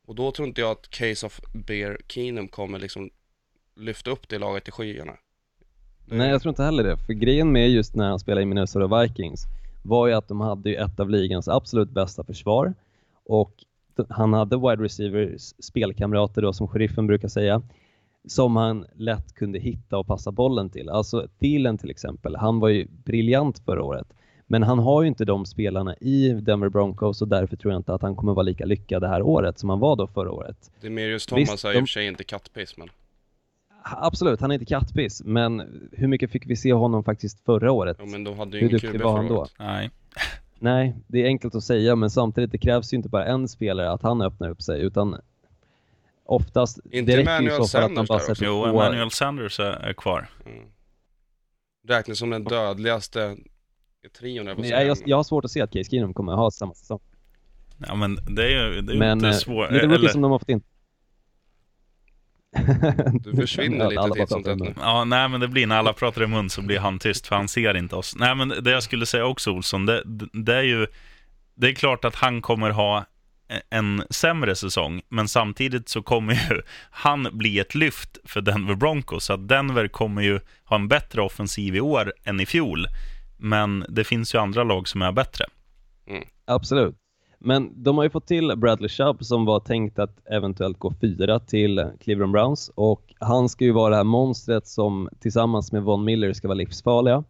Och 0.06 0.14
då 0.14 0.30
tror 0.30 0.48
inte 0.48 0.60
jag 0.60 0.70
att 0.70 0.90
Case 0.90 1.26
of 1.26 1.40
Bear 1.52 1.98
Keenum 2.08 2.48
kommer 2.48 2.78
liksom 2.78 3.10
lyfta 3.76 4.10
upp 4.10 4.28
det 4.28 4.38
laget 4.38 4.64
till 4.64 4.72
skyarna. 4.72 5.12
Nej, 6.06 6.30
jag 6.30 6.42
tror 6.42 6.50
inte 6.50 6.62
heller 6.62 6.84
det. 6.84 6.96
För 6.96 7.12
grejen 7.12 7.52
med 7.52 7.70
just 7.70 7.94
när 7.94 8.08
han 8.08 8.18
spelade 8.18 8.42
i 8.42 8.46
Minnesota 8.46 9.02
Vikings 9.02 9.44
var 9.82 10.06
ju 10.06 10.12
att 10.14 10.28
de 10.28 10.40
hade 10.40 10.70
ju 10.70 10.76
ett 10.76 11.00
av 11.00 11.10
ligans 11.10 11.48
absolut 11.48 11.90
bästa 11.90 12.24
försvar 12.24 12.74
och 13.24 13.64
han 14.08 14.32
hade 14.32 14.56
wide 14.56 14.84
receivers, 14.84 15.54
spelkamrater 15.58 16.42
då 16.42 16.52
som 16.52 16.68
sheriffen 16.68 17.06
brukar 17.06 17.28
säga, 17.28 17.62
som 18.28 18.56
han 18.56 18.86
lätt 18.94 19.34
kunde 19.34 19.58
hitta 19.58 19.98
och 19.98 20.06
passa 20.06 20.32
bollen 20.32 20.70
till. 20.70 20.88
Alltså 20.88 21.28
Thielen 21.40 21.78
till 21.78 21.90
exempel, 21.90 22.36
han 22.36 22.60
var 22.60 22.68
ju 22.68 22.86
briljant 23.04 23.58
förra 23.58 23.82
året. 23.82 24.06
Men 24.46 24.62
han 24.62 24.78
har 24.78 25.02
ju 25.02 25.08
inte 25.08 25.24
de 25.24 25.46
spelarna 25.46 25.94
i 25.96 26.28
Denver 26.32 26.68
Broncos 26.68 27.22
och 27.22 27.28
därför 27.28 27.56
tror 27.56 27.72
jag 27.72 27.80
inte 27.80 27.94
att 27.94 28.02
han 28.02 28.16
kommer 28.16 28.34
vara 28.34 28.42
lika 28.42 28.64
lyckad 28.64 29.02
det 29.02 29.08
här 29.08 29.22
året 29.22 29.58
som 29.58 29.70
han 29.70 29.78
var 29.78 29.96
då 29.96 30.06
förra 30.06 30.32
året. 30.32 30.70
Demarius 30.80 31.26
Thomas 31.26 31.52
Visst, 31.52 31.64
är 31.64 31.72
i 31.72 31.76
och 31.76 31.80
för 31.80 31.86
sig 31.86 32.06
inte 32.06 32.24
cutpace 32.24 32.74
men 32.76 32.88
Absolut, 33.82 34.40
han 34.40 34.50
är 34.50 34.54
inte 34.54 34.66
kattpiss, 34.66 35.22
men 35.24 35.62
hur 35.92 36.08
mycket 36.08 36.30
fick 36.30 36.46
vi 36.46 36.56
se 36.56 36.72
honom 36.72 37.04
faktiskt 37.04 37.44
förra 37.44 37.72
året? 37.72 37.96
Jo 38.00 38.06
men 38.06 38.24
de 38.24 38.38
hade 38.38 38.56
ju 38.56 38.60
Hur 38.60 38.68
ingen 38.68 38.80
duktig 38.80 39.00
var 39.00 39.16
han 39.16 39.28
då? 39.28 39.46
Nej. 39.58 39.90
Nej, 40.58 40.94
det 41.06 41.22
är 41.22 41.26
enkelt 41.26 41.54
att 41.54 41.64
säga, 41.64 41.96
men 41.96 42.10
samtidigt 42.10 42.52
det 42.52 42.58
krävs 42.58 42.92
ju 42.92 42.96
inte 42.96 43.08
bara 43.08 43.24
en 43.26 43.48
spelare 43.48 43.90
att 43.90 44.02
han 44.02 44.22
öppnar 44.22 44.50
upp 44.50 44.62
sig, 44.62 44.80
utan 44.80 45.20
oftast, 46.24 46.78
Inte 46.90 47.16
det 47.16 47.24
man 47.24 47.66
Sanders 47.68 48.08
bara 48.08 48.18
där 48.18 48.30
också. 48.30 48.44
Jo, 48.44 48.64
två... 48.64 48.66
Emmanuel 48.66 49.10
Sanders 49.10 49.60
är, 49.60 49.72
är 49.72 49.92
kvar. 49.92 50.30
Mm. 50.46 50.64
Räknas 51.88 52.18
som 52.18 52.30
den 52.30 52.44
dödligaste 52.44 53.36
trion 54.18 54.44
Men 54.44 54.68
jag, 54.68 54.86
jag, 54.86 54.98
jag 55.04 55.16
har 55.16 55.24
svårt 55.24 55.44
att 55.44 55.50
se 55.50 55.60
att 55.60 55.70
Case 55.72 55.90
Keenum 55.90 56.14
kommer 56.14 56.32
att 56.32 56.38
ha 56.38 56.50
samma 56.50 56.74
säsong. 56.74 57.00
Ja, 57.86 57.94
men 57.94 58.18
det 58.34 58.42
är 58.44 58.48
ju, 58.48 58.80
det 58.80 58.92
är 58.92 58.98
Men 58.98 59.18
inte 59.18 59.28
eh, 59.28 59.32
svårt. 59.32 59.70
lite 59.70 59.86
rookie 59.86 60.08
som 60.08 60.22
de 60.22 60.30
har 60.30 60.38
fått 60.38 60.48
in. 60.48 60.62
Du 63.20 63.36
försvinner 63.36 63.90
lite 63.90 64.20
titt 64.20 64.28
som 64.28 64.42
tätt. 64.42 64.76
Ja, 64.80 65.04
nej 65.04 65.28
men 65.28 65.40
det 65.40 65.48
blir 65.48 65.66
när 65.66 65.76
alla 65.76 65.92
pratar 65.92 66.22
i 66.22 66.26
mun 66.26 66.50
så 66.50 66.62
blir 66.62 66.78
han 66.78 66.98
tyst 66.98 67.26
för 67.26 67.36
han 67.36 67.48
ser 67.48 67.76
inte 67.76 67.96
oss. 67.96 68.16
Nej 68.16 68.34
men 68.34 68.48
det 68.48 68.70
jag 68.70 68.82
skulle 68.82 69.06
säga 69.06 69.26
också 69.26 69.50
Olsson, 69.50 69.86
det, 69.86 70.02
det 70.32 70.54
är 70.54 70.62
ju, 70.62 70.86
det 71.54 71.68
är 71.68 71.74
klart 71.74 72.04
att 72.04 72.14
han 72.14 72.42
kommer 72.42 72.70
ha 72.70 73.04
en 73.70 74.04
sämre 74.10 74.56
säsong, 74.56 75.02
men 75.08 75.28
samtidigt 75.28 75.88
så 75.88 76.02
kommer 76.02 76.34
ju 76.34 76.62
han 76.90 77.28
bli 77.32 77.58
ett 77.58 77.74
lyft 77.74 78.18
för 78.24 78.40
Denver 78.40 78.74
Broncos, 78.74 79.24
så 79.24 79.32
att 79.32 79.48
Denver 79.48 79.88
kommer 79.88 80.22
ju 80.22 80.40
ha 80.64 80.76
en 80.76 80.88
bättre 80.88 81.22
offensiv 81.22 81.76
i 81.76 81.80
år 81.80 82.12
än 82.24 82.40
i 82.40 82.46
fjol. 82.46 82.86
Men 83.38 83.84
det 83.88 84.04
finns 84.04 84.34
ju 84.34 84.38
andra 84.38 84.64
lag 84.64 84.88
som 84.88 85.02
är 85.02 85.12
bättre. 85.12 85.44
Absolut. 86.46 86.96
Men 87.38 87.82
de 87.82 87.96
har 87.96 88.04
ju 88.04 88.10
fått 88.10 88.26
till 88.26 88.52
Bradley 88.56 88.88
Chubb 88.88 89.24
som 89.24 89.44
var 89.44 89.60
tänkt 89.60 89.98
att 89.98 90.26
eventuellt 90.26 90.78
gå 90.78 90.92
fyra 91.00 91.40
till 91.40 91.86
Cleveland 92.00 92.32
Browns 92.32 92.70
och 92.74 93.14
han 93.18 93.48
ska 93.48 93.64
ju 93.64 93.72
vara 93.72 93.90
det 93.90 93.96
här 93.96 94.04
monstret 94.04 94.66
som 94.66 95.08
tillsammans 95.20 95.72
med 95.72 95.82
Von 95.82 96.04
Miller 96.04 96.32
ska 96.32 96.48
vara 96.48 96.58
livsfarliga. 96.58 97.24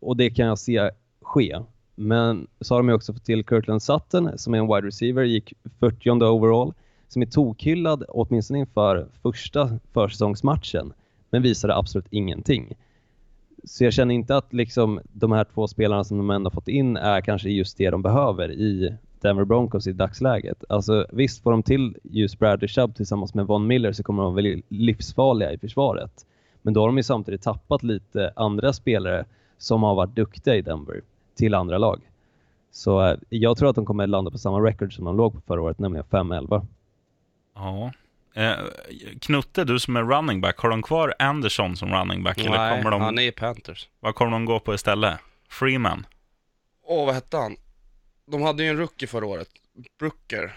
Och 0.00 0.16
det 0.16 0.30
kan 0.30 0.46
jag 0.46 0.58
se 0.58 0.90
ske. 1.22 1.58
Men 1.94 2.46
så 2.60 2.74
har 2.74 2.80
de 2.80 2.88
ju 2.88 2.94
också 2.94 3.12
fått 3.12 3.24
till 3.24 3.44
Kirtland 3.44 3.82
Sutton 3.82 4.38
som 4.38 4.54
är 4.54 4.58
en 4.58 4.66
wide 4.66 4.86
receiver, 4.86 5.22
gick 5.22 5.52
40 5.80 6.10
overall, 6.10 6.74
som 7.08 7.22
är 7.22 7.26
tokhyllad 7.26 8.04
åtminstone 8.08 8.58
inför 8.58 9.08
första 9.22 9.78
försäsongsmatchen, 9.92 10.92
men 11.30 11.42
visade 11.42 11.76
absolut 11.76 12.06
ingenting. 12.10 12.74
Så 13.64 13.84
jag 13.84 13.92
känner 13.92 14.14
inte 14.14 14.36
att 14.36 14.52
liksom 14.52 15.00
de 15.12 15.32
här 15.32 15.44
två 15.44 15.68
spelarna 15.68 16.04
som 16.04 16.18
de 16.18 16.30
ändå 16.30 16.50
fått 16.50 16.68
in 16.68 16.96
är 16.96 17.20
kanske 17.20 17.50
just 17.50 17.78
det 17.78 17.90
de 17.90 18.02
behöver 18.02 18.50
i 18.52 18.96
Denver 19.22 19.44
Broncos 19.44 19.86
i 19.86 19.92
dagsläget. 19.92 20.64
Alltså 20.68 21.06
visst 21.10 21.42
får 21.42 21.50
de 21.50 21.62
till 21.62 21.96
just 22.02 22.38
Bradley 22.38 22.68
Chubb 22.68 22.94
tillsammans 22.96 23.34
med 23.34 23.46
Von 23.46 23.66
Miller 23.66 23.92
så 23.92 24.02
kommer 24.02 24.22
de 24.22 24.34
vara 24.34 24.42
väl 24.42 24.62
livsfarliga 24.68 25.52
i 25.52 25.58
försvaret. 25.58 26.26
Men 26.62 26.74
då 26.74 26.80
har 26.80 26.88
de 26.88 26.96
ju 26.96 27.02
samtidigt 27.02 27.42
tappat 27.42 27.82
lite 27.82 28.32
andra 28.36 28.72
spelare 28.72 29.24
som 29.58 29.82
har 29.82 29.94
varit 29.94 30.16
duktiga 30.16 30.54
i 30.56 30.62
Denver 30.62 31.00
till 31.36 31.54
andra 31.54 31.78
lag. 31.78 32.00
Så 32.70 33.06
eh, 33.06 33.16
jag 33.28 33.56
tror 33.56 33.68
att 33.70 33.76
de 33.76 33.86
kommer 33.86 34.06
landa 34.06 34.30
på 34.30 34.38
samma 34.38 34.58
record 34.58 34.94
som 34.94 35.04
de 35.04 35.16
låg 35.16 35.34
på 35.34 35.40
förra 35.40 35.62
året, 35.62 35.78
nämligen 35.78 36.04
5-11. 36.04 36.66
Ja. 37.54 37.92
Eh, 38.34 38.52
Knutte, 39.20 39.64
du 39.64 39.78
som 39.78 39.96
är 39.96 40.02
running 40.02 40.40
back, 40.40 40.58
har 40.58 40.70
de 40.70 40.82
kvar 40.82 41.14
Anderson 41.18 41.76
som 41.76 41.88
running 41.92 42.22
back? 42.22 42.38
eller 42.38 42.50
Nej, 42.50 42.78
kommer 42.78 42.90
de, 42.90 43.00
han 43.00 43.18
är 43.18 43.22
i 43.22 43.32
Panthers. 43.32 43.88
vad 44.00 44.14
kommer 44.14 44.32
de 44.32 44.44
gå 44.44 44.60
på 44.60 44.74
istället? 44.74 45.18
Freeman? 45.48 46.06
Åh, 46.84 47.06
vad 47.06 47.14
hette 47.14 47.36
han? 47.36 47.56
De 48.26 48.42
hade 48.42 48.62
ju 48.62 48.68
en 48.68 48.76
rookie 48.76 49.08
förra 49.08 49.26
året. 49.26 49.48
Brooker. 49.98 50.54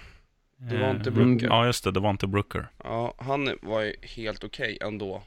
Det 0.58 0.78
var 0.78 0.92
inte 0.92 1.10
Eh, 1.10 1.14
Brooker. 1.16 1.48
Ja, 1.48 1.66
just 1.66 1.84
det. 1.84 1.92
Det 1.92 2.00
var 2.00 2.10
inte 2.10 2.28
Brooker. 2.28 2.68
Ja, 2.84 3.14
han 3.18 3.58
var 3.62 3.82
ju 3.82 3.96
helt 4.02 4.44
okej 4.44 4.78
ändå. 4.82 5.24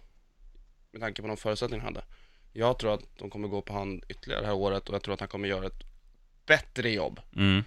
Med 0.93 1.01
tanke 1.01 1.22
på 1.22 1.28
de 1.28 1.36
förutsättningar 1.36 1.84
han 1.84 1.95
hade. 1.95 2.07
Jag 2.53 2.78
tror 2.78 2.95
att 2.95 3.03
de 3.18 3.30
kommer 3.30 3.49
gå 3.49 3.62
på 3.62 3.72
han 3.72 4.01
ytterligare 4.09 4.41
det 4.41 4.47
här 4.47 4.55
året 4.55 4.89
och 4.89 4.95
jag 4.95 5.03
tror 5.03 5.14
att 5.14 5.20
han 5.20 5.28
kommer 5.28 5.49
göra 5.49 5.66
ett 5.66 5.82
bättre 6.47 6.91
jobb. 6.91 7.20
Mm. 7.36 7.64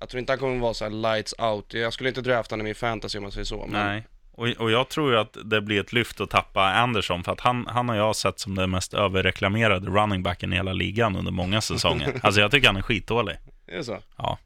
Jag 0.00 0.08
tror 0.08 0.18
inte 0.18 0.32
han 0.32 0.38
kommer 0.38 0.58
vara 0.58 0.74
så 0.74 0.84
här 0.84 0.90
lights 0.90 1.34
out. 1.38 1.74
Jag 1.74 1.92
skulle 1.92 2.08
inte 2.08 2.20
drafta 2.20 2.52
honom 2.52 2.66
i 2.66 2.68
min 2.68 2.74
fantasy 2.74 3.18
om 3.18 3.22
man 3.22 3.32
säger 3.32 3.44
så. 3.44 3.66
Men 3.66 3.86
Nej. 3.86 4.06
Och, 4.32 4.48
och 4.48 4.70
jag 4.70 4.88
tror 4.88 5.12
ju 5.12 5.18
att 5.18 5.36
det 5.44 5.60
blir 5.60 5.80
ett 5.80 5.92
lyft 5.92 6.20
att 6.20 6.30
tappa 6.30 6.62
Anderson, 6.62 7.24
för 7.24 7.32
att 7.32 7.40
han, 7.40 7.66
han 7.66 7.88
har 7.88 7.96
jag 7.96 8.16
sett 8.16 8.40
som 8.40 8.54
den 8.54 8.70
mest 8.70 8.94
överreklamerade 8.94 9.86
running 9.86 10.22
backen 10.22 10.52
i 10.52 10.56
hela 10.56 10.72
ligan 10.72 11.16
under 11.16 11.32
många 11.32 11.60
säsonger. 11.60 12.14
Alltså 12.22 12.40
jag 12.40 12.50
tycker 12.50 12.66
han 12.66 12.76
är 12.76 12.82
skitdålig. 12.82 13.36
Är 13.70 13.76
det 13.76 13.84
så? 13.84 14.02
Ja. 14.16 14.38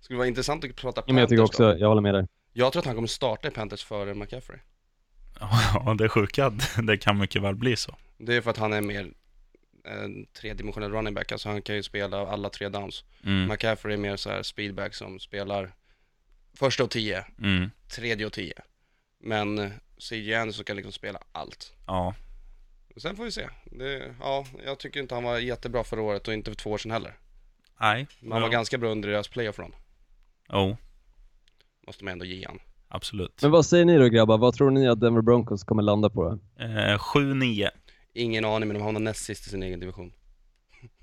Skulle 0.00 0.16
vara 0.16 0.28
intressant 0.28 0.64
att 0.64 0.76
prata 0.76 1.02
Ja, 1.06 1.12
men 1.12 1.20
jag 1.20 1.28
tycker 1.28 1.42
Panthers 1.42 1.58
då. 1.58 1.64
också, 1.70 1.78
jag 1.80 1.88
håller 1.88 2.02
med 2.02 2.14
dig. 2.14 2.26
Jag 2.52 2.72
tror 2.72 2.80
att 2.80 2.86
han 2.86 2.94
kommer 2.94 3.08
starta 3.08 3.48
i 3.48 3.50
Panthers 3.50 3.84
före 3.84 4.14
McCaffrey. 4.14 4.58
Ja, 5.40 5.94
det 5.98 6.04
är 6.04 6.08
sjuka, 6.08 6.52
det 6.82 6.98
kan 6.98 7.18
mycket 7.18 7.42
väl 7.42 7.54
bli 7.54 7.76
så. 7.76 7.96
Det 8.18 8.34
är 8.34 8.40
för 8.40 8.50
att 8.50 8.56
han 8.56 8.72
är 8.72 8.80
mer 8.80 9.12
en 9.84 10.26
tredimensionell 10.26 10.92
running 10.92 11.14
back, 11.14 11.32
alltså 11.32 11.48
han 11.48 11.62
kan 11.62 11.76
ju 11.76 11.82
spela 11.82 12.26
alla 12.26 12.50
tre 12.50 12.68
downs. 12.68 13.04
Mm, 13.24 13.48
McCaffrey 13.48 13.94
är 13.94 13.98
mer 13.98 14.16
så 14.16 14.30
här 14.30 14.42
speedback 14.42 14.94
som 14.94 15.18
spelar 15.18 15.74
första 16.54 16.84
och 16.84 16.90
tio, 16.90 17.24
mm, 17.38 17.70
tredje 17.88 18.26
och 18.26 18.32
tio. 18.32 18.54
Men 19.20 19.58
eh, 19.58 19.70
CJ 19.98 20.34
Anderson 20.34 20.64
kan 20.64 20.76
liksom 20.76 20.92
spela 20.92 21.18
allt. 21.32 21.72
ja. 21.86 22.14
Sen 22.96 23.16
får 23.16 23.24
vi 23.24 23.30
se. 23.32 23.48
Det, 23.64 24.14
ja, 24.20 24.46
jag 24.64 24.78
tycker 24.78 25.00
inte 25.00 25.14
han 25.14 25.24
var 25.24 25.38
jättebra 25.38 25.84
förra 25.84 26.02
året 26.02 26.28
och 26.28 26.34
inte 26.34 26.50
för 26.50 26.56
två 26.56 26.70
år 26.70 26.78
sedan 26.78 26.90
heller. 26.90 27.14
Nej. 27.80 28.06
Men 28.20 28.32
han 28.32 28.42
var 28.42 28.48
ganska 28.48 28.78
bra 28.78 28.90
under 28.90 29.08
deras 29.08 29.28
playoff 29.28 29.58
run. 29.58 29.72
Oh, 30.48 30.74
Måste 31.86 32.04
man 32.04 32.12
ändå 32.12 32.24
ge 32.24 32.44
han. 32.46 32.58
absolut. 32.88 33.38
Men 33.42 33.50
vad 33.50 33.66
säger 33.66 33.84
ni 33.84 33.98
då 33.98 34.08
grabbar? 34.08 34.38
Vad 34.38 34.54
tror 34.54 34.70
ni 34.70 34.88
att 34.88 35.00
Denver 35.00 35.22
Broncos 35.22 35.64
kommer 35.64 35.82
landa 35.82 36.10
på 36.10 36.22
då? 36.24 36.64
Eh, 36.64 36.98
7-9. 36.98 37.68
Ingen 38.14 38.44
aning, 38.44 38.68
men 38.68 38.76
de 38.78 38.82
hamnar 38.84 39.00
näst 39.00 39.24
sist 39.24 39.46
i 39.46 39.50
sin 39.50 39.62
egen 39.62 39.80
division. 39.80 40.12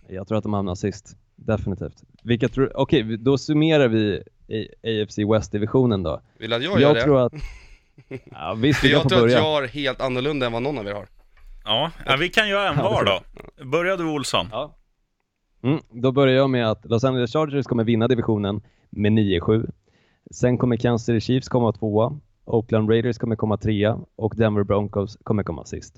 Jag 0.07 0.28
tror 0.28 0.38
att 0.38 0.43
de 0.43 0.53
hamnar 0.53 0.76
sist. 0.76 1.17
Definitivt. 1.36 2.03
Vilka 2.24 2.49
tror... 2.49 2.78
Okej, 2.78 3.17
då 3.17 3.38
summerar 3.38 3.88
vi 3.88 4.24
i 4.47 4.67
AFC 5.01 5.17
West-divisionen 5.17 6.03
då. 6.03 6.21
Vill 6.38 6.49
du 6.49 6.55
att 6.55 6.63
jag, 6.63 6.74
gör 6.82 6.88
Jag 6.88 6.95
det? 6.95 7.03
tror 7.03 7.26
att... 7.26 7.34
Ja, 8.32 8.53
visst, 8.53 8.84
jag 8.84 9.03
få 9.03 9.09
tror 9.09 9.17
att 9.19 9.24
börja. 9.24 9.38
jag 9.38 9.43
har 9.43 9.67
helt 9.67 10.01
annorlunda 10.01 10.45
än 10.45 10.51
vad 10.51 10.61
någon 10.61 10.78
av 10.78 10.88
er 10.88 10.93
har. 10.93 11.07
Ja, 11.65 11.91
ja, 12.05 12.15
vi 12.19 12.30
kan 12.30 12.49
göra 12.49 12.69
en 12.69 12.78
var 12.78 13.03
då. 13.03 13.21
Börjar 13.65 13.97
du 13.97 14.03
Olsson? 14.05 14.47
Ja. 14.51 14.76
Mm, 15.64 15.80
då 15.89 16.11
börjar 16.11 16.36
jag 16.36 16.49
med 16.49 16.72
att 16.72 16.86
Los 16.86 17.03
Angeles 17.03 17.34
Chargers 17.34 17.66
kommer 17.66 17.84
vinna 17.84 18.07
divisionen 18.07 18.61
med 18.89 19.11
9-7. 19.11 19.72
Sen 20.32 20.57
kommer 20.57 20.78
Kansas 20.78 21.05
City 21.05 21.22
Chiefs 21.22 21.47
komma 21.49 21.72
tvåa, 21.72 22.20
Oakland 22.45 22.89
Raiders 22.89 23.18
kommer 23.18 23.36
komma 23.36 23.57
trea 23.57 23.99
och 24.16 24.34
Denver 24.36 24.64
Broncos 24.64 25.18
kommer 25.24 25.43
komma 25.43 25.66
sist. 25.66 25.95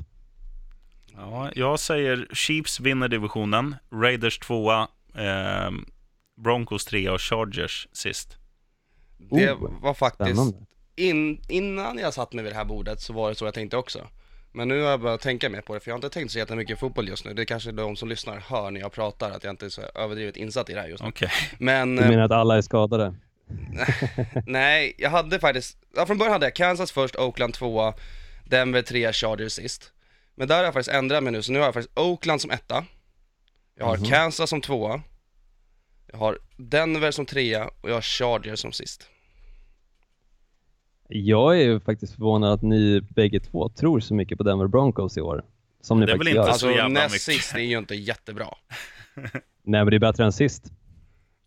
Ja, 1.18 1.50
jag 1.56 1.80
säger 1.80 2.28
Chiefs 2.34 2.80
vinner 2.80 3.08
divisionen, 3.08 3.76
Raiders 3.92 4.40
tvåa, 4.40 4.88
eh, 5.16 5.72
Broncos 6.36 6.86
trea 6.86 7.14
och 7.14 7.22
Chargers 7.22 7.88
sist. 7.92 8.38
Det 9.18 9.56
var 9.82 9.94
faktiskt, 9.94 10.56
in, 10.96 11.42
innan 11.50 11.98
jag 11.98 12.14
satt 12.14 12.34
mig 12.34 12.44
vid 12.44 12.54
det 12.54 12.58
här 12.58 12.66
bordet 12.66 13.02
så 13.02 13.14
var 13.14 13.30
det 13.30 13.36
så 13.36 13.46
jag 13.46 13.54
tänkte 13.54 13.78
också. 13.78 14.00
Men 14.56 14.68
nu 14.68 14.82
har 14.82 14.90
jag 14.90 15.02
börjat 15.02 15.22
tänka 15.22 15.50
mer 15.50 15.62
på 15.62 15.74
det, 15.74 15.80
för 15.80 15.90
jag 15.90 15.94
har 15.94 15.98
inte 15.98 16.10
tänkt 16.10 16.32
så 16.32 16.38
jättemycket 16.40 16.80
fotboll 16.80 17.08
just 17.08 17.26
nu. 17.26 17.34
Det 17.34 17.42
är 17.42 17.46
kanske 17.46 17.72
de 17.72 17.96
som 17.96 18.10
lyssnar 18.10 18.40
hör 18.40 18.72
när 18.72 18.82
jag 18.82 18.92
pratar, 18.92 19.32
att 19.32 19.44
jag 19.44 19.54
inte 19.54 19.66
är 19.66 19.70
så 19.70 19.82
överdrivet 19.96 20.38
insatt 20.38 20.70
i 20.70 20.74
det 20.74 20.82
här 20.82 20.88
just 20.88 21.04
nu. 21.04 21.10
Okej. 21.10 21.30
Men, 21.60 21.96
Du 21.96 22.04
eh, 22.04 22.10
menar 22.10 22.24
att 22.24 22.32
alla 22.32 22.58
är 22.58 22.62
skadade? 22.62 23.16
nej, 24.46 24.96
jag 24.98 25.10
hade 25.10 25.40
faktiskt, 25.40 25.78
ja, 25.96 26.06
från 26.06 26.18
början 26.18 26.34
hade 26.34 26.46
jag 26.46 26.56
Kansas 26.56 26.92
först, 26.92 27.16
Oakland 27.16 27.54
tvåa, 27.54 27.94
Denver 28.46 28.82
trea, 28.82 29.14
Chargers 29.14 29.52
sist. 29.54 29.92
Men 30.36 30.48
där 30.48 30.58
har 30.58 30.64
jag 30.64 30.74
faktiskt 30.74 30.96
ändrat 30.96 31.24
mig 31.24 31.32
nu, 31.34 31.42
så 31.42 31.52
nu 31.52 31.60
har 31.60 31.66
jag 31.66 31.74
faktiskt 31.74 32.00
Oakland 32.00 32.42
som 32.42 32.52
etta, 32.52 32.86
jag 33.78 33.86
har 33.86 33.98
Mhm. 33.98 34.06
Kansas 34.06 34.50
som 34.50 34.62
tvåa, 34.62 35.02
jag 36.12 36.18
har 36.18 36.40
Denver 36.58 37.12
som 37.12 37.26
trea 37.26 37.70
och 37.82 37.90
jag 37.90 37.94
har 37.94 38.02
Chargers 38.02 38.60
som 38.60 38.72
sist. 38.72 39.10
Jag 41.10 41.60
är 41.60 41.64
ju 41.64 41.80
faktiskt 41.80 42.14
förvånad 42.14 42.54
att 42.54 42.62
ni 42.62 43.02
bägge 43.02 43.40
två 43.40 43.70
tror 43.70 44.00
så 44.00 44.14
mycket 44.14 44.38
på 44.38 44.44
Denver 44.44 44.68
Broncos 44.68 45.18
i 45.18 45.22
år. 45.22 45.44
Som 45.82 46.00
ni 46.00 46.06
Det 46.06 46.12
är 46.12 46.18
väl 46.18 46.28
inte 46.28 46.36
gör. 46.38 46.44
så 46.46 46.50
Alltså 46.52 46.72
jävla 46.72 46.88
näst 46.88 47.06
mycket. 47.14 47.22
sist 47.22 47.56
är 47.56 47.60
ju 47.60 47.78
inte 47.78 47.96
jättebra. 47.96 48.48
Nej 49.64 49.84
men 49.84 49.86
det 49.90 49.96
är 49.96 50.00
bättre 50.00 50.26
än 50.26 50.32
sist. 50.32 50.72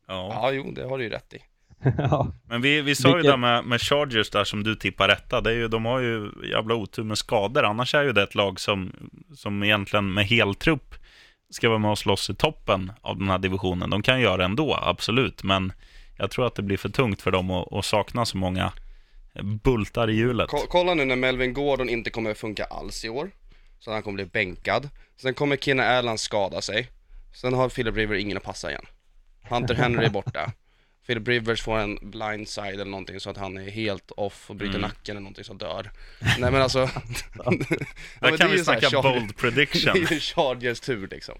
Ja. 0.08 0.30
Ja, 0.34 0.50
jo, 0.52 0.72
det 0.76 0.84
har 0.88 0.98
du 0.98 1.04
ju 1.04 1.10
rätt 1.10 1.34
i. 1.34 1.38
ja. 1.98 2.32
Men 2.48 2.60
vi, 2.62 2.80
vi 2.82 2.94
sa 2.94 3.08
ju 3.08 3.14
Vilket- 3.14 3.32
det 3.32 3.36
med, 3.36 3.64
med 3.64 3.80
Chargers 3.80 4.30
där 4.30 4.44
som 4.44 4.64
du 4.64 4.74
tippar 4.74 5.08
rätta. 5.08 5.40
Det 5.40 5.50
är 5.50 5.54
ju, 5.54 5.68
de 5.68 5.84
har 5.84 6.00
ju 6.00 6.30
jävla 6.50 6.74
otur 6.74 7.02
med 7.04 7.18
skador. 7.18 7.64
Annars 7.64 7.94
är 7.94 8.02
ju 8.04 8.12
det 8.12 8.22
ett 8.22 8.34
lag 8.34 8.60
som, 8.60 8.92
som 9.34 9.62
egentligen 9.62 10.12
med 10.14 10.24
heltrupp 10.26 10.94
ska 11.50 11.68
vara 11.68 11.78
med 11.78 11.90
och 11.90 11.98
slåss 11.98 12.30
i 12.30 12.34
toppen 12.34 12.92
av 13.00 13.18
den 13.18 13.28
här 13.28 13.38
divisionen. 13.38 13.90
De 13.90 14.02
kan 14.02 14.20
göra 14.20 14.36
det 14.36 14.44
ändå, 14.44 14.78
absolut. 14.82 15.42
Men 15.42 15.72
jag 16.16 16.30
tror 16.30 16.46
att 16.46 16.54
det 16.54 16.62
blir 16.62 16.76
för 16.76 16.88
tungt 16.88 17.22
för 17.22 17.30
dem 17.30 17.50
att, 17.50 17.72
att 17.72 17.84
sakna 17.84 18.24
så 18.24 18.36
många 18.36 18.72
bultar 19.42 20.10
i 20.10 20.14
hjulet. 20.14 20.48
Ko- 20.50 20.66
kolla 20.68 20.94
nu 20.94 21.04
när 21.04 21.16
Melvin 21.16 21.52
Gordon 21.54 21.88
inte 21.88 22.10
kommer 22.10 22.34
funka 22.34 22.64
alls 22.64 23.04
i 23.04 23.08
år. 23.08 23.30
Så 23.78 23.92
han 23.92 24.02
kommer 24.02 24.14
bli 24.14 24.24
bänkad. 24.24 24.88
Sen 25.16 25.34
kommer 25.34 25.56
Kina 25.56 25.84
Erland 25.84 26.20
skada 26.20 26.60
sig. 26.60 26.88
Sen 27.34 27.54
har 27.54 27.68
Philip 27.68 27.96
River 27.96 28.14
ingen 28.14 28.36
att 28.36 28.42
passa 28.42 28.70
igen. 28.70 28.84
Hunter 29.42 29.74
Henry 29.74 30.04
är 30.04 30.10
borta. 30.10 30.52
Philip 31.06 31.28
Rivers 31.28 31.62
får 31.62 31.78
en 31.78 31.98
blindside 32.02 32.74
eller 32.74 32.84
någonting 32.84 33.20
så 33.20 33.30
att 33.30 33.36
han 33.36 33.56
är 33.58 33.70
helt 33.70 34.10
off 34.10 34.50
och 34.50 34.56
bryter 34.56 34.74
Mm. 34.78 34.88
nacken 34.88 35.12
eller 35.16 35.20
någonting 35.20 35.44
så 35.44 35.54
dör. 35.54 35.90
Nej 36.38 36.52
men 36.52 36.62
alltså. 36.62 36.78
ja, 37.44 37.50
Där 38.20 38.30
det 38.32 38.38
kan 38.38 38.50
vi 38.50 38.56
här 38.56 38.64
snacka 38.64 39.02
bold 39.02 39.36
prediction. 39.36 39.92
Det 39.94 40.00
är 40.10 40.12
ju 40.12 40.20
Chargers 40.20 40.80
tur 40.80 41.08
liksom. 41.10 41.34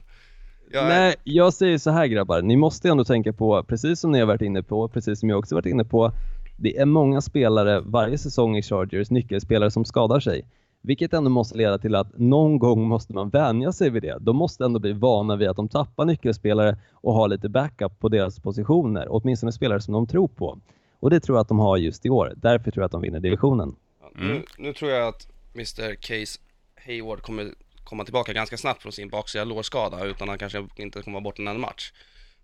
Jag 0.71 0.85
är- 0.85 0.89
Nej, 0.89 1.15
jag 1.25 1.55
säger 1.55 1.79
så 1.79 1.91
här 1.91 2.07
grabbar. 2.07 2.43
Ni 2.43 2.57
måste 2.57 2.89
ändå 2.89 3.05
tänka 3.05 3.33
på, 3.33 3.63
precis 3.65 4.01
som 4.01 4.13
ni 4.13 4.19
har 4.19 4.27
varit 4.27 4.43
inne 4.43 4.63
på, 4.63 4.89
precis 4.89 5.21
som 5.21 5.29
jag 5.29 5.39
också 5.39 5.55
varit 5.55 5.67
inne 5.67 5.85
på. 5.85 6.13
Det 6.61 6.77
är 6.77 6.87
många 6.87 7.21
spelare 7.21 7.81
varje 7.81 8.19
säsong 8.19 8.57
i 8.57 8.63
Chargers, 8.63 9.11
nyckelspelare 9.11 9.71
som 9.71 9.85
skadar 9.85 10.21
sig. 10.21 10.45
Vilket 10.83 11.13
ändå 11.13 11.31
måste 11.31 11.59
leda 11.59 11.79
till 11.79 11.95
att 11.95 12.19
någon 12.19 12.59
gång 12.59 12.89
måste 12.89 13.13
man 13.13 13.29
vänja 13.29 13.73
sig 13.73 13.91
vid 13.91 14.03
det. 14.03 14.19
De 14.21 14.37
måste 14.37 14.65
ändå 14.65 14.79
bli 14.79 14.93
vana 14.93 15.37
vid 15.37 15.49
att 15.49 15.57
de 15.57 15.69
tappar 15.69 16.05
nyckelspelare 16.05 16.77
och 16.93 17.15
ha 17.15 17.27
lite 17.27 17.49
backup 17.49 18.01
på 18.01 18.09
deras 18.09 18.41
positioner. 18.41 19.07
Åtminstone 19.09 19.53
spelare 19.53 19.81
som 19.81 19.95
de 19.95 20.07
tror 20.07 20.29
på. 20.29 20.59
Och 21.01 21.11
det 21.11 21.21
tror 21.21 21.37
jag 21.37 21.43
att 21.43 21.49
de 21.49 21.59
har 21.59 21.77
just 21.77 22.07
i 22.07 22.11
år. 22.11 22.33
Därför 22.37 22.71
tror 22.71 22.83
jag 22.83 22.87
att 22.87 22.93
de 22.93 23.01
vinner 23.03 23.21
divisionen. 23.21 23.77
Mm. 24.17 24.29
nu, 24.29 24.45
nu 24.59 24.73
tror 24.73 24.91
jag 24.91 25.09
att 25.09 25.29
Mr 25.55 25.95
Case 25.95 26.41
Hayward 26.87 27.21
kommer 27.23 27.55
komma 27.85 28.05
tillbaka 28.05 28.33
ganska 28.33 28.57
snabbt 28.57 28.83
från 28.83 28.93
sin 28.93 29.09
baksida 29.09 29.45
lårskada 29.45 30.05
utan 30.05 30.29
han 30.29 30.39
kanske 30.39 30.67
inte 30.77 31.03
kommer 31.03 31.15
vara 31.15 31.25
borta 31.25 31.43
en 31.43 31.61
match. 31.61 31.93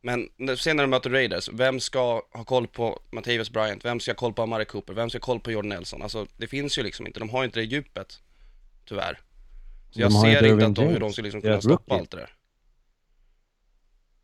Men 0.06 0.28
sen 0.56 0.76
när 0.76 0.84
de 0.84 0.90
möter 0.90 1.10
Raiders, 1.10 1.48
vem 1.52 1.80
ska 1.80 2.22
ha 2.30 2.44
koll 2.44 2.66
på 2.66 3.00
Mattias 3.10 3.50
Bryant? 3.50 3.84
Vem 3.84 4.00
ska 4.00 4.10
ha 4.10 4.16
koll 4.16 4.32
på 4.32 4.42
Amari 4.42 4.64
Cooper? 4.64 4.94
Vem 4.94 5.10
ska 5.10 5.16
ha 5.18 5.20
koll 5.20 5.40
på 5.40 5.52
Jordan 5.52 5.68
Nelson? 5.68 6.02
Alltså 6.02 6.26
det 6.36 6.46
finns 6.46 6.78
ju 6.78 6.82
liksom 6.82 7.06
inte, 7.06 7.20
de 7.20 7.28
har 7.30 7.44
inte 7.44 7.60
det 7.60 7.64
djupet. 7.64 8.22
Tyvärr. 8.84 9.20
Så 9.90 10.00
jag 10.00 10.10
De 10.10 10.20
ser 10.20 10.46
inte 10.46 10.66
att 10.66 10.74
de, 10.74 10.84
hur 10.84 11.00
de 11.00 11.12
ska 11.12 11.22
liksom 11.22 11.40
kunna 11.40 11.60
stoppa 11.60 11.72
rookie. 11.74 11.98
allt 11.98 12.10
det 12.10 12.16
där. 12.16 12.30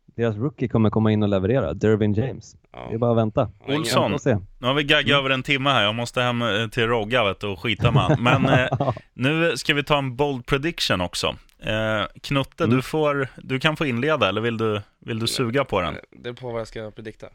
Deras 0.05 0.35
rookie 0.35 0.67
kommer 0.67 0.89
komma 0.89 1.11
in 1.11 1.23
och 1.23 1.29
leverera, 1.29 1.73
Dervin 1.73 2.13
James. 2.13 2.55
Ja. 2.73 2.85
Det 2.89 2.93
är 2.93 2.97
bara 2.97 3.11
att 3.11 3.17
vänta. 3.17 3.49
Olsson. 3.67 4.17
Nu 4.59 4.67
har 4.67 4.73
vi 4.73 4.83
gaggat 4.83 5.17
över 5.19 5.29
en 5.29 5.43
timme 5.43 5.69
här. 5.69 5.83
Jag 5.83 5.95
måste 5.95 6.21
hem 6.21 6.41
eh, 6.41 6.67
till 6.67 6.87
Rogga 6.87 7.23
vet 7.23 7.43
och 7.43 7.59
skita 7.59 7.91
med 7.91 8.01
han. 8.03 8.23
Men 8.23 8.45
eh, 8.49 8.91
nu 9.13 9.57
ska 9.57 9.73
vi 9.73 9.83
ta 9.83 9.97
en 9.97 10.15
bold 10.15 10.45
prediction 10.45 11.01
också. 11.01 11.35
Eh, 11.59 12.03
Knutte, 12.23 12.63
Mm. 12.63 12.75
du, 12.75 12.81
får, 12.81 13.27
du 13.37 13.59
kan 13.59 13.75
få 13.77 13.85
inleda, 13.85 14.29
eller 14.29 14.41
vill 14.41 14.57
du, 14.57 14.81
vill 14.99 15.19
du 15.19 15.27
suga 15.27 15.65
på 15.65 15.81
den? 15.81 15.95
Det 16.11 16.29
är 16.29 16.33
på 16.33 16.51
vad 16.51 16.59
jag 16.59 16.67
ska 16.67 16.91
predikta. 16.91 17.27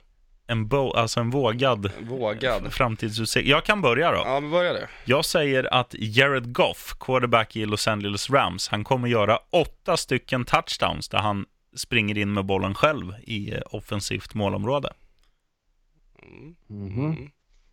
En, 0.49 0.69
bo, 0.69 0.93
alltså 0.93 1.21
en 1.21 1.31
vågad 1.31 1.91
Vågad. 2.01 2.73
framtidsutsikt. 2.73 3.49
Jag 3.49 3.65
kan 3.65 3.83
börja 3.83 4.11
då. 4.13 4.23
Ja, 4.25 4.41
men 4.41 4.51
börja 4.51 4.73
du. 4.73 4.87
Jag 5.05 5.25
säger 5.25 5.75
att 5.75 5.95
Jared 5.99 6.53
Goff, 6.53 6.95
quarterback 7.01 7.57
i 7.57 7.67
Los 7.67 7.89
Angeles 7.89 8.31
Rams, 8.31 8.69
han 8.69 8.85
kommer 8.85 9.09
göra 9.09 9.39
åtta 9.53 9.97
stycken 9.97 10.45
touchdowns 10.45 11.09
där 11.09 11.19
han 11.19 11.45
springer 11.77 12.19
in 12.19 12.33
med 12.33 12.45
bollen 12.45 12.75
själv 12.75 13.15
i 13.23 13.53
eh, 13.55 13.61
offensivt 13.71 14.35
målområde. 14.35 14.93
Mm. 16.71 16.99
Mm. 16.99 17.31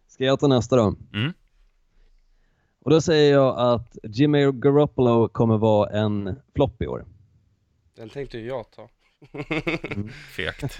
Ska 0.08 0.24
jag 0.24 0.40
ta 0.40 0.48
nästa 0.48 0.76
då? 0.76 0.96
Mm. 1.14 1.34
Och 2.80 2.92
då 2.92 3.02
säger 3.02 3.34
jag 3.34 3.60
att 3.60 3.98
Jimmy 4.04 4.52
Garoppolo 4.52 5.28
kommer 5.28 5.58
vara 5.58 5.90
en 5.90 6.36
flopp 6.56 6.82
i 6.82 6.88
år. 6.88 7.06
Den 7.96 8.10
tänkte 8.10 8.38
ju 8.38 8.48
jag 8.48 8.72
ta. 8.72 8.90
Fegt. 10.36 10.80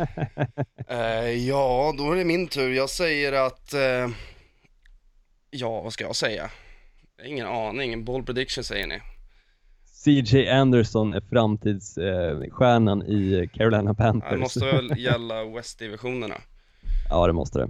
Eh, 0.88 1.48
ja, 1.48 1.96
då 1.98 2.12
är 2.12 2.16
det 2.16 2.26
min 2.26 2.48
tur. 2.48 2.74
Jag 2.74 2.90
säger 2.90 3.34
att... 3.34 3.74
Eh, 3.74 4.10
ja, 5.50 5.82
vad 5.82 5.94
ska 5.94 6.04
jag 6.04 6.16
säga? 6.16 6.52
Ingen 7.26 7.48
aning. 7.48 7.94
En 7.94 8.06
bold 8.06 8.26
prediction 8.26 8.64
säger 8.64 8.88
ni. 8.88 9.02
CJ 9.86 10.50
Anderson 10.50 11.14
är 11.14 11.22
framtidsstjärnan 11.22 13.02
eh, 13.02 13.08
i 13.08 13.50
Carolina 13.54 13.94
Panthers. 13.94 14.32
Det 14.32 14.38
måste 14.38 14.66
väl 14.66 14.98
gälla 14.98 15.44
West-divisionerna. 15.44 16.42
Ja, 17.10 17.28
det 17.28 17.34
måste 17.34 17.60
det. 17.60 17.70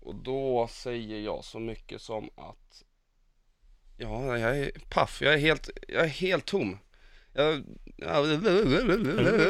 Och 0.00 0.14
då 0.14 0.68
säger 0.70 1.20
jag 1.20 1.44
så 1.44 1.58
mycket 1.58 2.00
som 2.00 2.24
att... 2.36 2.82
Ja, 3.96 4.38
jag 4.38 4.58
är 4.58 4.70
paff. 4.88 5.18
Jag 5.22 5.34
är 5.34 5.38
helt, 5.38 5.70
jag 5.88 6.04
är 6.04 6.08
helt 6.08 6.44
tom. 6.46 6.78
Jag, 7.32 7.64
ja, 7.96 8.24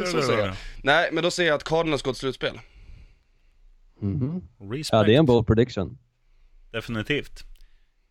så 0.07 0.23
säger 0.23 0.47
jag. 0.47 0.55
Nej, 0.83 1.09
men 1.13 1.23
då 1.25 1.31
säger 1.31 1.51
jag 1.51 1.57
att 1.57 1.65
Cardinals 1.65 2.03
går 2.03 2.13
till 2.13 2.21
slutspel. 2.21 2.61
Mhm. 4.01 4.43
Respect. 4.59 4.89
Ja, 4.93 5.03
det 5.03 5.15
är 5.15 5.19
en 5.19 5.27
bold 5.27 5.47
prediction. 5.47 5.99
Definitivt. 6.71 7.45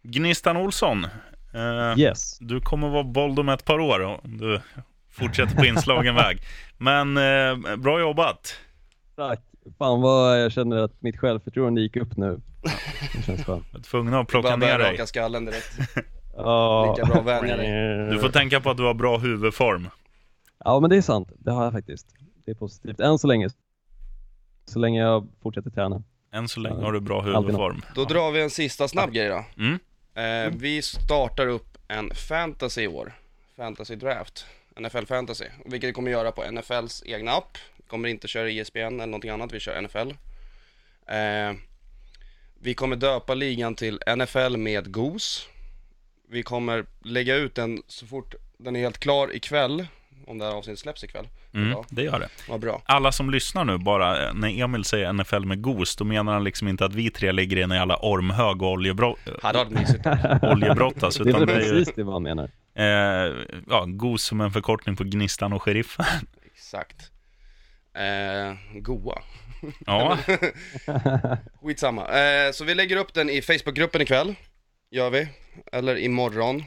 Gnistan 0.04 0.58
Olsson, 0.58 1.04
eh, 1.54 2.00
Yes. 2.00 2.38
du 2.40 2.62
kommer 2.62 2.90
vara 2.90 3.04
bold 3.04 3.40
om 3.40 3.50
ett 3.50 3.66
par 3.66 3.80
år 3.80 4.00
om 4.02 4.38
du 4.38 4.62
fortsätter 5.10 5.56
på 5.56 5.66
inslagen 5.66 6.16
väg. 6.26 6.42
Men 6.78 7.18
eh, 7.18 7.76
bra 7.78 8.00
jobbat. 8.00 8.56
Tack. 9.16 9.40
Fan 9.78 10.02
vad 10.02 10.42
jag 10.42 10.52
känner 10.52 10.78
att 10.78 11.02
mitt 11.02 11.20
självförtroende 11.20 11.82
gick 11.82 11.96
upp 11.96 12.18
nu. 12.18 12.42
Det 13.16 13.22
känns 13.26 13.46
skönt. 13.46 13.66
Jag 13.72 13.80
är 13.80 13.84
tvungen 13.84 14.14
att 14.14 14.28
plocka 14.28 14.56
ner 14.56 14.80
dig. 14.80 14.92
raka 14.92 15.06
skallen 15.08 15.46
direkt. 15.46 15.78
Ja. 16.38 16.96
Lika 16.98 17.14
bra 17.14 17.22
vänja 17.22 17.58
dig. 17.58 18.10
Du 18.12 18.20
får 18.20 18.30
tänka 18.30 18.62
på 18.62 18.70
att 18.70 18.78
du 18.78 18.84
har 18.84 18.94
bra 18.94 19.18
huvudform. 19.18 19.90
Ja 20.66 20.80
men 20.80 20.90
det 20.90 20.98
är 20.98 21.02
sant, 21.02 21.32
det 21.38 21.52
har 21.52 21.64
jag 21.64 21.74
faktiskt. 21.74 22.08
Det 22.46 22.52
är 22.52 22.56
positivt, 22.56 23.00
än 23.00 23.20
så 23.20 23.28
länge. 23.28 23.50
Så 24.66 24.80
länge 24.80 25.02
jag 25.02 25.28
fortsätter 25.42 25.70
träna. 25.70 26.04
Än 26.34 26.48
så 26.48 26.60
länge 26.60 26.84
har 26.84 26.92
du 26.92 27.00
bra 27.00 27.22
huvudform. 27.22 27.82
Då 27.96 28.06
drar 28.06 28.32
vi 28.32 28.42
en 28.42 28.50
sista 28.50 28.88
snabb 28.88 29.12
grej 29.12 29.30
då. 29.30 29.46
Mm. 29.58 29.80
Eh, 30.16 30.54
vi 30.58 30.82
startar 30.82 31.48
upp 31.48 31.78
en 31.88 32.16
fantasy 32.16 32.82
i 32.82 32.88
år. 32.88 33.14
Fantasy 33.58 33.96
draft. 33.96 34.46
NFL 34.80 35.06
fantasy. 35.06 35.46
Vilket 35.66 35.90
vi 35.90 35.94
kommer 35.94 36.12
göra 36.12 36.32
på 36.32 36.52
NFLs 36.52 37.04
egna 37.06 37.32
app. 37.32 37.58
Kommer 37.90 38.10
inte 38.10 38.28
köra 38.28 38.50
ISBN 38.50 38.78
eller 38.80 39.06
någonting 39.06 39.30
annat, 39.32 39.54
vi 39.54 39.60
kör 39.60 39.82
NFL. 39.82 40.10
Eh, 41.08 41.58
vi 42.62 42.74
kommer 42.74 42.96
döpa 42.96 43.34
ligan 43.34 43.76
till 43.76 44.00
NFL 44.18 44.58
med 44.58 44.92
GOS. 44.92 45.48
Vi 46.32 46.44
kommer 46.44 46.86
lägga 47.04 47.36
ut 47.36 47.56
den 47.56 47.82
så 47.88 48.06
fort 48.08 48.36
den 48.58 48.76
är 48.76 48.80
helt 48.80 48.98
klar 49.00 49.36
ikväll. 49.36 49.88
Om 50.28 50.38
det 50.38 50.46
här 50.46 50.52
avsnittet 50.52 50.80
släpps 50.80 51.04
ikväll. 51.04 51.28
Mm, 51.54 51.72
Ja. 51.72 51.86
det 51.90 52.04
gör 52.04 52.20
det. 52.20 52.30
Vad 52.50 52.60
bra. 52.60 52.82
Alla 52.86 53.12
som 53.12 53.30
lyssnar 53.30 53.66
nu 53.66 53.78
bara, 53.78 54.28
eh, 54.28 54.34
när 54.34 54.64
Emil 54.64 54.84
säger 54.86 55.14
NFL 55.14 55.46
med 55.46 55.62
GOS, 55.62 55.96
då 55.96 56.04
menar 56.06 56.34
han 56.34 56.44
liksom 56.44 56.68
inte 56.68 56.86
att 56.86 56.94
vi 56.94 57.10
tre 57.12 57.32
ligger 57.32 57.58
i 57.58 57.62
en 57.62 57.70
jävla 57.72 57.98
ormhög 58.02 58.62
och 58.62 58.72
oljebrott, 58.72 59.20
mysigt. 59.72 60.06
oljebrottas, 60.42 61.16
Det 61.18 61.30
är 61.30 61.34
väl 61.34 61.46
det 61.48 61.54
precis 61.54 61.94
det 61.96 62.04
man 62.04 62.24
menar. 62.24 62.50
eh, 62.76 63.36
ja, 63.70 63.86
GOS 63.88 64.24
som 64.24 64.42
en 64.42 64.52
förkortning 64.52 64.96
på 64.96 65.04
Gnistan 65.04 65.54
och 65.54 65.64
Sheriffen. 65.64 66.06
Exakt. 66.54 67.12
Eh, 68.00 68.54
goa. 68.82 69.22
Ja, 69.86 70.18
Skitsamma. 71.62 72.08
Eh, 72.08 72.52
så 72.52 72.64
vi 72.66 72.76
lägger 72.76 72.98
upp 72.98 73.14
den 73.14 73.30
i 73.30 73.42
Facebookgruppen 73.42 74.02
ikväll. 74.02 74.36
Gör 74.92 75.10
vi. 75.10 75.28
Eller 75.72 75.96
imorgon. 75.98 76.64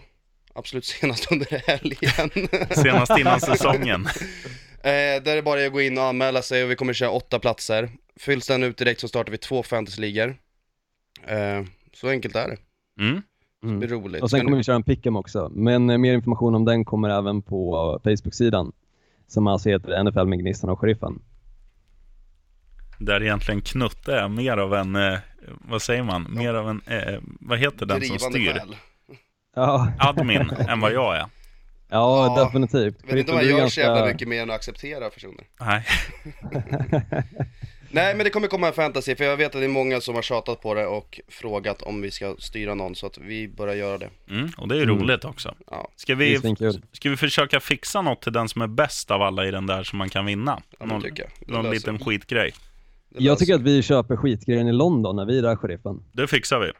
Absolut 0.54 0.84
senast 0.84 1.32
under 1.32 1.62
helgen. 1.66 2.30
senast 2.70 3.18
innan 3.18 3.40
säsongen. 3.40 4.06
eh, 4.82 5.22
där 5.22 5.36
det 5.36 5.42
bara 5.42 5.60
är 5.60 5.66
att 5.66 5.72
gå 5.72 5.80
in 5.80 5.98
och 5.98 6.04
anmäla 6.04 6.42
sig 6.42 6.64
och 6.64 6.70
vi 6.70 6.76
kommer 6.76 6.92
köra 6.92 7.10
åtta 7.10 7.38
platser. 7.38 7.90
Fylls 8.16 8.46
den 8.46 8.62
ut 8.62 8.76
direkt 8.76 9.00
så 9.00 9.08
startar 9.08 9.30
vi 9.32 9.38
två 9.38 9.62
fantasyligor. 9.62 10.36
Eh, 11.26 11.62
så 11.94 12.08
enkelt 12.08 12.36
är 12.36 12.48
det. 12.48 12.56
Mm. 13.04 13.22
Det 13.62 13.66
blir 13.78 13.88
Mm. 13.92 14.02
roligt. 14.04 14.22
Och 14.22 14.30
sen 14.30 14.44
kommer 14.44 14.56
vi 14.56 14.62
köra 14.64 14.76
en 14.76 14.84
pick'em 14.84 15.18
också. 15.18 15.48
Men 15.54 15.90
eh, 15.90 15.98
mer 15.98 16.14
information 16.14 16.54
om 16.54 16.64
den 16.64 16.84
kommer 16.84 17.10
även 17.18 17.42
på 17.42 18.00
Facebook-sidan. 18.04 18.72
Som 19.32 19.46
alltså 19.46 19.68
heter 19.68 20.04
NFL 20.04 20.24
med 20.26 20.38
Gnistan 20.38 20.70
och 20.70 20.80
Sheriffen. 20.80 21.22
Där 22.98 23.22
egentligen 23.22 23.60
Knutte 23.60 24.16
är 24.16 24.28
mer 24.28 24.56
av 24.56 24.74
en, 24.74 24.96
eh, 24.96 25.18
vad 25.48 25.82
säger 25.82 26.02
man, 26.02 26.26
mer 26.30 26.54
av 26.54 26.68
en, 26.70 26.82
eh, 26.86 27.18
vad 27.40 27.58
heter 27.58 27.86
den 27.86 28.00
som 28.00 28.16
Drivande 28.16 28.38
styr? 28.38 28.52
själ. 28.52 28.76
Ja, 29.54 29.92
Admin 29.98 30.50
än 30.68 30.80
vad 30.80 30.92
jag 30.92 31.14
är. 31.16 31.20
ja, 31.20 31.28
Ja. 32.36 32.44
definitivt. 32.44 32.96
Jag 33.06 33.06
vet 33.14 33.18
inte 33.18 33.32
om 33.32 33.38
jag 33.38 33.46
gör 33.46 33.68
så 33.68 33.80
jävla 33.80 34.06
mycket 34.06 34.28
mer 34.28 34.42
än 34.42 34.50
att 34.50 34.56
acceptera 34.56 35.10
personer. 35.10 35.44
Nej. 35.60 35.84
Nej 37.94 38.14
men 38.14 38.24
det 38.24 38.30
kommer 38.30 38.48
komma 38.48 38.66
en 38.66 38.72
fantasy 38.72 39.16
för 39.16 39.24
jag 39.24 39.36
vet 39.36 39.46
att 39.54 39.60
det 39.60 39.64
är 39.64 39.68
många 39.68 40.00
som 40.00 40.14
har 40.14 40.22
tjatat 40.22 40.60
på 40.60 40.74
det 40.74 40.86
och 40.86 41.20
frågat 41.28 41.82
om 41.82 42.02
vi 42.02 42.10
ska 42.10 42.36
styra 42.38 42.74
någon 42.74 42.94
så 42.94 43.06
att 43.06 43.18
vi 43.18 43.48
börjar 43.48 43.74
göra 43.74 43.98
det. 43.98 44.10
Mm, 44.30 44.50
och 44.56 44.68
det 44.68 44.74
är 44.74 44.76
ju 44.76 44.82
Mm. 44.84 44.98
roligt 44.98 45.24
också. 45.24 45.54
Ja, 45.70 45.88
Ska 45.96 46.14
vi, 46.14 46.38
ska 46.92 47.10
vi 47.10 47.16
försöka 47.16 47.60
fixa 47.60 48.02
något 48.02 48.22
till 48.22 48.32
den 48.32 48.48
som 48.48 48.62
är 48.62 48.66
bäst 48.66 49.10
av 49.10 49.22
alla 49.22 49.46
i 49.46 49.50
den 49.50 49.66
där 49.66 49.82
som 49.82 49.98
man 49.98 50.08
kan 50.08 50.26
vinna? 50.26 50.62
ja 50.78 50.86
någon 50.86 51.02
tycker 51.02 51.22
jag. 51.22 51.48
Någon 51.50 51.70
liten 51.70 51.98
skitgrej. 51.98 52.52
Jag 53.18 53.38
tycker 53.38 53.54
att 53.54 53.60
vi 53.62 53.82
köper 53.82 54.16
skitgrejen 54.16 54.68
i 54.68 54.72
London 54.72 55.16
när 55.16 55.24
vi 55.26 55.38
är 55.38 55.42
där, 55.42 55.56
Sheriffen. 55.56 56.04
Det 56.12 56.26
fixar 56.26 56.58
vi. 56.58 56.70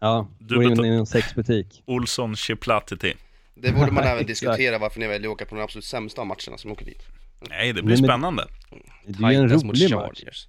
Ja, 0.00 0.28
Du 0.38 0.54
går 0.54 0.64
in 0.64 0.84
i 0.84 0.88
en 0.88 1.06
sexbutik. 1.06 1.82
Olsson 1.86 2.36
Chiplatity. 2.36 3.14
Det 3.54 3.72
borde 3.72 3.90
man 3.92 4.04
även 4.12 4.26
diskutera 4.26 4.78
varför 4.78 5.00
ni 5.00 5.06
väljer 5.06 5.28
att 5.28 5.34
åka 5.34 5.44
på 5.44 5.54
de 5.54 5.62
absolut 5.62 5.84
sämsta 5.84 6.24
matcherna 6.24 6.56
som 6.58 6.72
åker 6.72 6.84
dit. 6.84 7.02
Nej, 7.48 7.72
det 7.72 7.82
blir 7.82 7.96
Men- 7.96 8.04
spännande. 8.04 8.44
Det 9.06 9.24
är 9.24 9.30
ju 9.30 9.36
en 9.36 9.48
rolig 9.48 9.94
match. 9.94 10.46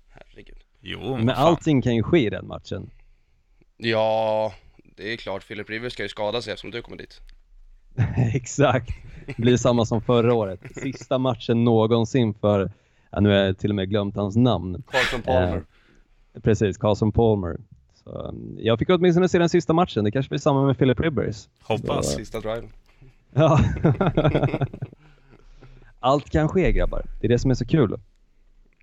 Jo, 0.82 1.18
Men 1.18 1.28
fan. 1.28 1.36
allting 1.36 1.82
kan 1.82 1.96
ju 1.96 2.04
ske 2.04 2.26
i 2.26 2.30
den 2.30 2.48
matchen. 2.48 2.90
Ja, 3.78 4.54
det 4.96 5.14
är 5.14 5.18
klart. 5.18 5.48
Philip 5.48 5.70
Rivers 5.70 5.94
ska 5.94 6.04
ju 6.04 6.10
skada 6.10 6.42
sig 6.42 6.54
eftersom 6.54 6.72
du 6.72 6.82
kommer 6.82 6.98
dit. 6.98 7.22
Exakt. 8.34 8.90
Det 9.26 9.38
blir 9.38 9.58
samma 9.58 9.86
som 9.86 10.02
förra 10.02 10.34
året. 10.34 10.60
Sista 10.76 11.18
matchen 11.18 11.64
någonsin 11.64 12.34
för, 12.34 12.72
ja, 13.10 13.20
nu 13.20 13.30
har 13.30 13.36
jag 13.36 13.58
till 13.58 13.72
och 13.72 13.76
med 13.76 13.90
glömt 13.90 14.16
hans 14.16 14.36
namn. 14.36 14.84
Carlton 14.92 15.22
Palmer. 15.22 15.64
Eh, 16.34 16.42
precis, 16.42 16.78
Carson 16.78 17.12
Palmer. 17.12 17.58
Så, 18.04 18.10
um, 18.10 18.58
jag 18.60 18.80
fick 18.80 18.90
åtminstone 18.90 19.30
se 19.30 19.40
den 19.40 19.50
sista 19.50 19.74
matchen. 19.74 20.04
Det 20.04 20.12
kanske 20.12 20.30
blir 20.30 20.40
samma 20.40 20.66
med 20.66 20.78
Philip 20.78 21.00
Rivers. 21.00 21.48
Hoppas. 21.62 22.16
Sista 22.16 22.40
driven. 22.40 22.70
Ja. 23.34 23.60
Allt 26.00 26.30
kan 26.30 26.50
ske 26.50 26.72
grabbar. 26.72 27.06
Det 27.22 27.28
är 27.28 27.30
det 27.30 27.40
som 27.40 27.52
är 27.52 27.56
så 27.56 27.66
kul. 27.66 28.00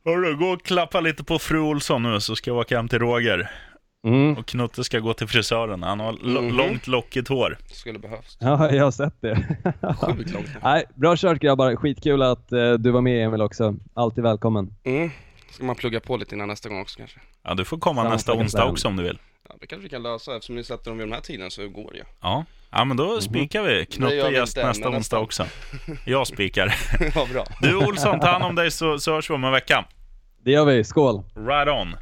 Hörru, 0.07 0.37
gå 0.37 0.47
och 0.47 0.63
klappa 0.63 1.01
lite 1.01 1.25
på 1.25 1.39
fru 1.39 1.59
Olsson 1.61 2.03
nu 2.03 2.21
så 2.21 2.37
ska 2.37 2.51
jag 2.51 2.59
åka 2.59 2.77
hem 2.77 2.89
till 2.89 2.99
Roger. 2.99 3.51
Mm. 4.07 4.37
Och 4.37 4.47
Knutte 4.47 4.85
ska 4.85 4.99
gå 4.99 5.15
till 5.15 5.27
frisören. 5.27 5.83
Han 5.83 6.01
har 6.01 6.13
Mhm. 6.13 6.57
långt 6.57 6.87
lockigt 6.87 7.29
hår. 7.29 7.59
Skulle 7.73 7.99
behövs. 7.99 8.37
Ja, 8.41 8.73
jag 8.73 8.85
har 8.85 8.91
sett 8.91 9.21
det. 9.21 9.47
Sjukt 10.01 10.31
långt. 10.33 10.47
Nej, 10.63 10.85
bra 10.95 11.17
kört 11.17 11.39
grabbar. 11.41 11.77
Skitkul 11.77 12.23
att 12.23 12.53
eh, 12.53 12.73
du 12.73 12.91
var 12.91 13.01
med 13.01 13.27
Emil 13.27 13.43
också. 13.43 13.75
Alltid 13.95 14.25
välkommen. 14.25 14.75
Mm. 14.85 15.11
Ska 15.51 15.65
man 15.65 15.77
plugga 15.77 16.01
på 16.01 16.17
lite 16.17 16.35
innan 16.35 16.49
nästa 16.49 16.69
gång 16.69 16.81
också 16.81 16.99
kanske? 16.99 17.21
Ja, 17.45 17.55
du 17.55 17.65
får 17.65 17.79
komma 17.79 18.03
Samma 18.03 18.15
nästa 18.15 18.33
onsdag 18.35 18.59
sen. 18.63 18.71
också 18.71 18.89
om 18.89 18.97
du 18.97 19.03
vill. 19.03 19.19
Ja, 19.49 19.55
det 19.61 19.67
kanske 19.67 19.83
vi 19.83 19.89
kan 19.89 20.03
lösa 20.03 20.35
eftersom 20.37 20.55
ni 20.57 20.65
sätter 20.65 20.91
dem 20.91 20.99
vid 20.99 21.07
den 21.07 21.13
här 21.15 21.21
tiden 21.21 21.51
så 21.51 21.69
går 21.69 21.91
det 21.93 21.99
ju. 21.99 22.05
Ja, 22.21 22.45
ja 22.71 22.85
men 22.85 22.97
då 22.97 23.21
spikar 23.21 23.63
vi. 23.63 23.87
Knutte 23.87 24.15
gäst 24.15 24.57
nästa 24.57 24.69
onsdag 24.69 24.91
nästan. 24.91 25.23
också. 25.23 25.47
Jag 26.07 26.27
spikar. 26.27 26.75
Ja, 27.15 27.27
bra. 27.33 27.45
Du 27.61 27.77
Olsson, 27.77 28.21
ta 28.21 28.27
hand 28.29 28.45
om 28.45 28.55
dig 28.55 28.71
så, 28.71 28.99
så 28.99 29.15
hörs 29.15 29.31
vi 29.31 29.35
om 29.35 29.45
en 29.45 29.53
vecka. 29.53 29.85
Det 30.47 30.53
gör 30.53 30.65
vi. 30.65 30.85
Skål! 30.85 31.23
Right 31.35 31.69
on. 31.69 31.97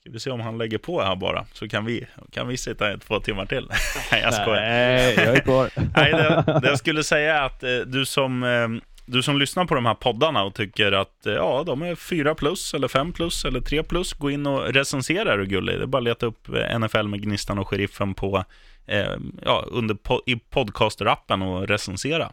Ska 0.00 0.10
vi 0.10 0.20
se 0.20 0.30
om 0.30 0.40
han 0.40 0.58
lägger 0.58 0.78
på 0.78 1.02
här 1.02 1.16
bara, 1.16 1.44
så 1.52 1.68
kan 1.68 1.84
vi, 1.84 2.06
kan 2.30 2.48
vi 2.48 2.56
sitta 2.56 2.92
i 2.94 2.98
två 2.98 3.20
timmar 3.20 3.46
till. 3.46 3.68
Nej, 4.12 4.20
jag 4.22 4.34
skojar. 4.34 4.60
Nej, 4.60 5.14
jag 5.14 5.36
är 5.36 5.40
kvar. 5.40 5.70
Nej, 5.96 6.12
det, 6.12 6.60
det 6.62 6.68
jag 6.68 6.78
skulle 6.78 7.04
säga 7.04 7.34
är 7.38 7.42
att 7.46 7.62
eh, 7.62 7.76
du 7.86 8.06
som, 8.06 8.42
eh, 8.42 8.68
du 9.06 9.22
som 9.22 9.38
lyssnar 9.38 9.64
på 9.64 9.74
de 9.74 9.86
här 9.86 9.94
poddarna 9.94 10.42
och 10.42 10.54
tycker 10.54 10.92
att 10.92 11.26
eh, 11.26 11.32
ja, 11.32 11.62
de 11.66 11.82
är 11.82 11.94
4 11.94 12.34
plus, 12.34 12.74
eller 12.74 12.88
5 12.88 13.12
plus, 13.12 13.44
eller 13.44 13.60
3 13.60 13.82
plus, 13.82 14.12
gå 14.12 14.30
in 14.30 14.46
och 14.46 14.72
recensera 14.74 15.36
du 15.36 15.46
gullig. 15.46 15.76
Det 15.78 15.82
är 15.82 15.86
bara 15.86 15.98
att 15.98 16.04
leta 16.04 16.26
upp 16.26 16.48
NFL 16.80 17.02
med 17.08 17.22
Gnistan 17.22 17.58
och 17.58 17.68
Sheriffen 17.68 18.14
på, 18.14 18.44
eh, 18.86 19.16
ja, 19.44 19.64
under 19.70 19.94
po- 19.94 20.22
i 20.26 20.34
podcaster-appen 20.34 21.42
och 21.42 21.68
recensera. 21.68 22.32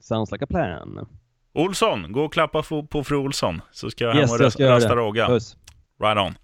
Sounds 0.00 0.32
like 0.32 0.44
a 0.44 0.48
plan. 0.50 1.06
Olsson, 1.54 2.12
gå 2.12 2.24
och 2.24 2.32
klappa 2.32 2.62
på 2.62 3.04
fru 3.04 3.16
Olsson, 3.16 3.62
så 3.72 3.90
ska 3.90 4.04
jag 4.04 4.12
hem 4.12 4.20
Yes, 4.20 4.30
och 4.30 4.38
det. 4.38 4.96
Rogga. 4.96 5.28
Right 6.02 6.18
on. 6.18 6.34